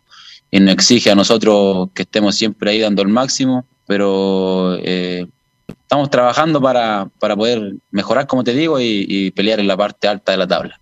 y 0.50 0.60
nos 0.60 0.74
exige 0.74 1.10
a 1.10 1.14
nosotros 1.14 1.88
que 1.94 2.02
estemos 2.02 2.34
siempre 2.34 2.70
ahí 2.70 2.80
dando 2.80 3.02
el 3.02 3.08
máximo, 3.08 3.64
pero 3.86 4.76
eh, 4.82 5.26
estamos 5.66 6.10
trabajando 6.10 6.60
para, 6.60 7.08
poder 7.18 7.74
mejorar, 7.90 8.26
como 8.26 8.44
te 8.44 8.54
digo, 8.54 8.78
y, 8.80 9.30
pelear 9.32 9.60
en 9.60 9.68
la 9.68 9.76
parte 9.76 10.08
alta 10.08 10.32
de 10.32 10.38
la 10.38 10.46
tabla. 10.46 10.78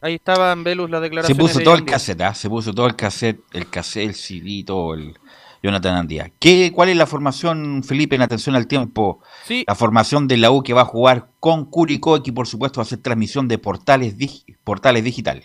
Ahí 0.00 0.14
estaban 0.14 0.62
Velus 0.62 0.90
las 0.90 1.02
declaraciones. 1.02 1.36
Se 1.36 1.54
puso 1.54 1.64
todo 1.64 1.74
el 1.74 1.84
cassette, 1.84 2.20
¿ah? 2.20 2.34
se 2.34 2.48
puso 2.48 2.72
todo 2.72 2.86
el 2.86 2.94
cassette, 2.94 3.40
el 3.52 3.68
cassette, 3.68 4.08
el 4.08 4.14
CD, 4.14 4.62
todo 4.64 4.94
el 4.94 5.14
Jonathan 5.66 5.96
Andía. 5.96 6.30
¿Qué, 6.38 6.70
¿Cuál 6.72 6.90
es 6.90 6.96
la 6.96 7.06
formación, 7.06 7.82
Felipe, 7.82 8.14
en 8.14 8.22
atención 8.22 8.54
al 8.54 8.68
tiempo? 8.68 9.20
Sí. 9.44 9.64
La 9.66 9.74
formación 9.74 10.28
de 10.28 10.36
la 10.36 10.52
U 10.52 10.62
que 10.62 10.72
va 10.72 10.82
a 10.82 10.84
jugar 10.84 11.30
con 11.40 11.64
Curicó 11.64 12.22
y 12.24 12.30
por 12.30 12.46
supuesto 12.46 12.78
va 12.78 12.82
a 12.82 12.86
hacer 12.86 12.98
transmisión 12.98 13.48
de 13.48 13.58
portales, 13.58 14.14
portales 14.62 15.02
digital. 15.02 15.42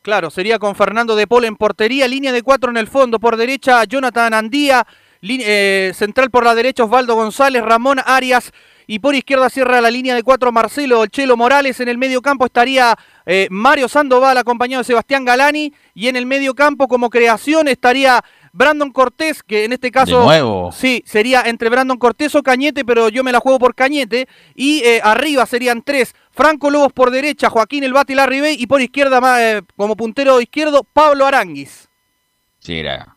Claro, 0.00 0.30
sería 0.30 0.58
con 0.58 0.74
Fernando 0.74 1.14
de 1.14 1.26
Pol 1.26 1.44
en 1.44 1.56
portería, 1.56 2.08
línea 2.08 2.32
de 2.32 2.42
cuatro 2.42 2.70
en 2.70 2.78
el 2.78 2.86
fondo, 2.86 3.20
por 3.20 3.36
derecha 3.36 3.84
Jonathan 3.84 4.32
Andía, 4.32 4.86
eh, 5.20 5.92
central 5.94 6.30
por 6.30 6.46
la 6.46 6.54
derecha 6.54 6.84
Osvaldo 6.84 7.14
González, 7.14 7.62
Ramón 7.62 7.98
Arias 8.06 8.52
y 8.86 8.98
por 8.98 9.14
izquierda 9.14 9.50
cierra 9.50 9.80
la 9.80 9.90
línea 9.90 10.14
de 10.14 10.22
cuatro 10.22 10.52
Marcelo 10.52 11.06
Chelo 11.06 11.36
Morales. 11.36 11.80
En 11.80 11.88
el 11.88 11.98
medio 11.98 12.22
campo 12.22 12.46
estaría 12.46 12.96
eh, 13.26 13.48
Mario 13.50 13.88
Sandoval 13.88 14.36
acompañado 14.38 14.80
de 14.80 14.86
Sebastián 14.86 15.24
Galani 15.24 15.72
y 15.94 16.08
en 16.08 16.16
el 16.16 16.26
medio 16.26 16.54
campo 16.54 16.88
como 16.88 17.10
creación 17.10 17.68
estaría 17.68 18.24
Brandon 18.52 18.90
Cortés, 18.90 19.42
que 19.42 19.64
en 19.64 19.72
este 19.72 19.90
caso 19.90 20.24
nuevo. 20.24 20.72
sí, 20.72 21.02
sería 21.06 21.42
entre 21.42 21.68
Brandon 21.68 21.98
Cortés 21.98 22.34
o 22.34 22.42
Cañete, 22.42 22.84
pero 22.84 23.08
yo 23.08 23.22
me 23.22 23.32
la 23.32 23.40
juego 23.40 23.58
por 23.58 23.74
Cañete. 23.74 24.28
Y 24.54 24.82
eh, 24.84 25.00
arriba 25.02 25.46
serían 25.46 25.82
tres, 25.82 26.14
Franco 26.30 26.70
Lobos 26.70 26.92
por 26.92 27.10
derecha, 27.10 27.50
Joaquín 27.50 27.84
El 27.84 27.92
Bati 27.92 28.14
Larribey 28.14 28.56
y 28.58 28.66
por 28.66 28.80
izquierda, 28.80 29.20
como 29.76 29.96
puntero 29.96 30.40
izquierdo, 30.40 30.84
Pablo 30.84 31.26
Aranguis. 31.26 31.88
Sí, 32.58 32.78
era 32.78 33.16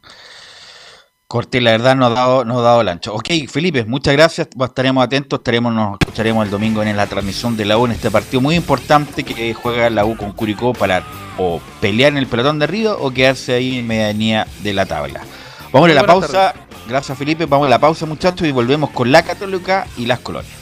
Cortés, 1.34 1.64
la 1.64 1.72
verdad, 1.72 1.96
no 1.96 2.06
ha 2.06 2.10
dado, 2.12 2.46
no 2.46 2.60
ha 2.60 2.62
dado 2.62 2.82
el 2.82 2.90
ancho. 2.90 3.12
Ok, 3.16 3.28
Felipe, 3.50 3.84
muchas 3.86 4.14
gracias. 4.14 4.50
Estaremos 4.64 5.04
atentos, 5.04 5.40
estaremos, 5.40 5.74
nos 5.74 5.98
escucharemos 6.00 6.46
el 6.46 6.52
domingo 6.52 6.84
en 6.84 6.96
la 6.96 7.08
transmisión 7.08 7.58
de 7.58 7.66
la 7.66 7.76
U 7.76 7.88
en 7.88 7.94
este 7.94 8.12
partido 8.12 8.40
muy 8.40 8.54
importante 8.54 9.24
que 9.24 9.52
juega 9.56 9.90
la 9.90 10.06
U 10.06 10.16
con 10.16 10.34
Curicó 10.34 10.74
para 10.74 11.02
o 11.40 11.60
pelear 11.82 12.12
en 12.12 12.20
el 12.20 12.28
pelotón 12.28 12.60
de 12.60 12.66
arriba 12.66 12.98
o 13.00 13.10
quedarse 13.10 13.54
ahí 13.56 13.80
en 13.80 13.88
medianía 13.88 14.46
de 14.62 14.74
la 14.74 14.86
tabla. 14.86 15.22
Vamos 15.72 15.90
a 15.90 15.94
la 15.94 16.06
pausa. 16.06 16.54
Gracias, 16.88 17.18
Felipe. 17.18 17.48
Vamos 17.48 17.66
a 17.66 17.70
la 17.72 17.80
pausa, 17.80 18.06
muchachos, 18.06 18.48
y 18.48 18.52
volvemos 18.52 18.92
con 18.92 19.12
la 19.12 19.24
Católica 19.24 19.88
y 19.98 20.06
las 20.06 20.20
colonias. 20.20 20.54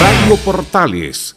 Radio 0.00 0.36
Portales 0.42 1.36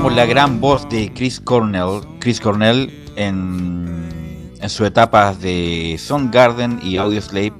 Escuchamos 0.00 0.16
la 0.16 0.32
gran 0.32 0.60
voz 0.62 0.88
de 0.88 1.12
Chris 1.12 1.38
Cornell, 1.38 2.00
Chris 2.20 2.40
Cornell 2.40 2.90
en, 3.16 4.48
en 4.58 4.70
sus 4.70 4.86
etapas 4.86 5.42
de 5.42 5.96
Soundgarden 5.98 6.80
y 6.82 6.96
Audioslave. 6.96 7.52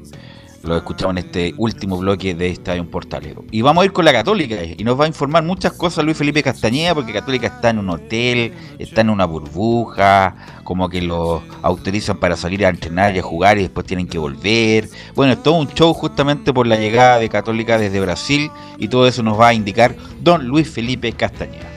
Lo 0.63 0.75
escuchamos 0.79 1.17
en 1.17 1.19
este 1.19 1.55
último 1.59 1.99
bloque 1.99 2.35
de 2.35 2.49
Estadio 2.49 2.91
Portalero. 2.91 3.45
Y 3.51 3.61
vamos 3.61 3.83
a 3.83 3.85
ir 3.85 3.93
con 3.93 4.07
la 4.07 4.13
Católica 4.15 4.57
y 4.65 4.83
nos 4.85 4.99
va 4.99 5.05
a 5.05 5.09
informar 5.09 5.45
muchas 5.45 5.75
cosas 5.75 6.03
Luis 6.03 6.17
Felipe 6.17 6.43
Castañeda, 6.43 6.95
porque 6.95 7.13
Católica 7.13 7.49
está 7.49 7.69
en 7.69 7.79
un 7.79 7.91
hotel, 7.91 8.55
está 8.79 9.03
en 9.03 9.11
una 9.11 9.27
burbuja, 9.27 10.63
como 10.65 10.89
que 10.89 11.03
los 11.03 11.43
autorizan 11.61 12.17
para 12.17 12.39
salir 12.39 12.65
a 12.65 12.71
entrenar 12.71 13.15
y 13.15 13.19
a 13.19 13.23
jugar 13.23 13.59
y 13.59 13.63
después 13.65 13.87
tienen 13.87 14.09
que 14.09 14.17
volver. 14.17 14.89
Bueno, 15.15 15.35
es 15.35 15.43
todo 15.43 15.57
un 15.57 15.69
show 15.69 15.93
justamente 15.93 16.55
por 16.55 16.67
la 16.67 16.77
llegada 16.77 17.19
de 17.19 17.29
Católica 17.29 17.77
desde 17.77 18.01
Brasil 18.01 18.51
y 18.79 18.89
todo 18.89 19.07
eso 19.07 19.23
nos 19.23 19.39
va 19.39 19.49
a 19.49 19.53
indicar 19.53 19.95
don 20.23 20.47
Luis 20.47 20.71
Felipe 20.71 21.13
Castañeda. 21.13 21.70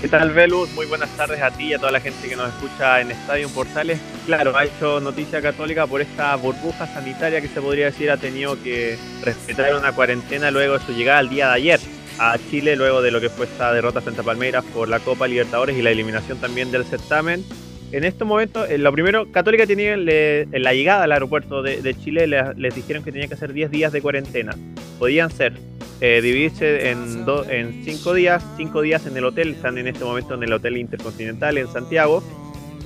¿Qué 0.00 0.06
tal, 0.06 0.30
Velus? 0.30 0.70
Muy 0.74 0.86
buenas 0.86 1.08
tardes 1.16 1.42
a 1.42 1.50
ti 1.50 1.64
y 1.64 1.74
a 1.74 1.78
toda 1.78 1.90
la 1.90 2.00
gente 2.00 2.28
que 2.28 2.36
nos 2.36 2.54
escucha 2.54 3.00
en 3.00 3.10
Estadio 3.10 3.48
Portales. 3.48 3.98
Claro, 4.26 4.56
ha 4.56 4.64
hecho 4.64 5.00
noticia 5.00 5.42
católica 5.42 5.88
por 5.88 6.00
esta 6.00 6.36
burbuja 6.36 6.86
sanitaria 6.86 7.40
que 7.40 7.48
se 7.48 7.60
podría 7.60 7.86
decir 7.86 8.08
ha 8.08 8.16
tenido 8.16 8.62
que 8.62 8.96
respetar 9.24 9.74
una 9.74 9.92
cuarentena 9.92 10.52
luego 10.52 10.78
de 10.78 10.86
su 10.86 10.92
llegada 10.92 11.18
el 11.18 11.28
día 11.28 11.48
de 11.48 11.54
ayer 11.54 11.80
a 12.20 12.36
Chile, 12.48 12.76
luego 12.76 13.02
de 13.02 13.10
lo 13.10 13.20
que 13.20 13.28
fue 13.28 13.46
esta 13.46 13.72
derrota 13.72 14.00
frente 14.00 14.20
a 14.20 14.24
Palmeiras 14.24 14.64
por 14.72 14.88
la 14.88 15.00
Copa 15.00 15.26
Libertadores 15.26 15.76
y 15.76 15.82
la 15.82 15.90
eliminación 15.90 16.38
también 16.38 16.70
del 16.70 16.84
certamen. 16.84 17.44
En 17.90 18.04
estos 18.04 18.28
momentos, 18.28 18.68
eh, 18.68 18.76
lo 18.76 18.92
primero, 18.92 19.30
Católica 19.32 19.66
tenía 19.66 19.94
en 19.94 20.62
la 20.62 20.74
llegada 20.74 21.04
al 21.04 21.12
aeropuerto 21.12 21.62
de, 21.62 21.94
Chile, 22.02 22.26
les, 22.26 22.74
dijeron 22.74 23.02
que 23.02 23.12
tenía 23.12 23.28
que 23.28 23.34
hacer 23.34 23.52
10 23.52 23.70
días 23.70 23.92
de 23.92 24.02
cuarentena. 24.02 24.54
Podían 24.98 25.30
ser 25.30 25.54
eh, 26.00 26.20
dividirse 26.22 26.90
en, 26.90 27.24
en 27.48 27.84
cinco 27.84 28.12
días, 28.12 28.44
cinco 28.56 28.82
días 28.82 29.06
en 29.06 29.16
el 29.16 29.24
hotel, 29.24 29.54
están 29.54 29.78
en 29.78 29.88
este 29.88 30.04
momento 30.04 30.34
en 30.34 30.42
el 30.42 30.52
Hotel 30.52 30.76
Intercontinental 30.76 31.56
en 31.56 31.66
Santiago, 31.68 32.22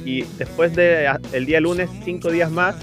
y 0.05 0.23
después 0.39 0.75
del 0.75 1.09
el 1.33 1.47
día 1.47 1.61
lunes, 1.61 1.91
cinco 2.05 2.31
días 2.31 2.51
más 2.51 2.77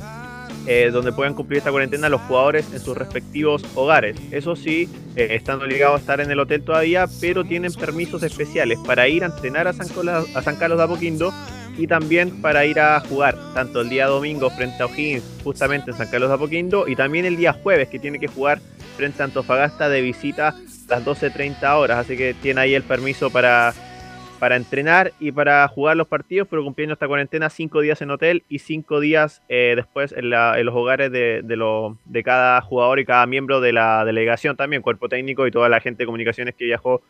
eh, 0.68 0.90
donde 0.92 1.12
puedan 1.12 1.34
cumplir 1.34 1.60
esta 1.60 1.72
cuarentena 1.72 2.10
los 2.10 2.22
jugadores 2.22 2.72
en 2.74 2.80
sus 2.80 2.96
respectivos 2.96 3.64
hogares. 3.76 4.18
Eso 4.32 4.56
sí, 4.56 4.90
eh, 5.16 5.30
están 5.32 5.62
obligados 5.62 5.96
a 5.96 6.00
estar 6.00 6.22
en 6.22 6.30
el 6.30 6.40
hotel 6.40 6.64
todavía, 6.64 7.08
pero 7.22 7.44
tienen 7.44 7.74
permisos 7.74 8.24
especiales 8.24 8.78
para 8.86 9.08
ir 9.08 9.24
a 9.24 9.28
entrenar 9.28 9.68
a 9.68 9.74
San, 9.74 9.88
a 10.36 10.42
San 10.42 10.58
Carlos 10.58 10.78
de 10.78 10.84
Apoquindo 10.84 11.34
y 11.80 11.88
también 11.88 12.42
para 12.42 12.66
ir 12.66 12.80
a 12.80 13.00
jugar, 13.00 13.36
tanto 13.54 13.80
el 13.80 13.90
día 13.90 14.08
domingo 14.08 14.50
frente 14.50 14.84
a 14.84 14.86
O'Higgins, 14.86 15.24
justamente 15.46 15.92
en 15.92 15.98
San 15.98 16.10
Carlos 16.10 16.30
de 16.30 16.36
Apoquindo, 16.36 16.88
y 16.90 16.96
también 16.98 17.26
el 17.26 17.38
día 17.38 17.54
jueves, 17.54 17.88
que 17.88 18.00
tiene 18.00 18.20
que 18.20 18.28
jugar 18.28 18.60
frente 18.98 19.22
a 19.22 19.26
Antofagasta 19.26 19.88
de 19.88 20.02
visita 20.02 20.50
a 20.50 20.56
las 20.90 21.06
12.30 21.06 21.78
horas. 21.78 22.00
Así 22.00 22.18
que 22.18 22.34
tiene 22.34 22.60
ahí 22.60 22.76
el 22.76 22.84
permiso 22.84 23.30
para 23.30 23.74
para 24.40 24.56
entrenar 24.56 25.12
y 25.20 25.34
para 25.34 25.68
jugar 25.68 25.98
los 25.98 26.08
partidos, 26.08 26.48
pero 26.50 26.64
cumpliendo 26.64 26.94
esta 26.94 27.10
cuarentena 27.10 27.50
cinco 27.50 27.82
días 27.82 28.02
en 28.02 28.10
hotel 28.10 28.44
y 28.48 28.60
cinco 28.60 29.02
días 29.02 29.42
eh, 29.50 29.74
después 29.76 30.14
en, 30.14 30.30
los 30.30 30.76
hogares 30.76 31.12
de, 31.12 31.42
de, 31.44 32.24
cada 32.24 32.62
jugador 32.62 33.00
y 33.00 33.06
cada 33.06 33.26
miembro 33.26 33.60
de 33.60 33.74
la 33.74 34.06
delegación 34.06 34.56
también, 34.56 34.82
cuerpo 34.82 35.10
técnico 35.10 35.46
y 35.46 35.52
toda 35.52 35.68
la 35.68 35.82
gente 35.82 36.04
de 36.04 36.06
comunicaciones 36.06 36.56
que 36.56 36.64
viajó 36.64 37.02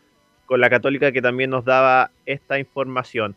con 0.47 0.59
la 0.59 0.71
Católica 0.71 1.11
que 1.11 1.21
también 1.21 1.51
nos 1.51 1.65
daba 1.65 2.09
esta 2.25 2.57
información. 2.57 3.35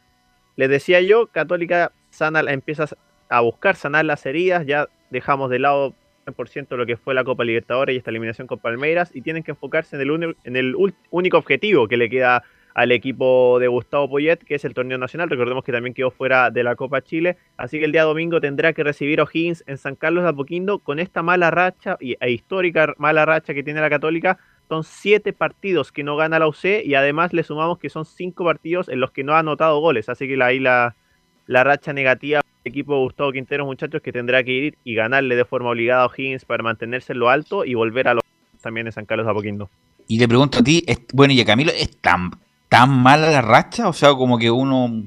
Les 0.56 0.68
decía 0.68 1.00
yo, 1.00 1.26
Católica 1.28 1.92
sana, 2.10 2.40
empieza 2.40 2.86
a 3.28 3.40
buscar 3.40 3.76
sanar 3.76 4.04
las 4.04 4.26
heridas, 4.26 4.66
ya 4.66 4.88
dejamos 5.10 5.50
de 5.50 5.58
lado 5.58 5.94
100% 6.26 6.76
lo 6.76 6.86
que 6.86 6.96
fue 6.96 7.14
la 7.14 7.24
Copa 7.24 7.44
Libertadores 7.44 7.94
y 7.94 7.98
esta 7.98 8.10
eliminación 8.10 8.46
con 8.46 8.58
Palmeiras 8.58 9.10
y 9.14 9.22
tienen 9.22 9.42
que 9.42 9.52
enfocarse 9.52 9.96
en 9.96 10.56
el, 10.56 10.76
único 11.10 11.38
objetivo 11.38 11.88
que 11.88 11.96
le 11.96 12.08
queda 12.08 12.42
al 12.74 12.90
equipo 12.90 13.58
de 13.58 13.68
Gustavo 13.68 14.08
Poyet, 14.08 14.38
que 14.38 14.54
es 14.54 14.64
el 14.64 14.72
torneo 14.72 14.96
nacional. 14.96 15.28
Recordemos 15.28 15.62
que 15.62 15.72
también 15.72 15.92
quedó 15.92 16.10
fuera 16.10 16.50
de 16.50 16.62
la 16.62 16.74
Copa 16.74 17.02
Chile. 17.02 17.36
Así 17.58 17.78
que 17.78 17.84
el 17.84 17.92
día 17.92 18.04
domingo 18.04 18.40
tendrá 18.40 18.72
que 18.72 18.82
recibir 18.82 19.20
a 19.20 19.24
O'Higgins 19.24 19.62
en 19.66 19.76
San 19.76 19.94
Carlos 19.94 20.24
de 20.24 20.30
Apoquindo 20.30 20.78
con 20.78 20.98
esta 20.98 21.22
mala 21.22 21.50
racha 21.50 21.98
e 22.00 22.30
histórica 22.30 22.94
mala 22.96 23.26
racha 23.26 23.52
que 23.52 23.62
tiene 23.62 23.80
la 23.80 23.90
Católica. 23.90 24.38
Son 24.72 24.84
siete 24.84 25.34
partidos 25.34 25.92
que 25.92 26.02
no 26.02 26.16
gana 26.16 26.38
la 26.38 26.48
UC 26.48 26.82
y 26.82 26.94
además 26.94 27.34
le 27.34 27.42
sumamos 27.42 27.78
que 27.78 27.90
son 27.90 28.06
cinco 28.06 28.42
partidos 28.42 28.88
en 28.88 29.00
los 29.00 29.10
que 29.10 29.22
no 29.22 29.34
ha 29.34 29.40
anotado 29.40 29.78
goles. 29.80 30.08
Así 30.08 30.26
que 30.26 30.42
ahí 30.42 30.60
la, 30.60 30.96
la 31.46 31.62
racha 31.62 31.92
negativa 31.92 32.40
del 32.40 32.72
equipo 32.72 32.94
de 32.94 33.00
Gustavo 33.00 33.32
Quintero, 33.32 33.66
muchachos, 33.66 34.00
que 34.00 34.12
tendrá 34.12 34.42
que 34.42 34.50
ir 34.50 34.78
y 34.82 34.94
ganarle 34.94 35.36
de 35.36 35.44
forma 35.44 35.68
obligada 35.68 36.04
a 36.04 36.06
O'Higgins 36.06 36.46
para 36.46 36.62
mantenerse 36.62 37.12
en 37.12 37.18
lo 37.18 37.28
alto 37.28 37.66
y 37.66 37.74
volver 37.74 38.08
a 38.08 38.14
los 38.14 38.24
también 38.62 38.86
en 38.86 38.94
San 38.94 39.04
Carlos 39.04 39.26
de 39.26 39.32
Apoquindo. 39.32 39.68
Y 40.08 40.18
le 40.18 40.26
pregunto 40.26 40.60
a 40.60 40.62
ti, 40.62 40.82
bueno, 41.12 41.34
y 41.34 41.42
a 41.42 41.44
Camilo, 41.44 41.70
¿es 41.70 41.94
tan 41.98 42.30
tan 42.70 43.02
mala 43.02 43.30
la 43.30 43.42
racha? 43.42 43.90
O 43.90 43.92
sea, 43.92 44.14
como 44.14 44.38
que 44.38 44.50
uno, 44.50 45.02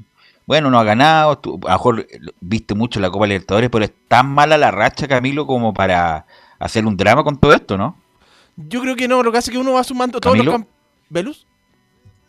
bueno, 0.46 0.70
no 0.70 0.78
ha 0.78 0.84
ganado, 0.84 1.32
a 1.32 1.40
lo 1.42 1.58
mejor 1.58 2.06
viste 2.40 2.76
mucho 2.76 3.00
la 3.00 3.10
Copa 3.10 3.26
Libertadores, 3.26 3.68
pero 3.68 3.84
es 3.84 3.92
tan 4.06 4.28
mala 4.28 4.58
la 4.58 4.70
racha, 4.70 5.08
Camilo, 5.08 5.44
como 5.44 5.74
para 5.74 6.24
hacer 6.60 6.86
un 6.86 6.96
drama 6.96 7.24
con 7.24 7.40
todo 7.40 7.52
esto, 7.52 7.76
¿no? 7.76 8.05
Yo 8.56 8.80
creo 8.80 8.96
que 8.96 9.06
no, 9.06 9.22
lo 9.22 9.30
que 9.30 9.38
hace 9.38 9.50
es 9.50 9.54
que 9.54 9.60
uno 9.60 9.72
va 9.72 9.84
sumando 9.84 10.20
todos 10.20 10.38
los 10.38 10.62
¿Velus? 11.08 11.46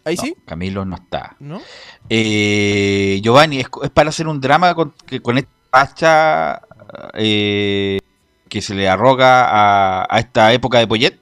¿Ahí 0.03 0.15
sí? 0.15 0.35
Camilo 0.45 0.85
no 0.85 0.95
está. 0.95 1.35
¿No? 1.39 1.61
Eh, 2.09 3.19
Giovanni, 3.21 3.59
¿es, 3.59 3.69
para 3.93 4.09
hacer 4.09 4.27
un 4.27 4.39
drama 4.39 4.73
con, 4.75 4.93
con 5.21 5.37
esta 5.37 5.49
racha 5.71 6.61
eh, 7.13 7.99
que 8.47 8.61
se 8.61 8.73
le 8.75 8.87
arroga 8.87 9.45
a, 9.49 10.07
a 10.09 10.19
esta 10.19 10.53
época 10.53 10.79
de 10.79 10.87
Poyet? 10.87 11.19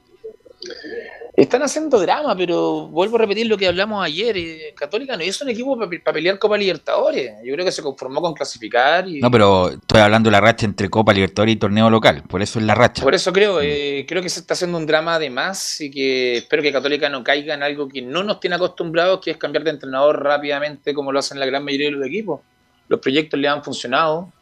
Están 1.36 1.62
haciendo 1.62 2.00
drama, 2.00 2.34
pero 2.34 2.88
vuelvo 2.88 3.16
a 3.16 3.18
repetir 3.18 3.46
lo 3.46 3.58
que 3.58 3.68
hablamos 3.68 4.02
ayer. 4.02 4.38
Eh, 4.38 4.74
Católica 4.74 5.18
no 5.18 5.22
es 5.22 5.38
un 5.42 5.50
equipo 5.50 5.78
para 5.78 6.14
pelear 6.14 6.38
Copa 6.38 6.56
Libertadores. 6.56 7.30
Yo 7.44 7.52
creo 7.52 7.62
que 7.66 7.72
se 7.72 7.82
conformó 7.82 8.22
con 8.22 8.32
clasificar. 8.32 9.06
Y... 9.06 9.20
No, 9.20 9.30
pero 9.30 9.68
estoy 9.68 10.00
hablando 10.00 10.28
de 10.28 10.32
la 10.32 10.40
racha 10.40 10.64
entre 10.64 10.88
Copa 10.88 11.12
Libertadores 11.12 11.54
y 11.54 11.58
torneo 11.58 11.90
local. 11.90 12.22
Por 12.26 12.40
eso 12.40 12.58
es 12.58 12.64
la 12.64 12.74
racha. 12.74 13.02
Por 13.02 13.14
eso 13.14 13.34
creo, 13.34 13.60
eh, 13.60 14.06
creo 14.08 14.22
que 14.22 14.30
se 14.30 14.40
está 14.40 14.54
haciendo 14.54 14.78
un 14.78 14.86
drama 14.86 15.18
de 15.18 15.28
más 15.28 15.78
y 15.82 15.90
que 15.90 16.38
espero 16.38 16.62
que 16.62 16.72
Católica 16.72 17.10
no 17.10 17.22
caiga 17.22 17.52
en 17.52 17.62
algo 17.62 17.86
que 17.86 18.00
no 18.00 18.22
nos 18.22 18.40
tiene 18.40 18.56
acostumbrados, 18.56 19.20
que 19.20 19.32
es 19.32 19.36
cambiar 19.36 19.62
de 19.62 19.72
entrenador 19.72 20.22
rápidamente 20.22 20.94
como 20.94 21.12
lo 21.12 21.18
hacen 21.18 21.38
la 21.38 21.44
gran 21.44 21.62
mayoría 21.62 21.88
de 21.88 21.96
los 21.96 22.06
equipos. 22.06 22.40
Los 22.88 22.98
proyectos 23.00 23.38
le 23.38 23.48
han 23.48 23.62
funcionado, 23.62 24.32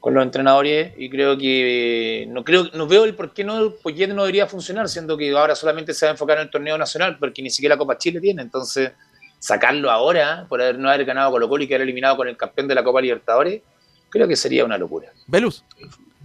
con 0.00 0.14
los 0.14 0.22
entrenadores 0.22 0.92
y 0.96 1.10
creo 1.10 1.36
que 1.36 2.26
no 2.28 2.44
creo 2.44 2.64
no 2.74 2.86
veo 2.86 3.04
el 3.04 3.14
por 3.14 3.32
qué 3.32 3.44
no 3.44 3.72
Poyet 3.82 4.08
no 4.08 4.22
debería 4.22 4.46
funcionar 4.46 4.88
siendo 4.88 5.16
que 5.16 5.30
ahora 5.36 5.54
solamente 5.54 5.92
se 5.94 6.06
va 6.06 6.10
a 6.10 6.12
enfocar 6.12 6.38
en 6.38 6.44
el 6.44 6.50
torneo 6.50 6.78
nacional 6.78 7.18
porque 7.18 7.42
ni 7.42 7.50
siquiera 7.50 7.74
la 7.74 7.78
Copa 7.78 7.98
Chile 7.98 8.20
tiene. 8.20 8.42
Entonces 8.42 8.92
sacarlo 9.38 9.90
ahora 9.90 10.46
por 10.48 10.60
haber, 10.60 10.78
no 10.78 10.88
haber 10.88 11.04
ganado 11.04 11.30
Colo 11.30 11.48
Colo 11.48 11.64
y 11.64 11.68
quedar 11.68 11.82
eliminado 11.82 12.16
con 12.16 12.28
el 12.28 12.36
campeón 12.36 12.68
de 12.68 12.74
la 12.74 12.84
Copa 12.84 13.00
Libertadores 13.00 13.62
creo 14.10 14.26
que 14.26 14.36
sería 14.36 14.64
una 14.64 14.78
locura. 14.78 15.12
Velus. 15.26 15.64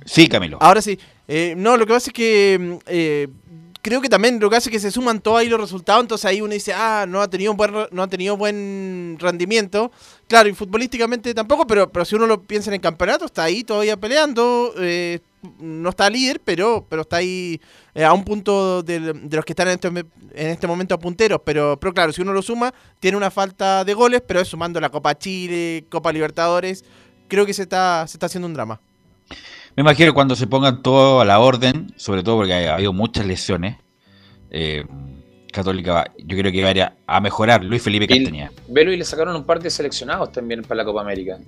Sí 0.06 0.28
Camilo. 0.28 0.58
Ahora 0.62 0.82
sí. 0.82 1.00
Eh, 1.28 1.54
no 1.56 1.78
lo 1.78 1.86
que 1.86 1.94
pasa 1.94 2.10
es 2.10 2.14
que 2.14 2.58
mm, 2.60 2.76
eh, 2.88 3.28
creo 3.84 4.02
que 4.02 4.10
también 4.10 4.40
lo 4.40 4.50
que 4.50 4.56
hace 4.56 4.70
es 4.70 4.74
que 4.74 4.80
se 4.80 4.92
suman 4.92 5.20
todos 5.20 5.40
ahí 5.40 5.50
los 5.50 5.60
resultados, 5.60 6.02
entonces 6.02 6.26
ahí 6.26 6.42
uno 6.42 6.54
dice, 6.54 6.74
ah, 6.74 7.06
no 7.08 7.22
ha 7.22 7.30
tenido 7.30 7.54
buen, 7.54 7.72
no 7.92 8.02
ha 8.02 8.08
tenido 8.08 8.38
buen 8.38 9.18
rendimiento. 9.20 9.92
Claro, 10.34 10.50
y 10.50 10.54
futbolísticamente 10.56 11.32
tampoco, 11.36 11.68
pero, 11.68 11.92
pero 11.92 12.06
si 12.06 12.16
uno 12.16 12.26
lo 12.26 12.42
piensa 12.42 12.72
en 12.72 12.74
el 12.74 12.82
campeonato, 12.82 13.26
está 13.26 13.44
ahí 13.44 13.64
todavía 13.64 13.98
peleando, 13.98 14.74
eh, 14.80 15.20
no 15.60 15.90
está 15.90 16.10
líder, 16.10 16.42
pero, 16.44 16.88
pero 16.90 17.04
está 17.04 17.18
ahí 17.18 17.62
eh, 17.94 18.04
a 18.04 18.12
un 18.14 18.24
punto 18.24 18.82
de, 18.82 19.14
los 19.30 19.46
que 19.46 19.52
están 19.52 19.68
en 19.68 19.74
este, 19.76 19.90
en 19.90 20.50
este 20.50 20.66
momento 20.66 20.96
a 20.96 20.98
punteros. 20.98 21.40
Pero, 21.46 21.80
pero 21.80 21.94
claro, 21.94 22.12
si 22.14 22.24
uno 22.24 22.34
lo 22.34 22.42
suma, 22.42 22.74
tiene 23.00 23.16
una 23.16 23.30
falta 23.30 23.86
de 23.86 23.94
goles, 23.94 24.24
pero 24.28 24.40
es 24.40 24.48
sumando 24.48 24.82
la 24.82 24.90
Copa 24.90 25.16
Chile, 25.16 25.86
Copa 25.88 26.12
Libertadores, 26.12 26.84
creo 27.28 27.46
que 27.46 27.54
se 27.54 27.62
está, 27.62 28.08
se 28.08 28.16
está 28.16 28.26
haciendo 28.26 28.48
un 28.48 28.56
drama. 28.56 28.82
Me 29.76 29.82
imagino 29.82 30.16
cuando 30.16 30.36
se 30.36 30.48
pongan 30.48 30.82
todo 30.82 31.22
a 31.22 31.26
la 31.26 31.38
orden, 31.42 31.94
sobre 31.96 32.24
todo 32.24 32.38
porque 32.38 32.54
ha 32.56 32.74
habido 32.74 32.92
muchas 32.92 33.28
lesiones. 33.28 33.78
Eh, 34.50 34.84
Católica, 35.54 36.12
yo 36.18 36.38
creo 36.38 36.52
que 36.52 36.64
va 36.64 36.94
a, 37.08 37.22
mejorar 37.22 37.64
Luis 37.64 37.82
Felipe 37.82 38.08
Castañeda. 38.08 38.52
Velo 38.68 38.92
y 38.92 38.98
le 38.98 39.06
sacaron 39.06 39.36
un 39.36 39.46
par 39.46 39.62
de 39.62 39.70
seleccionados 39.70 40.32
también 40.32 40.64
para 40.64 40.80
la 40.80 40.86
Copa 40.86 41.02
América. 41.02 41.40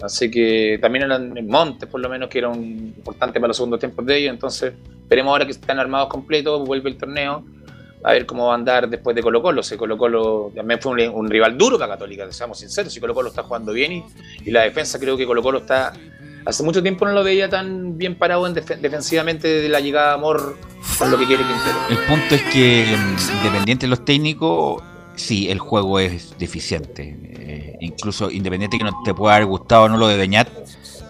Así 0.00 0.30
que 0.30 0.78
también 0.80 1.04
eran 1.04 1.34
Montes, 1.46 1.88
por 1.88 2.00
lo 2.00 2.08
menos, 2.08 2.28
que 2.28 2.38
era 2.38 2.48
un 2.48 2.94
importante 2.96 3.40
para 3.40 3.48
los 3.48 3.56
segundos 3.56 3.80
tiempos 3.80 4.06
de 4.06 4.18
ellos. 4.18 4.32
Entonces, 4.32 4.72
veremos 5.08 5.32
ahora 5.32 5.44
que 5.44 5.52
están 5.52 5.78
armados 5.78 6.08
completos, 6.08 6.66
vuelve 6.66 6.90
el 6.90 6.96
torneo, 6.96 7.44
a 8.02 8.12
ver 8.12 8.26
cómo 8.26 8.46
va 8.46 8.52
a 8.52 8.56
andar 8.56 8.88
después 8.88 9.16
de 9.16 9.22
Colo 9.22 9.42
Colo. 9.42 9.62
Si 9.62 9.76
Colo 9.76 9.96
Colo 9.96 10.52
también 10.54 10.80
fue 10.80 11.08
un, 11.08 11.28
rival 11.28 11.56
duro 11.56 11.78
para 11.78 11.92
Católica, 11.92 12.30
seamos 12.32 12.58
sinceros. 12.58 12.92
Si 12.92 13.00
Colo 13.00 13.14
Colo 13.14 13.30
está 13.30 13.42
jugando 13.42 13.72
bien 13.72 13.92
y, 13.92 14.04
y 14.44 14.50
la 14.50 14.62
defensa 14.62 14.98
creo 14.98 15.16
que 15.16 15.26
Colo 15.26 15.42
Colo 15.42 15.58
está 15.58 15.92
hace 16.44 16.62
mucho 16.62 16.82
tiempo 16.82 17.06
no 17.06 17.12
lo 17.12 17.24
veía 17.24 17.48
tan 17.48 17.96
bien 17.96 18.16
parado 18.16 18.46
en 18.46 18.54
defensivamente 18.54 19.48
de 19.48 19.68
la 19.68 19.80
llegada 19.80 20.08
de 20.08 20.14
Amor 20.14 20.58
con 20.98 21.10
lo 21.10 21.18
que 21.18 21.26
quiere 21.26 21.42
Quintero. 21.42 21.76
El 21.90 21.98
punto 22.06 22.34
es 22.34 22.42
que, 22.44 22.96
mm, 22.96 23.36
independiente 23.38 23.86
de 23.86 23.90
los 23.90 24.04
técnicos, 24.04 24.82
sí, 25.16 25.50
el 25.50 25.58
juego 25.58 25.98
es 25.98 26.38
deficiente. 26.38 27.16
Eh, 27.22 27.76
incluso 27.80 28.30
independiente 28.30 28.78
que 28.78 28.84
no 28.84 29.02
te 29.04 29.14
pueda 29.14 29.36
haber 29.36 29.46
gustado 29.46 29.88
no 29.88 29.96
lo 29.96 30.08
de 30.08 30.16
Beñat, 30.16 30.48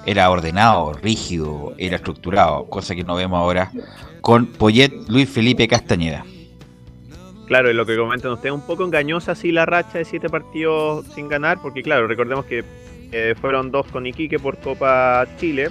era 0.06 0.30
ordenado, 0.30 0.92
rígido, 0.92 1.74
era 1.78 1.96
estructurado, 1.96 2.66
cosa 2.66 2.94
que 2.94 3.04
no 3.04 3.14
vemos 3.14 3.38
ahora 3.38 3.72
con 4.20 4.46
Poyet 4.46 4.92
Luis 5.08 5.28
Felipe 5.28 5.66
Castañeda. 5.68 6.24
Claro, 7.46 7.70
y 7.70 7.74
lo 7.74 7.84
que 7.84 7.96
comentan 7.96 8.32
ustedes, 8.32 8.54
un 8.54 8.62
poco 8.62 8.84
engañosa 8.84 9.34
sí 9.34 9.52
la 9.52 9.66
racha 9.66 9.98
de 9.98 10.04
siete 10.04 10.30
partidos 10.30 11.06
sin 11.14 11.28
ganar, 11.28 11.60
porque 11.60 11.82
claro, 11.82 12.06
recordemos 12.06 12.46
que 12.46 12.64
eh, 13.12 13.34
fueron 13.40 13.70
dos 13.70 13.86
con 13.86 14.06
Iquique 14.06 14.38
por 14.38 14.58
Copa 14.58 15.26
Chile, 15.38 15.68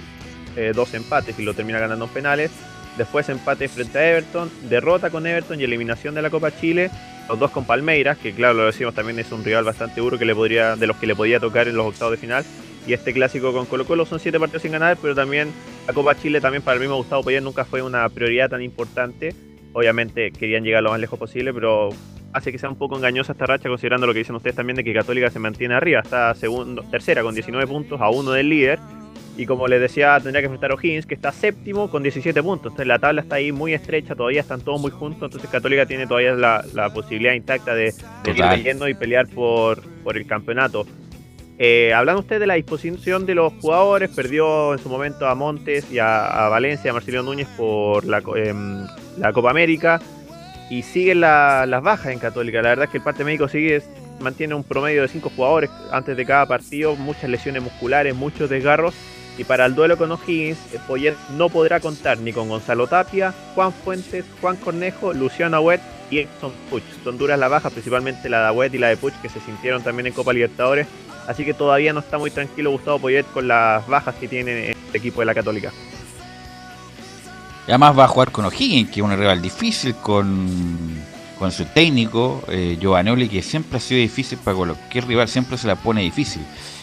eh, 0.56 0.72
dos 0.74 0.94
empates 0.94 1.38
y 1.38 1.42
lo 1.42 1.54
termina 1.54 1.78
ganando 1.78 2.04
en 2.06 2.10
penales. 2.10 2.50
Después 2.96 3.28
empate 3.28 3.68
frente 3.68 3.98
a 3.98 4.10
Everton, 4.10 4.50
derrota 4.68 5.10
con 5.10 5.26
Everton 5.26 5.60
y 5.60 5.64
eliminación 5.64 6.14
de 6.14 6.22
la 6.22 6.30
Copa 6.30 6.52
Chile. 6.52 6.90
Los 7.28 7.38
dos 7.38 7.50
con 7.50 7.64
Palmeiras, 7.64 8.18
que 8.18 8.32
claro, 8.32 8.54
lo 8.54 8.66
decimos 8.66 8.94
también 8.94 9.18
es 9.18 9.32
un 9.32 9.42
rival 9.42 9.64
bastante 9.64 10.00
duro 10.00 10.18
que 10.18 10.24
le 10.24 10.34
podría, 10.34 10.76
de 10.76 10.86
los 10.86 10.96
que 10.98 11.06
le 11.06 11.16
podía 11.16 11.40
tocar 11.40 11.66
en 11.68 11.76
los 11.76 11.86
octavos 11.86 12.12
de 12.12 12.18
final. 12.18 12.44
Y 12.86 12.92
este 12.92 13.12
clásico 13.14 13.52
con 13.52 13.64
Colo 13.64 13.86
Colo 13.86 14.04
son 14.04 14.20
siete 14.20 14.38
partidos 14.38 14.62
sin 14.62 14.72
ganar, 14.72 14.98
pero 15.00 15.14
también 15.14 15.50
la 15.86 15.94
Copa 15.94 16.14
Chile 16.14 16.40
también 16.40 16.62
para 16.62 16.74
el 16.74 16.80
mismo 16.80 16.96
Gustavo 16.96 17.22
Poyer 17.22 17.42
nunca 17.42 17.64
fue 17.64 17.80
una 17.82 18.08
prioridad 18.10 18.50
tan 18.50 18.62
importante. 18.62 19.34
Obviamente 19.72 20.30
querían 20.30 20.64
llegar 20.64 20.82
lo 20.82 20.90
más 20.90 21.00
lejos 21.00 21.18
posible, 21.18 21.52
pero 21.54 21.90
hace 22.34 22.50
que 22.50 22.58
sea 22.58 22.68
un 22.68 22.76
poco 22.76 22.96
engañosa 22.96 23.32
esta 23.32 23.46
racha, 23.46 23.68
considerando 23.68 24.06
lo 24.06 24.12
que 24.12 24.18
dicen 24.18 24.34
ustedes 24.34 24.56
también 24.56 24.76
de 24.76 24.84
que 24.84 24.92
Católica 24.92 25.30
se 25.30 25.38
mantiene 25.38 25.74
arriba, 25.74 26.00
está 26.00 26.34
segundo, 26.34 26.82
tercera 26.90 27.22
con 27.22 27.32
19 27.32 27.66
puntos 27.66 28.00
a 28.00 28.10
uno 28.10 28.32
del 28.32 28.48
líder. 28.48 28.80
Y 29.36 29.46
como 29.46 29.66
les 29.66 29.80
decía, 29.80 30.14
tendría 30.20 30.42
que 30.42 30.46
enfrentar 30.46 30.70
a 30.70 30.74
O'Higgins, 30.74 31.06
que 31.06 31.14
está 31.14 31.32
séptimo 31.32 31.90
con 31.90 32.04
17 32.04 32.40
puntos. 32.40 32.66
Entonces 32.66 32.86
la 32.86 33.00
tabla 33.00 33.20
está 33.20 33.36
ahí 33.36 33.50
muy 33.50 33.72
estrecha, 33.72 34.14
todavía 34.14 34.40
están 34.40 34.60
todos 34.60 34.80
muy 34.80 34.92
juntos. 34.92 35.22
Entonces 35.22 35.50
Católica 35.50 35.86
tiene 35.86 36.06
todavía 36.06 36.34
la, 36.34 36.90
posibilidad 36.94 37.32
intacta 37.32 37.74
de, 37.74 37.92
ir 38.26 38.76
y 38.88 38.94
pelear 38.94 39.26
por, 39.28 39.82
por 40.04 40.16
el 40.16 40.26
campeonato. 40.26 40.86
Eh, 41.58 41.92
hablando 41.92 42.20
usted 42.20 42.38
de 42.38 42.46
la 42.46 42.54
disposición 42.54 43.26
de 43.26 43.34
los 43.34 43.52
jugadores, 43.54 44.10
perdió 44.10 44.72
en 44.72 44.78
su 44.78 44.88
momento 44.88 45.26
a 45.26 45.34
Montes 45.34 45.90
y 45.90 45.98
a, 45.98 46.48
Valencia, 46.48 46.92
a 46.92 46.94
Marcelino 46.94 47.24
Núñez 47.24 47.48
por 47.56 48.04
la, 48.04 48.22
em, 48.36 48.86
la 49.18 49.32
Copa 49.32 49.50
América 49.50 50.00
y 50.70 50.82
siguen 50.82 51.20
las 51.20 51.82
bajas 51.82 52.12
en 52.12 52.18
Católica. 52.18 52.62
La 52.62 52.70
verdad 52.70 52.84
es 52.86 52.90
que 52.90 52.98
el 52.98 53.04
parte 53.04 53.24
médico 53.24 53.48
sigue 53.48 53.82
mantiene 54.20 54.54
un 54.54 54.64
promedio 54.64 55.02
de 55.02 55.08
5 55.08 55.30
jugadores 55.34 55.70
antes 55.90 56.16
de 56.16 56.24
cada 56.24 56.46
partido, 56.46 56.96
muchas 56.96 57.28
lesiones 57.28 57.62
musculares, 57.62 58.14
muchos 58.14 58.48
desgarros. 58.48 58.94
Y 59.36 59.44
para 59.44 59.66
el 59.66 59.74
duelo 59.74 59.96
con 59.96 60.12
O'Higgins, 60.12 60.58
eh, 60.72 60.78
Poyet 60.86 61.14
no 61.36 61.48
podrá 61.48 61.80
contar 61.80 62.18
ni 62.18 62.32
con 62.32 62.48
Gonzalo 62.48 62.86
Tapia, 62.86 63.34
Juan 63.54 63.72
Fuentes, 63.72 64.24
Juan 64.40 64.56
Cornejo, 64.56 65.12
Luciano 65.12 65.56
Agüet 65.56 65.80
y 66.08 66.20
Exxon 66.20 66.52
Puch. 66.70 66.84
Son 67.02 67.18
duras 67.18 67.38
las 67.38 67.50
bajas, 67.50 67.72
principalmente 67.72 68.28
la 68.28 68.42
de 68.42 68.46
Agüet 68.46 68.72
y 68.74 68.78
la 68.78 68.88
de 68.88 68.96
Puch, 68.96 69.14
que 69.20 69.28
se 69.28 69.40
sintieron 69.40 69.82
también 69.82 70.06
en 70.06 70.12
Copa 70.12 70.32
Libertadores. 70.32 70.86
Así 71.26 71.44
que 71.44 71.54
todavía 71.54 71.92
no 71.92 72.00
está 72.00 72.16
muy 72.18 72.30
tranquilo 72.30 72.70
Gustavo 72.70 73.00
Poyet 73.00 73.24
con 73.32 73.48
las 73.48 73.86
bajas 73.88 74.14
que 74.14 74.28
tiene 74.28 74.70
el 74.70 74.76
equipo 74.92 75.20
de 75.20 75.26
la 75.26 75.34
Católica. 75.34 75.72
Además 77.66 77.98
va 77.98 78.04
a 78.04 78.08
jugar 78.08 78.30
con 78.30 78.44
O'Higgins, 78.44 78.90
que 78.90 79.00
es 79.00 79.04
un 79.04 79.16
rival 79.16 79.40
difícil, 79.40 79.94
con, 79.96 80.48
con 81.38 81.50
su 81.50 81.64
técnico, 81.64 82.42
eh, 82.48 82.76
Giovanoli, 82.80 83.28
que 83.28 83.42
siempre 83.42 83.78
ha 83.78 83.80
sido 83.80 84.00
difícil 84.00 84.38
para 84.38 84.56
cualquier 84.56 85.06
rival, 85.06 85.28
siempre 85.28 85.56
se 85.56 85.66
la 85.66 85.76
pone 85.76 86.02
difícil. 86.02 86.42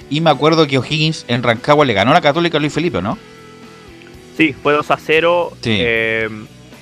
Y 0.10 0.22
me 0.22 0.30
acuerdo 0.32 0.66
que 0.68 0.78
O'Higgins 0.80 1.26
en 1.28 1.44
Rancagua 1.44 1.86
le 1.86 1.94
ganó 1.94 2.12
a 2.12 2.16
la 2.16 2.22
Católica 2.22 2.58
a 2.58 2.60
Luis 2.62 2.74
Felipe, 2.74 3.02
¿no? 3.02 3.18
Sí, 4.36 4.54
fue 4.54 4.74
2 4.74 4.90
a 4.92 4.98
0. 4.98 5.54
Sí. 5.62 5.78
Eh, 5.80 6.30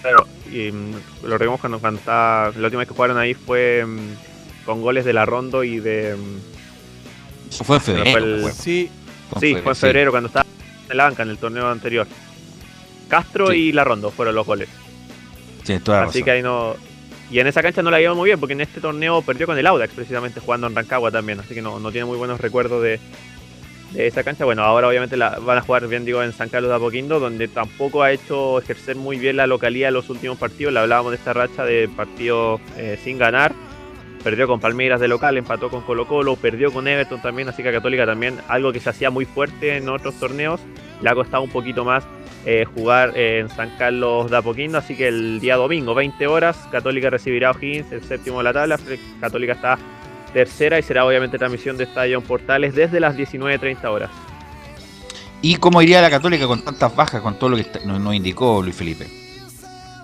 claro, 0.02 0.28
y 0.50 0.72
mm, 0.72 0.92
lo 1.24 1.32
recordamos 1.38 1.60
cuando, 1.60 1.80
cuando 1.80 2.00
estaba- 2.00 2.52
la 2.56 2.66
última 2.68 2.80
vez 2.80 2.88
que 2.88 2.96
jugaron 2.96 3.18
ahí 3.18 3.34
fue 3.34 3.86
mm, 3.86 4.66
con 4.66 4.82
goles 4.82 5.04
de 5.04 5.14
la 5.14 5.26
Rondo 5.26 5.64
y 5.64 5.80
de. 5.80 6.16
Eso 7.50 7.64
fue 7.66 7.78
en 7.78 7.82
febrero. 7.82 8.12
fue 8.12 8.20
el- 8.22 8.42
fue. 8.44 8.52
Sí, 8.54 8.90
Fue 9.30 9.38
en 9.38 9.42
sí, 9.42 9.48
febrero, 9.48 9.64
fue 9.64 9.72
en 9.72 9.76
sí. 9.76 9.82
febrero 9.82 10.12
cuando 10.12 10.28
estaba 10.28 10.46
en 10.90 10.98
la 10.98 11.04
banca 11.04 11.24
en 11.24 11.30
el 11.30 11.38
torneo 11.38 11.70
anterior. 11.70 12.08
Castro 13.10 13.48
Sí. 13.48 13.56
y 13.58 13.72
la 13.74 13.84
Rondo 13.84 14.12
fueron 14.12 14.36
los 14.36 14.46
goles. 14.46 14.70
Toda 15.84 16.00
la 16.00 16.04
Así 16.06 16.20
razón. 16.20 16.24
que 16.26 16.32
ahí 16.32 16.42
no. 16.42 16.76
Y 17.30 17.40
en 17.40 17.46
esa 17.48 17.62
cancha 17.62 17.84
no 17.84 17.92
la 17.92 18.00
llevó 18.00 18.16
muy 18.16 18.28
bien 18.30 18.40
porque 18.40 18.54
en 18.54 18.62
este 18.62 18.82
torneo 18.82 19.22
perdió 19.22 19.46
con 19.46 19.58
el 19.58 19.68
Audax 19.68 19.94
precisamente 19.94 20.40
jugando 20.40 20.66
en 20.68 20.76
Rancagua 20.76 21.12
también. 21.12 21.40
Así 21.40 21.54
que 21.54 21.62
no, 21.62 21.80
no 21.80 21.92
tiene 21.92 22.06
muy 22.06 22.18
buenos 22.18 22.42
recuerdos 22.42 22.82
de, 22.82 23.00
de 23.92 24.08
esa 24.08 24.24
cancha. 24.24 24.46
Bueno, 24.46 24.64
ahora 24.64 24.88
obviamente 24.88 25.16
la, 25.16 25.38
van 25.38 25.60
a 25.60 25.62
jugar 25.62 25.88
bien 25.88 26.06
digo 26.06 26.24
en 26.24 26.34
San 26.34 26.50
Carlos 26.50 26.70
de 26.70 26.76
Apoquindo 26.78 27.20
donde 27.20 27.48
tampoco 27.48 28.02
ha 28.02 28.12
hecho 28.12 28.58
ejercer 28.58 28.96
muy 28.96 29.20
bien 29.20 29.38
la 29.38 29.46
localidad 29.46 29.90
en 29.90 29.94
los 29.94 30.10
últimos 30.10 30.40
partidos. 30.40 30.74
Le 30.74 30.80
hablábamos 30.80 31.12
de 31.12 31.18
esta 31.18 31.34
racha 31.34 31.64
de 31.66 31.88
partidos 31.96 32.62
eh, 32.78 32.98
sin 33.04 33.20
ganar. 33.20 33.54
Perdió 34.24 34.48
con 34.48 34.60
Palmeiras 34.60 35.00
de 35.00 35.08
local, 35.08 35.38
empató 35.38 35.70
con 35.70 35.82
Colo 35.84 36.06
Colo, 36.08 36.36
perdió 36.36 36.74
con 36.74 36.88
Everton 36.90 37.22
también, 37.22 37.48
así 37.48 37.64
que 37.64 37.70
a 37.70 37.72
Católica 37.72 38.06
también, 38.06 38.38
algo 38.50 38.74
que 38.74 38.82
se 38.82 38.90
hacía 38.90 39.10
muy 39.12 39.24
fuerte 39.24 39.78
en 39.78 39.88
otros 39.88 40.16
torneos, 40.16 40.60
le 41.02 41.10
ha 41.10 41.14
costado 41.16 41.42
un 41.44 41.50
poquito 41.50 41.86
más 41.86 42.04
eh, 42.46 42.66
jugar 42.66 43.14
eh, 43.16 43.40
en 43.40 43.50
San 43.50 43.72
Carlos 43.78 44.32
de 44.32 44.38
Apoquindo, 44.38 44.78
así 44.78 44.96
que 44.96 45.08
el 45.08 45.40
día 45.40 45.56
domingo, 45.56 45.94
20 45.94 46.28
horas, 46.28 46.58
Católica 46.72 47.10
recibirá 47.10 47.50
a 47.50 47.52
O'Higgins, 47.52 47.92
el 47.92 48.02
séptimo 48.04 48.38
de 48.38 48.46
la 48.46 48.54
tabla, 48.54 48.80
Católica 49.20 49.54
está 49.54 49.78
tercera 50.34 50.80
y 50.80 50.84
será 50.84 51.06
obviamente 51.06 51.38
transmisión 51.38 51.78
de 51.78 51.86
Estadio 51.86 52.22
Portales 52.22 52.76
desde 52.76 53.00
las 53.00 53.18
19.30 53.18 53.86
horas. 53.86 54.12
¿Y 55.42 55.56
cómo 55.56 55.82
iría 55.82 56.02
la 56.02 56.10
Católica 56.10 56.48
con 56.48 56.64
tantas 56.64 56.96
bajas, 56.96 57.22
con 57.22 57.38
todo 57.40 57.50
lo 57.50 57.58
que 57.58 57.66
nos 57.86 58.14
indicó 58.14 58.62
Luis 58.62 58.76
Felipe? 58.76 59.08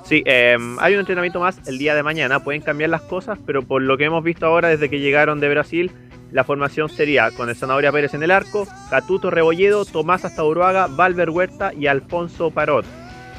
Sí, 0.06 0.22
eh, 0.26 0.56
hay 0.80 0.94
un 0.94 0.99
entrenamiento 0.99 1.40
más 1.40 1.60
el 1.68 1.80
día 1.80 1.95
de 1.95 2.03
mañana. 2.03 2.44
Pueden 2.44 2.62
cambiar 2.62 2.91
las 2.91 3.02
cosas, 3.02 3.40
pero 3.45 3.64
por 3.64 3.82
lo 3.82 3.98
que 3.98 4.06
hemos 4.06 4.24
visto 4.24 4.45
ahora 4.45 4.70
desde 4.70 4.90
que 4.90 4.99
llegaron 4.99 5.40
de 5.40 5.49
Brasil, 5.49 5.91
la 6.31 6.43
formación 6.43 6.89
sería 6.89 7.31
con 7.31 7.49
el 7.49 7.56
Zanahoria 7.56 7.91
Pérez 7.91 8.14
en 8.14 8.23
el 8.23 8.31
arco, 8.31 8.68
Catuto 8.89 9.30
Rebolledo, 9.31 9.85
Tomás 9.85 10.26
Astauroaga, 10.26 10.88
Valver 10.88 11.30
Huerta 11.30 11.72
y 11.73 11.88
Alfonso 11.88 12.52
Parot. 12.52 12.85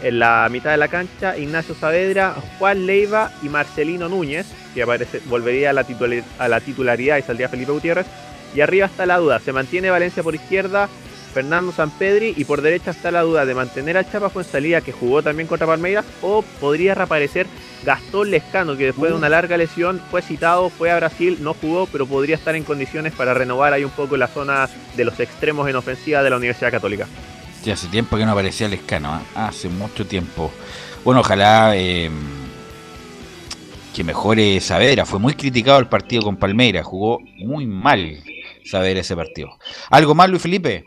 En 0.02 0.18
la 0.18 0.46
mitad 0.50 0.70
de 0.70 0.76
la 0.76 0.88
cancha, 0.88 1.36
Ignacio 1.38 1.74
Saavedra, 1.74 2.34
Juan 2.58 2.86
Leiva 2.86 3.30
y 3.42 3.48
Marcelino 3.48 4.08
Núñez, 4.08 4.46
que 4.74 4.82
aparece, 4.82 5.20
volvería 5.26 5.70
a 5.70 5.72
la, 5.72 5.84
titula- 5.84 6.22
a 6.38 6.48
la 6.48 6.60
titularidad 6.60 7.16
y 7.16 7.22
saldría 7.22 7.48
Felipe 7.48 7.72
Gutiérrez. 7.72 8.06
Y 8.54 8.60
arriba 8.60 8.86
está 8.86 9.06
la 9.06 9.18
duda, 9.18 9.38
se 9.40 9.52
mantiene 9.52 9.90
Valencia 9.90 10.22
por 10.22 10.34
izquierda, 10.34 10.88
Fernando 11.36 11.70
Sampedri 11.70 12.32
y 12.34 12.46
por 12.46 12.62
derecha 12.62 12.92
está 12.92 13.10
la 13.10 13.20
duda 13.20 13.44
de 13.44 13.54
mantener 13.54 13.98
al 13.98 14.10
Chapa 14.10 14.30
Fuensalida 14.30 14.80
que 14.80 14.90
jugó 14.90 15.22
también 15.22 15.46
contra 15.46 15.66
Palmeiras 15.66 16.06
o 16.22 16.40
podría 16.40 16.94
reaparecer 16.94 17.46
Gastón 17.84 18.30
Lescano 18.30 18.74
que 18.74 18.86
después 18.86 19.10
de 19.10 19.18
una 19.18 19.28
larga 19.28 19.58
lesión 19.58 20.00
fue 20.10 20.22
citado, 20.22 20.70
fue 20.70 20.90
a 20.90 20.96
Brasil, 20.96 21.36
no 21.42 21.52
jugó 21.52 21.88
pero 21.92 22.06
podría 22.06 22.36
estar 22.36 22.56
en 22.56 22.64
condiciones 22.64 23.12
para 23.12 23.34
renovar 23.34 23.74
ahí 23.74 23.84
un 23.84 23.90
poco 23.90 24.16
la 24.16 24.28
zona 24.28 24.66
de 24.96 25.04
los 25.04 25.20
extremos 25.20 25.68
en 25.68 25.76
ofensiva 25.76 26.22
de 26.22 26.30
la 26.30 26.38
Universidad 26.38 26.70
Católica. 26.70 27.06
Sí, 27.62 27.70
hace 27.70 27.88
tiempo 27.88 28.16
que 28.16 28.24
no 28.24 28.32
aparecía 28.32 28.66
el 28.66 28.72
escano, 28.72 29.12
¿ah? 29.12 29.48
hace 29.48 29.68
mucho 29.68 30.06
tiempo. 30.06 30.50
Bueno, 31.04 31.20
ojalá 31.20 31.76
eh, 31.76 32.10
que 33.94 34.04
mejore 34.04 34.58
Saavedra. 34.60 35.04
Fue 35.04 35.18
muy 35.18 35.34
criticado 35.34 35.80
el 35.80 35.88
partido 35.88 36.22
con 36.22 36.38
Palmeiras, 36.38 36.86
jugó 36.86 37.20
muy 37.36 37.66
mal 37.66 38.22
Saavedra 38.64 39.00
ese 39.00 39.14
partido. 39.14 39.50
¿Algo 39.90 40.14
más, 40.14 40.30
Luis 40.30 40.40
Felipe? 40.40 40.86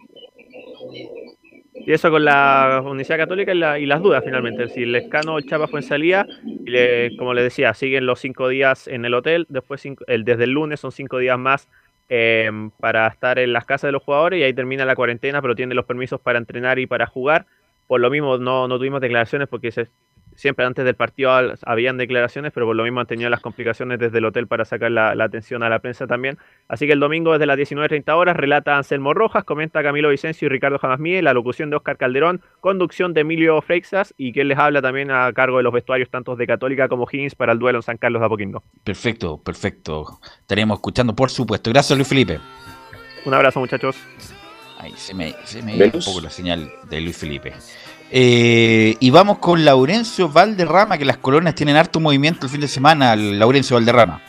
Y 1.90 1.94
eso 1.94 2.12
con 2.12 2.24
la 2.24 2.82
Universidad 2.86 3.18
Católica 3.18 3.52
y, 3.52 3.58
la- 3.58 3.80
y 3.80 3.88
las 3.88 4.00
dudas 4.04 4.24
finalmente. 4.24 4.70
Si 4.70 4.84
el 4.84 4.92
Lescano 4.92 5.34
o 5.34 5.38
el 5.40 5.46
Chapa 5.48 5.68
fue 5.68 5.80
en 5.80 5.84
salida, 5.88 6.28
y 6.64 6.70
le- 6.70 7.18
como 7.18 7.34
les 7.34 7.46
decía, 7.46 7.74
siguen 7.74 8.06
los 8.06 8.20
cinco 8.20 8.48
días 8.48 8.88
en 8.88 9.06
el 9.06 9.16
hotel, 9.16 9.48
después 9.50 9.82
cinco- 9.82 10.04
el, 10.06 10.24
desde 10.24 10.44
el 10.44 10.52
lunes 10.52 10.80
son 10.80 10.92
cinco 10.92 11.18
días 11.18 11.40
más 11.40 11.68
eh, 12.08 12.52
para 12.80 13.08
estar 13.08 13.40
en 13.40 13.54
las 13.54 13.66
casas 13.66 13.88
de 13.88 13.92
los 13.94 14.04
jugadores 14.04 14.40
y 14.40 14.44
ahí 14.44 14.54
termina 14.54 14.86
la 14.86 14.96
cuarentena, 14.96 15.42
pero 15.42 15.56
tiene 15.56 15.74
los 15.74 15.86
permisos 15.86 16.22
para 16.22 16.38
entrenar 16.38 16.78
y 16.78 16.86
para 16.86 17.08
jugar. 17.08 17.48
Por 17.88 18.02
lo 18.02 18.12
mismo 18.12 18.38
no, 18.38 18.68
no 18.68 18.78
tuvimos 18.78 19.02
declaraciones 19.02 19.48
porque 19.48 19.72
se- 19.72 19.88
siempre 20.40 20.66
antes 20.66 20.86
del 20.86 20.96
partido 20.96 21.34
al- 21.34 21.60
habían 21.66 21.98
declaraciones, 21.98 22.54
pero 22.54 22.66
por 22.66 22.76
lo 22.76 22.84
mismo 22.84 23.02
han 23.02 23.08
tenido 23.08 23.30
las 23.30 23.42
complicaciones 23.42 24.00
desde 24.00 24.20
el 24.20 24.26
hotel 24.26 24.48
para 24.48 24.64
sacar 24.64 24.90
la, 24.90 25.14
la 25.14 25.26
atención 25.26 25.64
a 25.64 25.70
la 25.70 25.80
prensa 25.80 26.08
también. 26.08 26.38
Así 26.70 26.88
que 26.88 26.94
el 26.94 27.00
domingo 27.02 27.34
desde 27.34 27.46
las 27.46 27.58
19.30 27.58 28.14
horas 28.16 28.38
relata 28.38 28.78
Anselmo 28.78 29.14
Rojas, 29.14 29.44
comenta 29.44 29.84
Camilo 29.84 30.10
Vicencio 30.10 30.46
y 30.46 30.50
Ricardo 30.50 30.80
Jamasmie, 30.80 31.22
la 31.22 31.34
locución 31.34 31.70
de 31.70 31.76
Oscar 31.76 31.98
Calderón, 31.98 32.42
conducción 32.62 33.14
de 33.14 33.22
Emilio 33.22 33.62
Freixas 33.62 34.14
y 34.18 34.32
quien 34.32 34.48
les 34.48 34.58
habla 34.58 34.82
también 34.82 35.12
a 35.12 35.32
cargo 35.34 35.58
de 35.58 35.64
los 35.64 35.74
vestuarios 35.74 36.10
tanto 36.10 36.36
de 36.38 36.48
Católica 36.48 36.88
como 36.88 37.06
Higgins 37.12 37.36
para 37.36 37.52
el 37.52 37.60
duelo 37.60 37.80
en 37.80 37.84
San 37.84 37.98
Carlos 37.98 38.22
de 38.22 38.26
Apoquindo. 38.28 38.64
Perfecto, 38.86 39.42
perfecto. 39.44 40.06
Estaremos 40.40 40.78
escuchando, 40.78 41.14
por 41.16 41.30
supuesto. 41.30 41.70
Gracias, 41.70 41.98
Luis 41.98 42.08
Felipe. 42.08 42.40
Un 43.26 43.34
abrazo 43.34 43.60
muchachos. 43.60 43.98
Ahí 44.78 44.94
se 44.96 45.14
me, 45.14 45.34
se 45.44 45.62
me 45.62 45.76
iba 45.76 45.86
un 45.88 45.92
poco 45.92 46.22
la 46.22 46.30
señal 46.30 46.72
de 46.90 47.02
Luis 47.02 47.18
Felipe. 47.18 47.52
Eh, 48.12 48.96
y 49.00 49.10
vamos 49.12 49.38
con 49.38 49.64
Laurencio 49.64 50.30
Valderrama, 50.30 50.98
que 50.98 51.06
las 51.06 51.18
colonias 51.18 51.56
tienen 51.56 51.76
harto 51.76 52.00
movimiento 52.00 52.46
el 52.46 52.52
fin 52.52 52.62
de 52.62 52.68
semana. 52.68 53.16
Laurencio 53.16 53.76
Valderrama. 53.76 54.22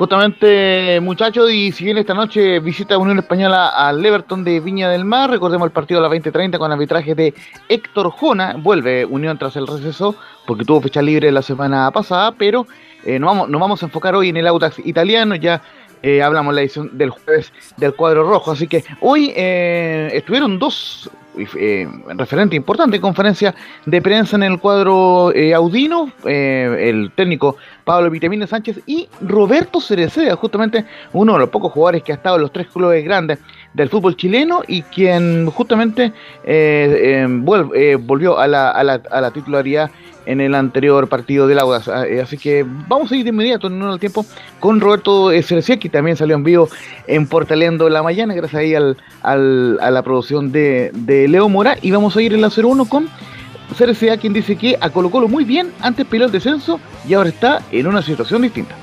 Justamente, 0.00 0.98
muchachos, 1.02 1.50
y 1.52 1.72
si 1.72 1.84
bien 1.84 1.98
esta 1.98 2.14
noche 2.14 2.58
visita 2.60 2.96
Unión 2.96 3.18
Española 3.18 3.68
al 3.68 4.04
Everton 4.04 4.42
de 4.44 4.58
Viña 4.58 4.88
del 4.88 5.04
Mar, 5.04 5.28
recordemos 5.28 5.66
el 5.66 5.72
partido 5.72 6.00
a 6.00 6.02
las 6.02 6.10
20:30 6.10 6.58
con 6.58 6.72
arbitraje 6.72 7.14
de 7.14 7.34
Héctor 7.68 8.10
Jona, 8.10 8.54
vuelve 8.56 9.04
Unión 9.04 9.36
tras 9.36 9.56
el 9.56 9.66
receso, 9.66 10.14
porque 10.46 10.64
tuvo 10.64 10.80
fecha 10.80 11.02
libre 11.02 11.30
la 11.30 11.42
semana 11.42 11.90
pasada, 11.90 12.32
pero 12.32 12.66
eh, 13.04 13.18
nos, 13.18 13.28
vamos, 13.28 13.50
nos 13.50 13.60
vamos 13.60 13.82
a 13.82 13.86
enfocar 13.86 14.14
hoy 14.14 14.30
en 14.30 14.38
el 14.38 14.46
Audax 14.46 14.78
italiano, 14.86 15.34
ya 15.34 15.60
eh, 16.02 16.22
hablamos 16.22 16.54
la 16.54 16.62
edición 16.62 16.96
del 16.96 17.10
jueves 17.10 17.52
del 17.76 17.94
cuadro 17.94 18.24
rojo, 18.24 18.52
así 18.52 18.66
que 18.66 18.82
hoy 19.02 19.34
eh, 19.36 20.08
estuvieron 20.14 20.58
dos 20.58 21.10
eh, 21.36 21.88
referentes 22.16 22.56
importantes 22.56 22.96
en 22.96 23.02
conferencia 23.02 23.54
de 23.86 24.02
prensa 24.02 24.36
en 24.36 24.42
el 24.42 24.58
cuadro 24.58 25.32
eh, 25.34 25.54
audino, 25.54 26.10
eh, 26.24 26.88
el 26.88 27.12
técnico 27.14 27.56
Pablo 27.84 28.10
Vitamina 28.10 28.46
Sánchez 28.46 28.80
y 28.86 29.08
Roberto 29.20 29.80
Cereceda, 29.80 30.36
justamente 30.36 30.84
uno 31.12 31.34
de 31.34 31.40
los 31.40 31.48
pocos 31.48 31.72
jugadores 31.72 32.02
que 32.02 32.12
ha 32.12 32.16
estado 32.16 32.36
en 32.36 32.42
los 32.42 32.52
tres 32.52 32.68
clubes 32.68 33.04
grandes 33.04 33.38
del 33.74 33.88
fútbol 33.88 34.16
chileno 34.16 34.62
y 34.66 34.82
quien 34.82 35.46
justamente 35.50 36.12
eh, 36.44 37.26
volvió 37.28 38.38
a 38.38 38.46
la, 38.46 38.70
a, 38.70 38.84
la, 38.84 39.00
a 39.10 39.20
la 39.20 39.30
titularidad 39.30 39.90
en 40.26 40.40
el 40.40 40.54
anterior 40.54 41.08
partido 41.08 41.46
del 41.46 41.58
Audax. 41.58 41.88
Ah, 41.88 42.06
eh, 42.06 42.20
Así 42.20 42.36
que 42.36 42.64
vamos 42.88 43.10
a 43.10 43.16
ir 43.16 43.24
de 43.24 43.30
inmediato 43.30 43.66
en 43.66 43.82
el 43.82 43.98
tiempo 43.98 44.24
con 44.58 44.80
Roberto 44.80 45.30
Cereceda, 45.42 45.78
que 45.78 45.88
también 45.88 46.16
salió 46.16 46.36
en 46.36 46.44
vivo 46.44 46.68
en 47.06 47.26
Portaleando 47.26 47.88
la 47.88 48.02
Mañana, 48.02 48.34
gracias 48.34 48.60
ahí 48.60 48.74
al, 48.74 48.96
a 49.22 49.90
la 49.90 50.02
producción 50.02 50.52
de, 50.52 50.90
de 50.94 51.28
Leo 51.28 51.48
Mora. 51.48 51.76
Y 51.82 51.90
vamos 51.90 52.16
a 52.16 52.22
ir 52.22 52.34
en 52.34 52.40
la 52.40 52.50
01 52.50 52.84
con 52.86 53.08
Cereceda, 53.74 54.16
quien 54.16 54.32
dice 54.32 54.56
que 54.56 54.76
a 54.80 54.90
Colo 54.90 55.10
Colo 55.10 55.28
muy 55.28 55.44
bien, 55.44 55.72
antes 55.80 56.06
peleó 56.06 56.26
el 56.26 56.32
descenso 56.32 56.80
y 57.08 57.14
ahora 57.14 57.28
está 57.28 57.62
en 57.70 57.86
una 57.86 58.02
situación 58.02 58.42
distinta. 58.42 58.74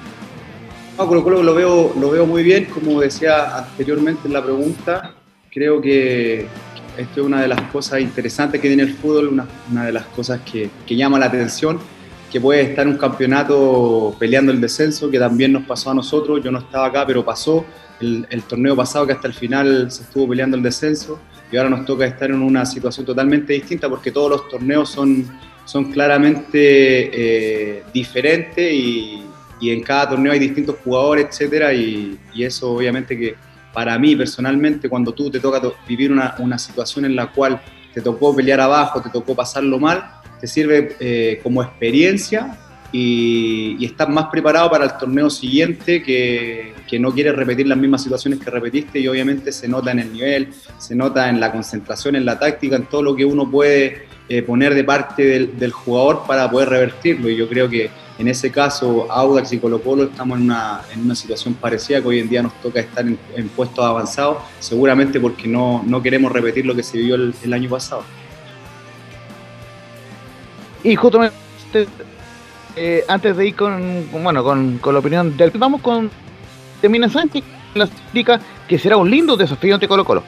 No, 0.97 1.07
Colo 1.07 1.23
Colo 1.23 1.43
lo 1.43 1.53
veo, 1.53 1.93
lo 1.99 2.09
veo 2.09 2.25
muy 2.25 2.43
bien, 2.43 2.65
como 2.65 2.99
decía 3.01 3.57
anteriormente 3.57 4.27
en 4.27 4.33
la 4.33 4.43
pregunta, 4.43 5.13
creo 5.51 5.81
que 5.81 6.47
esto 6.97 7.21
es 7.21 7.25
una 7.25 7.41
de 7.41 7.47
las 7.47 7.61
cosas 7.71 8.01
interesantes 8.01 8.59
que 8.59 8.67
tiene 8.67 8.83
el 8.83 8.93
fútbol, 8.93 9.27
una, 9.27 9.47
una 9.71 9.85
de 9.85 9.91
las 9.91 10.05
cosas 10.07 10.41
que, 10.41 10.69
que 10.85 10.95
llama 10.95 11.19
la 11.19 11.27
atención, 11.27 11.79
que 12.31 12.41
puede 12.41 12.61
estar 12.61 12.87
un 12.87 12.97
campeonato 12.97 14.15
peleando 14.19 14.51
el 14.51 14.59
descenso, 14.59 15.09
que 15.09 15.19
también 15.19 15.53
nos 15.53 15.63
pasó 15.65 15.91
a 15.91 15.93
nosotros, 15.93 16.41
yo 16.43 16.51
no 16.51 16.59
estaba 16.59 16.87
acá, 16.87 17.05
pero 17.05 17.23
pasó. 17.23 17.65
El, 17.99 18.27
el 18.29 18.43
torneo 18.43 18.75
pasado 18.75 19.07
que 19.07 19.13
hasta 19.13 19.27
el 19.27 19.33
final 19.33 19.89
se 19.89 20.03
estuvo 20.03 20.29
peleando 20.29 20.55
el 20.55 20.61
descenso 20.61 21.19
y 21.51 21.57
ahora 21.57 21.71
nos 21.71 21.83
toca 21.83 22.05
estar 22.05 22.29
en 22.29 22.43
una 22.43 22.63
situación 22.63 23.07
totalmente 23.07 23.53
distinta 23.53 23.89
porque 23.89 24.11
todos 24.11 24.29
los 24.29 24.49
torneos 24.49 24.89
son, 24.89 25.25
son 25.65 25.91
claramente 25.91 26.59
eh, 26.59 27.83
diferentes 27.91 28.71
y, 28.71 29.23
y 29.59 29.71
en 29.71 29.81
cada 29.81 30.09
torneo 30.09 30.31
hay 30.31 30.37
distintos 30.39 30.75
jugadores, 30.83 31.27
etcétera, 31.29 31.73
y, 31.73 32.19
y 32.35 32.43
eso 32.43 32.71
obviamente 32.71 33.17
que 33.17 33.35
para 33.77 33.99
mí 33.99 34.15
personalmente, 34.15 34.89
cuando 34.89 35.13
tú 35.13 35.29
te 35.29 35.39
toca 35.39 35.61
vivir 35.87 36.11
una, 36.11 36.33
una 36.39 36.57
situación 36.57 37.05
en 37.05 37.15
la 37.15 37.27
cual 37.27 37.61
te 37.93 38.01
tocó 38.01 38.35
pelear 38.35 38.59
abajo, 38.59 39.03
te 39.03 39.11
tocó 39.11 39.35
pasarlo 39.35 39.77
mal, 39.77 40.03
te 40.41 40.47
sirve 40.47 40.95
eh, 40.99 41.39
como 41.43 41.61
experiencia 41.61 42.57
y, 42.91 43.77
y, 43.77 43.85
estás 43.85 44.09
más 44.09 44.29
preparado 44.31 44.71
para 44.71 44.85
el 44.85 44.97
torneo 44.97 45.29
siguiente 45.29 46.01
que, 46.01 46.73
que, 46.89 46.97
no 46.97 47.11
quieres 47.11 47.35
repetir 47.35 47.67
las 47.67 47.77
mismas 47.77 48.01
situaciones 48.01 48.39
que 48.39 48.49
repetiste 48.49 48.97
y 48.99 49.07
obviamente 49.07 49.51
se 49.51 49.67
nota 49.67 49.91
en 49.91 49.99
el 49.99 50.11
nivel, 50.11 50.49
se 50.79 50.95
nota 50.95 51.29
en 51.29 51.39
la 51.39 51.51
concentración, 51.51 52.15
en 52.15 52.25
la 52.25 52.39
táctica, 52.39 52.77
en 52.77 52.85
todo 52.87 53.03
lo 53.03 53.15
que 53.15 53.25
uno 53.25 53.47
puede 53.47 54.07
eh, 54.27 54.41
poner 54.41 54.73
de 54.73 54.85
parte 54.85 55.23
del, 55.23 55.59
del, 55.59 55.71
jugador 55.71 56.23
para 56.25 56.49
poder 56.49 56.69
revertirlo. 56.69 57.29
Y 57.29 57.35
yo 57.35 57.47
creo 57.47 57.69
que 57.69 57.91
en 58.17 58.27
ese 58.27 58.51
caso 58.51 59.11
Audax 59.11 59.53
y 59.53 59.59
Colo 59.59 59.81
Colo 59.81 60.03
estamos 60.03 60.37
en 60.37 60.45
una, 60.45 60.81
en 60.91 61.01
una 61.01 61.15
situación 61.15 61.53
parecida 61.53 62.01
que 62.01 62.07
hoy 62.07 62.19
en 62.19 62.29
día 62.29 62.41
nos 62.41 62.53
toca 62.61 62.79
estar 62.79 63.05
en, 63.05 63.17
en 63.35 63.49
puestos 63.49 63.85
avanzados, 63.85 64.37
seguramente 64.59 65.19
porque 65.19 65.47
no, 65.47 65.83
no, 65.85 66.01
queremos 66.01 66.31
repetir 66.31 66.65
lo 66.65 66.75
que 66.75 66.83
se 66.83 66.97
vivió 66.97 67.15
el, 67.15 67.33
el 67.43 67.53
año 67.53 67.69
pasado. 67.69 68.03
Y 70.83 70.95
justamente 70.95 71.35
eh, 72.75 73.03
antes 73.07 73.35
de 73.35 73.47
ir 73.47 73.55
con, 73.55 74.07
bueno, 74.11 74.43
con, 74.43 74.77
con, 74.77 74.93
la 74.93 74.99
opinión 74.99 75.35
del 75.35 75.51
vamos 75.51 75.81
con 75.81 76.09
Termina 76.79 77.09
Sánchez, 77.09 77.43
que 77.73 77.81
explica 77.81 78.39
que 78.67 78.77
será 78.77 78.97
un 78.97 79.09
lindo 79.09 79.35
desafío 79.35 79.73
ante 79.73 79.87
Colo 79.87 80.05
Colo. 80.05 80.23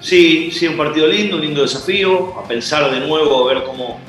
Sí, 0.00 0.50
sí, 0.50 0.66
un 0.66 0.76
partido 0.76 1.06
lindo, 1.06 1.36
un 1.36 1.42
lindo 1.42 1.62
desafío, 1.62 2.38
a 2.38 2.44
pensar 2.46 2.90
de 2.90 3.00
nuevo, 3.00 3.48
a 3.48 3.52
ver 3.52 3.64
cómo, 3.64 4.00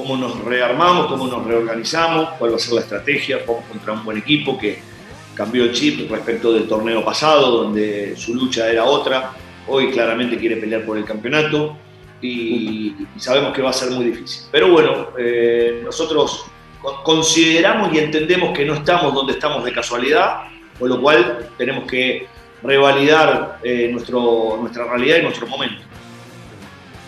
cómo 0.00 0.16
nos 0.16 0.42
rearmamos, 0.42 1.08
cómo 1.08 1.26
nos 1.26 1.44
reorganizamos, 1.44 2.30
cuál 2.38 2.52
va 2.52 2.56
a 2.56 2.58
ser 2.58 2.72
la 2.72 2.80
estrategia, 2.80 3.40
vamos 3.46 3.64
contra 3.70 3.92
un 3.92 4.02
buen 4.02 4.16
equipo 4.16 4.56
que 4.58 4.80
cambió 5.34 5.64
el 5.64 5.72
chip 5.72 6.10
respecto 6.10 6.54
del 6.54 6.66
torneo 6.66 7.04
pasado, 7.04 7.64
donde 7.64 8.16
su 8.16 8.34
lucha 8.34 8.70
era 8.70 8.84
otra, 8.84 9.32
hoy 9.68 9.90
claramente 9.90 10.38
quiere 10.38 10.56
pelear 10.56 10.86
por 10.86 10.96
el 10.96 11.04
campeonato 11.04 11.76
y, 12.22 12.94
sabemos 13.18 13.52
que 13.52 13.60
va 13.60 13.70
a 13.70 13.74
ser 13.74 13.90
muy 13.90 14.06
difícil. 14.06 14.44
Pero 14.50 14.70
bueno, 14.70 15.08
eh, 15.18 15.82
nosotros 15.84 16.46
consideramos 17.02 17.92
y 17.92 17.98
entendemos 17.98 18.56
que 18.56 18.64
no 18.64 18.74
estamos 18.74 19.12
donde 19.12 19.34
estamos 19.34 19.62
de 19.64 19.72
casualidad, 19.72 20.44
con 20.78 20.88
lo 20.88 21.00
cual 21.00 21.50
tenemos 21.58 21.84
que 21.84 22.26
revalidar 22.62 23.58
eh, 23.62 23.90
nuestra 23.92 24.84
realidad 24.84 25.18
y 25.18 25.22
nuestro 25.22 25.46
momento. 25.46 25.82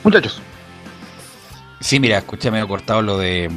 Muchachos. 0.05 0.43
Sí, 1.83 1.99
mira, 1.99 2.19
escuché 2.19 2.53
medio 2.53 2.69
cortado 2.69 3.03
lo 3.03 3.19
de 3.19 3.51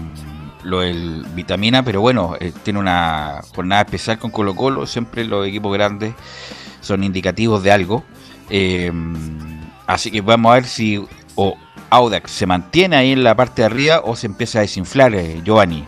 lo 0.63 0.79
del 0.79 1.23
vitamina, 1.35 1.83
pero 1.85 2.01
bueno, 2.01 2.35
eh, 2.39 2.51
tiene 2.63 2.79
una 2.79 3.41
jornada 3.53 3.83
especial 3.83 4.17
con 4.17 4.31
Colo 4.31 4.55
Colo, 4.55 4.87
siempre 4.87 5.23
los 5.25 5.47
equipos 5.47 5.71
grandes 5.71 6.15
son 6.81 7.03
indicativos 7.03 7.61
de 7.61 7.71
algo. 7.71 8.03
Eh, 8.49 8.91
así 9.85 10.09
que 10.09 10.21
vamos 10.21 10.51
a 10.51 10.55
ver 10.55 10.65
si 10.65 11.05
o 11.35 11.55
Audax 11.91 12.31
se 12.31 12.47
mantiene 12.47 12.95
ahí 12.95 13.11
en 13.11 13.23
la 13.23 13.35
parte 13.35 13.61
de 13.61 13.67
arriba 13.67 14.01
o 14.03 14.15
se 14.15 14.25
empieza 14.25 14.57
a 14.57 14.61
desinflar, 14.61 15.13
eh, 15.13 15.41
Giovanni. 15.43 15.87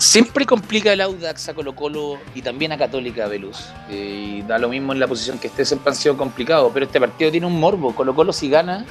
Siempre 0.00 0.44
complica 0.44 0.92
el 0.92 1.00
Audax 1.00 1.50
a 1.50 1.54
Colo 1.54 1.76
Colo 1.76 2.18
y 2.34 2.42
también 2.42 2.72
a 2.72 2.78
Católica 2.78 3.28
Veluz. 3.28 3.68
Y 3.88 4.42
da 4.42 4.58
lo 4.58 4.68
mismo 4.68 4.92
en 4.92 4.98
la 4.98 5.06
posición 5.06 5.38
que 5.38 5.46
esté, 5.46 5.64
siempre 5.64 5.90
han 5.90 5.96
sido 5.96 6.16
complicado. 6.16 6.68
Pero 6.74 6.86
este 6.86 7.00
partido 7.00 7.30
tiene 7.30 7.46
un 7.46 7.58
morbo. 7.58 7.94
Colo 7.94 8.12
Colo 8.12 8.32
si 8.32 8.50
gana 8.50 8.84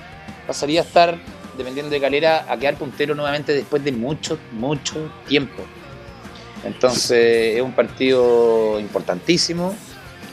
pasaría 0.47 0.81
a 0.81 0.84
estar, 0.84 1.17
dependiendo 1.57 1.91
de 1.91 1.99
Calera, 1.99 2.45
a 2.49 2.57
quedar 2.57 2.76
puntero 2.76 3.15
nuevamente 3.15 3.53
después 3.53 3.84
de 3.84 3.91
mucho, 3.91 4.38
mucho 4.52 5.10
tiempo. 5.27 5.64
Entonces 6.64 7.56
es 7.56 7.61
un 7.61 7.73
partido 7.73 8.80
importantísimo 8.80 9.76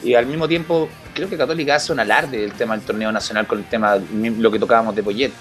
y 0.02 0.14
al 0.14 0.26
mismo 0.26 0.48
tiempo 0.48 0.88
creo 1.14 1.28
que 1.28 1.36
Católica 1.36 1.76
hace 1.76 1.92
un 1.92 2.00
alarde 2.00 2.38
del 2.38 2.52
tema 2.52 2.76
del 2.76 2.84
torneo 2.84 3.12
nacional 3.12 3.46
con 3.46 3.58
el 3.58 3.64
tema, 3.64 3.96
lo 4.38 4.50
que 4.50 4.58
tocábamos 4.58 4.94
de 4.94 5.02
Poyet. 5.02 5.32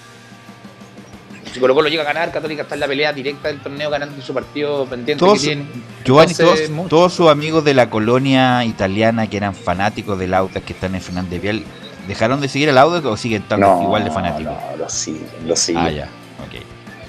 Si 1.54 1.60
Colo 1.60 1.76
Colo 1.76 1.90
llega 1.90 2.04
a 2.04 2.06
ganar, 2.06 2.32
Católica 2.32 2.62
está 2.62 2.76
en 2.76 2.82
la 2.82 2.88
pelea 2.88 3.12
directa 3.12 3.50
del 3.50 3.60
torneo 3.60 3.90
ganando 3.90 4.22
su 4.22 4.34
partido 4.34 4.86
pendiente 4.86 5.20
todos, 5.20 5.42
que 5.42 5.48
tiene. 5.48 5.66
Giovanni, 6.06 6.34
todos, 6.34 6.60
todos, 6.90 7.14
sus 7.14 7.30
amigos 7.30 7.66
de 7.66 7.74
la 7.74 7.90
colonia 7.90 8.64
italiana 8.64 9.28
que 9.28 9.38
eran 9.38 9.54
fanáticos 9.54 10.18
del 10.18 10.34
Audax 10.34 10.66
que 10.66 10.74
están 10.74 10.96
en 10.96 11.02
Fernández 11.02 11.42
Vial, 11.42 11.64
¿dejaron 12.12 12.42
de 12.42 12.50
seguir 12.50 12.68
el 12.68 12.78
Audax 12.78 13.06
o 13.06 13.16
siguen 13.16 13.44
no, 13.58 13.84
igual 13.84 14.04
de 14.04 14.12
fanáticos? 14.12 14.54
No, 14.54 14.78
lo 14.78 14.90
siguen, 14.90 15.28
lo 15.46 15.56
siguen. 15.56 15.84
Ah, 15.84 15.90
ya, 15.90 16.04
ok. 16.46 16.64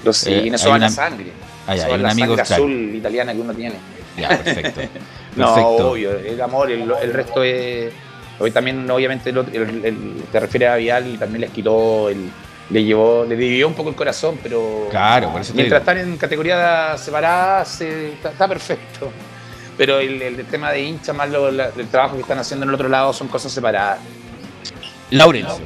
Lo 0.05 0.13
siguen, 0.13 0.53
eh, 0.53 0.55
eso 0.55 0.69
va 0.69 0.79
la 0.79 0.89
sangre. 0.89 1.31
Ah, 1.67 1.75
ya, 1.75 1.83
eso 1.83 1.93
hay 1.93 1.99
un 1.99 2.05
amigo 2.05 2.35
la 2.35 2.45
sangre 2.45 2.65
azul 2.65 2.95
italiana 2.95 3.33
que 3.33 3.39
uno 3.41 3.53
tiene. 3.53 3.75
Ya, 4.17 4.29
perfecto. 4.29 4.81
no, 5.35 5.55
perfecto. 5.55 5.91
obvio, 5.91 6.17
el 6.17 6.41
amor, 6.41 6.71
el, 6.71 6.89
el 7.01 7.13
resto 7.13 7.43
es... 7.43 7.91
Hoy 8.39 8.51
también, 8.51 8.89
obviamente, 8.89 9.29
el, 9.29 9.37
el, 9.37 9.85
el, 9.85 10.23
te 10.31 10.39
refiere 10.39 10.67
a 10.67 10.75
Vial 10.75 11.07
y 11.07 11.17
también 11.17 11.41
les 11.41 11.51
quitó 11.51 12.09
el, 12.09 12.29
le 12.69 12.83
llevó, 12.83 13.25
le 13.27 13.35
dividió 13.35 13.67
un 13.67 13.73
poco 13.73 13.89
el 13.89 13.95
corazón, 13.95 14.39
pero 14.41 14.87
claro, 14.89 15.31
por 15.31 15.41
eso 15.41 15.53
mientras 15.53 15.81
están 15.81 15.97
en 15.97 16.17
categorías 16.17 16.99
separadas 16.99 17.81
eh, 17.81 18.13
está, 18.13 18.29
está, 18.29 18.47
perfecto. 18.47 19.11
Pero 19.77 19.99
el, 19.99 20.21
el, 20.21 20.45
tema 20.45 20.71
de 20.71 20.81
hincha 20.81 21.13
más 21.13 21.29
lo, 21.29 21.51
la, 21.51 21.69
el 21.75 21.87
trabajo 21.87 22.15
que 22.15 22.21
están 22.21 22.39
haciendo 22.39 22.63
en 22.63 22.69
el 22.69 22.75
otro 22.75 22.89
lado 22.89 23.11
son 23.11 23.27
cosas 23.27 23.51
separadas. 23.51 23.99
Laurencio. 25.13 25.63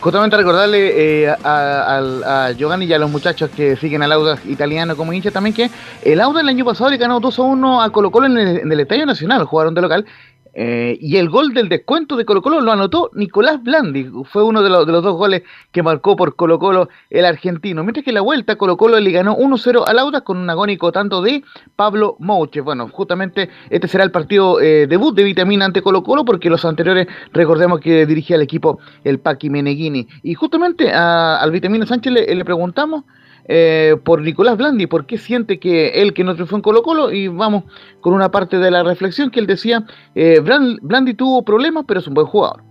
Justamente 0.00 0.36
recordarle 0.36 1.24
eh, 1.24 1.28
a, 1.28 2.46
a, 2.46 2.52
Giovanni 2.52 2.86
y 2.86 2.92
a 2.92 2.98
los 2.98 3.10
muchachos 3.10 3.50
que 3.50 3.76
siguen 3.76 4.02
al 4.02 4.12
Audax 4.12 4.46
italiano 4.46 4.96
como 4.96 5.12
hincha 5.12 5.32
también 5.32 5.54
que 5.54 5.70
el 6.02 6.20
Audax 6.20 6.42
el 6.42 6.48
año 6.48 6.64
pasado 6.64 6.90
le 6.90 6.98
ganó 6.98 7.18
2 7.18 7.38
a 7.38 7.42
1 7.42 7.82
a 7.82 7.90
Colo 7.90 8.12
Colo 8.12 8.26
en 8.26 8.38
el, 8.38 8.58
en 8.58 8.70
el 8.70 8.80
Estadio 8.80 9.06
Nacional, 9.06 9.44
jugaron 9.44 9.74
de 9.74 9.80
local 9.82 10.06
eh, 10.54 10.98
y 11.00 11.16
el 11.16 11.28
gol 11.28 11.54
del 11.54 11.68
descuento 11.68 12.16
de 12.16 12.24
Colo 12.24 12.42
Colo 12.42 12.60
lo 12.60 12.72
anotó 12.72 13.10
Nicolás 13.14 13.62
Blandi, 13.62 14.10
fue 14.24 14.42
uno 14.42 14.62
de 14.62 14.70
los, 14.70 14.86
de 14.86 14.92
los, 14.92 15.02
dos 15.02 15.16
goles 15.16 15.42
que 15.72 15.82
marcó 15.82 16.16
por 16.16 16.36
Colo 16.36 16.58
Colo 16.58 16.88
el 17.10 17.24
argentino, 17.24 17.82
mientras 17.82 18.04
que 18.04 18.10
en 18.10 18.14
la 18.14 18.20
vuelta 18.20 18.56
Colo 18.56 18.76
Colo 18.76 18.98
le 18.98 19.10
ganó 19.10 19.36
1-0 19.36 19.84
al 19.86 19.98
Audax 19.98 20.24
con 20.24 20.38
un 20.38 20.50
agónico 20.50 20.92
tanto 20.92 21.22
de 21.22 21.42
Pablo 21.76 22.16
Mouche. 22.18 22.60
Bueno, 22.60 22.88
justamente 22.88 23.50
este 23.70 23.88
será 23.88 24.04
el 24.04 24.10
partido 24.10 24.60
eh, 24.60 24.86
debut 24.86 25.14
de 25.14 25.24
Vitamina 25.24 25.64
ante 25.64 25.82
Colo 25.82 26.02
Colo 26.02 26.24
porque 26.24 26.50
los 26.50 26.64
anteriores 26.64 27.06
recordemos 27.32 27.80
que 27.80 28.06
dirigía 28.06 28.36
el 28.36 28.42
equipo 28.42 28.78
el 29.04 29.20
Paqui 29.20 29.50
Meneghini. 29.50 30.08
Y 30.22 30.34
justamente 30.34 30.92
a, 30.92 31.36
al 31.36 31.50
Vitamina 31.50 31.86
Sánchez 31.86 32.12
le, 32.12 32.34
le 32.34 32.44
preguntamos 32.44 33.04
eh, 33.50 33.96
por 34.04 34.20
Nicolás 34.20 34.58
Blandi, 34.58 34.86
por 34.86 35.06
qué 35.06 35.16
siente 35.16 35.58
que 35.58 36.02
él 36.02 36.12
que 36.12 36.22
no 36.22 36.34
triunfó 36.34 36.56
en 36.56 36.62
Colo 36.62 36.82
Colo 36.82 37.10
y 37.10 37.28
vamos 37.28 37.64
con 38.02 38.12
una 38.12 38.30
parte 38.30 38.58
de 38.58 38.70
la 38.70 38.82
reflexión 38.82 39.30
que 39.30 39.40
él 39.40 39.46
decía, 39.46 39.86
eh, 40.14 40.40
Blandi 40.40 41.14
tuvo 41.14 41.42
problemas 41.42 41.84
pero 41.88 42.00
es 42.00 42.06
un 42.06 42.12
buen 42.12 42.26
jugador. 42.26 42.62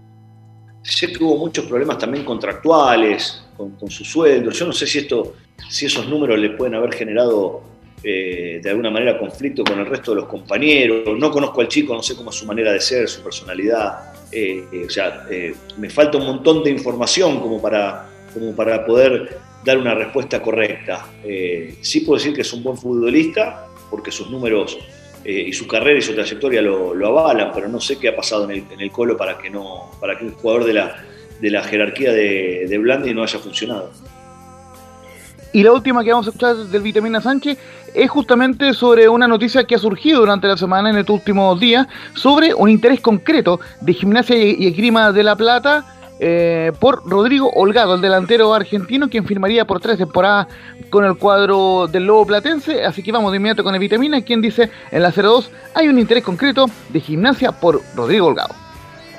Sé 0.84 1.12
que 1.12 1.24
hubo 1.24 1.36
muchos 1.36 1.66
problemas 1.66 1.98
también 1.98 2.24
contractuales 2.24 3.44
con, 3.58 3.72
con 3.72 3.90
su 3.90 4.06
sueldo, 4.06 4.52
yo 4.52 4.68
no 4.68 4.72
sé 4.72 4.86
si, 4.86 5.00
esto, 5.00 5.34
si 5.68 5.88
esos 5.88 6.08
números 6.08 6.38
le 6.38 6.52
pueden 6.52 6.76
haber 6.76 6.94
generado 6.94 7.62
eh, 8.04 8.62
de 8.62 8.70
alguna 8.70 8.92
manera 8.92 9.18
conflicto 9.18 9.64
con 9.64 9.80
el 9.80 9.88
resto 9.88 10.12
de 10.12 10.18
los 10.22 10.30
compañeros, 10.30 11.18
no 11.18 11.32
conozco 11.32 11.60
al 11.62 11.70
chico, 11.70 11.96
no 11.96 12.04
sé 12.04 12.16
cómo 12.16 12.30
es 12.30 12.36
su 12.36 12.46
manera 12.46 12.72
de 12.72 12.80
ser, 12.80 13.10
su 13.10 13.24
personalidad, 13.24 14.14
o 14.86 14.90
sea, 14.90 15.26
me 15.80 15.90
falta 15.90 16.20
un 16.20 16.28
montón 16.28 16.64
de 16.64 16.70
información 16.70 17.40
como 17.40 17.60
para, 17.60 18.06
como 18.32 18.56
para 18.56 18.86
poder 18.86 19.40
dar 19.68 19.78
una 19.78 19.94
respuesta 19.94 20.42
correcta. 20.42 21.08
Eh, 21.26 21.76
sí 21.82 22.00
puedo 22.00 22.18
decir 22.18 22.34
que 22.34 22.42
es 22.42 22.54
un 22.54 22.64
buen 22.64 22.78
futbolista, 22.78 23.68
porque 23.92 24.12
sus 24.12 24.30
números 24.30 24.78
eh, 25.26 25.46
y 25.50 25.52
su 25.52 25.68
carrera 25.68 26.00
y 26.00 26.02
su 26.02 26.14
trayectoria 26.14 26.62
lo, 26.62 26.96
lo, 26.96 27.08
avalan, 27.20 27.52
pero 27.54 27.68
no 27.68 27.82
sé 27.82 28.00
qué 28.00 28.08
ha 28.08 28.16
pasado 28.16 28.46
en 28.46 28.52
el, 28.52 28.64
en 28.72 28.80
el, 28.80 28.92
Colo 28.92 29.18
para 29.18 29.38
que, 29.38 29.50
no, 29.50 29.92
para 30.00 30.18
que 30.18 30.24
un 30.24 30.32
jugador 30.32 30.64
de 30.64 30.74
la, 30.74 31.04
de 31.42 31.52
la 31.52 31.64
jerarquía 31.64 32.14
de, 32.14 32.66
de 32.70 32.78
Blandi 32.78 33.14
no 33.14 33.24
haya 33.24 33.40
funcionado. 33.40 33.92
Y 35.52 35.64
la 35.64 35.74
última 35.74 36.02
que 36.02 36.12
vamos 36.12 36.28
a 36.28 36.30
escuchar 36.30 36.56
del 36.56 36.82
Vitamina 36.82 37.20
Sánchez 37.20 37.58
es 37.94 38.10
justamente 38.10 38.74
sobre 38.74 39.10
una 39.10 39.28
noticia 39.28 39.66
que 39.66 39.76
ha 39.76 39.80
surgido 39.80 40.22
durante 40.22 40.48
la 40.48 40.56
semana, 40.56 40.92
en 40.92 40.98
estos 40.98 41.16
últimos 41.16 41.60
días, 41.60 41.88
sobre 42.14 42.54
un 42.54 42.70
interés 42.70 43.02
concreto 43.02 43.60
de 43.82 43.94
Gimnasia 43.94 44.38
y 44.38 44.66
Esgrima 44.66 45.12
de 45.12 45.24
la 45.24 45.36
Plata 45.36 45.97
eh, 46.20 46.72
por 46.80 47.08
Rodrigo 47.08 47.50
Holgado, 47.54 47.96
el 47.96 48.02
delantero 48.02 48.54
argentino, 48.54 49.10
quien 49.10 49.26
firmaría 49.26 49.66
por 49.66 49.80
tres 49.80 49.98
temporadas 49.98 50.48
con 50.90 51.06
el 51.06 51.16
cuadro 51.18 51.88
del 51.88 52.06
Lobo 52.06 52.26
Platense. 52.26 52.84
Así 52.84 53.04
que 53.04 53.12
vamos 53.12 53.32
de 53.32 53.38
inmediato 53.38 53.64
con 53.64 53.74
el 53.74 53.80
Vitamina, 53.80 54.22
quien 54.22 54.42
dice 54.42 54.70
en 54.92 55.04
la 55.04 55.12
02 55.12 55.52
hay 55.74 55.88
un 55.88 56.00
interés 56.00 56.24
concreto 56.24 56.70
de 56.90 57.00
gimnasia 57.00 57.52
por 57.52 57.82
Rodrigo 57.96 58.28
Holgado. 58.28 58.56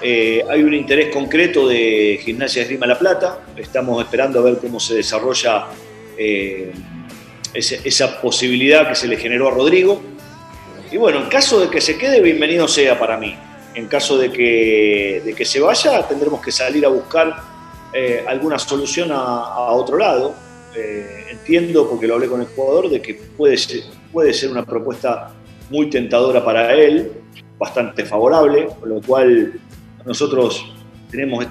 Eh, 0.00 0.44
hay 0.48 0.62
un 0.62 0.74
interés 0.74 1.12
concreto 1.12 1.66
de 1.66 2.20
Gimnasia 2.22 2.62
Esgrima 2.62 2.86
La 2.86 2.98
Plata. 2.98 3.40
Estamos 3.56 4.02
esperando 4.02 4.38
a 4.38 4.42
ver 4.42 4.58
cómo 4.58 4.78
se 4.78 4.94
desarrolla 4.94 5.66
eh, 6.16 6.72
esa 7.52 8.20
posibilidad 8.20 8.88
que 8.88 8.94
se 8.94 9.08
le 9.08 9.16
generó 9.16 9.48
a 9.48 9.50
Rodrigo. 9.50 10.00
Y 10.90 10.96
bueno, 10.96 11.18
en 11.18 11.28
caso 11.28 11.60
de 11.60 11.68
que 11.68 11.80
se 11.80 11.98
quede, 11.98 12.20
bienvenido 12.20 12.68
sea 12.68 12.98
para 12.98 13.16
mí 13.16 13.36
en 13.78 13.86
caso 13.86 14.18
de 14.18 14.32
que, 14.32 15.22
de 15.24 15.34
que, 15.34 15.44
se 15.44 15.60
vaya, 15.60 16.02
tendremos 16.08 16.40
que 16.40 16.50
salir 16.50 16.84
a 16.84 16.88
buscar 16.88 17.36
eh, 17.92 18.24
alguna 18.26 18.58
solución 18.58 19.10
a, 19.12 19.70
otro 19.70 19.96
lado. 19.96 20.34
Eh, 20.74 21.26
entiendo, 21.30 21.88
porque 21.88 22.08
lo 22.08 22.14
hablé 22.14 22.26
con 22.26 22.40
el 22.40 22.48
jugador, 22.48 22.90
de 22.90 23.00
que 23.00 23.14
puede 23.14 23.56
ser, 23.56 23.82
puede 24.12 24.34
ser 24.34 24.50
una 24.50 24.64
propuesta 24.64 25.30
muy 25.70 25.88
tentadora 25.90 26.44
para 26.44 26.74
él, 26.74 27.12
bastante 27.56 28.04
favorable, 28.04 28.66
con 28.80 28.88
lo 28.88 29.00
cual 29.00 29.52
nosotros 30.04 30.74
tenemos 31.08 31.46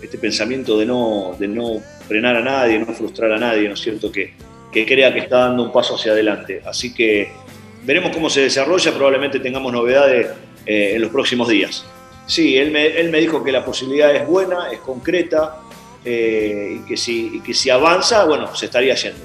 este 0.00 0.18
pensamiento 0.18 0.78
de 0.78 0.86
no, 0.86 1.34
de 1.40 1.48
no 1.48 1.80
frenar 2.06 2.36
a 2.36 2.40
nadie, 2.40 2.78
no 2.78 2.86
frustrar 2.94 3.32
a 3.32 3.38
nadie, 3.38 3.66
¿no 3.66 3.74
es 3.74 3.80
cierto? 3.80 4.12
Que, 4.12 4.34
que 4.72 4.86
crea 4.86 5.12
que 5.12 5.20
está 5.20 5.38
dando 5.38 5.64
un 5.64 5.72
paso 5.72 5.96
hacia 5.96 6.12
adelante. 6.12 6.62
Así 6.64 6.94
que 6.94 7.32
veremos 7.84 8.12
cómo 8.14 8.30
se 8.30 8.42
desarrolla, 8.42 8.92
probablemente 8.92 9.40
tengamos 9.40 9.72
novedades 9.72 10.28
eh, 10.66 10.92
en 10.94 11.02
los 11.02 11.10
próximos 11.10 11.48
días. 11.48 11.86
Sí, 12.26 12.56
él 12.56 12.72
me, 12.72 12.86
él 12.86 13.10
me, 13.10 13.20
dijo 13.20 13.44
que 13.44 13.52
la 13.52 13.64
posibilidad 13.64 14.14
es 14.14 14.26
buena, 14.26 14.70
es 14.72 14.80
concreta, 14.80 15.60
eh, 16.04 16.80
y, 16.80 16.86
que 16.86 16.96
si, 16.96 17.40
que 17.40 17.54
si 17.54 17.70
avanza, 17.70 18.24
bueno, 18.24 18.54
se 18.54 18.66
estaría 18.66 18.94
haciendo. 18.94 19.20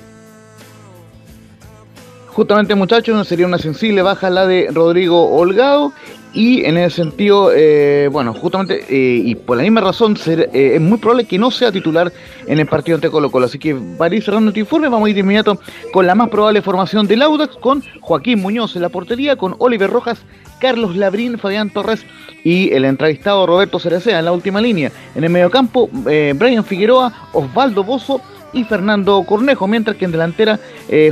Justamente 2.27 2.76
muchachos, 2.76 3.27
sería 3.27 3.45
una 3.45 3.57
sensible 3.57 4.01
baja 4.01 4.30
la 4.30 4.45
de 4.45 4.69
Rodrigo 4.72 5.30
Holgado 5.35 5.93
y 6.34 6.64
en 6.64 6.78
ese 6.78 6.95
sentido, 6.98 7.52
eh, 7.53 8.08
bueno, 8.10 8.34
justamente 8.34 8.86
eh, 8.90 9.22
y 9.26 9.36
por 9.36 9.58
la 9.58 9.64
misma 9.64 9.82
razón 9.82 10.16
ser, 10.16 10.49
eh, 10.53 10.76
es 10.76 10.82
muy 10.82 10.98
probable 10.98 11.26
que 11.26 11.38
no 11.38 11.52
sea 11.52 11.74
titular 11.74 12.12
en 12.48 12.60
el 12.60 12.68
partido 12.68 12.95
ante 12.95 13.10
Colo 13.10 13.30
Colo. 13.30 13.48
Así 13.48 13.60
que 13.60 13.76
para 13.76 14.16
ir 14.16 14.24
cerrando 14.24 14.49
este 14.49 14.62
informe, 14.62 14.88
vamos 14.88 15.08
a 15.08 15.10
ir 15.10 15.16
de 15.16 15.22
inmediato 15.22 15.60
con 15.91 16.08
la 16.08 16.16
más 16.16 16.30
probable 16.30 16.62
formación 16.62 17.06
del 17.06 17.22
Audax, 17.22 17.58
con 17.58 17.84
Joaquín 17.99 18.41
Muñoz 18.41 18.78
en 18.78 18.82
la 18.82 18.90
portería, 18.90 19.36
con 19.36 19.56
Oliver 19.58 19.90
Rojas, 19.90 20.20
Carlos 20.60 20.95
Labrín, 20.95 21.38
Fabián 21.38 21.70
Torres 21.70 22.06
y 22.45 22.72
el 22.72 22.86
entrevistado 22.86 23.45
Roberto 23.45 23.78
Cerecea 23.80 24.20
en 24.20 24.26
la 24.26 24.32
última 24.32 24.62
línea. 24.62 24.91
En 25.16 25.26
el 25.26 25.32
mediocampo, 25.32 25.90
Brian 25.91 26.64
Figueroa, 26.64 27.12
Osvaldo 27.34 27.84
Bozo 27.84 28.22
y 28.53 28.64
Fernando 28.64 29.24
Cornejo, 29.24 29.68
mientras 29.68 29.98
que 29.98 30.06
en 30.06 30.12
delantera 30.12 30.60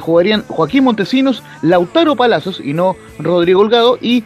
jugarían 0.01 0.43
Joaquín 0.47 0.83
Montesinos, 0.83 1.43
Lautaro 1.61 2.15
Palacios 2.15 2.61
y 2.63 2.73
no 2.73 2.95
Rodrigo 3.17 3.61
Holgado 3.61 3.97
y 3.99 4.23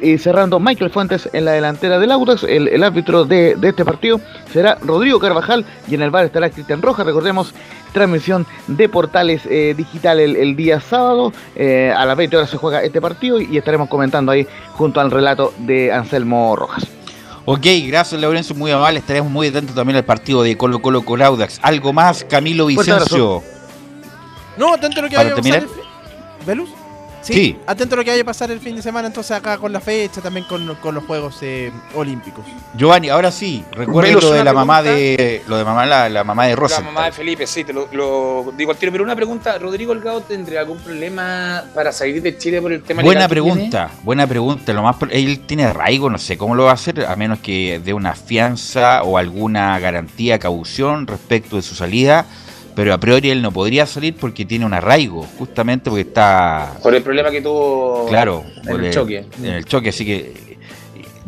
y 0.00 0.18
cerrando 0.18 0.60
Michael 0.60 0.90
Fuentes 0.90 1.28
en 1.32 1.44
la 1.44 1.52
delantera 1.52 1.98
del 1.98 2.12
Audax. 2.12 2.44
El, 2.44 2.82
árbitro 2.82 3.24
de, 3.24 3.56
este 3.62 3.84
partido 3.84 4.20
será 4.52 4.78
Rodrigo 4.82 5.18
Carvajal 5.18 5.64
y 5.88 5.94
en 5.94 6.02
el 6.02 6.10
bar 6.10 6.24
estará 6.24 6.50
Cristian 6.50 6.82
Rojas. 6.82 7.06
Recordemos, 7.06 7.54
transmisión 7.92 8.46
de 8.66 8.88
Portales 8.88 9.42
eh, 9.46 9.74
Digital 9.76 10.20
el, 10.20 10.56
día 10.56 10.80
sábado. 10.80 11.32
Eh, 11.56 11.92
a 11.96 12.04
las 12.06 12.16
20 12.16 12.36
horas 12.36 12.50
se 12.50 12.56
juega 12.56 12.82
este 12.82 13.00
partido 13.00 13.40
y 13.40 13.56
estaremos 13.56 13.88
comentando 13.88 14.32
ahí 14.32 14.46
junto 14.72 15.00
al 15.00 15.10
relato 15.10 15.52
de 15.58 15.92
Anselmo 15.92 16.56
Rojas. 16.56 16.86
Ok, 17.44 17.66
gracias 17.86 18.20
Laurencio, 18.20 18.54
muy 18.54 18.70
amable. 18.70 19.00
Estaremos 19.00 19.30
muy 19.30 19.48
atentos 19.48 19.74
también 19.74 19.96
al 19.96 20.04
partido 20.04 20.42
de 20.42 20.56
Colo 20.56 20.80
Colo 20.80 21.02
con 21.02 21.20
Audax. 21.20 21.58
¿Algo 21.62 21.92
más, 21.92 22.24
Camilo 22.24 22.66
Vicencio? 22.66 23.42
No, 24.56 24.74
atento 24.74 25.00
a 25.00 25.02
lo 25.02 25.08
que 25.08 25.16
terminar. 25.16 25.66
¿Velus? 26.46 26.70
Sí, 27.22 27.56
Atento 27.66 27.94
a 27.94 27.98
lo 27.98 28.04
que 28.04 28.10
vaya 28.10 28.22
a 28.22 28.26
pasar 28.26 28.50
el 28.50 28.60
fin 28.60 28.74
de 28.74 28.82
semana, 28.82 29.06
entonces 29.06 29.30
acá 29.36 29.56
con 29.56 29.72
la 29.72 29.80
fecha, 29.80 30.20
también 30.20 30.44
con, 30.46 30.66
los 30.66 31.04
Juegos 31.04 31.38
eh, 31.42 31.72
Olímpicos. 31.94 32.44
Giovanni, 32.74 33.08
ahora 33.08 33.30
sí, 33.30 33.64
recuerdo 33.72 34.20
lo 34.20 34.32
de 34.32 34.44
la 34.44 34.52
mamá 34.52 34.82
de 34.82 35.42
lo 35.46 35.56
de 35.56 35.64
mamá 35.64 35.86
la, 35.86 36.24
mamá 36.24 36.46
de 36.46 36.56
Rosa. 36.56 36.80
La 36.80 36.86
mamá 36.86 37.04
de 37.06 37.12
Felipe, 37.12 37.46
sí, 37.46 37.64
te 37.64 37.72
lo, 37.72 38.52
digo 38.56 38.72
al 38.72 38.76
tiro, 38.76 38.92
pero 38.92 39.04
una 39.04 39.16
pregunta, 39.16 39.56
¿Rodrigo 39.58 39.92
Holgado 39.92 40.20
tendría 40.22 40.60
algún 40.60 40.78
problema 40.78 41.64
para 41.74 41.92
salir 41.92 42.20
de 42.22 42.36
Chile 42.36 42.60
por 42.60 42.72
el 42.72 42.82
tema 42.82 43.02
Buena 43.02 43.28
pregunta, 43.28 43.90
buena 44.02 44.26
pregunta, 44.26 44.72
lo 44.72 44.82
más 44.82 44.96
él 45.10 45.40
tiene 45.46 45.64
arraigo, 45.64 46.10
no 46.10 46.18
sé 46.18 46.36
cómo 46.36 46.54
lo 46.54 46.64
va 46.64 46.70
a 46.70 46.74
hacer, 46.74 47.04
a 47.06 47.14
menos 47.16 47.38
que 47.38 47.80
dé 47.84 47.94
una 47.94 48.14
fianza 48.14 49.02
o 49.02 49.18
alguna 49.18 49.78
garantía, 49.78 50.38
caución 50.38 51.06
respecto 51.06 51.56
de 51.56 51.62
su 51.62 51.74
salida 51.74 52.26
pero 52.74 52.94
a 52.94 52.98
priori 52.98 53.30
él 53.30 53.42
no 53.42 53.52
podría 53.52 53.86
salir 53.86 54.14
porque 54.14 54.44
tiene 54.44 54.64
un 54.64 54.74
arraigo, 54.74 55.26
justamente 55.38 55.90
porque 55.90 56.02
está... 56.02 56.74
Por 56.82 56.94
el 56.94 57.02
problema 57.02 57.30
que 57.30 57.40
tuvo 57.40 58.06
claro, 58.08 58.44
en 58.64 58.84
el, 58.84 58.92
choque. 58.92 59.26
En 59.38 59.46
el 59.46 59.64
choque, 59.64 59.90
así 59.90 60.04
que... 60.04 60.52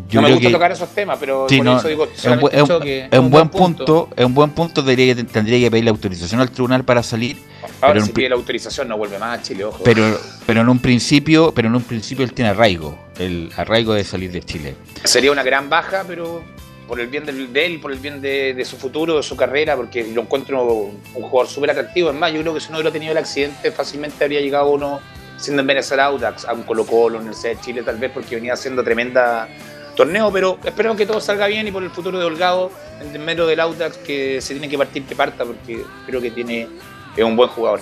Yo 0.08 0.20
no 0.20 0.28
me 0.28 0.34
gusta 0.34 0.50
tocar 0.50 0.70
esos 0.70 0.88
temas, 0.90 1.18
pero 1.18 1.46
por 1.46 1.52
eso 1.52 1.88
digo, 1.88 2.08
es 2.14 2.24
un, 2.24 2.40
buen, 2.40 2.66
choque, 2.66 3.08
es 3.10 3.18
un 3.18 3.30
buen 3.30 3.48
punto, 3.48 4.10
es 4.14 4.24
un 4.24 4.34
buen 4.34 4.50
punto, 4.50 4.84
tendría 4.84 5.14
que, 5.14 5.24
tendría 5.24 5.58
que 5.58 5.70
pedir 5.70 5.84
la 5.84 5.90
autorización 5.90 6.40
al 6.40 6.50
tribunal 6.50 6.84
para 6.84 7.02
salir. 7.02 7.38
Ahora 7.80 7.94
pero 7.94 8.06
si 8.06 8.12
pide 8.12 8.28
la 8.28 8.36
autorización 8.36 8.86
no 8.86 8.96
vuelve 8.96 9.18
más 9.18 9.38
a 9.38 9.42
Chile, 9.42 9.64
ojo. 9.64 9.82
Pero, 9.82 10.18
pero 10.46 10.60
en 10.60 10.68
un 10.68 10.78
principio, 10.78 11.52
pero 11.54 11.68
en 11.68 11.74
un 11.74 11.82
principio 11.82 12.24
él 12.24 12.32
tiene 12.32 12.50
arraigo, 12.50 12.96
el 13.18 13.50
arraigo 13.56 13.94
de 13.94 14.04
salir 14.04 14.30
de 14.30 14.42
Chile. 14.42 14.76
Sería 15.02 15.32
una 15.32 15.42
gran 15.42 15.68
baja, 15.68 16.04
pero 16.06 16.44
por 16.86 17.00
el 17.00 17.06
bien 17.08 17.24
de, 17.24 17.66
él, 17.66 17.80
por 17.80 17.92
el 17.92 17.98
bien 17.98 18.20
de, 18.20 18.64
su 18.64 18.76
futuro, 18.76 19.16
de 19.16 19.22
su 19.22 19.36
carrera, 19.36 19.76
porque 19.76 20.04
lo 20.04 20.22
encuentro 20.22 20.62
un, 20.64 21.02
jugador 21.12 21.48
súper 21.48 21.70
atractivo. 21.70 22.10
Es 22.10 22.16
más, 22.16 22.32
yo 22.32 22.40
creo 22.40 22.54
que 22.54 22.60
si 22.60 22.70
no 22.70 22.76
hubiera 22.76 22.92
tenido 22.92 23.12
el 23.12 23.18
accidente, 23.18 23.70
fácilmente 23.70 24.24
habría 24.24 24.40
llegado 24.40 24.70
uno 24.70 25.00
siendo 25.36 25.62
en 25.62 25.66
Venezuela 25.66 26.06
Audax, 26.06 26.44
a 26.44 26.52
un 26.52 26.62
Colo 26.62 26.86
Colo, 26.86 27.18
Universidad 27.18 27.54
de 27.54 27.60
Chile, 27.60 27.82
tal 27.82 27.96
vez 27.96 28.10
porque 28.12 28.36
venía 28.36 28.52
haciendo 28.52 28.84
tremenda 28.84 29.48
torneo, 29.96 30.32
pero 30.32 30.58
espero 30.64 30.94
que 30.96 31.06
todo 31.06 31.20
salga 31.20 31.46
bien 31.46 31.66
y 31.66 31.72
por 31.72 31.82
el 31.82 31.90
futuro 31.90 32.18
de 32.18 32.24
Holgado, 32.24 32.70
en 33.00 33.24
medio 33.24 33.46
del 33.46 33.60
Audax, 33.60 33.98
que 33.98 34.40
se 34.40 34.54
tiene 34.54 34.68
que 34.68 34.78
partir, 34.78 35.04
que 35.04 35.16
parta, 35.16 35.44
porque 35.44 35.82
creo 36.06 36.20
que 36.20 36.30
tiene 36.30 36.68
es 37.16 37.24
un 37.24 37.36
buen 37.36 37.48
jugador. 37.50 37.80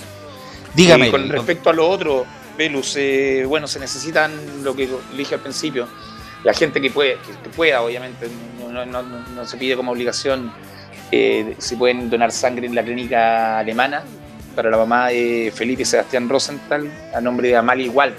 Dígame. 0.74 1.10
con 1.10 1.28
respecto 1.28 1.70
a 1.70 1.72
lo 1.72 1.88
otro, 1.88 2.24
Velus, 2.56 2.96
eh, 2.96 3.44
bueno, 3.46 3.66
se 3.66 3.78
necesitan 3.78 4.32
lo 4.62 4.74
que 4.74 4.88
dije 5.16 5.34
al 5.34 5.40
principio, 5.40 5.88
la 6.44 6.52
gente 6.52 6.80
que, 6.80 6.90
puede, 6.90 7.18
que 7.42 7.50
pueda, 7.50 7.82
obviamente, 7.82 8.28
no, 8.70 9.46
se 9.46 9.56
pide 9.56 9.76
como 9.76 9.92
obligación 9.92 10.52
eh, 11.10 11.54
si 11.58 11.76
pueden 11.76 12.10
donar 12.10 12.32
sangre 12.32 12.66
en 12.66 12.74
la 12.74 12.82
clínica 12.82 13.58
alemana 13.58 14.02
para 14.56 14.70
la 14.70 14.76
mamá 14.76 15.08
de 15.08 15.52
Felipe 15.54 15.84
Sebastián 15.84 16.28
Rosenthal 16.28 16.90
a 17.14 17.20
nombre 17.20 17.48
de 17.48 17.56
Amalie 17.56 17.88
Walt. 17.88 18.16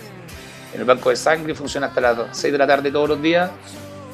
En 0.73 0.79
el 0.79 0.85
banco 0.85 1.09
de 1.09 1.15
sangre 1.15 1.53
funciona 1.53 1.87
hasta 1.87 2.01
las 2.01 2.17
6 2.31 2.51
de 2.51 2.57
la 2.57 2.67
tarde 2.67 2.91
todos 2.91 3.09
los 3.09 3.21
días. 3.21 3.51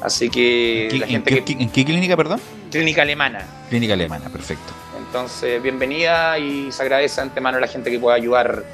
Así 0.02 0.30
que 0.30 0.88
la 0.98 1.06
gente 1.06 1.44
¿en 1.46 1.70
qué 1.70 1.84
clínica, 1.84 2.16
perdón? 2.16 2.40
Clínica 2.70 3.02
alemana. 3.02 3.46
Clínica 3.68 3.94
alemana, 3.94 4.28
perfecto. 4.30 4.72
Entonces, 4.98 5.62
bienvenida 5.62 6.38
y 6.38 6.70
se 6.72 6.82
agradece 6.82 7.20
antemano 7.20 7.58
a 7.58 7.60
la 7.60 7.66
gente 7.66 7.90
que 7.90 7.98
pueda 7.98 8.16
ayudar 8.16 8.64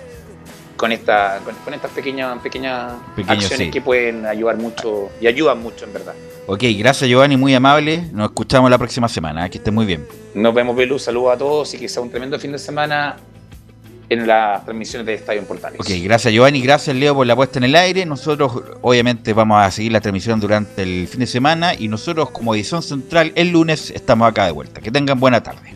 con, 0.77 0.93
esta, 0.93 1.40
con, 1.65 1.74
estas 1.74 1.90
pequeñas, 1.90 2.39
pequeñas 2.43 2.93
acciones 3.27 3.70
que 3.70 3.81
pueden 3.81 4.27
ayudar 4.27 4.57
mucho 4.57 5.11
y 5.20 5.27
ayudan 5.27 5.62
mucho 5.62 5.85
en 5.85 5.93
verdad. 5.93 6.15
Ok, 6.47 6.65
gracias 6.78 7.09
Giovanni, 7.09 7.36
muy 7.36 7.55
amable. 7.55 8.09
Nos 8.12 8.27
escuchamos 8.27 8.70
la 8.70 8.78
próxima 8.78 9.09
semana. 9.09 9.47
¿eh? 9.47 9.51
Que 9.51 9.59
esté 9.59 9.70
muy 9.70 9.86
bien. 9.86 10.07
Nos 10.35 10.55
vemos, 10.55 10.77
Belu. 10.77 10.98
Saludos 10.98 11.35
a 11.35 11.39
todos 11.39 11.74
y 11.74 11.78
que 11.78 11.89
sea 11.89 12.03
un 12.03 12.11
tremendo 12.11 12.39
fin 12.39 12.53
de 12.53 12.59
semana 12.59 13.16
en 14.09 14.27
las 14.27 14.65
transmisiones 14.65 15.07
de 15.07 15.15
Estadio 15.15 15.40
en 15.40 15.47
Portales. 15.47 15.81
Ok, 15.81 15.89
gracias 16.03 16.32
Giovanni, 16.32 16.61
gracias 16.61 16.94
Leo 16.94 17.15
por 17.15 17.27
la 17.27 17.35
puesta 17.35 17.59
en 17.59 17.65
el 17.65 17.74
aire. 17.74 18.07
Nosotros 18.07 18.53
obviamente 18.82 19.32
vamos 19.32 19.61
a 19.61 19.70
seguir 19.70 19.93
la 19.93 20.01
transmisión 20.01 20.39
durante 20.40 20.82
el 20.82 21.09
fin 21.09 21.20
de 21.20 21.27
semana 21.27 21.74
y 21.74 21.89
nosotros 21.89 22.31
como 22.31 22.55
edición 22.55 22.82
central 22.82 23.32
el 23.35 23.51
lunes 23.51 23.90
estamos 23.90 24.28
acá 24.28 24.47
de 24.47 24.53
vuelta. 24.53 24.81
Que 24.81 24.90
tengan 24.90 25.19
buena 25.19 25.43
tarde. 25.43 25.76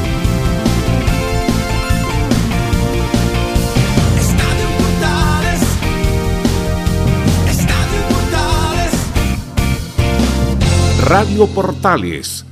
Radio 11.11 11.45
Portales 11.45 12.45